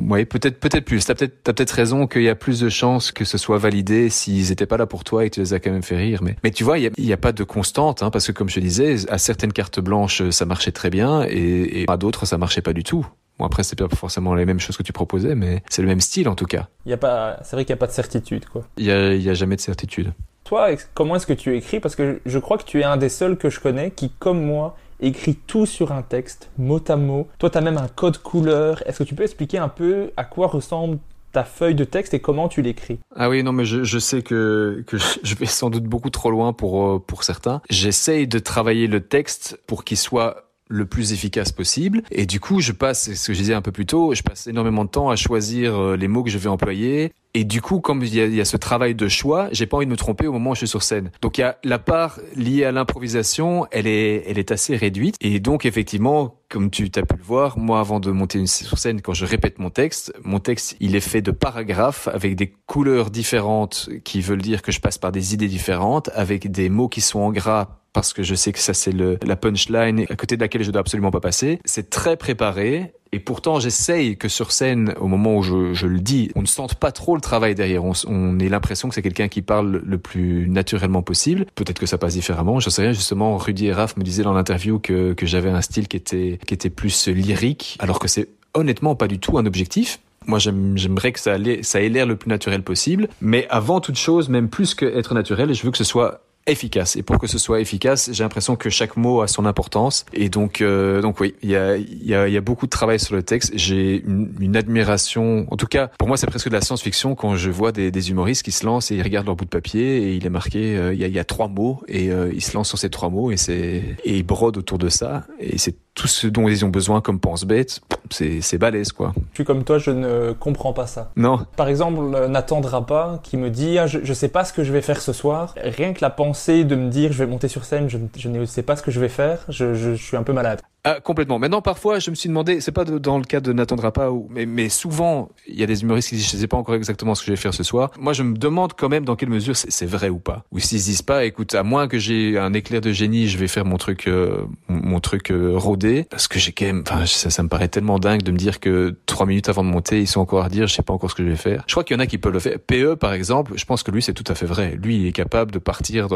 Ouais, 0.00 0.24
peut-être 0.24 0.60
peut-être 0.60 0.84
plus. 0.84 1.04
T'as 1.04 1.14
peut-être 1.14 1.42
t'as 1.42 1.52
peut-être 1.52 1.70
raison 1.72 2.06
qu'il 2.06 2.22
y 2.22 2.28
a 2.28 2.34
plus 2.34 2.60
de 2.60 2.68
chances 2.68 3.12
que 3.12 3.24
ce 3.24 3.38
soit 3.38 3.58
validé 3.58 4.08
s'ils 4.08 4.52
étaient 4.52 4.66
pas 4.66 4.76
là 4.76 4.86
pour 4.86 5.04
toi 5.04 5.24
et 5.24 5.30
tu 5.30 5.40
les 5.40 5.52
as 5.54 5.60
quand 5.60 5.72
même 5.72 5.82
fait 5.82 5.96
rire. 5.96 6.22
Mais 6.22 6.36
mais 6.44 6.50
tu 6.50 6.62
vois, 6.64 6.78
il 6.78 6.84
y 6.84 6.86
a, 6.86 6.90
y 6.96 7.12
a 7.12 7.16
pas 7.16 7.32
de 7.32 7.44
constante, 7.44 8.02
hein, 8.02 8.10
parce 8.10 8.26
que 8.26 8.32
comme 8.32 8.48
je 8.48 8.56
te 8.56 8.60
disais, 8.60 8.96
à 9.08 9.18
certaines 9.18 9.52
cartes 9.52 9.80
blanches 9.80 10.28
ça 10.30 10.44
marchait 10.44 10.72
très 10.72 10.90
bien 10.90 11.24
et, 11.28 11.82
et 11.82 11.84
à 11.88 11.96
d'autres 11.96 12.26
ça 12.26 12.38
marchait 12.38 12.62
pas 12.62 12.72
du 12.72 12.84
tout. 12.84 13.06
Bon, 13.40 13.46
après, 13.46 13.62
c'est 13.62 13.74
pas 13.74 13.88
forcément 13.88 14.34
les 14.34 14.44
mêmes 14.44 14.60
choses 14.60 14.76
que 14.76 14.82
tu 14.82 14.92
proposais, 14.92 15.34
mais 15.34 15.62
c'est 15.70 15.80
le 15.80 15.88
même 15.88 16.02
style 16.02 16.28
en 16.28 16.34
tout 16.34 16.44
cas. 16.44 16.68
Il 16.84 16.90
y 16.90 16.92
a 16.92 16.98
pas, 16.98 17.38
c'est 17.42 17.56
vrai 17.56 17.64
qu'il 17.64 17.72
n'y 17.72 17.78
a 17.78 17.80
pas 17.80 17.86
de 17.86 17.92
certitude, 17.92 18.44
quoi. 18.44 18.66
Il 18.76 18.84
y 18.84 18.90
a, 18.90 19.14
y 19.14 19.30
a 19.30 19.32
jamais 19.32 19.56
de 19.56 19.62
certitude. 19.62 20.12
Toi, 20.44 20.68
comment 20.92 21.16
est-ce 21.16 21.26
que 21.26 21.32
tu 21.32 21.56
écris? 21.56 21.80
Parce 21.80 21.96
que 21.96 22.20
je 22.26 22.38
crois 22.38 22.58
que 22.58 22.64
tu 22.64 22.80
es 22.80 22.84
un 22.84 22.98
des 22.98 23.08
seuls 23.08 23.38
que 23.38 23.48
je 23.48 23.58
connais 23.58 23.92
qui, 23.92 24.10
comme 24.18 24.44
moi, 24.44 24.76
écrit 25.00 25.36
tout 25.36 25.64
sur 25.64 25.90
un 25.90 26.02
texte, 26.02 26.50
mot 26.58 26.82
à 26.86 26.96
mot. 26.96 27.28
Toi, 27.38 27.48
tu 27.48 27.56
as 27.56 27.62
même 27.62 27.78
un 27.78 27.88
code 27.88 28.18
couleur. 28.18 28.86
Est-ce 28.86 28.98
que 28.98 29.04
tu 29.04 29.14
peux 29.14 29.22
expliquer 29.22 29.56
un 29.56 29.70
peu 29.70 30.10
à 30.18 30.24
quoi 30.24 30.46
ressemble 30.46 30.98
ta 31.32 31.44
feuille 31.44 31.76
de 31.76 31.84
texte 31.84 32.12
et 32.12 32.20
comment 32.20 32.48
tu 32.48 32.60
l'écris? 32.60 32.98
Ah 33.16 33.30
oui, 33.30 33.42
non, 33.42 33.52
mais 33.52 33.64
je, 33.64 33.84
je 33.84 33.98
sais 33.98 34.20
que, 34.20 34.84
que 34.86 34.98
je 34.98 35.34
vais 35.34 35.46
sans 35.46 35.70
doute 35.70 35.84
beaucoup 35.84 36.10
trop 36.10 36.30
loin 36.30 36.52
pour, 36.52 36.86
euh, 36.86 36.98
pour 36.98 37.24
certains. 37.24 37.62
J'essaye 37.70 38.26
de 38.26 38.38
travailler 38.38 38.86
le 38.86 39.00
texte 39.00 39.58
pour 39.66 39.84
qu'il 39.84 39.96
soit 39.96 40.49
le 40.70 40.86
plus 40.86 41.12
efficace 41.12 41.52
possible. 41.52 42.02
Et 42.10 42.24
du 42.24 42.40
coup, 42.40 42.60
je 42.60 42.72
passe, 42.72 43.12
ce 43.12 43.26
que 43.26 43.34
je 43.34 43.38
disais 43.38 43.54
un 43.54 43.60
peu 43.60 43.72
plus 43.72 43.86
tôt, 43.86 44.14
je 44.14 44.22
passe 44.22 44.46
énormément 44.46 44.84
de 44.84 44.90
temps 44.90 45.10
à 45.10 45.16
choisir 45.16 45.76
euh, 45.76 45.96
les 45.96 46.08
mots 46.08 46.22
que 46.22 46.30
je 46.30 46.38
vais 46.38 46.48
employer. 46.48 47.12
Et 47.34 47.44
du 47.44 47.60
coup, 47.60 47.80
comme 47.80 48.02
il 48.02 48.14
y, 48.14 48.20
a, 48.20 48.26
il 48.26 48.34
y 48.34 48.40
a 48.40 48.44
ce 48.44 48.56
travail 48.56 48.94
de 48.94 49.08
choix, 49.08 49.48
j'ai 49.52 49.66
pas 49.66 49.76
envie 49.76 49.86
de 49.86 49.90
me 49.90 49.96
tromper 49.96 50.26
au 50.26 50.32
moment 50.32 50.50
où 50.50 50.54
je 50.54 50.60
suis 50.60 50.68
sur 50.68 50.82
scène. 50.82 51.10
Donc 51.22 51.38
il 51.38 51.42
y 51.42 51.44
a 51.44 51.58
la 51.62 51.78
part 51.78 52.18
liée 52.34 52.64
à 52.64 52.72
l'improvisation, 52.72 53.66
elle 53.70 53.86
est, 53.86 54.24
elle 54.26 54.38
est 54.38 54.50
assez 54.50 54.76
réduite. 54.76 55.16
Et 55.20 55.38
donc 55.38 55.64
effectivement, 55.64 56.40
comme 56.48 56.70
tu 56.70 56.90
as 56.96 57.02
pu 57.02 57.16
le 57.16 57.22
voir, 57.22 57.56
moi 57.56 57.78
avant 57.78 58.00
de 58.00 58.10
monter 58.10 58.40
une, 58.40 58.48
sur 58.48 58.78
scène, 58.78 59.00
quand 59.00 59.14
je 59.14 59.24
répète 59.26 59.60
mon 59.60 59.70
texte, 59.70 60.12
mon 60.24 60.40
texte 60.40 60.76
il 60.80 60.96
est 60.96 61.00
fait 61.00 61.22
de 61.22 61.30
paragraphes 61.30 62.08
avec 62.08 62.34
des 62.34 62.52
couleurs 62.66 63.10
différentes 63.10 63.88
qui 64.02 64.20
veulent 64.20 64.42
dire 64.42 64.62
que 64.62 64.72
je 64.72 64.80
passe 64.80 64.98
par 64.98 65.12
des 65.12 65.32
idées 65.32 65.48
différentes, 65.48 66.10
avec 66.14 66.50
des 66.50 66.68
mots 66.68 66.88
qui 66.88 67.00
sont 67.00 67.20
en 67.20 67.30
gras 67.30 67.79
parce 67.92 68.12
que 68.12 68.22
je 68.22 68.34
sais 68.34 68.52
que 68.52 68.58
ça 68.58 68.74
c'est 68.74 68.92
la 68.92 69.36
punchline 69.36 70.06
à 70.08 70.16
côté 70.16 70.36
de 70.36 70.40
laquelle 70.40 70.62
je 70.62 70.70
dois 70.70 70.80
absolument 70.80 71.10
pas 71.10 71.20
passer. 71.20 71.60
C'est 71.64 71.90
très 71.90 72.16
préparé 72.16 72.92
et 73.12 73.18
pourtant 73.18 73.58
j'essaye 73.58 74.16
que 74.16 74.28
sur 74.28 74.52
scène, 74.52 74.94
au 75.00 75.08
moment 75.08 75.36
où 75.36 75.42
je, 75.42 75.74
je, 75.74 75.86
le 75.86 75.98
dis, 75.98 76.30
on 76.36 76.42
ne 76.42 76.46
sente 76.46 76.76
pas 76.76 76.92
trop 76.92 77.16
le 77.16 77.20
travail 77.20 77.54
derrière. 77.54 77.82
On, 77.84 78.38
ait 78.38 78.48
l'impression 78.48 78.88
que 78.88 78.94
c'est 78.94 79.02
quelqu'un 79.02 79.28
qui 79.28 79.42
parle 79.42 79.82
le 79.84 79.98
plus 79.98 80.48
naturellement 80.48 81.02
possible. 81.02 81.46
Peut-être 81.56 81.80
que 81.80 81.86
ça 81.86 81.98
passe 81.98 82.14
différemment. 82.14 82.60
Je 82.60 82.70
sais 82.70 82.82
rien. 82.82 82.92
Justement, 82.92 83.36
Rudy 83.36 83.66
et 83.66 83.72
Raph 83.72 83.96
me 83.96 84.04
disaient 84.04 84.22
dans 84.22 84.32
l'interview 84.32 84.78
que, 84.78 85.12
que 85.12 85.26
j'avais 85.26 85.50
un 85.50 85.60
style 85.60 85.88
qui 85.88 85.96
était 85.96 86.38
qui 86.46 86.54
était 86.54 86.70
plus 86.70 87.08
lyrique, 87.08 87.76
alors 87.80 87.98
que 87.98 88.06
c'est 88.06 88.28
honnêtement 88.54 88.94
pas 88.94 89.08
du 89.08 89.18
tout 89.18 89.38
un 89.38 89.46
objectif. 89.46 90.00
Moi, 90.26 90.38
j'aimerais 90.38 91.12
que 91.12 91.18
ça, 91.18 91.36
ait 91.36 91.88
l'air 91.88 92.06
le 92.06 92.14
plus 92.14 92.28
naturel 92.28 92.62
possible. 92.62 93.08
Mais 93.20 93.46
avant 93.48 93.80
toute 93.80 93.96
chose, 93.96 94.28
même 94.28 94.48
plus 94.48 94.74
que 94.74 94.84
être 94.84 95.14
naturel, 95.14 95.52
je 95.54 95.62
veux 95.62 95.70
que 95.70 95.78
ce 95.78 95.84
soit 95.84 96.22
efficace. 96.46 96.96
Et 96.96 97.02
pour 97.02 97.18
que 97.18 97.26
ce 97.26 97.38
soit 97.38 97.60
efficace, 97.60 98.10
j'ai 98.12 98.24
l'impression 98.24 98.56
que 98.56 98.70
chaque 98.70 98.96
mot 98.96 99.20
a 99.20 99.28
son 99.28 99.46
importance. 99.46 100.06
Et 100.12 100.28
donc, 100.28 100.60
euh, 100.60 101.00
donc 101.00 101.20
oui, 101.20 101.34
il 101.42 101.50
y 101.50 101.56
a, 101.56 101.76
y, 101.76 102.14
a, 102.14 102.28
y 102.28 102.36
a 102.36 102.40
beaucoup 102.40 102.66
de 102.66 102.70
travail 102.70 102.98
sur 102.98 103.14
le 103.14 103.22
texte. 103.22 103.52
J'ai 103.54 104.02
une, 104.02 104.32
une, 104.40 104.56
admiration. 104.56 105.46
En 105.50 105.56
tout 105.56 105.66
cas, 105.66 105.88
pour 105.98 106.08
moi, 106.08 106.16
c'est 106.16 106.26
presque 106.26 106.48
de 106.48 106.54
la 106.54 106.60
science-fiction 106.60 107.14
quand 107.14 107.36
je 107.36 107.50
vois 107.50 107.72
des, 107.72 107.90
des, 107.90 108.10
humoristes 108.10 108.42
qui 108.42 108.52
se 108.52 108.66
lancent 108.66 108.90
et 108.90 108.96
ils 108.96 109.02
regardent 109.02 109.26
leur 109.26 109.36
bout 109.36 109.44
de 109.44 109.50
papier 109.50 110.02
et 110.02 110.14
il 110.16 110.26
est 110.26 110.30
marqué, 110.30 110.76
euh, 110.76 110.92
il, 110.92 111.00
y 111.00 111.04
a, 111.04 111.08
y 111.08 111.18
a 111.18 111.24
trois 111.24 111.48
mots 111.48 111.82
et 111.86 112.10
euh, 112.10 112.30
ils 112.34 112.42
se 112.42 112.54
lancent 112.54 112.68
sur 112.68 112.78
ces 112.78 112.90
trois 112.90 113.10
mots 113.10 113.30
et 113.30 113.36
c'est 113.36 113.82
et 114.04 114.16
ils 114.16 114.22
brodent 114.22 114.56
autour 114.56 114.78
de 114.78 114.88
ça. 114.88 115.26
Et 115.38 115.58
c'est 115.58 115.76
tout 116.00 116.08
ce 116.08 116.26
dont 116.26 116.48
ils 116.48 116.64
ont 116.64 116.70
besoin 116.70 117.02
comme 117.02 117.20
pense-bête, 117.20 117.82
c'est 118.08 118.56
balèze 118.56 118.90
quoi. 118.90 119.12
Je 119.32 119.34
suis 119.34 119.44
comme 119.44 119.64
toi, 119.64 119.76
je 119.76 119.90
ne 119.90 120.32
comprends 120.32 120.72
pas 120.72 120.86
ça. 120.86 121.10
Non. 121.14 121.44
Par 121.56 121.68
exemple, 121.68 122.00
n'attendra 122.26 122.86
pas 122.86 123.20
qui 123.22 123.36
me 123.36 123.50
dit 123.50 123.78
ah, 123.78 123.86
je, 123.86 123.98
je 124.02 124.14
sais 124.14 124.28
pas 124.28 124.44
ce 124.44 124.54
que 124.54 124.64
je 124.64 124.72
vais 124.72 124.80
faire 124.80 125.02
ce 125.02 125.12
soir. 125.12 125.54
Rien 125.62 125.92
que 125.92 125.98
la 126.00 126.08
pensée 126.08 126.64
de 126.64 126.74
me 126.74 126.88
dire 126.88 127.12
je 127.12 127.18
vais 127.18 127.26
monter 127.26 127.48
sur 127.48 127.66
scène, 127.66 127.90
je, 127.90 127.98
je 128.16 128.30
ne 128.30 128.46
sais 128.46 128.62
pas 128.62 128.76
ce 128.76 128.82
que 128.82 128.90
je 128.90 128.98
vais 128.98 129.10
faire, 129.10 129.44
je 129.50 129.94
suis 129.94 130.16
un 130.16 130.22
peu 130.22 130.32
malade. 130.32 130.62
Ah, 130.82 130.98
complètement. 131.00 131.38
Maintenant, 131.38 131.60
parfois, 131.60 131.98
je 131.98 132.08
me 132.10 132.14
suis 132.14 132.28
demandé, 132.28 132.60
c'est 132.60 132.72
pas 132.72 132.84
dans 132.84 133.18
le 133.18 133.24
cas 133.24 133.40
de 133.40 133.52
n'attendra 133.52 133.92
pas, 133.92 134.10
mais, 134.30 134.68
souvent, 134.70 135.28
il 135.46 135.58
y 135.58 135.62
a 135.62 135.66
des 135.66 135.82
humoristes 135.82 136.08
qui 136.08 136.14
disent, 136.14 136.30
je 136.30 136.36
sais 136.36 136.46
pas 136.46 136.56
encore 136.56 136.74
exactement 136.74 137.14
ce 137.14 137.20
que 137.20 137.26
je 137.26 137.32
vais 137.32 137.36
faire 137.36 137.52
ce 137.52 137.62
soir. 137.62 137.90
Moi, 137.98 138.14
je 138.14 138.22
me 138.22 138.36
demande 138.36 138.72
quand 138.74 138.88
même 138.88 139.04
dans 139.04 139.14
quelle 139.14 139.28
mesure 139.28 139.56
c'est 139.56 139.86
vrai 139.86 140.08
ou 140.08 140.18
pas. 140.18 140.44
Ou 140.52 140.58
s'ils 140.58 140.80
se 140.80 140.86
disent 140.86 141.02
pas, 141.02 141.24
écoute, 141.26 141.54
à 141.54 141.62
moins 141.62 141.86
que 141.86 141.98
j'ai 141.98 142.38
un 142.38 142.54
éclair 142.54 142.80
de 142.80 142.92
génie, 142.92 143.28
je 143.28 143.36
vais 143.36 143.48
faire 143.48 143.66
mon 143.66 143.76
truc, 143.76 144.06
euh, 144.08 144.44
mon 144.68 145.00
truc 145.00 145.30
euh, 145.30 145.52
rodé, 145.54 146.04
parce 146.08 146.28
que 146.28 146.38
j'ai 146.38 146.52
quand 146.52 146.64
même, 146.64 146.82
enfin, 146.86 147.04
ça, 147.04 147.42
me 147.42 147.48
paraît 147.48 147.68
tellement 147.68 147.98
dingue 147.98 148.22
de 148.22 148.32
me 148.32 148.38
dire 148.38 148.58
que 148.58 148.96
trois 149.04 149.26
minutes 149.26 149.50
avant 149.50 149.64
de 149.64 149.68
monter, 149.68 150.00
ils 150.00 150.06
sont 150.06 150.20
encore 150.20 150.44
à 150.44 150.48
dire, 150.48 150.66
je 150.66 150.74
sais 150.74 150.82
pas 150.82 150.94
encore 150.94 151.10
ce 151.10 151.14
que 151.14 151.22
je 151.22 151.28
vais 151.28 151.36
faire. 151.36 151.62
Je 151.66 151.74
crois 151.74 151.84
qu'il 151.84 151.94
y 151.94 151.98
en 151.98 152.00
a 152.00 152.06
qui 152.06 152.16
peuvent 152.16 152.32
le 152.32 152.40
faire. 152.40 152.58
PE, 152.58 152.94
par 152.94 153.12
exemple, 153.12 153.52
je 153.56 153.66
pense 153.66 153.82
que 153.82 153.90
lui, 153.90 154.00
c'est 154.00 154.14
tout 154.14 154.24
à 154.28 154.34
fait 154.34 154.46
vrai. 154.46 154.78
Lui, 154.82 154.96
il 154.96 155.06
est 155.06 155.12
capable 155.12 155.50
de 155.50 155.58
partir 155.58 156.08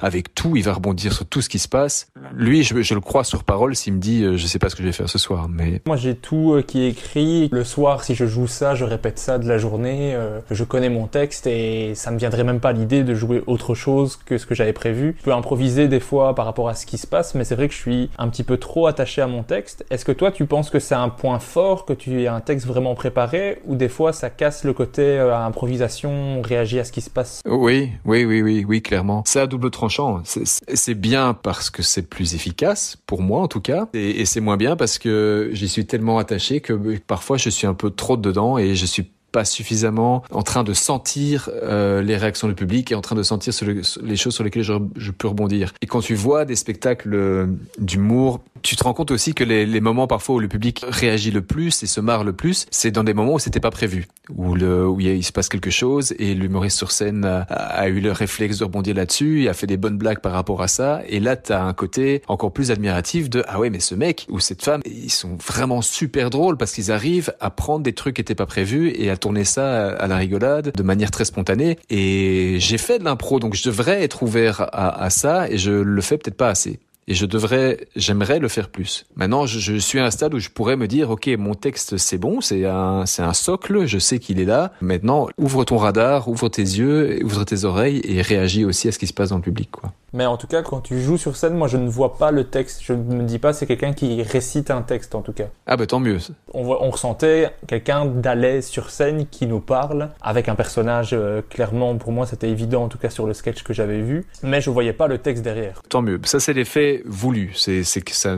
avec 0.00 0.34
tout, 0.34 0.56
il 0.56 0.62
va 0.62 0.74
rebondir 0.74 1.14
sur 1.14 1.24
tout 1.24 1.40
ce 1.40 1.48
qui 1.48 1.58
se 1.58 1.68
passe. 1.68 2.08
Lui, 2.34 2.64
je, 2.64 2.82
je 2.82 2.94
le 2.94 3.00
crois 3.00 3.24
sur 3.24 3.44
parole 3.44 3.74
s'il 3.74 3.93
me 3.94 4.00
dit, 4.00 4.22
euh, 4.22 4.36
je 4.36 4.46
sais 4.46 4.58
pas 4.58 4.68
ce 4.68 4.76
que 4.76 4.82
je 4.82 4.88
vais 4.88 4.92
faire 4.92 5.08
ce 5.08 5.18
soir. 5.18 5.48
Mais 5.48 5.80
moi 5.86 5.96
j'ai 5.96 6.14
tout 6.14 6.54
euh, 6.54 6.62
qui 6.62 6.82
est 6.82 6.88
écrit. 6.88 7.48
Le 7.52 7.64
soir, 7.64 8.04
si 8.04 8.14
je 8.14 8.26
joue 8.26 8.46
ça, 8.46 8.74
je 8.74 8.84
répète 8.84 9.18
ça 9.18 9.38
de 9.38 9.48
la 9.48 9.58
journée. 9.58 10.14
Euh, 10.14 10.40
je 10.50 10.64
connais 10.64 10.88
mon 10.88 11.06
texte 11.06 11.46
et 11.46 11.94
ça 11.94 12.10
me 12.10 12.18
viendrait 12.18 12.44
même 12.44 12.60
pas 12.60 12.72
l'idée 12.72 13.04
de 13.04 13.14
jouer 13.14 13.42
autre 13.46 13.74
chose 13.74 14.16
que 14.16 14.38
ce 14.38 14.46
que 14.46 14.54
j'avais 14.54 14.72
prévu. 14.72 15.16
Je 15.18 15.24
peux 15.24 15.32
improviser 15.32 15.88
des 15.88 16.00
fois 16.00 16.34
par 16.34 16.44
rapport 16.44 16.68
à 16.68 16.74
ce 16.74 16.86
qui 16.86 16.98
se 16.98 17.06
passe, 17.06 17.34
mais 17.34 17.44
c'est 17.44 17.54
vrai 17.54 17.68
que 17.68 17.74
je 17.74 17.80
suis 17.80 18.10
un 18.18 18.28
petit 18.28 18.44
peu 18.44 18.56
trop 18.56 18.86
attaché 18.86 19.22
à 19.22 19.26
mon 19.26 19.42
texte. 19.42 19.84
Est-ce 19.90 20.04
que 20.04 20.12
toi 20.12 20.30
tu 20.30 20.46
penses 20.46 20.70
que 20.70 20.78
c'est 20.78 20.94
un 20.94 21.08
point 21.08 21.38
fort 21.38 21.84
que 21.84 21.92
tu 21.92 22.22
aies 22.22 22.28
un 22.28 22.40
texte 22.40 22.66
vraiment 22.66 22.94
préparé 22.94 23.60
ou 23.64 23.76
des 23.76 23.88
fois 23.88 24.12
ça 24.12 24.30
casse 24.30 24.64
le 24.64 24.72
côté 24.72 25.18
à 25.18 25.44
improvisation, 25.44 26.42
réagir 26.42 26.82
à 26.82 26.84
ce 26.84 26.92
qui 26.92 27.00
se 27.00 27.10
passe? 27.10 27.40
Oui, 27.46 27.92
oui, 28.04 28.24
oui, 28.24 28.42
oui, 28.42 28.64
oui, 28.66 28.82
clairement. 28.82 29.22
C'est 29.26 29.40
à 29.40 29.46
double 29.46 29.70
tranchant. 29.70 30.22
C'est 30.24 30.94
bien 30.94 31.34
parce 31.34 31.70
que 31.70 31.82
c'est 31.82 32.02
plus 32.02 32.34
efficace 32.34 32.96
pour 33.06 33.22
moi 33.22 33.40
en 33.40 33.48
tout 33.48 33.60
cas, 33.60 33.83
et, 33.92 34.20
et 34.20 34.24
c'est 34.24 34.40
moins 34.40 34.56
bien 34.56 34.76
parce 34.76 34.98
que 34.98 35.50
j'y 35.52 35.68
suis 35.68 35.86
tellement 35.86 36.18
attaché 36.18 36.60
que 36.60 36.98
parfois 36.98 37.36
je 37.36 37.50
suis 37.50 37.66
un 37.66 37.74
peu 37.74 37.90
trop 37.90 38.16
dedans 38.16 38.58
et 38.58 38.74
je 38.74 38.86
suis 38.86 39.10
pas 39.34 39.44
suffisamment 39.44 40.22
en 40.30 40.42
train 40.42 40.62
de 40.62 40.72
sentir 40.72 41.50
euh, 41.64 42.02
les 42.02 42.16
réactions 42.16 42.46
du 42.46 42.54
public 42.54 42.92
et 42.92 42.94
en 42.94 43.00
train 43.00 43.16
de 43.16 43.24
sentir 43.24 43.52
les 44.00 44.16
choses 44.16 44.32
sur 44.32 44.44
lesquelles 44.44 44.62
je, 44.62 45.10
peux 45.10 45.26
rebondir. 45.26 45.74
Et 45.82 45.88
quand 45.88 46.00
tu 46.00 46.14
vois 46.14 46.44
des 46.44 46.54
spectacles 46.54 47.14
euh, 47.14 47.46
d'humour, 47.78 48.40
tu 48.62 48.76
te 48.76 48.84
rends 48.84 48.94
compte 48.94 49.10
aussi 49.10 49.34
que 49.34 49.42
les, 49.42 49.80
moments 49.80 50.06
parfois 50.06 50.36
où 50.36 50.38
le 50.38 50.46
public 50.46 50.84
réagit 50.88 51.32
le 51.32 51.42
plus 51.42 51.82
et 51.82 51.86
se 51.86 52.00
marre 52.00 52.22
le 52.22 52.32
plus, 52.32 52.66
c'est 52.70 52.92
dans 52.92 53.02
des 53.02 53.12
moments 53.12 53.34
où 53.34 53.38
c'était 53.40 53.60
pas 53.60 53.72
prévu, 53.72 54.06
où, 54.34 54.54
le, 54.54 54.88
il, 55.00 55.24
se 55.24 55.32
passe 55.32 55.48
quelque 55.48 55.70
chose 55.70 56.14
et 56.20 56.32
l'humoriste 56.34 56.78
sur 56.78 56.92
scène 56.92 57.24
a, 57.24 57.88
eu 57.88 58.00
le 58.00 58.12
réflexe 58.12 58.58
de 58.58 58.64
rebondir 58.64 58.94
là-dessus, 58.94 59.48
a 59.48 59.52
fait 59.52 59.66
des 59.66 59.76
bonnes 59.76 59.98
blagues 59.98 60.20
par 60.20 60.32
rapport 60.32 60.62
à 60.62 60.68
ça, 60.68 61.02
et 61.08 61.18
là 61.18 61.36
t'as 61.36 61.62
un 61.62 61.74
côté 61.74 62.22
encore 62.28 62.52
plus 62.52 62.70
admiratif 62.70 63.28
de 63.28 63.42
ah 63.48 63.58
ouais 63.58 63.68
mais 63.68 63.80
ce 63.80 63.94
mec 63.96 64.26
ou 64.30 64.38
cette 64.38 64.62
femme, 64.62 64.80
ils 64.86 65.10
sont 65.10 65.36
vraiment 65.44 65.82
super 65.82 66.30
drôles 66.30 66.56
parce 66.56 66.72
qu'ils 66.72 66.90
arrivent 66.90 67.34
à 67.40 67.50
prendre 67.50 67.82
des 67.82 67.92
trucs 67.92 68.14
qui 68.16 68.22
étaient 68.22 68.34
pas 68.34 68.46
prévus 68.46 68.92
et 68.96 69.10
à 69.10 69.16
tourner 69.24 69.44
ça 69.44 69.88
à 69.88 70.06
la 70.06 70.18
rigolade 70.18 70.70
de 70.76 70.82
manière 70.82 71.10
très 71.10 71.24
spontanée. 71.24 71.78
Et 71.88 72.56
j'ai 72.58 72.76
fait 72.76 72.98
de 72.98 73.04
l'impro, 73.04 73.40
donc 73.40 73.54
je 73.54 73.64
devrais 73.64 74.02
être 74.02 74.22
ouvert 74.22 74.68
à, 74.70 75.08
ça 75.08 75.48
et 75.48 75.56
je 75.56 75.70
le 75.70 76.02
fais 76.02 76.18
peut-être 76.18 76.36
pas 76.36 76.50
assez 76.50 76.78
et 77.06 77.14
je 77.14 77.24
devrais, 77.24 77.86
j'aimerais 77.96 78.38
le 78.38 78.48
faire 78.48 78.68
plus. 78.68 79.06
Maintenant, 79.16 79.46
je, 79.46 79.58
je, 79.58 79.76
suis 79.76 79.98
à 79.98 80.04
un 80.04 80.10
stade 80.10 80.34
où 80.34 80.38
je 80.38 80.48
pourrais 80.48 80.76
me 80.76 80.86
dire, 80.88 81.10
ok, 81.10 81.28
mon 81.38 81.54
texte 81.54 81.96
c'est 81.96 82.18
bon, 82.18 82.40
c'est 82.40 82.66
un, 82.66 83.06
c'est 83.06 83.22
un 83.22 83.34
socle, 83.34 83.86
je 83.86 83.98
sais 83.98 84.18
qu'il 84.18 84.40
est 84.40 84.46
là. 84.46 84.72
Maintenant, 84.82 85.28
ouvre 85.38 85.64
ton 85.64 85.78
radar, 85.78 86.28
ouvre 86.28 86.48
tes 86.48 86.62
yeux, 86.62 87.22
ouvre 87.24 87.44
tes 87.44 87.64
oreilles 87.64 88.02
et 88.04 88.20
réagis 88.22 88.64
aussi 88.64 88.88
à 88.88 88.92
ce 88.92 88.98
qui 88.98 89.06
se 89.06 89.12
passe 89.14 89.30
dans 89.30 89.36
le 89.36 89.42
public, 89.42 89.70
quoi. 89.70 89.92
Mais 90.14 90.26
en 90.26 90.36
tout 90.36 90.46
cas, 90.46 90.62
quand 90.62 90.80
tu 90.80 91.00
joues 91.02 91.18
sur 91.18 91.36
scène, 91.36 91.54
moi 91.54 91.66
je 91.66 91.76
ne 91.76 91.88
vois 91.88 92.16
pas 92.16 92.30
le 92.30 92.44
texte. 92.44 92.82
Je 92.84 92.92
ne 92.92 93.16
me 93.16 93.22
dis 93.24 93.40
pas 93.40 93.52
c'est 93.52 93.66
quelqu'un 93.66 93.92
qui 93.92 94.22
récite 94.22 94.70
un 94.70 94.80
texte 94.82 95.16
en 95.16 95.22
tout 95.22 95.32
cas. 95.32 95.48
Ah 95.66 95.76
bah 95.76 95.86
tant 95.86 95.98
mieux. 95.98 96.18
On, 96.52 96.64
on 96.64 96.90
ressentait 96.90 97.50
quelqu'un 97.66 98.06
d'alès 98.06 98.66
sur 98.66 98.90
scène 98.90 99.26
qui 99.26 99.48
nous 99.48 99.58
parle 99.58 100.10
avec 100.22 100.48
un 100.48 100.54
personnage 100.54 101.10
euh, 101.12 101.42
clairement 101.50 101.96
pour 101.96 102.12
moi 102.12 102.26
c'était 102.26 102.48
évident 102.48 102.84
en 102.84 102.88
tout 102.88 102.98
cas 102.98 103.10
sur 103.10 103.26
le 103.26 103.34
sketch 103.34 103.64
que 103.64 103.72
j'avais 103.72 104.00
vu, 104.00 104.24
mais 104.44 104.60
je 104.60 104.70
voyais 104.70 104.92
pas 104.92 105.08
le 105.08 105.18
texte 105.18 105.42
derrière. 105.42 105.82
Tant 105.88 106.00
mieux. 106.00 106.20
Ça 106.24 106.38
c'est 106.38 106.52
l'effet 106.52 107.02
voulu. 107.06 107.50
C'est 107.56 107.82
c'est 107.82 108.00
que 108.00 108.12
ça 108.12 108.36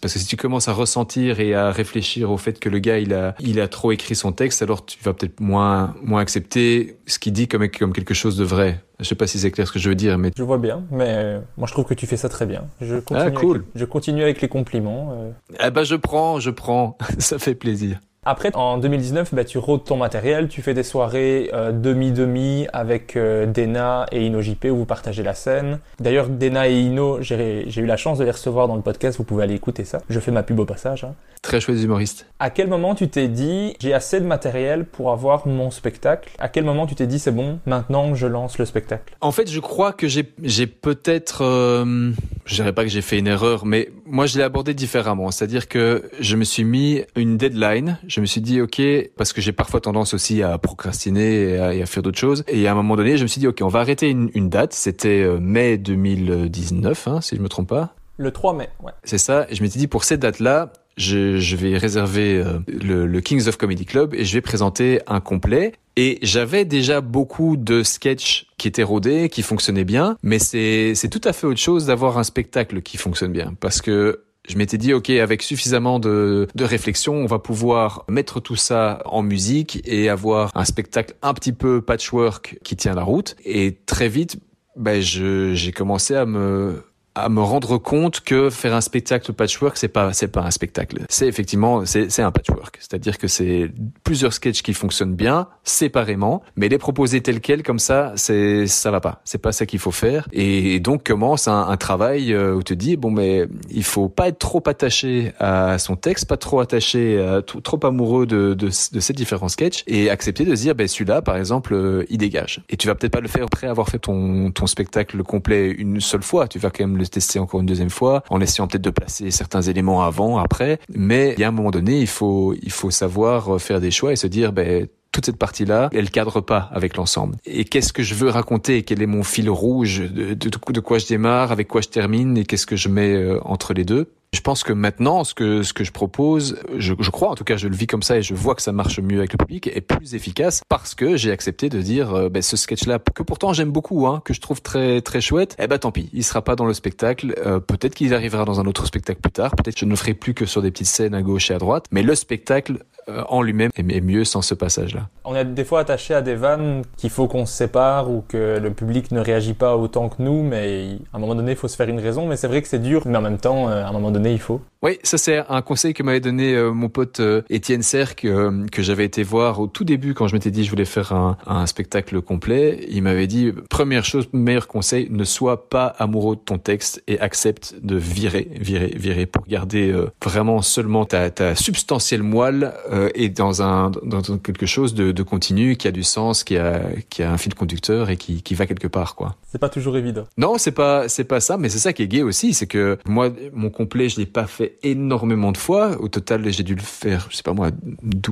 parce 0.00 0.14
que 0.14 0.18
si 0.18 0.26
tu 0.26 0.38
commences 0.38 0.68
à 0.68 0.72
ressentir 0.72 1.38
et 1.38 1.54
à 1.54 1.70
réfléchir 1.70 2.30
au 2.30 2.38
fait 2.38 2.58
que 2.58 2.70
le 2.70 2.78
gars 2.78 2.98
il 2.98 3.12
a 3.12 3.34
il 3.40 3.60
a 3.60 3.68
trop 3.68 3.92
écrit 3.92 4.14
son 4.14 4.32
texte, 4.32 4.62
alors 4.62 4.86
tu 4.86 4.98
vas 5.02 5.12
peut-être 5.12 5.40
moins 5.40 5.94
moins 6.02 6.22
accepter 6.22 6.96
ce 7.06 7.18
qu'il 7.18 7.34
dit 7.34 7.46
comme 7.46 7.68
comme 7.68 7.92
quelque 7.92 8.14
chose 8.14 8.38
de 8.38 8.44
vrai. 8.44 8.80
Je 9.00 9.04
sais 9.04 9.14
pas 9.14 9.26
si 9.26 9.38
c'est 9.38 9.50
clair 9.50 9.66
ce 9.66 9.72
que 9.72 9.78
je 9.78 9.88
veux 9.88 9.94
dire, 9.94 10.18
mais 10.18 10.30
je 10.36 10.42
vois 10.42 10.58
bien. 10.58 10.84
Mais 10.90 11.08
euh, 11.08 11.40
moi, 11.56 11.66
je 11.66 11.72
trouve 11.72 11.86
que 11.86 11.94
tu 11.94 12.06
fais 12.06 12.16
ça 12.16 12.28
très 12.28 12.46
bien. 12.46 12.64
Je 12.80 12.96
continue 12.96 13.28
ah, 13.28 13.30
cool. 13.30 13.56
Avec, 13.56 13.68
je 13.74 13.84
continue 13.86 14.22
avec 14.22 14.40
les 14.42 14.48
compliments. 14.48 15.12
Euh. 15.12 15.30
Eh 15.66 15.70
ben, 15.70 15.84
je 15.84 15.96
prends, 15.96 16.38
je 16.38 16.50
prends. 16.50 16.98
ça 17.18 17.38
fait 17.38 17.54
plaisir. 17.54 17.98
Après, 18.26 18.54
en 18.54 18.76
2019, 18.76 19.32
bah, 19.34 19.44
tu 19.44 19.56
rôdes 19.56 19.84
ton 19.84 19.96
matériel, 19.96 20.48
tu 20.48 20.60
fais 20.60 20.74
des 20.74 20.82
soirées 20.82 21.48
euh, 21.54 21.72
demi-demi 21.72 22.66
avec 22.70 23.16
euh, 23.16 23.46
Dena 23.46 24.04
et 24.12 24.26
Ino 24.26 24.42
JP 24.42 24.66
où 24.66 24.76
vous 24.76 24.84
partagez 24.84 25.22
la 25.22 25.32
scène. 25.32 25.78
D'ailleurs, 26.00 26.28
Dena 26.28 26.68
et 26.68 26.78
Ino, 26.78 27.22
j'ai 27.22 27.66
eu 27.74 27.86
la 27.86 27.96
chance 27.96 28.18
de 28.18 28.24
les 28.24 28.30
recevoir 28.30 28.68
dans 28.68 28.76
le 28.76 28.82
podcast, 28.82 29.16
vous 29.16 29.24
pouvez 29.24 29.44
aller 29.44 29.54
écouter 29.54 29.84
ça. 29.84 30.02
Je 30.10 30.20
fais 30.20 30.32
ma 30.32 30.42
pub 30.42 30.60
au 30.60 30.66
passage. 30.66 31.04
Hein. 31.04 31.14
Très 31.40 31.62
chouette 31.62 31.82
humoriste. 31.82 32.26
À 32.40 32.50
quel 32.50 32.68
moment 32.68 32.94
tu 32.94 33.08
t'es 33.08 33.28
dit, 33.28 33.74
j'ai 33.80 33.94
assez 33.94 34.20
de 34.20 34.26
matériel 34.26 34.84
pour 34.84 35.12
avoir 35.12 35.48
mon 35.48 35.70
spectacle? 35.70 36.28
À 36.38 36.50
quel 36.50 36.64
moment 36.64 36.86
tu 36.86 36.94
t'es 36.94 37.06
dit, 37.06 37.18
c'est 37.18 37.32
bon, 37.32 37.58
maintenant 37.64 38.14
je 38.14 38.26
lance 38.26 38.58
le 38.58 38.66
spectacle? 38.66 39.16
En 39.22 39.32
fait, 39.32 39.50
je 39.50 39.60
crois 39.60 39.94
que 39.94 40.08
j'ai 40.08 40.66
peut-être... 40.66 41.42
Euh, 41.42 42.12
je 42.44 42.54
dirais 42.54 42.72
pas 42.72 42.82
que 42.82 42.90
j'ai 42.90 43.02
fait 43.02 43.18
une 43.18 43.26
erreur, 43.26 43.66
mais 43.66 43.90
moi 44.06 44.26
je 44.26 44.38
l'ai 44.38 44.44
abordé 44.44 44.74
différemment. 44.74 45.30
C'est-à-dire 45.30 45.68
que 45.68 46.10
je 46.20 46.36
me 46.36 46.44
suis 46.44 46.64
mis 46.64 47.02
une 47.16 47.36
deadline. 47.36 47.98
Je 48.06 48.20
me 48.20 48.26
suis 48.26 48.40
dit 48.40 48.60
ok 48.60 48.80
parce 49.16 49.32
que 49.32 49.40
j'ai 49.40 49.52
parfois 49.52 49.80
tendance 49.80 50.14
aussi 50.14 50.42
à 50.42 50.56
procrastiner 50.58 51.50
et 51.50 51.82
à, 51.82 51.86
faire 51.86 52.02
d'autres 52.02 52.18
choses. 52.18 52.44
Et 52.48 52.66
à 52.66 52.72
un 52.72 52.74
moment 52.74 52.96
donné 52.96 53.16
je 53.16 53.22
me 53.22 53.28
suis 53.28 53.40
dit 53.40 53.46
ok 53.46 53.58
on 53.62 53.68
va 53.68 53.80
arrêter 53.80 54.10
une, 54.10 54.48
date. 54.48 54.72
C'était 54.72 55.22
euh, 55.22 55.38
mai 55.38 55.78
2019 55.78 57.08
hein, 57.08 57.20
si 57.20 57.36
je 57.36 57.40
me 57.40 57.48
trompe 57.48 57.68
pas. 57.68 57.94
Le 58.16 58.30
3 58.30 58.54
mai 58.54 58.68
ouais. 58.82 58.92
C'est 59.04 59.18
ça. 59.18 59.46
Et 59.48 59.54
je 59.54 59.62
m'étais 59.62 59.78
dit 59.78 59.86
pour 59.86 60.04
cette 60.04 60.20
date 60.20 60.40
là 60.40 60.72
je, 60.96 61.38
je 61.38 61.56
vais 61.56 61.76
réserver 61.76 62.36
euh, 62.36 62.58
le, 62.68 63.06
le, 63.06 63.20
Kings 63.20 63.48
of 63.48 63.56
Comedy 63.56 63.86
Club 63.86 64.14
et 64.14 64.24
je 64.24 64.32
vais 64.34 64.40
présenter 64.40 65.00
un 65.06 65.20
complet. 65.20 65.72
Et 65.96 66.18
j'avais 66.22 66.64
déjà 66.64 67.00
beaucoup 67.00 67.56
de 67.56 67.82
sketchs 67.82 68.46
qui 68.58 68.68
étaient 68.68 68.82
rodés, 68.82 69.28
qui 69.28 69.42
fonctionnaient 69.42 69.84
bien, 69.84 70.16
mais 70.22 70.38
c'est 70.38 70.94
tout 71.10 71.20
à 71.24 71.32
fait 71.32 71.46
autre 71.46 71.60
chose 71.60 71.86
d'avoir 71.86 72.16
un 72.16 72.24
spectacle 72.24 72.80
qui 72.80 72.96
fonctionne 72.96 73.32
bien, 73.32 73.54
parce 73.60 73.82
que 73.82 74.24
je 74.48 74.56
m'étais 74.56 74.78
dit, 74.78 74.94
OK, 74.94 75.10
avec 75.10 75.42
suffisamment 75.42 75.98
de, 75.98 76.48
de 76.54 76.64
réflexion, 76.64 77.14
on 77.14 77.26
va 77.26 77.38
pouvoir 77.38 78.04
mettre 78.08 78.40
tout 78.40 78.56
ça 78.56 79.02
en 79.04 79.22
musique 79.22 79.82
et 79.84 80.08
avoir 80.08 80.50
un 80.54 80.64
spectacle 80.64 81.14
un 81.22 81.34
petit 81.34 81.52
peu 81.52 81.82
patchwork 81.82 82.58
qui 82.64 82.76
tient 82.76 82.94
la 82.94 83.02
route. 83.02 83.36
Et 83.44 83.78
très 83.86 84.08
vite, 84.08 84.38
ben, 84.76 85.00
j'ai 85.00 85.72
commencé 85.72 86.14
à 86.14 86.24
me 86.24 86.82
à 87.20 87.28
me 87.28 87.42
rendre 87.42 87.78
compte 87.78 88.20
que 88.20 88.50
faire 88.50 88.74
un 88.74 88.80
spectacle 88.80 89.32
patchwork 89.32 89.76
c'est 89.76 89.88
pas 89.88 90.12
c'est 90.12 90.28
pas 90.28 90.42
un 90.42 90.50
spectacle. 90.50 90.98
C'est 91.08 91.26
effectivement 91.26 91.84
c'est 91.84 92.10
c'est 92.10 92.22
un 92.22 92.30
patchwork. 92.30 92.76
C'est-à-dire 92.80 93.18
que 93.18 93.28
c'est 93.28 93.70
plusieurs 94.04 94.32
sketchs 94.32 94.62
qui 94.62 94.74
fonctionnent 94.74 95.14
bien 95.14 95.48
séparément 95.64 96.42
mais 96.56 96.68
les 96.68 96.78
proposer 96.78 97.20
tels 97.20 97.40
quels 97.40 97.62
comme 97.62 97.78
ça 97.78 98.12
c'est 98.16 98.66
ça 98.66 98.90
va 98.90 99.00
pas. 99.00 99.20
C'est 99.24 99.40
pas 99.40 99.52
ça 99.52 99.66
qu'il 99.66 99.78
faut 99.78 99.90
faire. 99.90 100.28
Et 100.32 100.80
donc 100.80 101.04
commence 101.04 101.48
un, 101.48 101.68
un 101.68 101.76
travail 101.76 102.32
euh, 102.32 102.54
où 102.54 102.62
tu 102.62 102.74
te 102.74 102.78
dis 102.78 102.96
bon 102.96 103.10
mais 103.10 103.46
il 103.70 103.84
faut 103.84 104.08
pas 104.08 104.28
être 104.28 104.38
trop 104.38 104.62
attaché 104.66 105.32
à 105.38 105.78
son 105.78 105.96
texte 105.96 106.26
pas 106.26 106.36
trop 106.36 106.60
attaché 106.60 107.20
à, 107.20 107.42
trop, 107.42 107.80
amoureux 107.84 108.26
de, 108.26 108.54
de, 108.54 108.66
de 108.66 109.00
ces 109.00 109.12
différents 109.12 109.48
sketchs 109.48 109.82
et 109.86 110.10
accepter 110.10 110.44
de 110.44 110.54
se 110.54 110.62
dire 110.62 110.74
ben 110.74 110.86
celui-là 110.86 111.22
par 111.22 111.36
exemple 111.36 111.74
euh, 111.74 112.04
il 112.10 112.18
dégage. 112.18 112.62
Et 112.68 112.76
tu 112.76 112.86
vas 112.86 112.94
peut-être 112.94 113.12
pas 113.12 113.20
le 113.20 113.28
faire 113.28 113.44
après 113.44 113.66
avoir 113.66 113.88
fait 113.88 113.98
ton 113.98 114.50
ton 114.50 114.66
spectacle 114.66 115.22
complet 115.22 115.70
une 115.70 116.00
seule 116.00 116.22
fois. 116.22 116.48
Tu 116.48 116.58
vas 116.58 116.70
quand 116.70 116.84
même 116.84 116.96
le 116.96 117.04
tester 117.10 117.38
encore 117.38 117.60
une 117.60 117.66
deuxième 117.66 117.90
fois, 117.90 118.22
en 118.30 118.40
essayant 118.40 118.66
peut-être 118.66 118.82
de 118.82 118.90
placer 118.90 119.30
certains 119.30 119.62
éléments 119.62 120.02
avant, 120.02 120.38
après. 120.38 120.78
Mais 120.94 121.34
il 121.36 121.40
y 121.40 121.44
a 121.44 121.48
un 121.48 121.52
moment 121.52 121.70
donné, 121.70 122.00
il 122.00 122.06
faut, 122.06 122.54
il 122.62 122.72
faut 122.72 122.90
savoir 122.90 123.56
euh, 123.56 123.58
faire 123.58 123.80
des 123.80 123.90
choix 123.90 124.12
et 124.12 124.16
se 124.16 124.26
dire, 124.26 124.52
ben, 124.52 124.86
toute 125.12 125.26
cette 125.26 125.36
partie-là, 125.36 125.90
elle 125.92 126.10
cadre 126.10 126.40
pas 126.40 126.70
avec 126.72 126.96
l'ensemble. 126.96 127.36
Et 127.44 127.64
qu'est-ce 127.64 127.92
que 127.92 128.02
je 128.02 128.14
veux 128.14 128.28
raconter 128.28 128.82
Quel 128.82 129.02
est 129.02 129.06
mon 129.06 129.22
fil 129.22 129.50
rouge 129.50 130.00
de, 130.00 130.34
de, 130.34 130.80
quoi 130.80 130.98
je 130.98 131.06
démarre, 131.06 131.52
avec 131.52 131.68
quoi 131.68 131.80
je 131.80 131.88
termine 131.88 132.36
et 132.36 132.44
qu'est-ce 132.44 132.66
que 132.66 132.76
je 132.76 132.88
mets 132.88 133.14
euh, 133.14 133.40
entre 133.44 133.74
les 133.74 133.84
deux? 133.84 134.12
Je 134.32 134.40
pense 134.42 134.62
que 134.62 134.72
maintenant, 134.72 135.24
ce 135.24 135.34
que 135.34 135.62
je 135.62 135.90
propose, 135.90 136.60
je, 136.76 136.94
crois 137.10 137.30
en 137.30 137.34
tout 137.34 137.42
cas, 137.42 137.56
je 137.56 137.66
le 137.66 137.74
vis 137.74 137.88
comme 137.88 138.02
ça 138.02 138.18
et 138.18 138.22
je 138.22 138.32
vois 138.32 138.54
que 138.54 138.62
ça 138.62 138.70
marche 138.70 139.00
mieux 139.00 139.18
avec 139.18 139.32
le 139.32 139.38
public, 139.38 139.66
est 139.66 139.80
plus 139.80 140.14
efficace 140.14 140.62
parce 140.68 140.94
que 140.94 141.16
j'ai 141.16 141.32
accepté 141.32 141.68
de 141.68 141.82
dire 141.82 142.14
euh, 142.14 142.28
ben, 142.28 142.40
ce 142.40 142.56
sketch-là 142.56 143.00
que 143.12 143.24
pourtant 143.24 143.52
j'aime 143.52 143.72
beaucoup, 143.72 144.06
hein, 144.06 144.22
que 144.24 144.32
je 144.32 144.40
trouve 144.40 144.62
très 144.62 145.00
très 145.00 145.20
chouette. 145.20 145.56
Eh 145.58 145.66
ben 145.66 145.78
tant 145.78 145.90
pis, 145.90 146.10
il 146.12 146.22
sera 146.22 146.42
pas 146.42 146.54
dans 146.54 146.64
le 146.64 146.74
spectacle. 146.74 147.34
Euh, 147.44 147.58
peut-être 147.58 147.96
qu'il 147.96 148.14
arrivera 148.14 148.44
dans 148.44 148.60
un 148.60 148.66
autre 148.66 148.86
spectacle 148.86 149.20
plus 149.20 149.32
tard. 149.32 149.56
Peut-être 149.56 149.74
que 149.74 149.80
je 149.80 149.84
ne 149.86 149.90
le 149.90 149.96
ferai 149.96 150.14
plus 150.14 150.32
que 150.32 150.46
sur 150.46 150.62
des 150.62 150.70
petites 150.70 150.86
scènes 150.86 151.14
à 151.14 151.22
gauche 151.22 151.50
et 151.50 151.54
à 151.54 151.58
droite. 151.58 151.86
Mais 151.90 152.04
le 152.04 152.14
spectacle 152.14 152.84
en 153.28 153.42
lui-même 153.42 153.70
est 153.76 154.00
mieux 154.00 154.24
sans 154.24 154.42
ce 154.42 154.54
passage-là. 154.54 155.08
On 155.24 155.34
est 155.34 155.44
des 155.44 155.64
fois 155.64 155.80
attaché 155.80 156.14
à 156.14 156.22
des 156.22 156.34
vannes 156.34 156.82
qu'il 156.96 157.10
faut 157.10 157.26
qu'on 157.26 157.46
se 157.46 157.52
sépare 157.52 158.10
ou 158.10 158.24
que 158.26 158.58
le 158.58 158.70
public 158.72 159.10
ne 159.12 159.20
réagit 159.20 159.54
pas 159.54 159.76
autant 159.76 160.08
que 160.08 160.22
nous, 160.22 160.42
mais 160.42 160.98
à 161.12 161.16
un 161.16 161.20
moment 161.20 161.34
donné, 161.34 161.52
il 161.52 161.56
faut 161.56 161.68
se 161.68 161.76
faire 161.76 161.88
une 161.88 162.00
raison. 162.00 162.26
Mais 162.26 162.36
c'est 162.36 162.48
vrai 162.48 162.62
que 162.62 162.68
c'est 162.68 162.78
dur, 162.78 163.02
mais 163.06 163.16
en 163.16 163.22
même 163.22 163.38
temps, 163.38 163.68
à 163.68 163.86
un 163.86 163.92
moment 163.92 164.10
donné, 164.10 164.32
il 164.32 164.40
faut. 164.40 164.60
Oui, 164.82 164.98
ça 165.02 165.18
c'est 165.18 165.42
un 165.46 165.60
conseil 165.60 165.92
que 165.92 166.02
m'avait 166.02 166.20
donné 166.20 166.54
euh, 166.54 166.72
mon 166.72 166.88
pote 166.88 167.20
euh, 167.20 167.42
Étienne 167.50 167.82
Serre 167.82 168.16
que, 168.16 168.66
que 168.68 168.80
j'avais 168.80 169.04
été 169.04 169.22
voir 169.22 169.60
au 169.60 169.66
tout 169.66 169.84
début 169.84 170.14
quand 170.14 170.26
je 170.26 170.32
m'étais 170.32 170.50
dit 170.50 170.64
je 170.64 170.70
voulais 170.70 170.86
faire 170.86 171.12
un, 171.12 171.36
un 171.46 171.66
spectacle 171.66 172.22
complet. 172.22 172.86
Il 172.88 173.02
m'avait 173.02 173.26
dit 173.26 173.52
première 173.68 174.06
chose, 174.06 174.30
meilleur 174.32 174.68
conseil, 174.68 175.08
ne 175.10 175.24
sois 175.24 175.68
pas 175.68 175.84
amoureux 175.98 176.36
de 176.36 176.40
ton 176.40 176.56
texte 176.56 177.02
et 177.08 177.20
accepte 177.20 177.74
de 177.82 177.96
virer, 177.96 178.48
virer, 178.58 178.94
virer 178.96 179.26
pour 179.26 179.46
garder 179.46 179.92
euh, 179.92 180.10
vraiment 180.24 180.62
seulement 180.62 181.04
ta, 181.04 181.28
ta 181.28 181.54
substantielle 181.54 182.22
moelle 182.22 182.72
et 183.14 183.28
dans 183.28 183.62
un 183.62 183.90
dans 183.90 184.22
quelque 184.38 184.64
chose 184.64 184.94
de, 184.94 185.12
de 185.12 185.22
continu 185.22 185.76
qui 185.76 185.88
a 185.88 185.92
du 185.92 186.02
sens, 186.04 186.42
qui 186.42 186.56
a 186.56 186.80
qui 187.10 187.22
a 187.22 187.30
un 187.30 187.36
fil 187.36 187.54
conducteur 187.54 188.08
et 188.08 188.16
qui, 188.16 188.42
qui 188.42 188.54
va 188.54 188.64
quelque 188.64 188.88
part 188.88 189.14
quoi. 189.14 189.36
C'est 189.52 189.58
pas 189.60 189.68
toujours 189.68 189.98
évident. 189.98 190.26
Non, 190.38 190.56
c'est 190.56 190.72
pas 190.72 191.06
c'est 191.08 191.24
pas 191.24 191.40
ça, 191.40 191.58
mais 191.58 191.68
c'est 191.68 191.78
ça 191.78 191.92
qui 191.92 192.02
est 192.02 192.08
gay 192.08 192.22
aussi, 192.22 192.54
c'est 192.54 192.66
que 192.66 192.96
moi 193.06 193.30
mon 193.52 193.68
complet 193.68 194.08
je 194.08 194.18
l'ai 194.18 194.26
pas 194.26 194.46
fait 194.46 194.69
énormément 194.82 195.52
de 195.52 195.56
fois. 195.56 196.00
Au 196.00 196.08
total, 196.08 196.50
j'ai 196.50 196.62
dû 196.62 196.74
le 196.74 196.82
faire, 196.82 197.28
je 197.30 197.36
sais 197.36 197.42
pas 197.42 197.52
moi, 197.52 197.70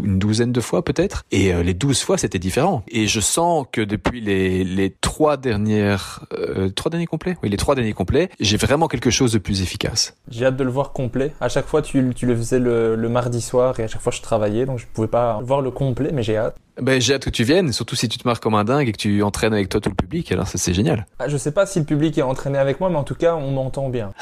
une 0.04 0.18
douzaine 0.18 0.52
de 0.52 0.60
fois 0.60 0.84
peut-être. 0.84 1.24
Et 1.30 1.52
euh, 1.52 1.62
les 1.62 1.74
douze 1.74 2.00
fois, 2.02 2.18
c'était 2.18 2.38
différent. 2.38 2.82
Et 2.88 3.06
je 3.06 3.20
sens 3.20 3.66
que 3.70 3.80
depuis 3.80 4.20
les, 4.20 4.64
les 4.64 4.90
trois 4.90 5.36
dernières, 5.36 6.24
euh, 6.32 6.68
trois 6.70 6.90
derniers 6.90 7.06
complets, 7.06 7.36
oui, 7.42 7.48
les 7.48 7.56
trois 7.56 7.74
derniers 7.74 7.92
complets, 7.92 8.30
j'ai 8.40 8.56
vraiment 8.56 8.88
quelque 8.88 9.10
chose 9.10 9.32
de 9.32 9.38
plus 9.38 9.62
efficace. 9.62 10.16
J'ai 10.30 10.46
hâte 10.46 10.56
de 10.56 10.64
le 10.64 10.70
voir 10.70 10.92
complet. 10.92 11.32
À 11.40 11.48
chaque 11.48 11.66
fois, 11.66 11.82
tu, 11.82 12.12
tu 12.14 12.26
le 12.26 12.36
faisais 12.36 12.58
le, 12.58 12.96
le 12.96 13.08
mardi 13.08 13.40
soir 13.40 13.78
et 13.80 13.84
à 13.84 13.88
chaque 13.88 14.02
fois, 14.02 14.12
je 14.12 14.22
travaillais, 14.22 14.66
donc 14.66 14.78
je 14.78 14.86
pouvais 14.92 15.08
pas 15.08 15.40
voir 15.42 15.60
le 15.60 15.70
complet, 15.70 16.10
mais 16.12 16.22
j'ai 16.22 16.36
hâte. 16.36 16.56
Ben, 16.80 17.00
j'ai 17.00 17.14
hâte 17.14 17.24
que 17.24 17.30
tu 17.30 17.44
viennes, 17.44 17.72
surtout 17.72 17.96
si 17.96 18.08
tu 18.08 18.18
te 18.18 18.26
marques 18.28 18.42
comme 18.42 18.54
un 18.54 18.64
dingue 18.64 18.88
et 18.88 18.92
que 18.92 18.98
tu 18.98 19.22
entraînes 19.22 19.52
avec 19.52 19.68
toi 19.68 19.80
tout 19.80 19.90
le 19.90 19.96
public, 19.96 20.30
alors 20.30 20.46
ça 20.46 20.58
c'est 20.58 20.72
génial. 20.72 21.06
Ah, 21.18 21.28
je 21.28 21.36
sais 21.36 21.52
pas 21.52 21.66
si 21.66 21.78
le 21.80 21.84
public 21.84 22.16
est 22.18 22.22
entraîné 22.22 22.58
avec 22.58 22.78
moi, 22.80 22.90
mais 22.90 22.96
en 22.96 23.04
tout 23.04 23.14
cas, 23.14 23.34
on 23.34 23.50
m'entend 23.50 23.88
bien. 23.88 24.12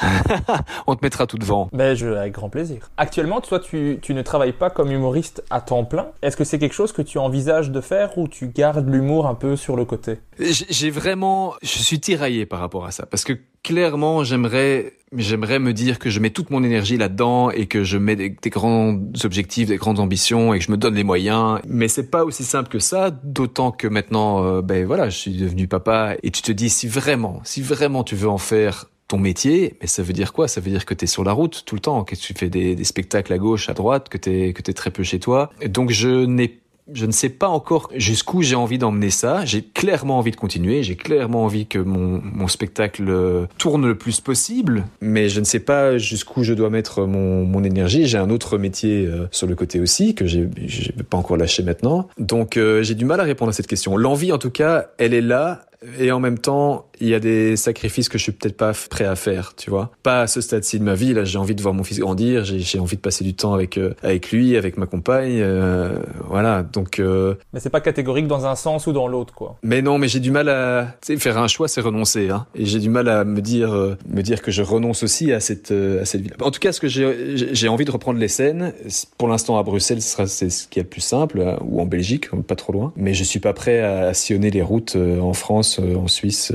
on 0.87 0.95
te 0.95 1.03
mettra 1.03 1.27
tout 1.27 1.37
devant. 1.37 1.69
Ben, 1.73 1.95
je 1.95 2.07
je, 2.07 2.13
avec 2.13 2.33
grand 2.33 2.49
plaisir. 2.49 2.89
Actuellement, 2.97 3.41
toi, 3.41 3.59
tu, 3.59 3.99
tu 4.01 4.13
ne 4.13 4.21
travailles 4.21 4.53
pas 4.53 4.69
comme 4.69 4.91
humoriste 4.91 5.43
à 5.49 5.61
temps 5.61 5.83
plein. 5.83 6.07
Est-ce 6.21 6.37
que 6.37 6.43
c'est 6.43 6.59
quelque 6.59 6.73
chose 6.73 6.91
que 6.91 7.01
tu 7.01 7.17
envisages 7.17 7.71
de 7.71 7.81
faire 7.81 8.17
ou 8.17 8.27
tu 8.27 8.47
gardes 8.47 8.87
l'humour 8.89 9.27
un 9.27 9.35
peu 9.35 9.55
sur 9.55 9.75
le 9.75 9.85
côté? 9.85 10.19
J'ai 10.39 10.89
vraiment, 10.89 11.53
je 11.61 11.79
suis 11.79 11.99
tiraillé 11.99 12.45
par 12.45 12.59
rapport 12.59 12.85
à 12.85 12.91
ça 12.91 13.05
parce 13.05 13.23
que 13.23 13.33
clairement, 13.63 14.23
j'aimerais, 14.23 14.93
j'aimerais 15.15 15.59
me 15.59 15.73
dire 15.73 15.99
que 15.99 16.09
je 16.09 16.19
mets 16.19 16.29
toute 16.29 16.49
mon 16.49 16.63
énergie 16.63 16.97
là-dedans 16.97 17.49
et 17.51 17.67
que 17.67 17.83
je 17.83 17.97
mets 17.97 18.15
des, 18.15 18.35
grands 18.49 18.97
objectifs, 19.23 19.67
des 19.67 19.77
grandes 19.77 19.99
ambitions 19.99 20.53
et 20.53 20.59
que 20.59 20.65
je 20.65 20.71
me 20.71 20.77
donne 20.77 20.95
les 20.95 21.03
moyens. 21.03 21.59
Mais 21.67 21.87
c'est 21.87 22.09
pas 22.09 22.23
aussi 22.23 22.43
simple 22.43 22.69
que 22.69 22.79
ça, 22.79 23.11
d'autant 23.11 23.71
que 23.71 23.87
maintenant, 23.87 24.43
euh, 24.43 24.61
ben 24.61 24.85
voilà, 24.85 25.09
je 25.09 25.17
suis 25.17 25.33
devenu 25.33 25.67
papa 25.67 26.15
et 26.23 26.31
tu 26.31 26.41
te 26.41 26.51
dis 26.51 26.69
si 26.69 26.87
vraiment, 26.87 27.41
si 27.43 27.61
vraiment 27.61 28.03
tu 28.03 28.15
veux 28.15 28.29
en 28.29 28.37
faire 28.37 28.85
ton 29.07 29.17
métier, 29.17 29.77
mais 29.81 29.87
ça 29.87 30.03
veut 30.03 30.13
dire 30.13 30.33
quoi? 30.33 30.47
Ça 30.47 30.59
veut 30.59 30.69
dire 30.69 30.85
que 30.85 30.93
tu 30.93 31.05
es 31.05 31.07
sur 31.07 31.23
la 31.23 31.31
route 31.31 31.63
tout 31.65 31.75
le 31.75 31.81
temps, 31.81 32.03
que 32.03 32.15
tu 32.15 32.33
fais 32.33 32.49
des, 32.49 32.83
spectacles 32.83 33.31
à 33.31 33.37
gauche, 33.37 33.69
à 33.69 33.73
droite, 33.73 34.09
que 34.09 34.17
tu 34.17 34.29
es, 34.29 34.53
que 34.53 34.71
très 34.71 34.91
peu 34.91 35.03
chez 35.03 35.19
toi. 35.19 35.49
Et 35.61 35.69
donc 35.69 35.91
je 35.91 36.25
n'ai 36.25 36.59
je 36.93 37.05
ne 37.05 37.11
sais 37.11 37.29
pas 37.29 37.47
encore 37.47 37.89
jusqu'où 37.95 38.41
j'ai 38.41 38.55
envie 38.55 38.77
d'emmener 38.77 39.09
ça. 39.09 39.45
J'ai 39.45 39.61
clairement 39.61 40.17
envie 40.17 40.31
de 40.31 40.35
continuer. 40.35 40.83
J'ai 40.83 40.95
clairement 40.95 41.43
envie 41.43 41.65
que 41.67 41.79
mon, 41.79 42.21
mon 42.23 42.47
spectacle 42.47 43.47
tourne 43.57 43.87
le 43.87 43.95
plus 43.95 44.21
possible. 44.21 44.85
Mais 45.01 45.29
je 45.29 45.39
ne 45.39 45.45
sais 45.45 45.59
pas 45.59 45.97
jusqu'où 45.97 46.43
je 46.43 46.53
dois 46.53 46.69
mettre 46.69 47.05
mon, 47.05 47.45
mon 47.45 47.63
énergie. 47.63 48.05
J'ai 48.05 48.17
un 48.17 48.29
autre 48.29 48.57
métier 48.57 49.05
euh, 49.05 49.27
sur 49.31 49.47
le 49.47 49.55
côté 49.55 49.79
aussi 49.79 50.15
que 50.15 50.25
j'ai, 50.25 50.47
j'ai 50.65 50.93
pas 50.93 51.17
encore 51.17 51.37
lâché 51.37 51.63
maintenant. 51.63 52.07
Donc 52.17 52.57
euh, 52.57 52.83
j'ai 52.83 52.95
du 52.95 53.05
mal 53.05 53.19
à 53.19 53.23
répondre 53.23 53.49
à 53.49 53.53
cette 53.53 53.67
question. 53.67 53.97
L'envie, 53.97 54.31
en 54.31 54.37
tout 54.37 54.51
cas, 54.51 54.87
elle 54.97 55.13
est 55.13 55.21
là. 55.21 55.65
Et 55.99 56.11
en 56.11 56.19
même 56.19 56.39
temps, 56.39 56.87
il 56.99 57.07
y 57.07 57.13
a 57.13 57.19
des 57.19 57.55
sacrifices 57.55 58.09
que 58.09 58.17
je 58.17 58.23
suis 58.23 58.31
peut-être 58.31 58.57
pas 58.57 58.71
prêt 58.89 59.05
à 59.05 59.15
faire, 59.15 59.53
tu 59.55 59.69
vois. 59.69 59.91
Pas 60.03 60.21
à 60.21 60.27
ce 60.27 60.41
stade-ci 60.41 60.79
de 60.79 60.83
ma 60.83 60.95
vie. 60.95 61.13
Là, 61.13 61.23
j'ai 61.23 61.37
envie 61.37 61.55
de 61.55 61.61
voir 61.61 61.73
mon 61.73 61.83
fils 61.83 61.99
grandir. 61.99 62.43
J'ai 62.43 62.79
envie 62.79 62.95
de 62.95 63.01
passer 63.01 63.23
du 63.23 63.33
temps 63.33 63.53
avec 63.53 63.77
euh, 63.77 63.93
avec 64.01 64.31
lui, 64.31 64.57
avec 64.57 64.77
ma 64.77 64.85
compagne. 64.85 65.39
Euh, 65.39 65.99
voilà. 66.27 66.63
Donc. 66.63 66.99
Euh... 66.99 67.35
Mais 67.53 67.59
c'est 67.59 67.69
pas 67.69 67.81
catégorique 67.81 68.27
dans 68.27 68.45
un 68.45 68.55
sens 68.55 68.87
ou 68.87 68.93
dans 68.93 69.07
l'autre, 69.07 69.33
quoi. 69.33 69.57
Mais 69.63 69.81
non, 69.81 69.97
mais 69.97 70.07
j'ai 70.07 70.19
du 70.19 70.31
mal 70.31 70.49
à. 70.49 70.95
Faire 71.17 71.37
un 71.37 71.47
choix, 71.47 71.67
c'est 71.67 71.81
renoncer. 71.81 72.29
Hein. 72.29 72.45
Et 72.55 72.65
j'ai 72.65 72.79
du 72.79 72.89
mal 72.89 73.07
à 73.07 73.23
me 73.23 73.41
dire 73.41 73.73
euh, 73.73 73.97
me 74.09 74.21
dire 74.21 74.41
que 74.41 74.51
je 74.51 74.61
renonce 74.61 75.03
aussi 75.03 75.31
à 75.31 75.39
cette 75.39 75.71
à 75.71 76.05
cette 76.05 76.21
vie. 76.21 76.29
En 76.41 76.51
tout 76.51 76.59
cas, 76.59 76.71
ce 76.71 76.79
que 76.79 76.87
j'ai 76.87 77.53
j'ai 77.53 77.67
envie 77.67 77.85
de 77.85 77.91
reprendre 77.91 78.19
les 78.19 78.27
scènes. 78.27 78.73
Pour 79.17 79.27
l'instant, 79.27 79.57
à 79.57 79.63
Bruxelles, 79.63 80.01
ce 80.01 80.09
sera 80.09 80.27
c'est 80.27 80.49
ce 80.49 80.67
qui 80.67 80.79
est 80.79 80.83
le 80.83 80.89
plus 80.89 81.01
simple, 81.01 81.57
ou 81.61 81.81
en 81.81 81.85
Belgique, 81.85 82.29
pas 82.47 82.55
trop 82.55 82.73
loin. 82.73 82.93
Mais 82.95 83.13
je 83.13 83.23
suis 83.23 83.39
pas 83.39 83.53
prêt 83.53 83.79
à 83.79 84.13
sillonner 84.13 84.49
les 84.51 84.61
routes 84.61 84.95
en 84.95 85.33
France, 85.33 85.66
en 85.79 86.07
Suisse, 86.07 86.51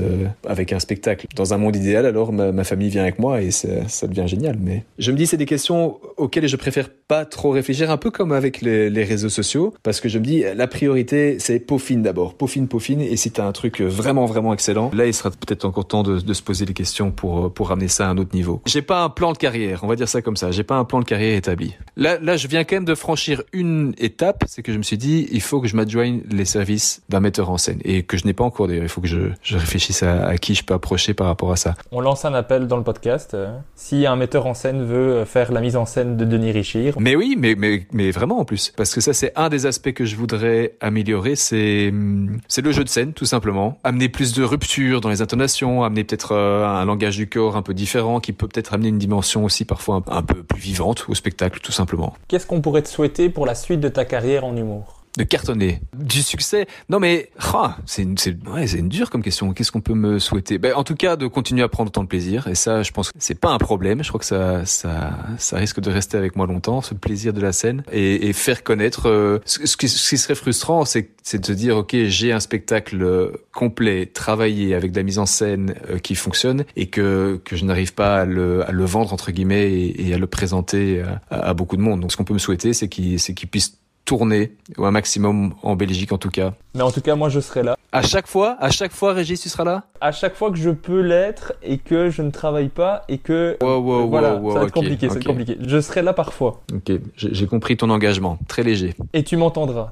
avec 0.47 0.73
un 0.73 0.79
spectacle 0.79 1.27
dans 1.35 1.53
un 1.53 1.57
monde 1.57 1.75
idéal, 1.75 2.05
alors 2.05 2.31
ma, 2.31 2.63
famille 2.63 2.89
vient 2.89 3.03
avec 3.03 3.19
moi 3.19 3.41
et 3.41 3.51
ça 3.51 4.07
devient 4.07 4.27
génial. 4.27 4.57
Mais 4.59 4.83
je 4.97 5.11
me 5.11 5.17
dis, 5.17 5.27
c'est 5.27 5.37
des 5.37 5.45
questions 5.45 5.99
auxquelles 6.17 6.47
je 6.47 6.55
préfère 6.55 6.89
pas 6.89 7.25
trop 7.25 7.51
réfléchir, 7.51 7.91
un 7.91 7.97
peu 7.97 8.11
comme 8.11 8.31
avec 8.31 8.61
les, 8.61 9.03
réseaux 9.03 9.29
sociaux, 9.29 9.73
parce 9.83 9.99
que 9.99 10.07
je 10.07 10.17
me 10.17 10.23
dis, 10.23 10.43
la 10.55 10.67
priorité, 10.67 11.37
c'est 11.39 11.59
peaufine 11.59 12.01
d'abord, 12.01 12.35
peaufine, 12.35 12.67
peaufine. 12.67 13.01
Et 13.01 13.17
si 13.17 13.31
t'as 13.31 13.45
un 13.45 13.51
truc 13.51 13.81
vraiment, 13.81 14.25
vraiment 14.25 14.53
excellent, 14.53 14.91
là, 14.93 15.05
il 15.05 15.13
sera 15.13 15.29
peut-être 15.29 15.65
encore 15.65 15.87
temps 15.87 16.03
de, 16.03 16.33
se 16.33 16.41
poser 16.41 16.65
des 16.65 16.73
questions 16.73 17.11
pour 17.11 17.53
pour 17.53 17.69
ramener 17.69 17.87
ça 17.87 18.07
à 18.07 18.09
un 18.09 18.17
autre 18.17 18.35
niveau. 18.35 18.61
J'ai 18.65 18.81
pas 18.81 19.03
un 19.03 19.09
plan 19.09 19.33
de 19.33 19.37
carrière, 19.37 19.83
on 19.83 19.87
va 19.87 19.95
dire 19.95 20.09
ça 20.09 20.21
comme 20.21 20.37
ça. 20.37 20.51
J'ai 20.51 20.63
pas 20.63 20.75
un 20.75 20.85
plan 20.85 20.99
de 20.99 21.05
carrière 21.05 21.35
établi. 21.35 21.75
Là, 21.95 22.17
là, 22.19 22.37
je 22.37 22.47
viens 22.47 22.63
quand 22.63 22.75
même 22.75 22.85
de 22.85 22.95
franchir 22.95 23.43
une 23.51 23.93
étape, 23.97 24.43
c'est 24.47 24.63
que 24.63 24.71
je 24.71 24.77
me 24.77 24.83
suis 24.83 24.97
dit, 24.97 25.27
il 25.31 25.41
faut 25.41 25.61
que 25.61 25.67
je 25.67 25.75
m'adjoigne 25.75 26.21
les 26.29 26.45
services 26.45 27.01
d'un 27.09 27.19
metteur 27.19 27.49
en 27.49 27.57
scène 27.57 27.79
et 27.83 28.03
que 28.03 28.17
je 28.17 28.25
n'ai 28.25 28.33
pas 28.33 28.43
encore 28.43 28.67
d'ailleurs. 28.67 28.83
Il 28.83 28.89
faut 28.89 29.01
que 29.03 29.07
je, 29.07 29.19
je 29.43 29.57
réfléchisse 29.57 30.01
à, 30.01 30.25
à 30.25 30.37
qui 30.37 30.55
je 30.55 30.63
peux 30.63 30.73
approcher 30.73 31.13
par 31.13 31.27
rapport 31.27 31.51
à 31.51 31.55
ça. 31.55 31.75
On 31.91 32.01
lance 32.01 32.25
un 32.25 32.33
appel 32.33 32.67
dans 32.67 32.77
le 32.77 32.83
podcast. 32.83 33.33
Euh, 33.33 33.55
si 33.75 34.05
un 34.05 34.15
metteur 34.15 34.47
en 34.47 34.53
scène 34.53 34.83
veut 34.83 35.13
euh, 35.13 35.25
faire 35.25 35.51
la 35.51 35.61
mise 35.61 35.75
en 35.75 35.85
scène 35.85 36.17
de 36.17 36.25
Denis 36.25 36.51
Richir. 36.51 36.95
Mais 36.99 37.15
oui, 37.15 37.35
mais, 37.37 37.55
mais, 37.55 37.85
mais 37.91 38.11
vraiment 38.11 38.39
en 38.39 38.45
plus. 38.45 38.73
Parce 38.75 38.93
que 38.93 39.01
ça, 39.01 39.13
c'est 39.13 39.31
un 39.35 39.49
des 39.49 39.65
aspects 39.65 39.91
que 39.93 40.05
je 40.05 40.15
voudrais 40.15 40.75
améliorer. 40.81 41.35
C'est, 41.35 41.89
hum, 41.89 42.39
le 42.63 42.71
jeu 42.71 42.83
de 42.83 42.89
scène, 42.89 43.13
tout 43.13 43.25
simplement. 43.25 43.77
Amener 43.83 44.07
plus 44.07 44.33
de 44.33 44.43
rupture 44.43 45.01
dans 45.01 45.09
les 45.09 45.21
intonations, 45.21 45.83
amener 45.83 46.03
peut-être 46.05 46.31
euh, 46.31 46.65
un 46.65 46.85
langage 46.85 47.17
du 47.17 47.27
corps 47.27 47.57
un 47.57 47.61
peu 47.61 47.73
différent 47.73 48.19
qui 48.21 48.31
peut 48.31 48.47
peut-être 48.47 48.73
amener 48.73 48.87
une 48.87 48.97
dimension 48.97 49.43
aussi 49.43 49.65
parfois 49.65 50.01
un 50.07 50.23
peu 50.23 50.43
plus 50.43 50.59
vivante 50.59 51.05
au 51.09 51.15
spectacle, 51.15 51.59
tout 51.59 51.73
simplement. 51.73 52.13
Qu'est-ce 52.29 52.47
qu'on 52.47 52.61
pourrait 52.61 52.83
te 52.83 52.87
souhaiter 52.87 53.29
pour 53.29 53.45
la 53.45 53.55
suite 53.55 53.81
de 53.81 53.89
ta 53.89 54.05
carrière 54.05 54.45
en 54.45 54.55
humour? 54.55 55.02
De 55.17 55.23
cartonner, 55.23 55.81
du 55.95 56.21
succès. 56.21 56.67
Non 56.89 56.99
mais 56.99 57.29
ah, 57.39 57.77
c'est 57.85 58.01
une, 58.01 58.17
c'est 58.17 58.35
ouais, 58.47 58.65
c'est 58.67 58.79
une 58.79 58.89
dure 58.89 59.09
comme 59.09 59.21
question. 59.21 59.53
Qu'est-ce 59.53 59.71
qu'on 59.71 59.81
peut 59.81 59.93
me 59.93 60.17
souhaiter? 60.17 60.57
Ben, 60.57 60.73
en 60.75 60.83
tout 60.83 60.95
cas 60.95 61.15
de 61.15 61.27
continuer 61.27 61.61
à 61.61 61.67
prendre 61.67 61.89
autant 61.89 62.03
de 62.03 62.07
plaisir 62.07 62.47
et 62.47 62.55
ça 62.55 62.81
je 62.81 62.91
pense 62.91 63.11
que 63.11 63.17
c'est 63.19 63.39
pas 63.39 63.51
un 63.51 63.59
problème. 63.59 64.03
Je 64.03 64.09
crois 64.09 64.19
que 64.19 64.25
ça 64.25 64.65
ça 64.65 65.11
ça 65.37 65.57
risque 65.57 65.79
de 65.79 65.91
rester 65.91 66.17
avec 66.17 66.35
moi 66.35 66.47
longtemps 66.47 66.81
ce 66.81 66.95
plaisir 66.95 67.33
de 67.33 67.41
la 67.41 67.51
scène 67.51 67.83
et, 67.91 68.27
et 68.27 68.33
faire 68.33 68.63
connaître 68.63 69.07
euh, 69.07 69.39
ce, 69.45 69.77
qui, 69.77 69.87
ce, 69.87 70.09
qui, 70.09 70.17
serait 70.17 70.35
frustrant 70.35 70.85
c'est 70.85 71.11
c'est 71.21 71.39
de 71.39 71.45
se 71.45 71.53
dire 71.53 71.77
OK, 71.77 71.95
j'ai 72.05 72.31
un 72.31 72.39
spectacle 72.39 73.31
complet, 73.53 74.07
travaillé 74.07 74.73
avec 74.73 74.91
de 74.91 74.97
la 74.97 75.03
mise 75.03 75.19
en 75.19 75.25
scène 75.25 75.75
euh, 75.89 75.99
qui 75.99 76.15
fonctionne 76.15 76.65
et 76.75 76.87
que 76.87 77.39
que 77.45 77.55
je 77.55 77.65
n'arrive 77.65 77.93
pas 77.93 78.21
à 78.21 78.25
le 78.25 78.67
à 78.67 78.71
le 78.71 78.85
vendre 78.85 79.13
entre 79.13 79.31
guillemets 79.31 79.71
et, 79.71 80.13
à 80.13 80.17
le 80.17 80.27
présenter 80.27 81.03
à, 81.29 81.49
à, 81.49 81.53
beaucoup 81.53 81.77
de 81.77 81.81
monde. 81.81 82.01
Donc 82.01 82.11
ce 82.11 82.17
qu'on 82.17 82.23
peut 82.23 82.33
me 82.33 82.39
souhaiter 82.39 82.73
c'est 82.73 82.87
qu'il 82.87 83.19
c'est 83.19 83.35
qu'il 83.35 83.49
puisse 83.49 83.77
tourner, 84.05 84.51
ou 84.77 84.85
un 84.85 84.91
maximum 84.91 85.53
en 85.63 85.75
Belgique 85.75 86.11
en 86.11 86.17
tout 86.17 86.29
cas. 86.29 86.53
Mais 86.75 86.81
en 86.81 86.91
tout 86.91 87.01
cas, 87.01 87.15
moi 87.15 87.29
je 87.29 87.39
serai 87.39 87.63
là. 87.63 87.77
À 87.91 88.01
chaque 88.01 88.27
fois, 88.27 88.57
à 88.59 88.71
chaque 88.71 88.91
fois, 88.91 89.13
Régis, 89.13 89.39
tu 89.39 89.49
seras 89.49 89.63
là? 89.63 89.83
À 90.01 90.11
chaque 90.11 90.35
fois 90.35 90.49
que 90.49 90.57
je 90.57 90.71
peux 90.71 91.01
l'être 91.01 91.53
et 91.61 91.77
que 91.77 92.09
je 92.09 92.23
ne 92.23 92.31
travaille 92.31 92.69
pas 92.69 93.03
et 93.07 93.19
que 93.19 93.57
wow, 93.61 93.77
wow, 93.77 94.07
voilà, 94.09 94.35
wow, 94.35 94.53
ça 94.53 94.59
va 94.59 94.65
être 94.65 94.73
compliqué, 94.73 95.07
c'est 95.09 95.23
compliqué. 95.23 95.57
Je 95.61 95.79
serai 95.79 96.01
là 96.01 96.13
parfois. 96.13 96.61
Ok, 96.73 96.91
j'ai 97.15 97.45
compris 97.45 97.77
ton 97.77 97.91
engagement, 97.91 98.39
très 98.47 98.63
léger. 98.63 98.95
Et 99.13 99.23
tu 99.23 99.37
m'entendras. 99.37 99.91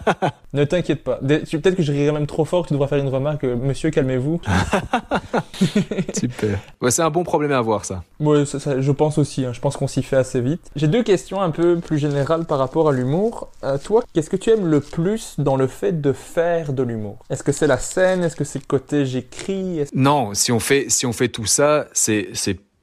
ne 0.52 0.64
t'inquiète 0.64 1.02
pas. 1.02 1.16
Peut-être 1.16 1.74
que 1.74 1.82
je 1.82 1.92
rirai 1.92 2.12
même 2.12 2.28
trop 2.28 2.44
fort, 2.44 2.66
tu 2.66 2.72
devras 2.74 2.86
faire 2.86 2.98
une 2.98 3.08
remarque. 3.08 3.42
Euh, 3.44 3.56
monsieur, 3.56 3.90
calmez-vous. 3.90 4.40
Super. 6.14 6.58
Ouais, 6.80 6.92
c'est 6.92 7.02
un 7.02 7.10
bon 7.10 7.24
problème 7.24 7.50
à 7.50 7.58
avoir 7.58 7.84
ça. 7.84 8.04
Ouais, 8.20 8.44
ça, 8.44 8.80
je 8.80 8.92
pense 8.92 9.18
aussi. 9.18 9.44
Hein. 9.44 9.52
Je 9.52 9.60
pense 9.60 9.76
qu'on 9.76 9.88
s'y 9.88 10.04
fait 10.04 10.16
assez 10.16 10.40
vite. 10.40 10.70
J'ai 10.76 10.86
deux 10.86 11.02
questions 11.02 11.42
un 11.42 11.50
peu 11.50 11.76
plus 11.80 11.98
générales 11.98 12.44
par 12.44 12.58
rapport 12.58 12.88
à 12.88 12.92
l'humour. 12.92 13.48
Euh, 13.62 13.78
toi, 13.78 14.02
qu'est-ce 14.12 14.30
que 14.30 14.36
tu 14.36 14.50
aimes 14.50 14.66
le 14.66 14.80
plus 14.80 15.34
dans 15.38 15.56
le 15.56 15.66
fait 15.66 16.00
de 16.00 16.12
faire 16.12 16.72
de 16.72 16.82
l'humour? 16.82 17.18
Est-ce 17.28 17.42
que 17.42 17.52
c'est 17.52 17.66
la 17.66 17.78
scène? 17.78 18.24
Est-ce 18.24 18.36
que 18.36 18.44
c'est 18.44 18.58
le 18.58 18.66
côté 18.66 19.04
j'écris? 19.04 19.80
Non, 19.94 20.34
si 20.34 20.52
on 20.52 20.60
fait 20.60 20.86
si 20.88 21.06
on 21.06 21.12
fait 21.12 21.28
tout 21.28 21.46
ça, 21.46 21.86
c'est 21.92 22.30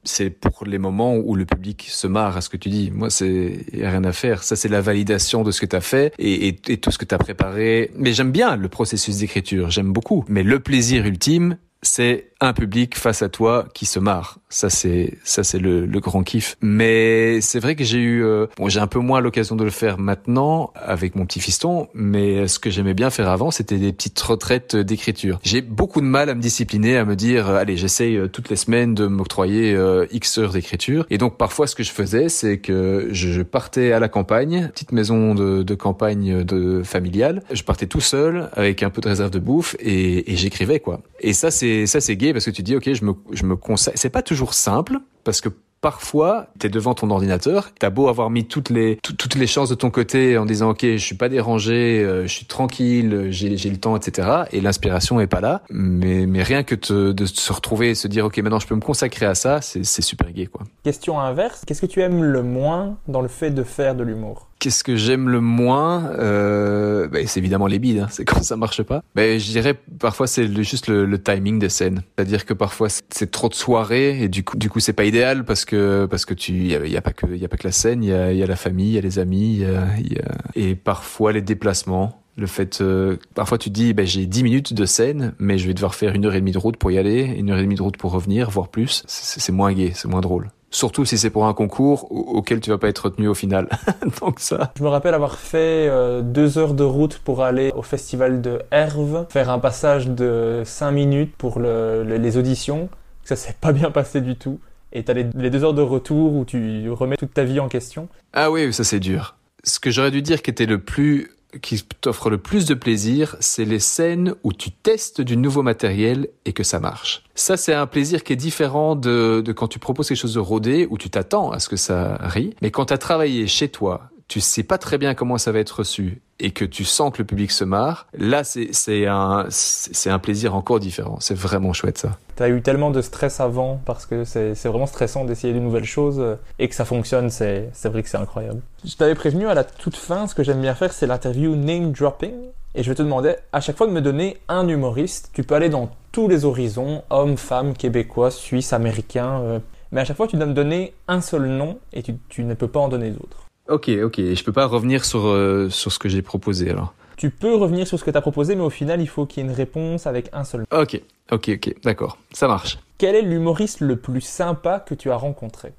c'est 0.04 0.30
pour 0.30 0.64
les 0.64 0.78
moments 0.78 1.16
où 1.16 1.34
le 1.34 1.44
public 1.44 1.86
se 1.90 2.06
marre 2.06 2.36
à 2.36 2.40
ce 2.40 2.48
que 2.48 2.56
tu 2.56 2.70
dis. 2.70 2.90
Moi, 2.90 3.10
c'est 3.10 3.66
rien 3.74 4.04
à 4.04 4.12
faire. 4.12 4.42
Ça, 4.42 4.56
c'est 4.56 4.68
la 4.68 4.80
validation 4.80 5.42
de 5.42 5.50
ce 5.50 5.60
que 5.60 5.66
tu 5.66 5.76
as 5.76 5.80
fait 5.80 6.14
et, 6.18 6.48
et, 6.48 6.60
et, 6.68 6.76
tout 6.78 6.90
ce 6.90 6.96
que 6.96 7.04
tu 7.04 7.14
as 7.14 7.18
préparé. 7.18 7.90
Mais 7.94 8.12
j'aime 8.12 8.32
bien 8.32 8.56
le 8.56 8.68
processus 8.68 9.18
d'écriture, 9.18 9.70
j'aime 9.70 9.92
beaucoup. 9.92 10.24
Mais 10.28 10.42
le 10.42 10.60
plaisir 10.60 11.04
ultime, 11.04 11.58
c'est 11.82 12.30
un 12.40 12.52
public 12.52 12.96
face 12.96 13.22
à 13.22 13.28
toi 13.28 13.66
qui 13.74 13.84
se 13.84 13.98
marre. 13.98 14.38
Ça 14.48 14.70
c'est 14.70 15.18
ça 15.24 15.42
c'est 15.42 15.58
le, 15.58 15.86
le, 15.86 16.00
grand 16.00 16.22
kiff. 16.22 16.56
Mais 16.60 17.40
c'est 17.40 17.58
vrai 17.58 17.74
que 17.74 17.84
j'ai 17.84 17.98
eu 17.98 18.24
euh, 18.24 18.46
bon 18.56 18.68
j'ai 18.68 18.80
un 18.80 18.86
peu 18.86 19.00
moins 19.00 19.20
l'occasion 19.20 19.56
de 19.56 19.64
le 19.64 19.70
faire 19.70 19.98
maintenant 19.98 20.72
avec 20.76 21.16
mon 21.16 21.26
petit 21.26 21.40
fiston. 21.40 21.88
Mais 21.94 22.46
ce 22.46 22.58
que 22.58 22.70
j'aimais 22.70 22.94
bien 22.94 23.10
faire 23.10 23.28
avant 23.28 23.50
c'était 23.50 23.78
des 23.78 23.92
petites 23.92 24.20
retraites 24.20 24.76
d'écriture. 24.76 25.40
J'ai 25.42 25.62
beaucoup 25.62 26.00
de 26.00 26.06
mal 26.06 26.30
à 26.30 26.34
me 26.34 26.40
discipliner, 26.40 26.96
à 26.96 27.04
me 27.04 27.16
dire 27.16 27.48
euh, 27.48 27.56
allez 27.56 27.76
j'essaye 27.76 28.16
euh, 28.16 28.28
toutes 28.28 28.50
les 28.50 28.56
semaines 28.56 28.94
de 28.94 29.06
m'octroyer 29.06 29.76
x 30.12 30.38
heures 30.38 30.52
d'écriture. 30.52 31.06
Et 31.10 31.18
donc 31.18 31.36
parfois 31.36 31.66
ce 31.66 31.74
que 31.74 31.82
je 31.82 31.90
faisais 31.90 32.28
c'est 32.28 32.58
que 32.58 33.08
je 33.10 33.42
partais 33.42 33.92
à 33.92 33.98
la 33.98 34.08
campagne, 34.08 34.68
petite 34.72 34.92
maison 34.92 35.34
de, 35.34 35.74
campagne 35.74 36.44
de 36.44 36.82
familiale. 36.84 37.42
Je 37.52 37.62
partais 37.62 37.86
tout 37.86 38.00
seul 38.00 38.48
avec 38.52 38.82
un 38.82 38.90
peu 38.90 39.00
de 39.00 39.08
réserve 39.08 39.30
de 39.30 39.38
bouffe 39.38 39.76
et, 39.80 40.32
et 40.32 40.36
j'écrivais 40.36 40.78
quoi. 40.78 41.00
Et 41.20 41.32
ça 41.32 41.50
c'est 41.50 41.86
ça 41.86 42.00
c'est 42.00 42.16
gay 42.16 42.27
parce 42.32 42.44
que 42.44 42.50
tu 42.50 42.62
dis 42.62 42.76
ok 42.76 42.92
je 42.92 43.04
me 43.04 43.14
je 43.32 43.44
me 43.44 43.56
consacre. 43.56 43.98
C'est 43.98 44.10
pas 44.10 44.22
toujours 44.22 44.54
simple 44.54 44.98
parce 45.24 45.40
que 45.40 45.50
parfois, 45.80 46.48
tu 46.58 46.66
es 46.66 46.70
devant 46.70 46.94
ton 46.94 47.10
ordinateur, 47.10 47.70
t'as 47.78 47.90
beau 47.90 48.08
avoir 48.08 48.30
mis 48.30 48.44
toutes 48.44 48.70
les 48.70 48.98
toutes 49.02 49.34
les 49.34 49.46
chances 49.46 49.68
de 49.68 49.74
ton 49.74 49.90
côté 49.90 50.38
en 50.38 50.46
disant 50.46 50.70
ok, 50.70 50.82
je 50.82 50.96
suis 50.96 51.14
pas 51.14 51.28
dérangé, 51.28 52.02
euh, 52.04 52.22
je 52.22 52.32
suis 52.32 52.46
tranquille, 52.46 53.28
j'ai 53.30 53.56
j'ai 53.56 53.70
le 53.70 53.76
temps, 53.76 53.96
etc. 53.96 54.28
Et 54.52 54.60
l'inspiration 54.60 55.20
est 55.20 55.26
pas 55.26 55.40
là. 55.40 55.62
Mais 55.70 56.26
mais 56.26 56.42
rien 56.42 56.62
que 56.62 56.74
de 56.74 57.26
se 57.26 57.52
retrouver 57.52 57.90
et 57.90 57.94
se 57.94 58.08
dire 58.08 58.26
ok, 58.26 58.38
maintenant 58.38 58.58
je 58.58 58.66
peux 58.66 58.74
me 58.74 58.80
consacrer 58.80 59.26
à 59.26 59.34
ça, 59.34 59.60
c'est 59.60 59.84
c'est 59.84 60.02
super 60.02 60.30
gay 60.32 60.46
quoi. 60.46 60.62
Question 60.82 61.20
inverse, 61.20 61.62
qu'est-ce 61.66 61.80
que 61.80 61.86
tu 61.86 62.00
aimes 62.00 62.22
le 62.22 62.42
moins 62.42 62.98
dans 63.06 63.20
le 63.20 63.28
fait 63.28 63.50
de 63.50 63.62
faire 63.62 63.94
de 63.94 64.02
l'humour? 64.02 64.47
Qu'est-ce 64.58 64.82
que 64.82 64.96
j'aime 64.96 65.28
le 65.28 65.40
moins 65.40 66.10
euh, 66.18 67.06
bah, 67.08 67.20
C'est 67.26 67.38
évidemment 67.38 67.66
les 67.66 67.78
bides, 67.78 68.00
hein, 68.00 68.08
c'est 68.10 68.24
quand 68.26 68.42
ça 68.42 68.56
marche 68.56 68.82
pas. 68.82 69.02
Mais 69.14 69.38
je 69.38 69.50
dirais 69.50 69.74
parfois 69.98 70.26
c'est 70.26 70.52
juste 70.62 70.88
le, 70.88 71.18
timing 71.22 71.58
des 71.58 71.68
scènes. 71.68 72.02
C'est-à-dire 72.16 72.44
que 72.44 72.54
parfois 72.54 72.88
c'est 72.88 73.30
trop 73.30 73.48
de 73.48 73.54
soirées 73.54 74.22
et 74.22 74.28
du 74.28 74.44
coup 74.44 74.56
du 74.56 74.70
coup 74.70 74.80
c'est 74.80 74.92
pas 74.92 75.04
idéal 75.04 75.44
parce 75.44 75.64
que 75.64 76.06
parce 76.06 76.24
que 76.24 76.34
tu 76.34 76.52
y 76.52 76.76
a, 76.76 76.86
y 76.86 76.96
a, 76.96 77.02
pas 77.02 77.12
que 77.12 77.26
y 77.26 77.44
a 77.44 77.48
pas 77.48 77.56
que 77.56 77.66
la 77.66 77.72
scène, 77.72 78.02
il 78.02 78.10
y 78.10 78.12
a, 78.12 78.32
y 78.32 78.42
a 78.42 78.46
la 78.46 78.56
famille, 78.56 78.90
il 78.90 78.94
y 78.94 78.98
a 78.98 79.02
les 79.02 79.18
amis, 79.18 79.58
y 79.58 79.64
a, 79.64 79.98
y 79.98 80.18
et 80.54 80.74
parfois 80.74 81.32
les 81.32 81.42
déplacements. 81.42 82.22
Le 82.36 82.46
fait, 82.46 82.80
euh, 82.80 83.16
parfois 83.34 83.58
tu 83.58 83.68
dis, 83.68 83.92
ben, 83.94 84.06
j'ai 84.06 84.24
10 84.24 84.44
minutes 84.44 84.72
de 84.72 84.84
scène, 84.84 85.34
mais 85.40 85.58
je 85.58 85.66
vais 85.66 85.74
devoir 85.74 85.96
faire 85.96 86.14
une 86.14 86.24
heure 86.24 86.36
et 86.36 86.40
demie 86.40 86.52
de 86.52 86.58
route 86.58 86.76
pour 86.76 86.92
y 86.92 86.98
aller, 86.98 87.24
une 87.24 87.50
heure 87.50 87.58
et 87.58 87.62
demie 87.62 87.74
de 87.74 87.82
route 87.82 87.96
pour 87.96 88.12
revenir, 88.12 88.48
voire 88.48 88.68
plus. 88.68 89.02
C'est 89.08 89.50
moins 89.50 89.72
gai, 89.72 89.90
c'est 89.94 90.06
moins 90.06 90.20
drôle. 90.20 90.48
Surtout 90.70 91.04
si 91.04 91.16
c'est 91.16 91.30
pour 91.30 91.46
un 91.46 91.54
concours 91.54 92.10
auquel 92.10 92.60
tu 92.60 92.70
vas 92.70 92.78
pas 92.78 92.88
être 92.88 93.06
retenu 93.06 93.28
au 93.28 93.34
final. 93.34 93.68
Donc 94.20 94.38
ça. 94.40 94.72
Je 94.76 94.82
me 94.82 94.88
rappelle 94.88 95.14
avoir 95.14 95.38
fait 95.38 95.88
euh, 95.88 96.20
deux 96.20 96.58
heures 96.58 96.74
de 96.74 96.84
route 96.84 97.18
pour 97.18 97.42
aller 97.42 97.72
au 97.74 97.82
festival 97.82 98.42
de 98.42 98.60
Herve, 98.70 99.26
faire 99.30 99.50
un 99.50 99.58
passage 99.58 100.08
de 100.08 100.62
cinq 100.64 100.90
minutes 100.90 101.34
pour 101.36 101.58
le, 101.58 102.02
les 102.04 102.36
auditions. 102.36 102.90
Ça 103.24 103.36
s'est 103.36 103.56
pas 103.58 103.72
bien 103.72 103.90
passé 103.90 104.20
du 104.20 104.36
tout. 104.36 104.60
Et 104.92 105.04
t'as 105.04 105.14
les, 105.14 105.26
les 105.34 105.50
deux 105.50 105.64
heures 105.64 105.74
de 105.74 105.82
retour 105.82 106.34
où 106.34 106.44
tu 106.44 106.90
remets 106.90 107.16
toute 107.16 107.34
ta 107.34 107.44
vie 107.44 107.60
en 107.60 107.68
question. 107.68 108.08
Ah 108.32 108.50
oui, 108.50 108.72
ça 108.72 108.84
c'est 108.84 109.00
dur. 109.00 109.36
Ce 109.64 109.80
que 109.80 109.90
j'aurais 109.90 110.10
dû 110.10 110.22
dire 110.22 110.42
qui 110.42 110.50
était 110.50 110.66
le 110.66 110.78
plus 110.78 111.30
qui 111.62 111.82
t'offre 112.00 112.30
le 112.30 112.38
plus 112.38 112.66
de 112.66 112.74
plaisir, 112.74 113.36
c'est 113.40 113.64
les 113.64 113.78
scènes 113.78 114.34
où 114.42 114.52
tu 114.52 114.70
testes 114.70 115.20
du 115.20 115.36
nouveau 115.36 115.62
matériel 115.62 116.28
et 116.44 116.52
que 116.52 116.62
ça 116.62 116.78
marche. 116.78 117.24
Ça, 117.34 117.56
c'est 117.56 117.72
un 117.72 117.86
plaisir 117.86 118.22
qui 118.22 118.34
est 118.34 118.36
différent 118.36 118.96
de, 118.96 119.42
quand 119.56 119.68
tu 119.68 119.78
proposes 119.78 120.08
quelque 120.08 120.18
chose 120.18 120.34
de 120.34 120.40
rodé, 120.40 120.86
où 120.90 120.98
tu 120.98 121.08
t'attends 121.08 121.50
à 121.50 121.58
ce 121.58 121.68
que 121.68 121.76
ça 121.76 122.18
rit. 122.20 122.54
Mais 122.60 122.70
quand 122.70 122.86
tu 122.86 122.94
as 122.94 122.98
travaillé 122.98 123.46
chez 123.46 123.68
toi, 123.68 124.10
tu 124.28 124.40
sais 124.40 124.62
pas 124.62 124.78
très 124.78 124.98
bien 124.98 125.14
comment 125.14 125.38
ça 125.38 125.52
va 125.52 125.58
être 125.58 125.78
reçu 125.78 126.20
et 126.38 126.50
que 126.50 126.64
tu 126.64 126.84
sens 126.84 127.12
que 127.12 127.18
le 127.18 127.24
public 127.24 127.50
se 127.50 127.64
marre, 127.64 128.06
là 128.16 128.44
c'est 128.44 129.06
un 129.06 130.18
plaisir 130.20 130.54
encore 130.54 130.78
différent. 130.78 131.16
C'est 131.20 131.36
vraiment 131.36 131.72
chouette 131.72 131.98
ça. 131.98 132.18
Tu 132.36 132.42
as 132.42 132.48
eu 132.48 132.62
tellement 132.62 132.90
de 132.90 133.02
stress 133.02 133.40
avant 133.40 133.80
parce 133.84 134.06
que 134.06 134.24
c'est 134.24 134.54
vraiment 134.66 134.86
stressant 134.86 135.24
d'essayer 135.24 135.52
de 135.52 135.58
nouvelles 135.58 135.84
choses 135.84 136.22
et 136.58 136.68
que 136.68 136.74
ça 136.74 136.84
fonctionne, 136.84 137.30
c'est 137.30 137.70
vrai 137.84 138.02
que 138.02 138.08
c'est 138.08 138.18
incroyable. 138.18 138.60
Je 138.84 138.94
t'avais 138.94 139.14
prévenu 139.14 139.48
à 139.48 139.54
la 139.54 139.64
toute 139.64 139.96
fin, 139.96 140.26
ce 140.26 140.34
que 140.34 140.44
j'aime 140.44 140.60
bien 140.60 140.74
faire, 140.74 140.92
c'est 140.92 141.06
l'interview 141.06 141.56
name 141.56 141.92
dropping. 141.92 142.34
Et 142.74 142.82
je 142.82 142.90
vais 142.90 142.94
te 142.94 143.02
demander 143.02 143.34
à 143.52 143.60
chaque 143.60 143.76
fois 143.76 143.86
de 143.86 143.92
me 143.92 144.00
donner 144.00 144.36
un 144.46 144.68
humoriste. 144.68 145.30
Tu 145.32 145.42
peux 145.42 145.54
aller 145.54 145.70
dans 145.70 145.90
tous 146.12 146.28
les 146.28 146.44
horizons, 146.44 147.02
hommes, 147.10 147.36
femmes, 147.36 147.74
québécois, 147.74 148.30
suisses, 148.30 148.72
américains. 148.72 149.40
Euh, 149.40 149.58
mais 149.90 150.02
à 150.02 150.04
chaque 150.04 150.18
fois, 150.18 150.28
tu 150.28 150.36
dois 150.36 150.46
me 150.46 150.52
donner 150.52 150.94
un 151.08 151.20
seul 151.20 151.46
nom 151.46 151.78
et 151.92 152.02
tu, 152.02 152.14
tu 152.28 152.44
ne 152.44 152.54
peux 152.54 152.68
pas 152.68 152.78
en 152.78 152.88
donner 152.88 153.10
d'autres. 153.10 153.47
Ok, 153.68 153.90
ok. 154.02 154.16
Je 154.16 154.44
peux 154.44 154.52
pas 154.52 154.66
revenir 154.66 155.04
sur, 155.04 155.26
euh, 155.26 155.68
sur 155.70 155.92
ce 155.92 155.98
que 155.98 156.08
j'ai 156.08 156.22
proposé 156.22 156.70
alors. 156.70 156.94
Tu 157.16 157.30
peux 157.30 157.54
revenir 157.54 157.86
sur 157.86 157.98
ce 157.98 158.04
que 158.04 158.10
tu 158.10 158.16
as 158.16 158.20
proposé, 158.20 158.54
mais 158.54 158.62
au 158.62 158.70
final, 158.70 159.00
il 159.00 159.08
faut 159.08 159.26
qu'il 159.26 159.42
y 159.42 159.46
ait 159.46 159.50
une 159.50 159.54
réponse 159.54 160.06
avec 160.06 160.30
un 160.32 160.44
seul. 160.44 160.64
Ok, 160.72 161.00
ok, 161.32 161.50
ok. 161.54 161.74
D'accord. 161.82 162.16
Ça 162.32 162.46
marche. 162.46 162.78
Quel 162.96 163.14
est 163.14 163.22
l'humoriste 163.22 163.80
le 163.80 163.96
plus 163.96 164.20
sympa 164.20 164.78
que 164.80 164.94
tu 164.94 165.10
as 165.10 165.16
rencontré? 165.16 165.72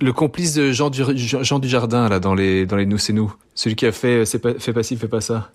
Le 0.00 0.12
complice 0.12 0.54
de 0.54 0.72
Jean, 0.72 0.90
du, 0.90 1.02
Jean 1.16 1.58
Dujardin, 1.58 2.08
là, 2.08 2.20
dans 2.20 2.34
les, 2.34 2.66
dans 2.66 2.76
les 2.76 2.86
Nous 2.86 2.98
c'est 2.98 3.12
nous. 3.12 3.34
Celui 3.54 3.76
qui 3.76 3.86
a 3.86 3.92
fait 3.92 4.24
euh, 4.34 4.38
pas, 4.38 4.54
Fais 4.58 4.72
pas 4.72 4.82
ci, 4.82 4.96
fais 4.96 5.08
pas 5.08 5.20
ça. 5.20 5.50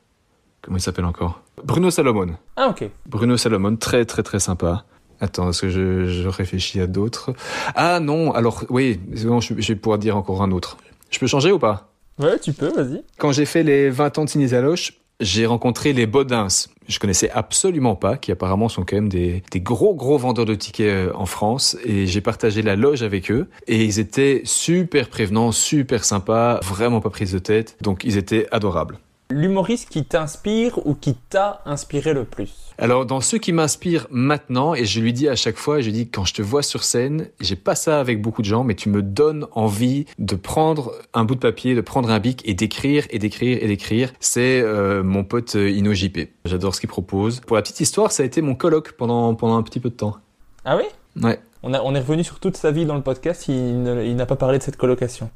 Comment 0.62 0.78
il 0.78 0.82
s'appelle 0.82 1.06
encore? 1.06 1.42
Bruno 1.64 1.90
Salomon. 1.92 2.36
Ah, 2.56 2.68
ok. 2.70 2.90
Bruno 3.08 3.38
Salomon, 3.38 3.76
très, 3.76 4.06
très, 4.06 4.24
très 4.24 4.40
sympa. 4.40 4.84
Attends, 5.20 5.50
est-ce 5.50 5.62
que 5.62 5.70
je, 5.70 6.06
je 6.08 6.28
réfléchis 6.28 6.82
à 6.82 6.88
d'autres? 6.88 7.32
Ah 7.76 8.00
non, 8.00 8.32
alors 8.34 8.64
oui, 8.70 9.00
je, 9.14 9.28
je 9.40 9.68
vais 9.68 9.76
pouvoir 9.76 10.00
dire 10.00 10.18
encore 10.18 10.42
un 10.42 10.52
autre. 10.52 10.78
Je 11.12 11.20
peux 11.20 11.28
changer 11.28 11.52
ou 11.52 11.60
pas? 11.60 11.94
Ouais, 12.20 12.40
tu 12.40 12.54
peux, 12.54 12.70
vas-y. 12.70 13.04
Quand 13.18 13.32
j'ai 13.32 13.46
fait 13.46 13.64
les 13.64 13.90
20 13.90 14.18
ans 14.18 14.26
de 14.26 14.30
Cinézaloche, 14.30 14.94
j'ai 15.20 15.46
rencontré 15.46 15.94
les 15.94 16.08
Bodins. 16.08 16.48
Je 16.88 17.00
connaissais 17.00 17.30
absolument 17.30 17.96
pas, 17.96 18.18
qui 18.18 18.32
apparemment 18.32 18.70
sont 18.70 18.84
quand 18.84 18.96
même 18.96 19.10
des, 19.10 19.44
des 19.52 19.62
gros 19.62 19.94
gros 19.96 20.18
vendeurs 20.18 20.46
de 20.46 20.56
tickets 20.56 20.88
euh, 20.88 21.12
en 21.14 21.26
France. 21.26 21.78
Et 21.86 22.08
j'ai 22.08 22.22
partagé 22.22 22.62
la 22.62 22.76
loge 22.76 23.04
avec 23.04 23.32
eux. 23.32 23.48
Et 23.68 23.84
ils 23.84 24.00
étaient 24.00 24.42
super 24.46 25.10
prévenants, 25.10 25.52
super 25.52 26.04
sympas, 26.04 26.60
vraiment 26.64 27.02
pas 27.02 27.10
prise 27.10 27.32
de 27.32 27.40
tête. 27.40 27.78
Donc 27.82 28.04
ils 28.04 28.18
étaient 28.18 28.48
adorables. 28.52 28.98
L'humoriste 29.32 29.90
qui 29.90 30.06
t'inspire 30.06 30.86
ou 30.86 30.94
qui 30.94 31.16
t'a 31.16 31.62
inspiré 31.66 32.14
le 32.14 32.26
plus 32.26 32.54
Alors, 32.78 33.06
dans 33.06 33.22
ceux 33.22 33.38
qui 33.38 33.54
m'inspirent 33.54 34.08
maintenant, 34.12 34.76
et 34.76 34.86
je 34.86 35.00
lui 35.00 35.14
dis 35.14 35.28
à 35.28 35.36
chaque 35.36 35.58
fois, 35.58 35.80
je 35.80 35.86
lui 35.86 35.94
dis 35.94 36.10
quand 36.10 36.26
je 36.26 36.34
te 36.34 36.42
vois 36.42 36.64
sur 36.64 36.84
scène, 36.84 37.28
j'ai 37.40 37.56
pas 37.56 37.76
ça 37.76 38.00
avec 38.00 38.22
beaucoup 38.22 38.42
de 38.42 38.48
gens, 38.48 38.64
mais 38.64 38.76
tu 38.76 38.90
me 38.90 39.02
donnes 39.02 39.48
envie 39.54 40.06
de 40.20 40.36
prendre 40.36 40.94
un 41.14 41.24
bout 41.24 41.36
de 41.36 41.40
papier, 41.40 41.76
de 41.76 41.82
prendre 41.82 42.12
un 42.12 42.20
bic 42.20 42.42
et 42.46 42.54
d'écrire 42.54 43.06
et 43.10 43.20
d'écrire 43.20 43.58
et 43.62 43.68
d'écrire. 43.68 44.14
C'est 44.20 44.62
euh, 44.62 45.04
mon 45.04 45.24
pote 45.24 45.56
euh, 45.56 45.72
Ino 45.72 45.94
JP. 45.94 46.20
J'adore 46.46 46.76
ce 46.76 46.80
qu'il 46.80 46.90
propose. 46.90 47.40
Pour 47.40 47.56
la 47.56 47.62
petite 47.62 47.80
histoire, 47.80 48.12
ça 48.12 48.24
a 48.24 48.26
été 48.26 48.42
mon 48.42 48.56
colloque 48.56 48.92
pendant, 48.94 49.34
pendant 49.36 49.58
un 49.58 49.64
petit 49.64 49.80
peu 49.80 49.90
de 49.90 49.96
temps. 49.96 50.18
Ah 50.66 50.78
oui? 50.78 50.84
Ouais. 51.22 51.40
On, 51.64 51.74
a, 51.74 51.82
on 51.82 51.94
est 51.96 52.00
revenu 52.00 52.24
sur 52.24 52.40
toute 52.40 52.58
sa 52.58 52.72
vie 52.72 52.86
dans 52.86 52.96
le 52.96 53.02
podcast, 53.02 53.48
il, 53.48 54.16
n'a 54.16 54.26
pas 54.26 54.36
parlé 54.36 54.58
de 54.58 54.64
cette 54.64 54.78
colocation. 54.78 55.30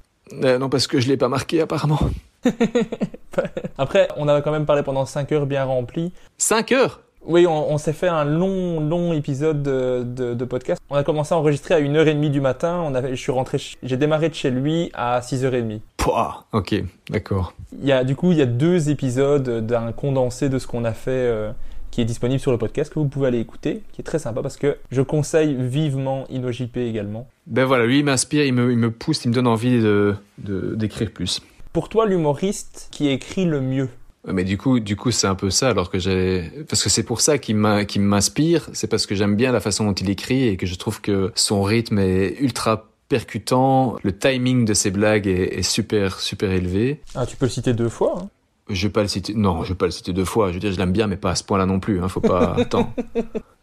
Euh, 0.43 0.57
non, 0.57 0.69
parce 0.69 0.87
que 0.87 0.99
je 0.99 1.07
l'ai 1.07 1.17
pas 1.17 1.29
marqué 1.29 1.61
apparemment. 1.61 1.99
Après, 3.77 4.07
on 4.17 4.27
a 4.27 4.41
quand 4.41 4.51
même 4.51 4.65
parlé 4.65 4.83
pendant 4.83 5.05
5 5.05 5.31
heures 5.31 5.45
bien 5.45 5.63
remplies. 5.63 6.11
5 6.37 6.71
heures? 6.71 7.01
Oui, 7.27 7.47
on, 7.47 7.77
s'est 7.79 7.93
fait 7.93 8.07
un 8.07 8.23
long, 8.23 8.79
long 8.79 9.11
épisode 9.13 9.63
de, 9.63 10.45
podcast. 10.45 10.79
On 10.91 10.95
a 10.95 11.03
commencé 11.03 11.33
à 11.33 11.37
enregistrer 11.37 11.73
à 11.73 11.81
1h30 11.81 12.29
du 12.29 12.39
matin. 12.39 12.81
On 12.85 12.93
avait, 12.93 13.15
je 13.15 13.21
suis 13.21 13.31
rentré, 13.31 13.57
j'ai 13.81 13.97
démarré 13.97 14.29
de 14.29 14.35
chez 14.35 14.51
lui 14.51 14.91
à 14.93 15.21
6h30. 15.21 15.79
Pouah, 15.97 16.45
ok, 16.53 16.75
d'accord. 17.09 17.53
Il 17.81 17.87
y 17.87 17.91
a, 17.91 18.03
du 18.03 18.15
coup, 18.15 18.31
il 18.31 18.37
y 18.37 18.43
a 18.43 18.45
deux 18.45 18.89
épisodes 18.91 19.65
d'un 19.65 19.91
condensé 19.91 20.49
de 20.49 20.59
ce 20.59 20.67
qu'on 20.67 20.85
a 20.85 20.93
fait 20.93 21.11
euh, 21.11 21.51
qui 21.89 22.01
est 22.01 22.05
disponible 22.05 22.39
sur 22.39 22.51
le 22.51 22.59
podcast 22.59 22.93
que 22.93 22.99
vous 22.99 23.07
pouvez 23.07 23.27
aller 23.27 23.39
écouter, 23.39 23.81
qui 23.91 24.01
est 24.01 24.03
très 24.03 24.19
sympa 24.19 24.41
parce 24.41 24.57
que 24.57 24.77
je 24.91 25.01
conseille 25.01 25.55
vivement 25.57 26.25
InnoJP 26.29 26.77
également. 26.77 27.27
Ben 27.47 27.65
voilà, 27.65 27.85
lui 27.85 27.99
il 27.99 28.05
m'inspire, 28.05 28.45
il 28.45 28.53
me, 28.53 28.71
il 28.71 28.77
me 28.77 28.91
pousse, 28.91 29.25
il 29.25 29.29
me 29.29 29.33
donne 29.33 29.47
envie 29.47 29.79
de, 29.79 30.15
d'écrire 30.37 31.09
plus. 31.11 31.41
Pour 31.75 31.89
toi, 31.89 32.05
l'humoriste 32.05 32.87
qui 32.89 33.09
écrit 33.09 33.43
le 33.43 33.59
mieux? 33.59 33.89
Mais 34.25 34.45
du 34.45 34.57
coup, 34.57 34.79
du 34.79 34.95
coup, 34.95 35.11
c'est 35.11 35.27
un 35.27 35.35
peu 35.35 35.49
ça. 35.49 35.71
Alors 35.71 35.89
que 35.89 35.99
j'ai, 35.99 36.49
parce 36.69 36.81
que 36.81 36.87
c'est 36.87 37.03
pour 37.03 37.19
ça 37.19 37.37
qu'il 37.37 37.57
m'inspire. 37.57 38.69
C'est 38.71 38.87
parce 38.87 39.05
que 39.05 39.13
j'aime 39.13 39.35
bien 39.35 39.51
la 39.51 39.59
façon 39.59 39.83
dont 39.83 39.93
il 39.93 40.09
écrit 40.09 40.47
et 40.47 40.55
que 40.55 40.65
je 40.65 40.75
trouve 40.75 41.01
que 41.01 41.33
son 41.35 41.63
rythme 41.63 41.99
est 41.99 42.37
ultra 42.39 42.87
percutant. 43.09 43.97
Le 44.03 44.17
timing 44.17 44.63
de 44.63 44.73
ses 44.73 44.89
blagues 44.89 45.27
est, 45.27 45.63
super, 45.63 46.21
super 46.21 46.49
élevé. 46.49 47.01
Ah, 47.13 47.25
tu 47.25 47.35
peux 47.35 47.45
le 47.45 47.51
citer 47.51 47.73
deux 47.73 47.89
fois. 47.89 48.19
Hein? 48.21 48.29
Je 48.69 48.87
vais 48.87 48.93
pas 48.93 49.01
le 49.01 49.09
citer. 49.09 49.33
Non, 49.33 49.65
je 49.65 49.73
vais 49.73 49.77
pas 49.77 49.87
le 49.87 49.91
citer 49.91 50.13
deux 50.13 50.23
fois. 50.23 50.51
Je 50.51 50.53
veux 50.53 50.61
dire, 50.61 50.71
je 50.71 50.77
l'aime 50.77 50.93
bien, 50.93 51.07
mais 51.07 51.17
pas 51.17 51.31
à 51.31 51.35
ce 51.35 51.43
point-là 51.43 51.65
non 51.65 51.81
plus. 51.81 52.01
Hein. 52.01 52.07
Faut 52.07 52.21
pas. 52.21 52.55
Attends. 52.57 52.93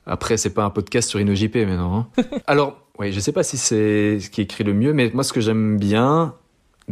Après, 0.05 0.37
c'est 0.37 0.53
pas 0.53 0.65
un 0.65 0.71
podcast 0.71 1.09
sur 1.09 1.19
InnoJP 1.19 1.57
maintenant. 1.67 2.11
Hein. 2.19 2.25
Alors, 2.47 2.77
oui, 2.99 3.11
je 3.11 3.21
sais 3.21 3.33
pas 3.33 3.43
si 3.43 3.57
c'est 3.57 4.21
ce 4.21 4.29
qui 4.29 4.43
écrit 4.43 4.65
le 4.65 4.75
mieux, 4.75 4.93
mais 4.93 5.11
moi, 5.15 5.25
ce 5.25 5.33
que 5.33 5.41
j'aime 5.41 5.79
bien, 5.79 6.35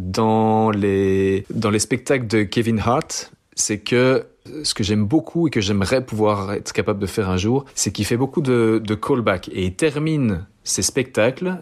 dans 0.00 0.70
les, 0.70 1.44
dans 1.50 1.70
les 1.70 1.78
spectacles 1.78 2.26
de 2.26 2.42
Kevin 2.42 2.78
Hart, 2.78 3.32
c'est 3.54 3.78
que 3.78 4.26
ce 4.64 4.74
que 4.74 4.82
j'aime 4.82 5.04
beaucoup 5.04 5.48
et 5.48 5.50
que 5.50 5.60
j'aimerais 5.60 6.04
pouvoir 6.04 6.54
être 6.54 6.72
capable 6.72 6.98
de 6.98 7.06
faire 7.06 7.28
un 7.28 7.36
jour, 7.36 7.64
c'est 7.74 7.92
qu'il 7.92 8.04
fait 8.04 8.16
beaucoup 8.16 8.40
de, 8.40 8.80
de 8.84 8.94
callbacks 8.94 9.48
et 9.52 9.66
il 9.66 9.74
termine 9.74 10.46
ses 10.64 10.82
spectacles 10.82 11.58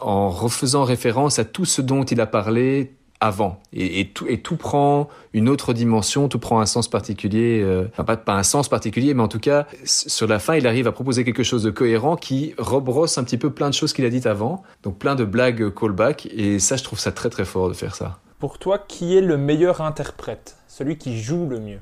en 0.00 0.30
refaisant 0.30 0.84
référence 0.84 1.38
à 1.38 1.44
tout 1.44 1.64
ce 1.64 1.82
dont 1.82 2.04
il 2.04 2.20
a 2.20 2.26
parlé 2.26 2.92
avant. 3.20 3.60
Et, 3.72 4.08
tout, 4.08 4.26
et 4.26 4.40
tout 4.40 4.56
prend 4.56 5.08
une 5.34 5.48
autre 5.48 5.72
dimension, 5.74 6.28
tout 6.28 6.38
prend 6.38 6.60
un 6.60 6.66
sens 6.66 6.88
particulier, 6.88 7.60
euh, 7.62 7.86
enfin 7.92 8.04
pas, 8.04 8.16
pas 8.16 8.34
un 8.34 8.42
sens 8.42 8.68
particulier, 8.68 9.12
mais 9.12 9.22
en 9.22 9.28
tout 9.28 9.38
cas, 9.38 9.66
sur 9.84 10.26
la 10.26 10.38
fin, 10.38 10.56
il 10.56 10.66
arrive 10.66 10.86
à 10.86 10.92
proposer 10.92 11.24
quelque 11.24 11.42
chose 11.42 11.62
de 11.62 11.70
cohérent 11.70 12.16
qui 12.16 12.54
rebrosse 12.58 13.18
un 13.18 13.24
petit 13.24 13.36
peu 13.36 13.50
plein 13.50 13.68
de 13.68 13.74
choses 13.74 13.92
qu'il 13.92 14.04
a 14.06 14.10
dites 14.10 14.26
avant, 14.26 14.62
donc 14.82 14.98
plein 14.98 15.14
de 15.14 15.24
blagues 15.24 15.72
callback, 15.74 16.26
et 16.34 16.58
ça, 16.58 16.76
je 16.76 16.84
trouve 16.84 16.98
ça 16.98 17.12
très 17.12 17.28
très 17.28 17.44
fort 17.44 17.68
de 17.68 17.74
faire 17.74 17.94
ça. 17.94 18.18
Pour 18.38 18.58
toi, 18.58 18.78
qui 18.78 19.16
est 19.16 19.20
le 19.20 19.36
meilleur 19.36 19.82
interprète? 19.82 20.56
Celui 20.66 20.96
qui 20.96 21.20
joue 21.20 21.46
le 21.46 21.60
mieux? 21.60 21.80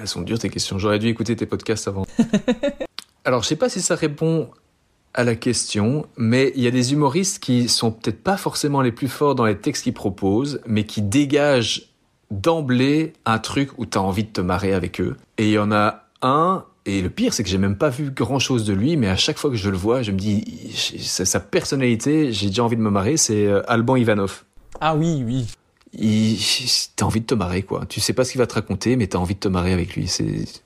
Elles 0.00 0.06
sont 0.06 0.22
dures 0.22 0.38
tes 0.38 0.50
questions, 0.50 0.78
j'aurais 0.78 1.00
dû 1.00 1.08
écouter 1.08 1.34
tes 1.34 1.46
podcasts 1.46 1.88
avant. 1.88 2.06
Alors, 3.24 3.42
je 3.42 3.48
sais 3.48 3.56
pas 3.56 3.68
si 3.68 3.82
ça 3.82 3.96
répond 3.96 4.50
à 5.14 5.24
la 5.24 5.34
question, 5.34 6.06
mais 6.16 6.52
il 6.54 6.62
y 6.62 6.66
a 6.66 6.70
des 6.70 6.92
humoristes 6.92 7.42
qui 7.42 7.68
sont 7.68 7.90
peut-être 7.90 8.22
pas 8.22 8.36
forcément 8.36 8.80
les 8.80 8.92
plus 8.92 9.08
forts 9.08 9.34
dans 9.34 9.44
les 9.44 9.58
textes 9.58 9.84
qu'ils 9.84 9.94
proposent, 9.94 10.60
mais 10.66 10.84
qui 10.84 11.02
dégagent 11.02 11.90
d'emblée 12.30 13.12
un 13.24 13.38
truc 13.38 13.70
où 13.78 13.86
tu 13.86 13.98
as 13.98 14.02
envie 14.02 14.24
de 14.24 14.30
te 14.30 14.40
marrer 14.40 14.72
avec 14.72 15.00
eux. 15.00 15.16
Et 15.36 15.46
il 15.46 15.52
y 15.52 15.58
en 15.58 15.72
a 15.72 16.04
un, 16.22 16.64
et 16.86 17.02
le 17.02 17.10
pire, 17.10 17.34
c'est 17.34 17.42
que 17.42 17.48
j'ai 17.48 17.58
même 17.58 17.76
pas 17.76 17.88
vu 17.88 18.10
grand 18.10 18.38
chose 18.38 18.64
de 18.64 18.72
lui, 18.72 18.96
mais 18.96 19.08
à 19.08 19.16
chaque 19.16 19.38
fois 19.38 19.50
que 19.50 19.56
je 19.56 19.68
le 19.68 19.76
vois, 19.76 20.02
je 20.02 20.12
me 20.12 20.18
dis, 20.18 20.72
sa, 20.74 21.40
personnalité, 21.40 22.32
j'ai 22.32 22.46
déjà 22.46 22.64
envie 22.64 22.76
de 22.76 22.82
me 22.82 22.90
marrer, 22.90 23.16
c'est 23.16 23.46
euh, 23.46 23.62
Alban 23.68 23.96
Ivanov. 23.96 24.44
Ah 24.80 24.94
oui, 24.94 25.24
oui. 25.26 25.46
T'as 26.94 27.04
envie 27.04 27.20
de 27.20 27.26
te 27.26 27.34
marrer, 27.34 27.64
quoi. 27.64 27.84
Tu 27.86 27.98
sais 28.00 28.12
pas 28.12 28.24
ce 28.24 28.30
qu'il 28.30 28.38
va 28.38 28.46
te 28.46 28.54
raconter, 28.54 28.94
mais 28.94 29.08
t'as 29.08 29.18
envie 29.18 29.34
de 29.34 29.40
te 29.40 29.48
marrer 29.48 29.72
avec 29.72 29.96
lui. 29.96 30.08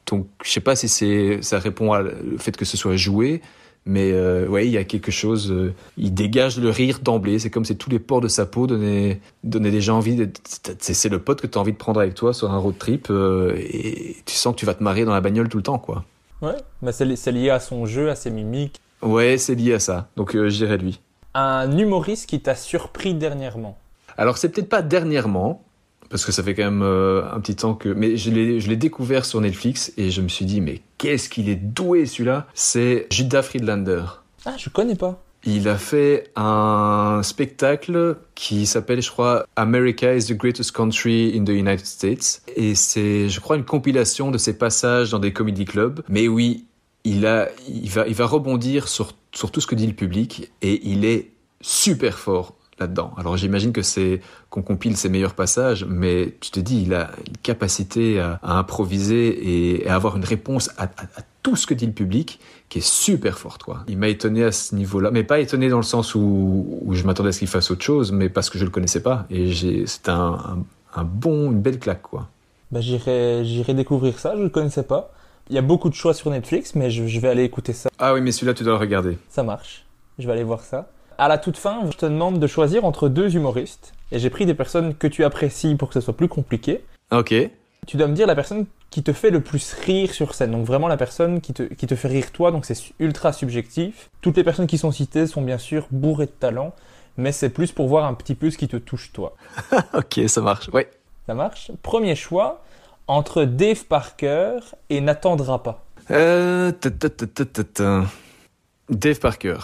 Donc, 0.06 0.28
je 0.44 0.50
sais 0.50 0.60
pas 0.60 0.76
si 0.76 0.88
c'est, 0.88 1.38
ça 1.40 1.58
répond 1.58 1.96
au 1.96 2.38
fait 2.38 2.54
que 2.56 2.66
ce 2.66 2.76
soit 2.76 2.96
joué, 2.96 3.40
mais 3.86 4.12
euh, 4.12 4.46
ouais, 4.46 4.66
il 4.66 4.72
y 4.72 4.78
a 4.78 4.84
quelque 4.84 5.10
chose. 5.10 5.50
Euh, 5.52 5.74
il 5.98 6.14
dégage 6.14 6.58
le 6.58 6.70
rire 6.70 7.00
d'emblée. 7.02 7.38
C'est 7.38 7.50
comme 7.50 7.64
si 7.64 7.76
tous 7.76 7.90
les 7.90 7.98
pores 7.98 8.22
de 8.22 8.28
sa 8.28 8.46
peau 8.46 8.66
donnaient, 8.66 9.20
donnaient 9.42 9.70
déjà 9.70 9.94
envie. 9.94 10.16
De, 10.16 10.30
c'est 10.78 11.08
le 11.08 11.18
pote 11.18 11.40
que 11.40 11.46
tu 11.46 11.58
as 11.58 11.60
envie 11.60 11.72
de 11.72 11.76
prendre 11.76 12.00
avec 12.00 12.14
toi 12.14 12.32
sur 12.32 12.50
un 12.50 12.58
road 12.58 12.78
trip 12.78 13.08
euh, 13.10 13.54
et 13.56 14.16
tu 14.24 14.34
sens 14.34 14.54
que 14.54 14.60
tu 14.60 14.66
vas 14.66 14.74
te 14.74 14.82
marier 14.82 15.04
dans 15.04 15.12
la 15.12 15.20
bagnole 15.20 15.48
tout 15.48 15.58
le 15.58 15.62
temps, 15.62 15.78
quoi. 15.78 16.04
Ouais, 16.40 16.56
mais 16.82 16.92
c'est 16.92 17.32
lié 17.32 17.50
à 17.50 17.60
son 17.60 17.84
jeu, 17.84 18.10
à 18.10 18.16
ses 18.16 18.30
mimiques. 18.30 18.80
Ouais, 19.02 19.36
c'est 19.36 19.54
lié 19.54 19.74
à 19.74 19.78
ça. 19.78 20.08
Donc 20.16 20.34
euh, 20.34 20.48
je 20.48 20.56
dirais 20.56 20.78
lui. 20.78 21.00
Un 21.34 21.76
humoriste 21.76 22.28
qui 22.28 22.40
t'a 22.40 22.54
surpris 22.54 23.14
dernièrement. 23.14 23.76
Alors 24.16 24.38
c'est 24.38 24.48
peut-être 24.48 24.68
pas 24.68 24.82
dernièrement, 24.82 25.62
parce 26.08 26.24
que 26.24 26.32
ça 26.32 26.42
fait 26.42 26.54
quand 26.54 26.70
même 26.70 26.82
un 26.82 27.40
petit 27.40 27.56
temps 27.56 27.74
que... 27.74 27.88
Mais 27.88 28.16
je 28.16 28.30
l'ai 28.30 28.76
découvert 28.76 29.24
sur 29.24 29.40
Netflix 29.40 29.92
et 29.96 30.10
je 30.10 30.20
me 30.22 30.28
suis 30.28 30.44
dit, 30.44 30.60
mais 30.60 30.80
qu'est-ce 31.04 31.28
qu'il 31.28 31.50
est 31.50 31.56
doué 31.56 32.06
celui-là? 32.06 32.46
C'est 32.54 33.06
Judah 33.10 33.42
Friedlander. 33.42 34.04
Ah, 34.46 34.54
je 34.56 34.70
connais 34.70 34.94
pas. 34.94 35.22
Il 35.44 35.68
a 35.68 35.76
fait 35.76 36.30
un 36.34 37.20
spectacle 37.22 38.16
qui 38.34 38.64
s'appelle, 38.64 39.02
je 39.02 39.10
crois, 39.10 39.46
America 39.56 40.14
is 40.14 40.24
the 40.24 40.32
greatest 40.32 40.72
country 40.72 41.36
in 41.36 41.44
the 41.44 41.50
United 41.50 41.84
States. 41.84 42.40
Et 42.56 42.74
c'est, 42.74 43.28
je 43.28 43.40
crois, 43.40 43.56
une 43.56 43.66
compilation 43.66 44.30
de 44.30 44.38
ses 44.38 44.56
passages 44.56 45.10
dans 45.10 45.18
des 45.18 45.34
comedy 45.34 45.66
clubs. 45.66 46.00
Mais 46.08 46.26
oui, 46.26 46.64
il 47.04 47.26
a, 47.26 47.50
il 47.68 47.90
va, 47.90 48.06
il 48.06 48.14
va 48.14 48.24
rebondir 48.24 48.88
sur, 48.88 49.12
sur 49.34 49.50
tout 49.50 49.60
ce 49.60 49.66
que 49.66 49.74
dit 49.74 49.86
le 49.86 49.92
public 49.92 50.50
et 50.62 50.80
il 50.88 51.04
est 51.04 51.32
super 51.60 52.18
fort 52.18 52.56
là-dedans. 52.78 53.12
Alors 53.16 53.36
j'imagine 53.36 53.72
que 53.72 53.82
c'est 53.82 54.20
qu'on 54.50 54.62
compile 54.62 54.96
ses 54.96 55.08
meilleurs 55.08 55.34
passages, 55.34 55.84
mais 55.88 56.36
tu 56.40 56.50
te 56.50 56.60
dis, 56.60 56.82
il 56.82 56.94
a 56.94 57.10
une 57.26 57.36
capacité 57.42 58.20
à, 58.20 58.40
improviser 58.42 59.78
et 59.78 59.88
à 59.88 59.94
avoir 59.94 60.16
une 60.16 60.24
réponse 60.24 60.70
à, 60.78 60.88
tout 61.42 61.56
ce 61.56 61.66
que 61.66 61.74
dit 61.74 61.86
le 61.86 61.92
public 61.92 62.40
qui 62.70 62.78
est 62.78 62.86
super 62.86 63.38
forte. 63.38 63.64
Quoi. 63.64 63.84
Il 63.86 63.98
m'a 63.98 64.08
étonné 64.08 64.44
à 64.44 64.52
ce 64.52 64.74
niveau-là, 64.74 65.10
mais 65.10 65.24
pas 65.24 65.40
étonné 65.40 65.68
dans 65.68 65.76
le 65.76 65.82
sens 65.82 66.14
où, 66.14 66.80
où 66.82 66.94
je 66.94 67.04
m'attendais 67.04 67.28
à 67.28 67.32
ce 67.32 67.40
qu'il 67.40 67.48
fasse 67.48 67.70
autre 67.70 67.84
chose, 67.84 68.12
mais 68.12 68.30
parce 68.30 68.48
que 68.48 68.58
je 68.58 68.64
le 68.64 68.70
connaissais 68.70 69.02
pas. 69.02 69.26
Et 69.28 69.52
c'était 69.84 70.10
un, 70.10 70.64
un, 70.94 71.04
bon, 71.04 71.52
une 71.52 71.60
belle 71.60 71.78
claque. 71.78 72.02
quoi. 72.02 72.28
Bah, 72.70 72.80
j'irai, 72.80 73.44
j'irai 73.44 73.74
découvrir 73.74 74.18
ça, 74.18 74.34
je 74.36 74.42
le 74.42 74.48
connaissais 74.48 74.84
pas. 74.84 75.12
Il 75.50 75.54
y 75.54 75.58
a 75.58 75.62
beaucoup 75.62 75.90
de 75.90 75.94
choix 75.94 76.14
sur 76.14 76.30
Netflix, 76.30 76.74
mais 76.74 76.90
je, 76.90 77.06
je 77.06 77.20
vais 77.20 77.28
aller 77.28 77.44
écouter 77.44 77.74
ça. 77.74 77.90
Ah 77.98 78.14
oui, 78.14 78.22
mais 78.22 78.32
celui-là, 78.32 78.54
tu 78.54 78.64
dois 78.64 78.72
le 78.72 78.78
regarder. 78.78 79.18
Ça 79.28 79.42
marche. 79.42 79.84
Je 80.18 80.26
vais 80.26 80.32
aller 80.32 80.44
voir 80.44 80.60
ça. 80.62 80.88
À 81.18 81.28
la 81.28 81.38
toute 81.38 81.56
fin, 81.56 81.80
je 81.90 81.96
te 81.96 82.06
demande 82.06 82.38
de 82.38 82.46
choisir 82.46 82.84
entre 82.84 83.08
deux 83.08 83.36
humoristes. 83.36 83.92
Et 84.12 84.18
j'ai 84.18 84.30
pris 84.30 84.46
des 84.46 84.54
personnes 84.54 84.94
que 84.94 85.06
tu 85.06 85.24
apprécies 85.24 85.74
pour 85.74 85.88
que 85.88 85.94
ce 85.94 86.00
soit 86.00 86.16
plus 86.16 86.28
compliqué. 86.28 86.84
Ok. 87.10 87.34
Tu 87.86 87.96
dois 87.96 88.06
me 88.06 88.14
dire 88.14 88.26
la 88.26 88.34
personne 88.34 88.66
qui 88.90 89.02
te 89.02 89.12
fait 89.12 89.30
le 89.30 89.40
plus 89.40 89.74
rire 89.74 90.12
sur 90.12 90.34
scène. 90.34 90.52
Donc 90.52 90.66
vraiment 90.66 90.88
la 90.88 90.96
personne 90.96 91.40
qui 91.40 91.52
te, 91.52 91.62
qui 91.62 91.86
te 91.86 91.94
fait 91.94 92.08
rire 92.08 92.32
toi. 92.32 92.50
Donc 92.50 92.64
c'est 92.64 92.76
ultra 92.98 93.32
subjectif. 93.32 94.10
Toutes 94.20 94.36
les 94.36 94.44
personnes 94.44 94.66
qui 94.66 94.78
sont 94.78 94.92
citées 94.92 95.26
sont 95.26 95.42
bien 95.42 95.58
sûr 95.58 95.86
bourrées 95.90 96.26
de 96.26 96.30
talent. 96.30 96.72
Mais 97.16 97.32
c'est 97.32 97.50
plus 97.50 97.72
pour 97.72 97.88
voir 97.88 98.06
un 98.06 98.14
petit 98.14 98.34
peu 98.34 98.50
ce 98.50 98.58
qui 98.58 98.68
te 98.68 98.76
touche 98.76 99.12
toi. 99.12 99.36
ok, 99.94 100.20
ça 100.26 100.40
marche. 100.40 100.68
Ouais. 100.70 100.90
Ça 101.26 101.34
marche. 101.34 101.70
Premier 101.82 102.16
choix 102.16 102.62
entre 103.06 103.44
Dave 103.44 103.84
Parker 103.84 104.58
et 104.90 105.00
Nathan 105.00 105.36
Drapa. 105.36 105.82
Euh, 106.10 106.72
Dave 108.88 109.18
Parker. 109.18 109.58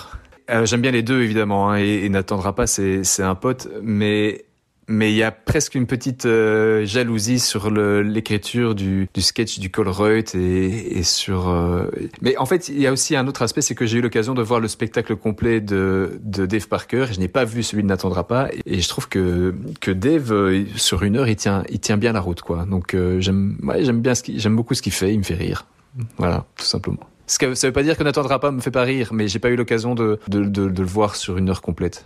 Euh, 0.51 0.67
j'aime 0.67 0.81
bien 0.81 0.91
les 0.91 1.03
deux 1.03 1.23
évidemment, 1.23 1.71
hein, 1.71 1.77
et, 1.77 2.09
n'attendra 2.09 2.55
pas, 2.55 2.67
c'est 2.67 3.05
un 3.21 3.35
pote, 3.35 3.69
mais 3.83 4.45
mais 4.93 5.13
il 5.13 5.17
y 5.17 5.23
a 5.23 5.31
presque 5.31 5.77
une 5.77 5.87
petite 5.87 6.27
euh, 6.27 6.85
jalousie 6.85 7.39
sur 7.39 7.71
l'écriture 7.71 8.75
du, 8.75 9.09
sketch 9.19 9.61
du 9.61 9.71
Colruyt 9.71 10.35
et, 10.35 10.99
et 10.99 11.05
sur. 11.05 11.49
Euh, 11.49 11.85
mais 12.23 12.37
en 12.39 12.45
fait, 12.45 12.69
il 12.69 12.81
y 12.81 12.89
a 12.89 12.93
aussi 12.93 13.15
un 13.15 13.29
autre 13.29 13.43
aspect, 13.43 13.61
c'est 13.61 13.77
que 13.77 13.87
j'ai 13.87 13.99
eu 13.99 14.01
l'occasion 14.01 14.35
de 14.35 14.43
voir 14.43 14.59
le 14.59 14.67
spectacle 14.67 15.15
complet 15.15 15.61
de, 15.61 16.19
Dave 16.25 16.67
Parker. 16.67 17.07
Et 17.09 17.15
je 17.15 17.21
n'ai 17.21 17.29
pas 17.29 17.45
vu 17.45 17.63
celui 17.63 17.85
de 17.85 17.89
n'attendra 17.89 18.27
pas, 18.27 18.49
et 18.67 18.81
je 18.81 18.89
trouve 18.89 19.09
que 19.09 19.55
que 19.81 19.93
Dave 19.93 20.67
sur 20.75 21.05
une 21.05 21.17
heure, 21.17 21.29
il 21.29 21.37
tient 21.37 21.63
il 21.69 21.79
tient 21.79 21.97
bien 21.97 22.13
la 22.13 22.21
route, 22.21 22.43
quoi. 22.43 22.67
Donc 22.69 22.97
j'aime 23.21 23.59
ouais, 23.63 23.85
j'aime 23.85 24.01
bien 24.01 24.15
j'aime 24.35 24.57
beaucoup 24.57 24.75
ce 24.75 24.83
qu'il 24.83 24.93
fait, 24.93 25.15
il 25.15 25.19
me 25.19 25.25
fait 25.25 25.35
rire. 25.35 25.67
Voilà, 26.19 26.47
tout 26.57 26.67
simplement. 26.67 27.09
Ça 27.31 27.47
ne 27.47 27.55
veut 27.55 27.73
pas 27.73 27.85
dire 27.85 27.97
que 27.97 28.03
n'attendra 28.03 28.41
pas 28.41 28.51
me 28.51 28.61
fait 28.61 28.73
pas 28.73 28.83
rire, 28.83 29.11
mais 29.13 29.29
j'ai 29.29 29.39
pas 29.39 29.51
eu 29.51 29.57
l'occasion 29.57 29.95
de, 29.95 30.19
de, 30.27 30.43
de, 30.45 30.65
le 30.65 30.85
voir 30.85 31.15
sur 31.15 31.39
une 31.39 31.49
heure 31.49 31.63
complète. 31.63 32.05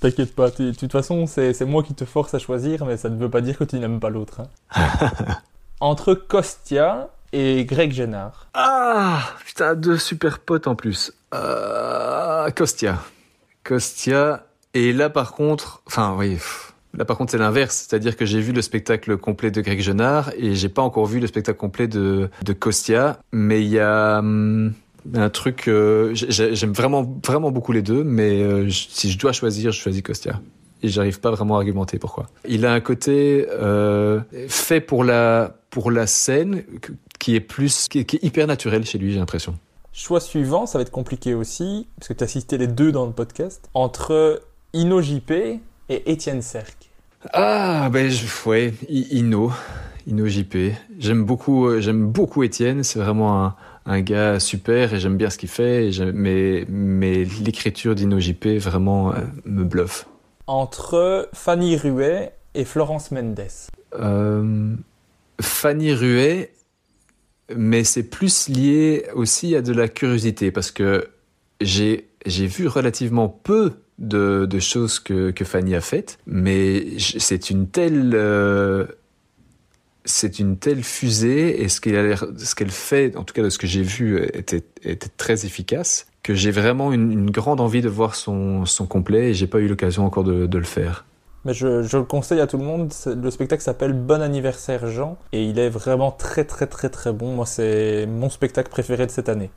T'inquiète 0.00 0.34
pas, 0.34 0.50
de 0.50 0.72
toute 0.72 0.90
façon, 0.90 1.26
c'est 1.26 1.64
moi 1.64 1.84
qui 1.84 1.94
te 1.94 2.04
force 2.04 2.34
à 2.34 2.40
choisir, 2.40 2.84
mais 2.84 2.96
ça 2.96 3.08
ne 3.08 3.16
veut 3.16 3.30
pas 3.30 3.40
dire 3.40 3.56
que 3.56 3.64
tu 3.64 3.78
n'aimes 3.78 4.00
pas 4.00 4.10
l'autre. 4.10 4.40
Hein. 4.74 4.88
Entre 5.80 6.14
Kostia 6.14 7.10
et 7.32 7.64
Greg 7.64 7.92
Génard. 7.92 8.48
Ah, 8.54 9.20
putain, 9.44 9.74
deux 9.76 9.98
super 9.98 10.40
potes 10.40 10.66
en 10.66 10.74
plus. 10.74 11.12
Euh, 11.32 12.50
Kostia. 12.50 12.98
Kostia. 13.62 14.46
Et 14.74 14.92
là, 14.92 15.10
par 15.10 15.32
contre, 15.32 15.80
enfin, 15.86 16.14
oui. 16.18 16.38
Là, 16.96 17.04
par 17.04 17.16
contre, 17.18 17.32
c'est 17.32 17.38
l'inverse. 17.38 17.86
C'est-à-dire 17.88 18.16
que 18.16 18.24
j'ai 18.24 18.40
vu 18.40 18.52
le 18.52 18.62
spectacle 18.62 19.16
complet 19.16 19.50
de 19.50 19.60
Greg 19.60 19.80
Genard 19.80 20.32
et 20.38 20.54
j'ai 20.54 20.68
pas 20.68 20.82
encore 20.82 21.06
vu 21.06 21.20
le 21.20 21.26
spectacle 21.26 21.58
complet 21.58 21.88
de, 21.88 22.30
de 22.44 22.52
Kostia. 22.52 23.20
Mais 23.32 23.62
il 23.62 23.68
y 23.68 23.78
a 23.78 24.18
hum, 24.18 24.72
un 25.14 25.30
truc, 25.30 25.68
euh, 25.68 26.12
j'aime 26.14 26.72
vraiment, 26.72 27.20
vraiment 27.24 27.50
beaucoup 27.50 27.72
les 27.72 27.82
deux, 27.82 28.02
mais 28.02 28.42
euh, 28.42 28.68
si 28.70 29.10
je 29.10 29.18
dois 29.18 29.32
choisir, 29.32 29.72
je 29.72 29.80
choisis 29.80 30.02
Kostia. 30.02 30.40
Et 30.82 30.88
j'arrive 30.88 31.20
pas 31.20 31.30
vraiment 31.30 31.56
à 31.56 31.58
argumenter 31.58 31.98
pourquoi. 31.98 32.26
Il 32.46 32.66
a 32.66 32.72
un 32.72 32.80
côté 32.80 33.46
euh, 33.50 34.20
fait 34.48 34.80
pour 34.80 35.04
la, 35.04 35.56
pour 35.70 35.90
la 35.90 36.06
scène 36.06 36.64
qui 37.18 37.34
est 37.34 37.40
plus, 37.40 37.88
qui 37.88 38.04
hyper 38.22 38.46
naturel 38.46 38.84
chez 38.84 38.98
lui, 38.98 39.12
j'ai 39.12 39.18
l'impression. 39.18 39.58
Choix 39.92 40.20
suivant, 40.20 40.66
ça 40.66 40.76
va 40.76 40.82
être 40.82 40.90
compliqué 40.90 41.34
aussi, 41.34 41.88
parce 41.98 42.08
que 42.08 42.12
tu 42.12 42.22
as 42.22 42.26
cité 42.26 42.58
les 42.58 42.66
deux 42.66 42.92
dans 42.92 43.06
le 43.06 43.12
podcast, 43.12 43.70
entre 43.72 44.42
Ino 44.74 45.00
JP 45.00 45.30
et 45.30 45.60
Étienne 45.88 46.42
Cerc. 46.42 46.85
Ah, 47.32 47.88
ben, 47.92 48.10
je, 48.10 48.26
ouais, 48.48 48.72
Ino, 48.88 49.52
Ino 50.06 50.26
JP. 50.26 50.56
J'aime 50.98 51.24
beaucoup, 51.24 51.66
euh, 51.66 51.80
j'aime 51.80 52.06
beaucoup 52.06 52.42
Étienne. 52.42 52.82
C'est 52.82 52.98
vraiment 52.98 53.44
un, 53.44 53.56
un, 53.86 54.00
gars 54.00 54.40
super 54.40 54.94
et 54.94 55.00
j'aime 55.00 55.16
bien 55.16 55.30
ce 55.30 55.38
qu'il 55.38 55.48
fait. 55.48 55.90
mais, 56.14 56.64
mais 56.68 57.24
l'écriture 57.24 57.94
d'Ino 57.94 58.18
JP 58.18 58.46
vraiment 58.58 59.12
euh, 59.12 59.20
me 59.44 59.64
bluffe. 59.64 60.06
Entre 60.46 61.28
Fanny 61.32 61.76
Ruet 61.76 62.32
et 62.54 62.64
Florence 62.64 63.10
Mendes. 63.10 63.48
Euh, 63.94 64.74
Fanny 65.40 65.92
Ruet, 65.92 66.52
mais 67.54 67.84
c'est 67.84 68.04
plus 68.04 68.48
lié 68.48 69.06
aussi 69.14 69.54
à 69.56 69.62
de 69.62 69.72
la 69.72 69.88
curiosité 69.88 70.50
parce 70.50 70.70
que 70.70 71.08
j'ai 71.60 72.08
j'ai 72.26 72.46
vu 72.46 72.66
relativement 72.66 73.28
peu 73.28 73.72
de, 73.98 74.46
de 74.46 74.58
choses 74.58 74.98
que, 74.98 75.30
que, 75.30 75.44
Fanny 75.44 75.74
a 75.74 75.80
faites, 75.80 76.18
mais 76.26 76.98
c'est 76.98 77.50
une 77.50 77.68
telle 77.68 78.12
euh, 78.14 78.86
c'est 80.04 80.38
une 80.38 80.56
telle 80.56 80.82
fusée 80.82 81.62
et 81.62 81.68
ce 81.68 81.80
qu'elle 81.80 82.16
ce 82.36 82.54
qu'elle 82.54 82.70
fait, 82.70 83.16
en 83.16 83.24
tout 83.24 83.34
cas 83.34 83.42
de 83.42 83.50
ce 83.50 83.58
que 83.58 83.66
j'ai 83.66 83.82
vu, 83.82 84.22
était, 84.34 84.64
était 84.82 85.10
très 85.16 85.44
efficace 85.46 86.06
que 86.22 86.34
j'ai 86.34 86.50
vraiment 86.50 86.92
une, 86.92 87.12
une, 87.12 87.30
grande 87.30 87.60
envie 87.60 87.82
de 87.82 87.88
voir 87.88 88.16
son, 88.16 88.64
son 88.64 88.86
complet 88.86 89.30
et 89.30 89.34
j'ai 89.34 89.46
pas 89.46 89.58
eu 89.60 89.68
l'occasion 89.68 90.04
encore 90.04 90.24
de, 90.24 90.46
de, 90.46 90.58
le 90.58 90.64
faire. 90.64 91.04
Mais 91.44 91.54
je, 91.54 91.84
je, 91.84 91.98
le 91.98 92.02
conseille 92.02 92.40
à 92.40 92.48
tout 92.48 92.58
le 92.58 92.64
monde. 92.64 92.92
Le 93.06 93.30
spectacle 93.30 93.62
s'appelle 93.62 93.92
Bon 93.92 94.20
anniversaire 94.20 94.88
Jean 94.88 95.18
et 95.30 95.44
il 95.44 95.60
est 95.60 95.68
vraiment 95.68 96.10
très 96.10 96.44
très 96.44 96.66
très 96.66 96.88
très 96.88 97.12
bon. 97.12 97.36
Moi 97.36 97.46
c'est 97.46 98.06
mon 98.06 98.28
spectacle 98.28 98.70
préféré 98.70 99.06
de 99.06 99.12
cette 99.12 99.28
année. 99.28 99.50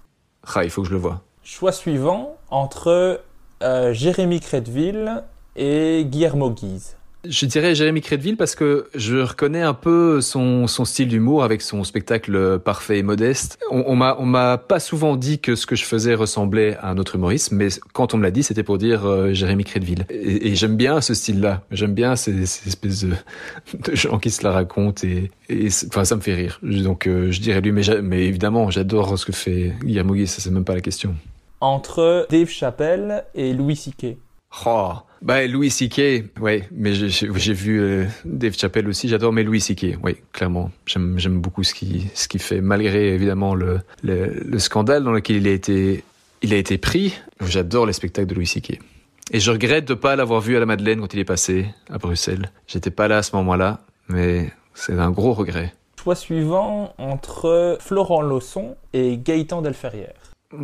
Ah, 0.53 0.63
il 0.63 0.69
faut 0.69 0.83
que 0.83 0.87
je 0.87 0.93
le 0.93 0.99
vois. 0.99 1.23
Choix 1.41 1.71
suivant 1.71 2.37
entre 2.51 3.21
euh, 3.63 3.93
Jérémy 3.93 4.39
Crédville 4.39 5.23
et 5.55 6.05
Guillermo 6.05 6.51
Guise. 6.51 6.95
Je 7.27 7.45
dirais 7.45 7.75
Jérémy 7.75 7.99
Crédville 7.99 8.37
parce 8.37 8.55
que 8.55 8.87
je 8.95 9.17
reconnais 9.17 9.61
un 9.61 9.73
peu 9.73 10.21
son, 10.21 10.67
style 10.67 11.09
d'humour 11.09 11.43
avec 11.43 11.61
son 11.61 11.83
spectacle 11.83 12.59
parfait 12.59 12.99
et 12.99 13.03
modeste. 13.03 13.59
On, 13.71 13.83
on 13.91 14.25
m'a 14.25 14.57
pas 14.57 14.79
souvent 14.79 15.17
dit 15.17 15.39
que 15.39 15.55
ce 15.55 15.65
que 15.65 15.75
je 15.75 15.83
faisais 15.83 16.13
ressemblait 16.13 16.77
à 16.77 16.89
un 16.89 16.97
autre 16.97 17.15
humoriste, 17.15 17.51
mais 17.51 17.67
quand 17.91 18.13
on 18.13 18.17
me 18.17 18.23
l'a 18.23 18.31
dit, 18.31 18.41
c'était 18.41 18.63
pour 18.63 18.77
dire 18.77 19.05
euh, 19.05 19.33
Jérémy 19.33 19.65
Crédville. 19.65 20.05
Et, 20.09 20.55
j'aime 20.55 20.77
bien 20.77 21.01
ce 21.01 21.13
style-là. 21.13 21.61
J'aime 21.71 21.93
bien 21.93 22.15
ces, 22.15 22.45
ces, 22.45 22.69
espèces 22.69 23.03
de, 23.03 23.13
gens 23.93 24.17
qui 24.17 24.29
se 24.29 24.41
la 24.45 24.51
racontent 24.51 25.05
et, 25.05 25.29
enfin 25.87 26.05
ça 26.05 26.15
me 26.15 26.21
fait 26.21 26.35
rire. 26.35 26.59
Donc 26.63 27.05
euh, 27.05 27.31
je 27.31 27.41
dirais 27.41 27.59
lui, 27.59 27.73
mais, 27.73 28.25
évidemment 28.25 28.69
j'adore 28.69 29.19
ce 29.19 29.25
que 29.25 29.33
fait 29.33 29.73
Guillermo. 29.83 30.15
Ça 30.25 30.39
c'est 30.39 30.51
même 30.51 30.63
pas 30.63 30.75
la 30.75 30.81
question 30.81 31.15
entre 31.61 32.27
Dave 32.29 32.49
Chappelle 32.49 33.25
et 33.35 33.53
Louis 33.53 33.75
C.K. 33.75 34.17
Oh, 34.65 34.93
bah 35.21 35.45
Louis 35.45 35.69
C.K. 35.69 36.39
Ouais, 36.39 36.67
mais 36.71 36.93
j'ai 36.93 37.53
vu 37.53 37.79
euh, 37.81 38.05
Dave 38.25 38.57
Chappelle 38.57 38.87
aussi. 38.87 39.07
J'adore, 39.07 39.31
mais 39.33 39.43
Louis 39.43 39.61
C.K. 39.61 39.97
Oui, 40.03 40.17
clairement, 40.31 40.71
j'aime 40.85 41.39
beaucoup 41.39 41.63
ce 41.63 41.73
qu'il 41.73 42.03
ce 42.15 42.27
qu'il 42.27 42.41
fait, 42.41 42.61
malgré 42.61 43.13
évidemment 43.13 43.53
le, 43.53 43.81
le, 44.01 44.25
le 44.43 44.59
scandale 44.59 45.03
dans 45.03 45.11
lequel 45.11 45.37
il 45.37 45.47
a 45.47 45.51
été 45.51 46.03
il 46.41 46.53
a 46.53 46.57
été 46.57 46.77
pris. 46.77 47.13
J'adore 47.45 47.85
les 47.85 47.93
spectacles 47.93 48.27
de 48.27 48.35
Louis 48.35 48.47
C.K. 48.47 48.79
Et 49.31 49.39
je 49.39 49.51
regrette 49.51 49.85
de 49.87 49.93
pas 49.93 50.15
l'avoir 50.15 50.41
vu 50.41 50.57
à 50.57 50.59
la 50.59 50.65
Madeleine 50.65 50.99
quand 51.01 51.13
il 51.13 51.19
est 51.19 51.25
passé 51.25 51.67
à 51.91 51.99
Bruxelles. 51.99 52.51
J'étais 52.65 52.89
pas 52.89 53.07
là 53.07 53.17
à 53.17 53.23
ce 53.23 53.35
moment-là, 53.35 53.81
mais 54.07 54.51
c'est 54.73 54.97
un 54.97 55.11
gros 55.11 55.33
regret. 55.33 55.73
Choix 56.01 56.15
suivant 56.15 56.95
entre 56.97 57.77
Florent 57.81 58.21
Lausson 58.21 58.75
et 58.93 59.17
Gaëtan 59.17 59.61
Delferrière. 59.61 60.13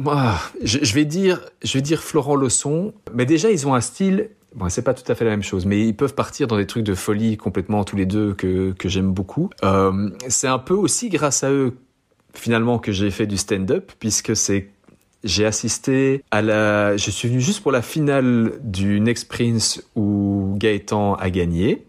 Ah, 0.07 0.41
je, 0.63 0.93
vais 0.93 1.05
dire, 1.05 1.41
je 1.63 1.73
vais 1.73 1.81
dire 1.81 2.01
Florent 2.01 2.35
Leçon. 2.35 2.93
Mais 3.13 3.25
déjà, 3.25 3.51
ils 3.51 3.67
ont 3.67 3.73
un 3.73 3.81
style. 3.81 4.29
Bon, 4.55 4.69
c'est 4.69 4.81
pas 4.81 4.93
tout 4.93 5.09
à 5.11 5.15
fait 5.15 5.25
la 5.25 5.31
même 5.31 5.43
chose, 5.43 5.65
mais 5.65 5.85
ils 5.85 5.95
peuvent 5.95 6.15
partir 6.15 6.47
dans 6.47 6.57
des 6.57 6.65
trucs 6.65 6.83
de 6.83 6.95
folie 6.95 7.37
complètement 7.37 7.83
tous 7.83 7.97
les 7.97 8.05
deux 8.05 8.33
que, 8.33 8.71
que 8.71 8.87
j'aime 8.87 9.11
beaucoup. 9.11 9.49
Euh, 9.63 10.09
c'est 10.29 10.47
un 10.47 10.59
peu 10.59 10.73
aussi 10.73 11.09
grâce 11.09 11.43
à 11.43 11.51
eux 11.51 11.73
finalement 12.33 12.79
que 12.79 12.91
j'ai 12.91 13.11
fait 13.11 13.27
du 13.27 13.37
stand-up 13.37 13.91
puisque 13.99 14.35
c'est 14.35 14.69
j'ai 15.23 15.45
assisté 15.45 16.21
à 16.31 16.41
la 16.41 16.97
je 16.97 17.09
suis 17.09 17.29
venu 17.29 17.39
juste 17.39 17.61
pour 17.63 17.71
la 17.71 17.81
finale 17.81 18.59
du 18.61 18.99
Next 18.99 19.29
Prince 19.29 19.81
où 19.95 20.53
Gaëtan 20.57 21.15
a 21.15 21.29
gagné 21.29 21.85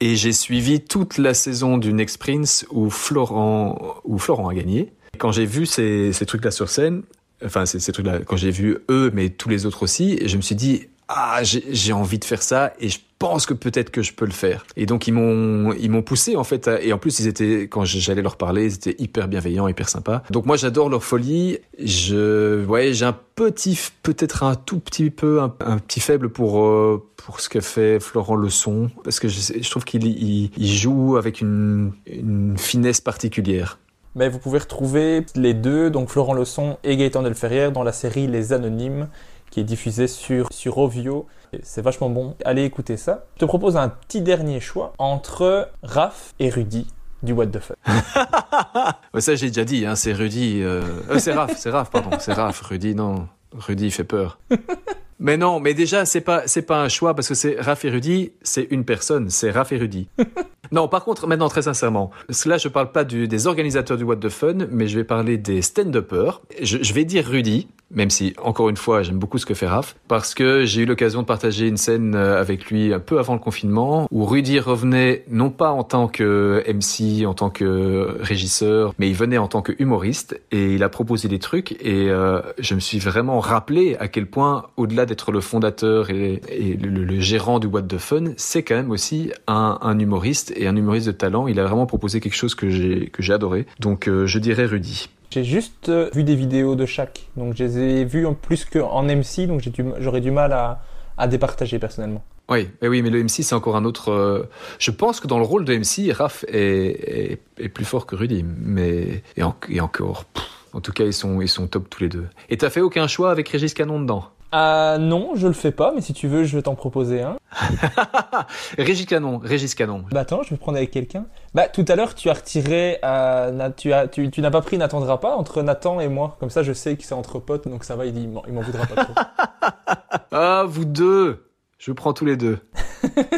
et 0.00 0.16
j'ai 0.16 0.32
suivi 0.32 0.80
toute 0.80 1.16
la 1.18 1.32
saison 1.32 1.78
du 1.78 1.92
Next 1.92 2.18
Prince 2.18 2.66
où 2.70 2.90
Florent 2.90 3.96
où 4.04 4.18
Florent 4.18 4.48
a 4.48 4.54
gagné. 4.54 4.92
Quand 5.18 5.30
j'ai 5.30 5.46
vu 5.46 5.64
ces, 5.64 6.12
ces 6.12 6.26
trucs 6.26 6.44
là 6.44 6.50
sur 6.50 6.68
scène, 6.68 7.02
enfin 7.44 7.66
ces, 7.66 7.80
ces 7.80 7.92
trucs-là, 7.92 8.20
quand 8.20 8.36
j'ai 8.36 8.50
vu 8.50 8.78
eux, 8.90 9.10
mais 9.14 9.30
tous 9.30 9.48
les 9.48 9.66
autres 9.66 9.82
aussi, 9.82 10.18
je 10.26 10.36
me 10.36 10.42
suis 10.42 10.54
dit 10.54 10.88
ah 11.08 11.40
j'ai 11.42 11.92
envie 11.92 12.18
de 12.18 12.24
faire 12.24 12.42
ça 12.42 12.72
et 12.80 12.88
je 12.88 12.98
pense 13.18 13.46
que 13.46 13.54
peut-être 13.54 13.90
que 13.90 14.02
je 14.02 14.12
peux 14.12 14.24
le 14.24 14.32
faire. 14.32 14.66
Et 14.76 14.86
donc 14.86 15.06
ils 15.06 15.12
m'ont 15.12 15.72
ils 15.74 15.90
m'ont 15.90 16.02
poussé 16.02 16.36
en 16.36 16.44
fait 16.44 16.68
et 16.68 16.92
en 16.92 16.98
plus 16.98 17.18
ils 17.20 17.26
étaient 17.26 17.62
quand 17.62 17.84
j'allais 17.84 18.22
leur 18.22 18.36
parler 18.36 18.64
ils 18.64 18.74
étaient 18.74 18.96
hyper 18.98 19.28
bienveillants 19.28 19.68
hyper 19.68 19.88
sympas. 19.88 20.22
Donc 20.30 20.46
moi 20.46 20.56
j'adore 20.56 20.88
leur 20.88 21.04
folie. 21.04 21.58
Je 21.82 22.64
ouais 22.64 22.94
j'ai 22.94 23.04
un 23.04 23.16
petit 23.34 23.78
peut-être 24.02 24.42
un 24.42 24.54
tout 24.54 24.80
petit 24.80 25.10
peu 25.10 25.42
un, 25.42 25.48
petit 25.48 26.00
faible 26.00 26.30
pour 26.30 26.64
euh, 26.64 27.02
pour 27.16 27.40
ce 27.40 27.48
qu'a 27.48 27.60
fait 27.60 28.00
Florent 28.00 28.36
Leçon 28.36 28.90
parce 29.02 29.20
que 29.20 29.28
je, 29.28 29.40
je 29.60 29.70
trouve 29.70 29.84
qu'il 29.84 30.06
il, 30.06 30.50
il 30.56 30.72
joue 30.72 31.16
avec 31.16 31.40
une, 31.40 31.92
une 32.06 32.56
finesse 32.56 33.00
particulière. 33.00 33.78
Mais 34.14 34.28
vous 34.28 34.38
pouvez 34.38 34.58
retrouver 34.58 35.26
les 35.34 35.54
deux, 35.54 35.90
donc 35.90 36.08
Florent 36.08 36.34
Leçon 36.34 36.78
et 36.84 36.96
Gaëtan 36.96 37.22
Delferrière, 37.22 37.72
dans 37.72 37.82
la 37.82 37.92
série 37.92 38.26
Les 38.26 38.52
Anonymes, 38.52 39.08
qui 39.50 39.60
est 39.60 39.64
diffusée 39.64 40.06
sur, 40.06 40.48
sur 40.52 40.78
Ovio. 40.78 41.26
C'est 41.62 41.82
vachement 41.82 42.10
bon. 42.10 42.36
Allez 42.44 42.64
écouter 42.64 42.96
ça. 42.96 43.24
Je 43.34 43.40
te 43.40 43.44
propose 43.44 43.76
un 43.76 43.88
petit 43.88 44.20
dernier 44.20 44.60
choix 44.60 44.92
entre 44.98 45.68
Raph 45.82 46.34
et 46.38 46.48
Rudy 46.48 46.86
du 47.22 47.32
What 47.32 47.46
the 47.46 47.58
Fuck. 47.58 47.76
ça, 49.18 49.34
j'ai 49.34 49.48
déjà 49.48 49.64
dit, 49.64 49.86
hein, 49.86 49.96
c'est 49.96 50.12
Rudy. 50.12 50.60
Euh... 50.62 50.82
euh 51.10 51.18
c'est 51.18 51.32
Raph, 51.32 51.56
c'est 51.56 51.70
Raph, 51.70 51.90
pardon. 51.90 52.10
C'est 52.20 52.32
Raph. 52.32 52.60
Rudy, 52.60 52.94
non. 52.94 53.26
Rudy 53.52 53.90
fait 53.90 54.04
peur. 54.04 54.38
mais 55.18 55.36
non, 55.36 55.60
mais 55.60 55.74
déjà, 55.74 56.04
c'est 56.04 56.20
pas, 56.20 56.42
c'est 56.46 56.62
pas 56.62 56.82
un 56.82 56.88
choix 56.88 57.14
parce 57.14 57.28
que 57.28 57.34
c'est 57.34 57.60
Raph 57.60 57.84
et 57.84 57.90
Rudy, 57.90 58.32
c'est 58.42 58.66
une 58.70 58.84
personne, 58.84 59.30
c'est 59.30 59.50
Raph 59.50 59.72
et 59.72 59.76
Rudy. 59.76 60.08
non, 60.72 60.88
par 60.88 61.04
contre, 61.04 61.26
maintenant, 61.26 61.48
très 61.48 61.62
sincèrement, 61.62 62.10
là, 62.46 62.58
je 62.58 62.68
parle 62.68 62.92
pas 62.92 63.04
du, 63.04 63.28
des 63.28 63.46
organisateurs 63.46 63.96
du 63.96 64.04
What 64.04 64.16
the 64.16 64.28
Fun, 64.28 64.66
mais 64.70 64.88
je 64.88 64.98
vais 64.98 65.04
parler 65.04 65.38
des 65.38 65.62
stand-uppers. 65.62 66.42
Je, 66.62 66.78
je 66.82 66.94
vais 66.94 67.04
dire 67.04 67.26
Rudy, 67.26 67.68
même 67.94 68.10
si, 68.10 68.34
encore 68.42 68.68
une 68.68 68.76
fois, 68.76 69.02
j'aime 69.02 69.18
beaucoup 69.18 69.38
ce 69.38 69.46
que 69.46 69.54
fait 69.54 69.66
Raph, 69.66 69.96
parce 70.08 70.34
que 70.34 70.64
j'ai 70.64 70.82
eu 70.82 70.84
l'occasion 70.86 71.22
de 71.22 71.26
partager 71.26 71.68
une 71.68 71.76
scène 71.76 72.14
euh, 72.14 72.40
avec 72.40 72.70
lui 72.70 72.92
un 72.92 73.00
peu 73.00 73.18
avant 73.18 73.34
le 73.34 73.40
confinement, 73.40 74.08
où 74.10 74.24
Rudy 74.24 74.58
revenait 74.58 75.24
non 75.30 75.50
pas 75.50 75.70
en 75.70 75.84
tant 75.84 76.08
que 76.08 76.62
MC, 76.68 77.26
en 77.26 77.34
tant 77.34 77.50
que 77.50 78.16
régisseur, 78.20 78.94
mais 78.98 79.08
il 79.08 79.14
venait 79.14 79.38
en 79.38 79.48
tant 79.48 79.62
que 79.62 79.72
humoriste, 79.78 80.40
et 80.50 80.74
il 80.74 80.82
a 80.82 80.88
proposé 80.88 81.28
des 81.28 81.38
trucs, 81.38 81.72
et 81.80 82.10
euh, 82.10 82.40
je 82.58 82.74
me 82.74 82.80
suis 82.80 82.98
vraiment 82.98 83.40
rappelé 83.40 83.96
à 84.00 84.08
quel 84.08 84.26
point, 84.26 84.66
au-delà 84.76 85.06
d'être 85.06 85.32
le 85.32 85.40
fondateur 85.40 86.10
et, 86.10 86.40
le, 86.80 87.20
gérant 87.20 87.58
du 87.58 87.66
What 87.66 87.82
the 87.82 87.98
Fun, 87.98 88.24
c'est 88.36 88.62
quand 88.62 88.74
même 88.74 88.90
aussi 88.90 89.30
un, 89.46 89.98
humoriste, 89.98 90.52
et 90.56 90.66
un 90.66 90.76
humoriste 90.76 91.06
de 91.06 91.12
talent. 91.12 91.46
Il 91.46 91.60
a 91.60 91.64
vraiment 91.64 91.86
proposé 91.86 92.20
quelque 92.20 92.34
chose 92.34 92.54
que 92.54 92.68
j'ai 92.70 93.08
que 93.08 93.22
j'ai 93.22 93.32
adoré. 93.32 93.66
Donc 93.80 94.08
euh, 94.08 94.26
je 94.26 94.38
dirais 94.38 94.66
Rudy. 94.66 95.08
J'ai 95.34 95.42
juste 95.42 95.88
euh, 95.88 96.10
vu 96.14 96.22
des 96.22 96.36
vidéos 96.36 96.76
de 96.76 96.86
chaque. 96.86 97.26
Donc 97.36 97.56
je 97.56 97.64
les 97.64 97.78
ai 97.78 98.04
vues 98.04 98.24
en 98.24 98.34
plus 98.34 98.64
qu'en 98.64 99.02
MC, 99.02 99.48
donc 99.48 99.68
j'aurais 99.98 100.20
du 100.20 100.30
mal 100.30 100.52
à, 100.52 100.80
à 101.18 101.26
départager 101.26 101.80
personnellement. 101.80 102.22
Oui, 102.48 102.68
mais 102.80 102.86
oui, 102.86 103.02
mais 103.02 103.10
le 103.10 103.20
MC 103.24 103.42
c'est 103.42 103.56
encore 103.56 103.74
un 103.74 103.84
autre. 103.84 104.12
Euh, 104.12 104.48
je 104.78 104.92
pense 104.92 105.18
que 105.18 105.26
dans 105.26 105.40
le 105.40 105.44
rôle 105.44 105.64
de 105.64 105.74
MC, 105.76 106.12
Raph 106.12 106.44
est, 106.46 107.40
est, 107.58 107.68
plus 107.68 107.84
fort 107.84 108.06
que 108.06 108.14
Rudy, 108.14 108.44
mais 108.44 109.24
et, 109.36 109.42
encore. 109.80 110.26
en 110.72 110.80
tout 110.80 110.92
cas, 110.92 111.02
ils 111.02 111.12
sont 111.12 111.40
ils 111.40 111.48
sont 111.48 111.66
top 111.66 111.90
tous 111.90 112.04
les 112.04 112.08
deux. 112.08 112.28
Et 112.48 112.56
t'as 112.56 112.70
fait 112.70 112.80
aucun 112.80 113.08
choix 113.08 113.32
avec 113.32 113.48
Régis 113.48 113.74
Canon 113.74 114.00
dedans? 114.00 114.30
Ah 114.56 114.98
non, 115.00 115.32
je 115.34 115.48
le 115.48 115.52
fais 115.52 115.72
pas, 115.72 115.90
mais 115.92 116.00
si 116.00 116.12
tu 116.12 116.28
veux, 116.28 116.44
je 116.44 116.54
vais 116.54 116.62
t'en 116.62 116.76
proposer 116.76 117.22
un. 117.22 117.38
Régis 118.78 119.04
Canon, 119.04 119.38
Régis 119.38 119.74
Canon. 119.74 120.04
Bah 120.12 120.20
attends, 120.20 120.44
je 120.44 120.50
vais 120.50 120.56
prendre 120.56 120.78
avec 120.78 120.92
quelqu'un. 120.92 121.26
Bah 121.54 121.66
tout 121.66 121.84
à 121.88 121.96
l'heure, 121.96 122.14
tu 122.14 122.30
as 122.30 122.34
retiré, 122.34 123.00
euh, 123.04 123.70
tu 123.76 123.92
as, 123.92 124.06
tu, 124.06 124.30
tu 124.30 124.40
n'as 124.40 124.52
pas 124.52 124.62
pris 124.62 124.78
n'attendra 124.78 125.18
pas 125.18 125.34
entre 125.34 125.60
Nathan 125.62 125.98
et 125.98 126.06
moi. 126.06 126.36
Comme 126.38 126.50
ça, 126.50 126.62
je 126.62 126.72
sais 126.72 126.96
que 126.96 127.02
c'est 127.02 127.14
entre 127.14 127.40
potes, 127.40 127.66
donc 127.66 127.82
ça 127.82 127.96
va, 127.96 128.06
il, 128.06 128.16
il 128.16 128.28
m'en 128.28 128.60
voudra 128.60 128.86
pas 128.86 129.04
trop. 129.04 129.14
ah, 130.30 130.64
vous 130.68 130.84
deux 130.84 131.44
je 131.84 131.92
prends 131.92 132.14
tous 132.14 132.24
les 132.24 132.38
deux. 132.38 132.60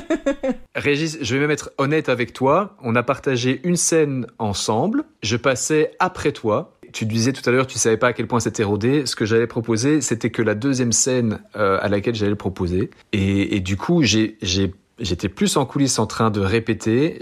Régis, 0.76 1.18
je 1.20 1.34
vais 1.34 1.40
même 1.40 1.50
être 1.50 1.72
honnête 1.78 2.08
avec 2.08 2.32
toi. 2.32 2.76
On 2.80 2.94
a 2.94 3.02
partagé 3.02 3.60
une 3.64 3.74
scène 3.74 4.28
ensemble. 4.38 5.02
Je 5.20 5.36
passais 5.36 5.90
après 5.98 6.30
toi 6.30 6.75
tu 6.92 7.06
disais 7.06 7.32
tout 7.32 7.48
à 7.48 7.52
l'heure, 7.52 7.66
tu 7.66 7.78
savais 7.78 7.96
pas 7.96 8.08
à 8.08 8.12
quel 8.12 8.26
point 8.26 8.40
c'était 8.40 8.64
rodé. 8.64 9.06
Ce 9.06 9.16
que 9.16 9.24
j'allais 9.24 9.46
proposer, 9.46 10.00
c'était 10.00 10.30
que 10.30 10.42
la 10.42 10.54
deuxième 10.54 10.92
scène 10.92 11.40
euh, 11.56 11.78
à 11.80 11.88
laquelle 11.88 12.14
j'allais 12.14 12.30
le 12.30 12.36
proposer. 12.36 12.90
Et, 13.12 13.60
du 13.60 13.76
coup, 13.76 14.02
j'étais 14.02 15.28
plus 15.28 15.56
en 15.56 15.66
coulisses 15.66 15.98
en 15.98 16.06
train 16.06 16.30
de 16.30 16.40
répéter. 16.40 17.18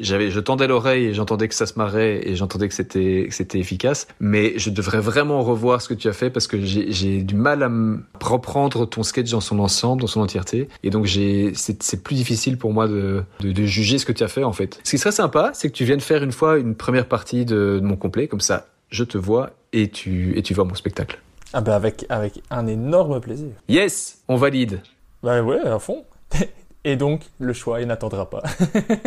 j'avais, 0.00 0.30
je 0.30 0.40
tendais 0.40 0.66
l'oreille 0.66 1.06
et 1.06 1.14
j'entendais 1.14 1.48
que 1.48 1.54
ça 1.54 1.66
se 1.66 1.78
marrait 1.78 2.20
et 2.28 2.36
j'entendais 2.36 2.68
que 2.68 2.74
c'était, 2.74 3.28
efficace. 3.54 4.06
Mais 4.20 4.54
je 4.56 4.70
devrais 4.70 5.00
vraiment 5.00 5.42
revoir 5.42 5.80
ce 5.80 5.88
que 5.88 5.94
tu 5.94 6.08
as 6.08 6.12
fait 6.12 6.30
parce 6.30 6.46
que 6.46 6.60
j'ai, 6.60 7.22
du 7.22 7.34
mal 7.34 7.62
à 7.62 7.70
reprendre 8.24 8.86
ton 8.86 9.02
sketch 9.02 9.30
dans 9.30 9.40
son 9.40 9.58
ensemble, 9.58 10.02
dans 10.02 10.06
son 10.06 10.20
entièreté. 10.20 10.68
Et 10.82 10.90
donc 10.90 11.08
c'est, 11.08 12.02
plus 12.02 12.16
difficile 12.16 12.58
pour 12.58 12.72
moi 12.72 12.88
de, 12.88 13.22
de, 13.40 13.64
juger 13.64 13.98
ce 13.98 14.06
que 14.06 14.12
tu 14.12 14.24
as 14.24 14.28
fait 14.28 14.44
en 14.44 14.52
fait. 14.52 14.80
Ce 14.84 14.90
qui 14.90 14.98
serait 14.98 15.12
sympa, 15.12 15.50
c'est 15.54 15.68
que 15.68 15.74
tu 15.74 15.84
viennes 15.84 16.00
faire 16.00 16.22
une 16.22 16.32
fois 16.32 16.58
une 16.58 16.74
première 16.74 17.06
partie 17.06 17.44
de 17.44 17.80
mon 17.82 17.96
complet, 17.96 18.26
comme 18.28 18.40
ça 18.40 18.66
je 18.92 19.02
te 19.02 19.18
vois 19.18 19.50
et 19.72 19.88
tu, 19.88 20.38
et 20.38 20.42
tu 20.42 20.54
vois 20.54 20.64
mon 20.64 20.74
spectacle. 20.74 21.20
Ah 21.52 21.60
bah 21.60 21.74
avec, 21.74 22.06
avec 22.08 22.42
un 22.50 22.66
énorme 22.66 23.20
plaisir. 23.20 23.50
Yes, 23.68 24.22
on 24.28 24.36
valide. 24.36 24.80
Bah 25.22 25.42
ouais, 25.42 25.60
à 25.60 25.78
fond. 25.78 26.04
Et 26.84 26.96
donc, 26.96 27.20
le 27.38 27.52
choix, 27.52 27.80
il 27.80 27.86
n'attendra 27.86 28.28
pas. 28.28 28.42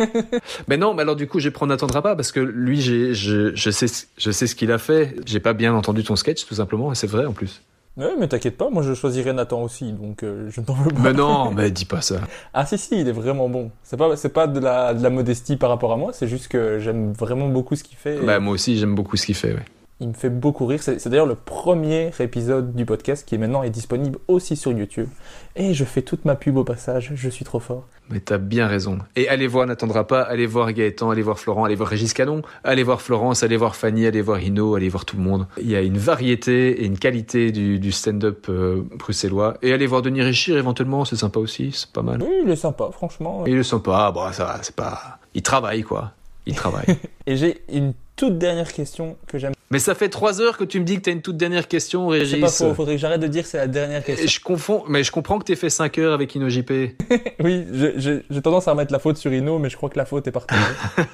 mais 0.68 0.78
non, 0.78 0.94
mais 0.94 1.02
alors 1.02 1.14
du 1.14 1.28
coup, 1.28 1.40
je 1.40 1.50
prends 1.50 1.66
n'attendra 1.66 2.00
pas 2.00 2.16
parce 2.16 2.32
que 2.32 2.40
lui, 2.40 2.80
j'ai, 2.80 3.12
je, 3.12 3.54
je, 3.54 3.70
sais, 3.70 3.86
je 4.16 4.30
sais 4.30 4.46
ce 4.46 4.54
qu'il 4.54 4.72
a 4.72 4.78
fait. 4.78 5.14
J'ai 5.26 5.40
pas 5.40 5.52
bien 5.52 5.74
entendu 5.74 6.02
ton 6.02 6.16
sketch, 6.16 6.46
tout 6.46 6.54
simplement, 6.54 6.90
et 6.90 6.94
c'est 6.94 7.06
vrai 7.06 7.26
en 7.26 7.34
plus. 7.34 7.60
Ouais, 7.98 8.14
mais 8.18 8.28
t'inquiète 8.28 8.58
pas, 8.58 8.68
moi 8.68 8.82
je 8.82 8.92
choisirais 8.92 9.32
Nathan 9.32 9.62
aussi, 9.62 9.92
donc 9.92 10.22
euh, 10.22 10.50
je 10.50 10.60
ne 10.60 10.66
t'en 10.66 10.74
veux 10.74 10.90
pas. 10.90 11.00
Mais 11.00 11.12
non, 11.14 11.50
mais 11.54 11.70
dis 11.70 11.86
pas 11.86 12.02
ça. 12.02 12.16
Ah 12.52 12.66
si 12.66 12.76
si, 12.76 13.00
il 13.00 13.08
est 13.08 13.12
vraiment 13.12 13.48
bon. 13.48 13.70
C'est 13.82 13.96
pas 13.96 14.14
c'est 14.16 14.28
pas 14.28 14.46
de 14.46 14.60
la 14.60 14.92
de 14.92 15.02
la 15.02 15.08
modestie 15.08 15.56
par 15.56 15.70
rapport 15.70 15.92
à 15.92 15.96
moi, 15.96 16.12
c'est 16.12 16.28
juste 16.28 16.48
que 16.48 16.78
j'aime 16.78 17.12
vraiment 17.12 17.48
beaucoup 17.48 17.74
ce 17.74 17.82
qu'il 17.82 17.96
fait. 17.96 18.18
Bah 18.20 18.38
moi 18.38 18.52
aussi 18.52 18.76
j'aime 18.78 18.94
beaucoup 18.94 19.16
ce 19.16 19.24
qu'il 19.24 19.34
fait, 19.34 19.54
ouais. 19.54 19.64
Il 19.98 20.08
me 20.08 20.12
fait 20.12 20.28
beaucoup 20.28 20.66
rire. 20.66 20.82
C'est 20.82 21.08
d'ailleurs 21.08 21.26
le 21.26 21.34
premier 21.34 22.10
épisode 22.20 22.74
du 22.74 22.84
podcast 22.84 23.26
qui 23.26 23.34
est 23.34 23.38
maintenant 23.38 23.62
est 23.62 23.70
disponible 23.70 24.18
aussi 24.28 24.54
sur 24.54 24.72
YouTube. 24.72 25.08
Et 25.54 25.72
je 25.72 25.84
fais 25.84 26.02
toute 26.02 26.26
ma 26.26 26.34
pub 26.34 26.58
au 26.58 26.64
passage. 26.64 27.12
Je 27.14 27.30
suis 27.30 27.46
trop 27.46 27.60
fort. 27.60 27.86
Mais 28.10 28.20
t'as 28.20 28.36
bien 28.36 28.66
raison. 28.66 28.98
Et 29.16 29.26
allez 29.28 29.46
voir, 29.46 29.66
n'attendra 29.66 30.06
pas. 30.06 30.20
Allez 30.20 30.44
voir 30.44 30.70
Gaëtan, 30.70 31.10
allez 31.10 31.22
voir 31.22 31.38
Florent, 31.38 31.64
allez 31.64 31.76
voir 31.76 31.88
Régis 31.88 32.12
Canon, 32.12 32.42
allez 32.62 32.82
voir 32.82 33.00
Florence, 33.00 33.42
allez 33.42 33.56
voir 33.56 33.74
Fanny, 33.74 34.06
allez 34.06 34.20
voir 34.20 34.38
Hino, 34.38 34.74
allez 34.74 34.90
voir 34.90 35.06
tout 35.06 35.16
le 35.16 35.22
monde. 35.22 35.46
Il 35.56 35.70
y 35.70 35.74
a 35.74 35.80
une 35.80 35.96
variété 35.96 36.82
et 36.82 36.84
une 36.84 36.98
qualité 36.98 37.50
du, 37.50 37.92
stand-up 37.92 38.46
euh, 38.50 38.82
bruxellois. 38.98 39.56
Et 39.62 39.72
allez 39.72 39.86
voir 39.86 40.02
Denis 40.02 40.22
Richir 40.22 40.58
éventuellement, 40.58 41.06
c'est 41.06 41.16
sympa 41.16 41.40
aussi, 41.40 41.72
c'est 41.72 41.90
pas 41.90 42.02
mal. 42.02 42.22
Oui, 42.22 42.42
il 42.44 42.50
est 42.50 42.56
sympa, 42.56 42.90
franchement. 42.92 43.44
Il 43.46 43.56
est 43.56 43.62
sympa, 43.62 44.12
bon, 44.12 44.30
ça 44.32 44.44
va, 44.44 44.58
c'est 44.60 44.76
pas. 44.76 45.18
Il 45.32 45.40
travaille, 45.40 45.82
quoi. 45.82 46.12
Il 46.44 46.54
travaille. 46.54 46.98
et 47.26 47.36
j'ai 47.36 47.62
une 47.72 47.94
toute 48.16 48.38
dernière 48.38 48.72
question 48.72 49.16
que 49.26 49.38
j'aime. 49.38 49.52
Mais 49.70 49.78
ça 49.78 49.94
fait 49.94 50.08
trois 50.08 50.40
heures 50.40 50.56
que 50.56 50.64
tu 50.64 50.78
me 50.78 50.84
dis 50.84 50.96
que 50.96 51.02
tu 51.02 51.10
as 51.10 51.12
une 51.12 51.22
toute 51.22 51.36
dernière 51.36 51.68
question, 51.68 52.06
Régis. 52.08 52.30
C'est 52.30 52.40
pas 52.40 52.48
faux, 52.48 52.74
faudrait 52.74 52.94
que 52.94 53.00
j'arrête 53.00 53.20
de 53.20 53.26
dire 53.26 53.42
que 53.42 53.48
c'est 53.48 53.58
la 53.58 53.66
dernière 53.66 54.04
question. 54.04 54.26
je 54.26 54.40
confonds, 54.40 54.84
mais 54.88 55.02
je 55.02 55.10
comprends 55.10 55.38
que 55.38 55.44
tu 55.44 55.56
fait 55.56 55.70
5 55.70 55.98
heures 55.98 56.14
avec 56.14 56.34
InnoJP. 56.36 56.96
oui, 57.40 57.66
j'ai 57.98 58.42
tendance 58.42 58.68
à 58.68 58.72
remettre 58.72 58.92
la 58.92 58.98
faute 58.98 59.16
sur 59.16 59.32
Inno, 59.32 59.58
mais 59.58 59.68
je 59.68 59.76
crois 59.76 59.90
que 59.90 59.98
la 59.98 60.04
faute 60.04 60.26
est 60.28 60.32
partagée. 60.32 60.62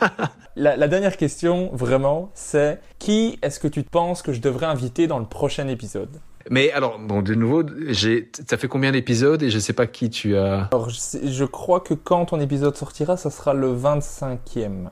la, 0.57 0.77
la, 0.77 0.89
dernière 0.89 1.17
question, 1.17 1.71
vraiment, 1.73 2.31
c'est 2.35 2.81
qui 2.99 3.39
est-ce 3.43 3.59
que 3.59 3.69
tu 3.69 3.83
penses 3.83 4.23
que 4.23 4.33
je 4.33 4.41
devrais 4.41 4.67
inviter 4.67 5.07
dans 5.07 5.19
le 5.19 5.27
prochain 5.27 5.67
épisode? 5.69 6.21
Mais 6.51 6.73
alors, 6.73 6.99
bon, 6.99 7.23
de 7.23 7.35
nouveau, 7.35 7.63
t'as 7.63 8.57
fait 8.57 8.69
combien 8.69 8.93
d'épisodes 8.93 9.43
et 9.43 9.51
je 9.51 9.59
sais 9.59 9.73
pas 9.73 9.87
qui 9.87 10.11
tu 10.11 10.37
as? 10.37 10.69
Alors, 10.73 10.91
je, 10.91 11.19
je 11.25 11.45
crois 11.45 11.81
que 11.81 11.95
quand 11.95 12.27
ton 12.27 12.41
épisode 12.41 12.77
sortira, 12.77 13.17
ça 13.17 13.31
sera 13.31 13.55
le 13.55 13.75
25e. 13.75 14.89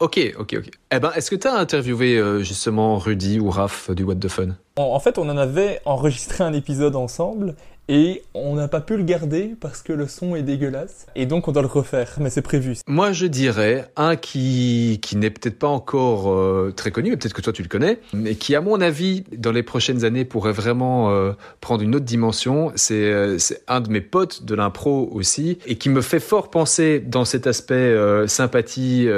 Ok, 0.00 0.18
ok, 0.38 0.54
ok. 0.58 0.70
Eh 0.92 0.98
ben, 0.98 1.12
est-ce 1.14 1.30
que 1.30 1.36
tu 1.36 1.46
as 1.46 1.54
interviewé 1.54 2.16
euh, 2.16 2.38
justement 2.42 2.96
Rudy 2.96 3.38
ou 3.38 3.50
Raph 3.50 3.90
du 3.90 4.02
What 4.02 4.14
the 4.14 4.28
Fun? 4.28 4.56
En, 4.76 4.98
fait, 4.98 5.18
on 5.18 5.28
en 5.28 5.36
avait 5.36 5.82
enregistré 5.84 6.42
un 6.42 6.54
épisode 6.54 6.96
ensemble 6.96 7.54
et 7.90 8.22
on 8.34 8.54
n'a 8.54 8.68
pas 8.68 8.80
pu 8.80 8.96
le 8.96 9.02
garder 9.02 9.56
parce 9.60 9.82
que 9.82 9.92
le 9.92 10.06
son 10.06 10.36
est 10.36 10.42
dégueulasse. 10.42 11.06
Et 11.16 11.26
donc 11.26 11.48
on 11.48 11.52
doit 11.52 11.62
le 11.62 11.68
refaire, 11.68 12.14
mais 12.20 12.30
c'est 12.30 12.40
prévu. 12.40 12.76
Moi 12.86 13.10
je 13.10 13.26
dirais 13.26 13.90
un 13.96 14.14
qui, 14.14 15.00
qui 15.02 15.16
n'est 15.16 15.30
peut-être 15.30 15.58
pas 15.58 15.66
encore 15.66 16.30
euh, 16.30 16.72
très 16.74 16.92
connu, 16.92 17.10
mais 17.10 17.16
peut-être 17.16 17.34
que 17.34 17.42
toi 17.42 17.52
tu 17.52 17.62
le 17.62 17.68
connais, 17.68 17.98
mais 18.14 18.36
qui 18.36 18.54
à 18.54 18.60
mon 18.60 18.80
avis 18.80 19.24
dans 19.36 19.50
les 19.50 19.64
prochaines 19.64 20.04
années 20.04 20.24
pourrait 20.24 20.52
vraiment 20.52 21.10
euh, 21.10 21.32
prendre 21.60 21.82
une 21.82 21.96
autre 21.96 22.04
dimension. 22.04 22.72
Euh, 22.92 23.38
c'est 23.38 23.62
un 23.66 23.80
de 23.80 23.90
mes 23.90 24.00
potes 24.00 24.44
de 24.44 24.54
l'impro 24.54 25.10
aussi 25.12 25.58
et 25.66 25.74
qui 25.74 25.88
me 25.88 26.00
fait 26.00 26.20
fort 26.20 26.48
penser 26.48 27.00
dans 27.00 27.24
cet 27.24 27.48
aspect 27.48 27.96
sympathie, 28.28 29.08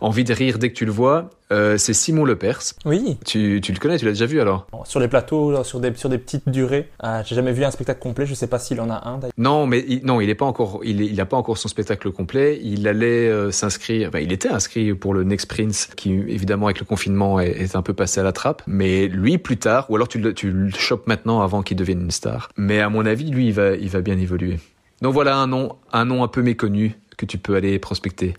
envie 0.00 0.24
de 0.24 0.32
rire 0.32 0.58
dès 0.58 0.70
que 0.70 0.74
tu 0.74 0.84
le 0.84 0.90
vois 0.90 1.30
Euh, 1.50 1.78
c'est 1.78 1.94
Simon 1.94 2.24
Lepers. 2.24 2.60
Oui. 2.84 3.16
Tu, 3.24 3.60
tu 3.62 3.72
le 3.72 3.78
connais, 3.78 3.96
tu 3.98 4.04
l'as 4.04 4.10
déjà 4.12 4.26
vu 4.26 4.40
alors? 4.40 4.66
Sur 4.84 5.00
les 5.00 5.08
plateaux, 5.08 5.64
sur 5.64 5.80
des, 5.80 5.94
sur 5.94 6.08
des 6.08 6.18
petites 6.18 6.48
durées. 6.48 6.88
Euh, 7.04 7.22
J'ai 7.24 7.34
jamais 7.34 7.52
vu 7.52 7.64
un 7.64 7.70
spectacle 7.70 8.00
complet, 8.00 8.26
je 8.26 8.34
sais 8.34 8.46
pas 8.46 8.58
s'il 8.58 8.80
en 8.80 8.90
a 8.90 9.08
un 9.08 9.18
d'ailleurs. 9.18 9.32
Non, 9.38 9.66
mais 9.66 9.84
il, 9.88 10.04
non, 10.04 10.20
il 10.20 10.28
est 10.28 10.34
pas 10.34 10.44
encore, 10.44 10.80
il, 10.84 11.00
est- 11.00 11.06
il 11.06 11.20
a 11.20 11.26
pas 11.26 11.36
encore 11.36 11.56
son 11.56 11.68
spectacle 11.68 12.10
complet. 12.12 12.58
Il 12.62 12.86
allait 12.86 13.28
euh, 13.28 13.50
s'inscrire, 13.50 14.10
il 14.20 14.32
était 14.32 14.50
inscrit 14.50 14.92
pour 14.94 15.14
le 15.14 15.24
Next 15.24 15.48
Prince, 15.48 15.88
qui 15.96 16.12
évidemment 16.12 16.66
avec 16.66 16.80
le 16.80 16.84
confinement 16.84 17.40
est, 17.40 17.50
est 17.62 17.76
un 17.76 17.82
peu 17.82 17.94
passé 17.94 18.20
à 18.20 18.24
la 18.24 18.32
trappe. 18.32 18.62
Mais 18.66 19.08
lui 19.08 19.38
plus 19.38 19.56
tard, 19.56 19.90
ou 19.90 19.96
alors 19.96 20.08
tu 20.08 20.18
le, 20.18 20.34
tu 20.34 20.50
le 20.50 20.70
chopes 20.70 21.06
maintenant 21.06 21.40
avant 21.40 21.62
qu'il 21.62 21.76
devienne 21.76 22.02
une 22.02 22.10
star. 22.10 22.50
Mais 22.56 22.80
à 22.80 22.88
mon 22.90 23.06
avis, 23.06 23.30
lui, 23.30 23.46
il 23.46 23.52
va, 23.54 23.74
il 23.74 23.88
va 23.88 24.00
bien 24.02 24.18
évoluer. 24.18 24.58
Donc 25.00 25.14
voilà 25.14 25.36
un 25.36 25.46
nom, 25.46 25.76
un 25.92 26.04
nom 26.04 26.22
un 26.24 26.28
peu 26.28 26.42
méconnu 26.42 26.94
que 27.16 27.24
tu 27.24 27.38
peux 27.38 27.54
aller 27.54 27.78
prospecter. 27.78 28.34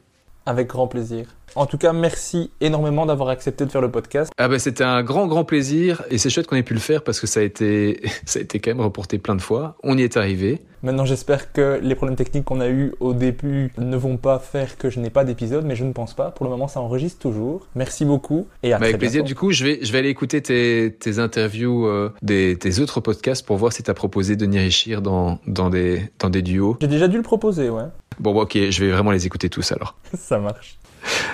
Avec 0.45 0.67
grand 0.67 0.87
plaisir. 0.87 1.25
En 1.55 1.65
tout 1.65 1.79
cas, 1.79 1.93
merci 1.93 2.51
énormément 2.61 3.07
d'avoir 3.07 3.29
accepté 3.29 3.65
de 3.65 3.71
faire 3.71 3.81
le 3.81 3.89
podcast. 3.89 4.31
Ah 4.37 4.47
bah 4.47 4.59
c'était 4.59 4.83
un 4.83 5.01
grand 5.01 5.25
grand 5.27 5.43
plaisir 5.43 6.03
et 6.11 6.19
c'est 6.19 6.29
chouette 6.29 6.45
qu'on 6.45 6.55
ait 6.55 6.61
pu 6.63 6.75
le 6.75 6.79
faire 6.79 7.03
parce 7.03 7.19
que 7.19 7.25
ça 7.25 7.39
a 7.39 7.43
été 7.43 8.01
ça 8.25 8.37
a 8.39 8.41
été 8.43 8.59
quand 8.59 8.69
même 8.71 8.81
reporté 8.81 9.17
plein 9.17 9.35
de 9.35 9.41
fois. 9.41 9.75
On 9.83 9.97
y 9.97 10.03
est 10.03 10.15
arrivé. 10.15 10.61
Maintenant, 10.83 11.03
j'espère 11.05 11.51
que 11.51 11.79
les 11.83 11.93
problèmes 11.95 12.15
techniques 12.15 12.45
qu'on 12.45 12.61
a 12.61 12.69
eus 12.69 12.93
au 13.01 13.13
début 13.13 13.73
ne 13.77 13.97
vont 13.97 14.15
pas 14.15 14.39
faire 14.39 14.77
que 14.77 14.89
je 14.89 14.99
n'ai 15.01 15.09
pas 15.09 15.25
d'épisode, 15.25 15.65
mais 15.65 15.75
je 15.75 15.83
ne 15.83 15.91
pense 15.91 16.13
pas. 16.13 16.31
Pour 16.31 16.45
le 16.45 16.51
moment, 16.51 16.69
ça 16.69 16.79
enregistre 16.79 17.19
toujours. 17.19 17.67
Merci 17.75 18.05
beaucoup 18.05 18.47
et 18.63 18.71
à 18.71 18.77
Bah, 18.77 18.85
avec 18.85 18.97
plaisir. 18.99 19.23
bientôt. 19.23 19.27
Du 19.27 19.35
coup, 19.35 19.51
je 19.51 19.65
vais 19.65 19.79
je 19.81 19.91
vais 19.91 19.97
aller 19.97 20.09
écouter 20.09 20.41
tes 20.41 20.95
tes 20.99 21.17
interviews 21.19 21.87
euh, 21.87 22.13
des 22.21 22.57
tes 22.57 22.79
autres 22.79 23.01
podcasts 23.01 23.45
pour 23.45 23.57
voir 23.57 23.73
si 23.73 23.81
t'as 23.83 23.93
proposé 23.95 24.35
de 24.35 24.45
Nirishir 24.45 25.01
dans 25.01 25.39
dans 25.47 25.69
des 25.71 26.03
dans 26.19 26.29
des 26.29 26.43
duos. 26.43 26.77
J'ai 26.79 26.87
déjà 26.87 27.07
dû 27.07 27.17
le 27.17 27.23
proposer, 27.23 27.69
ouais. 27.69 27.83
Bon 28.19 28.37
ok, 28.39 28.57
je 28.69 28.83
vais 28.83 28.91
vraiment 28.91 29.11
les 29.11 29.25
écouter 29.25 29.49
tous 29.49 29.71
alors. 29.71 29.97
ça 30.13 30.39
marche. 30.39 30.77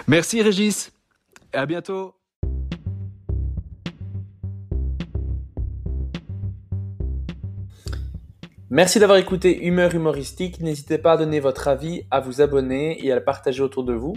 Merci 0.08 0.42
Régis. 0.42 0.92
À 1.52 1.66
bientôt. 1.66 2.14
Merci 8.70 9.00
d'avoir 9.00 9.18
écouté 9.18 9.66
Humeur 9.66 9.96
humoristique. 9.96 10.60
N'hésitez 10.60 10.98
pas 10.98 11.14
à 11.14 11.18
donner 11.18 11.40
votre 11.40 11.68
avis, 11.68 12.04
à 12.12 12.20
vous 12.20 12.42
abonner 12.42 13.04
et 13.06 13.12
à 13.12 13.16
le 13.16 13.24
partager 13.24 13.62
autour 13.62 13.84
de 13.84 13.94
vous. 13.94 14.16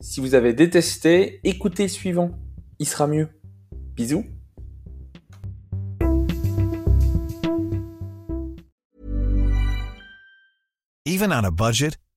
Si 0.00 0.20
vous 0.20 0.34
avez 0.34 0.52
détesté, 0.52 1.40
écoutez 1.42 1.84
le 1.84 1.88
suivant. 1.88 2.32
Il 2.78 2.86
sera 2.86 3.06
mieux. 3.06 3.28
Bisous. 3.96 4.24
Even 11.06 11.32
on 11.32 11.44
a 11.44 11.50
budget, 11.50 11.96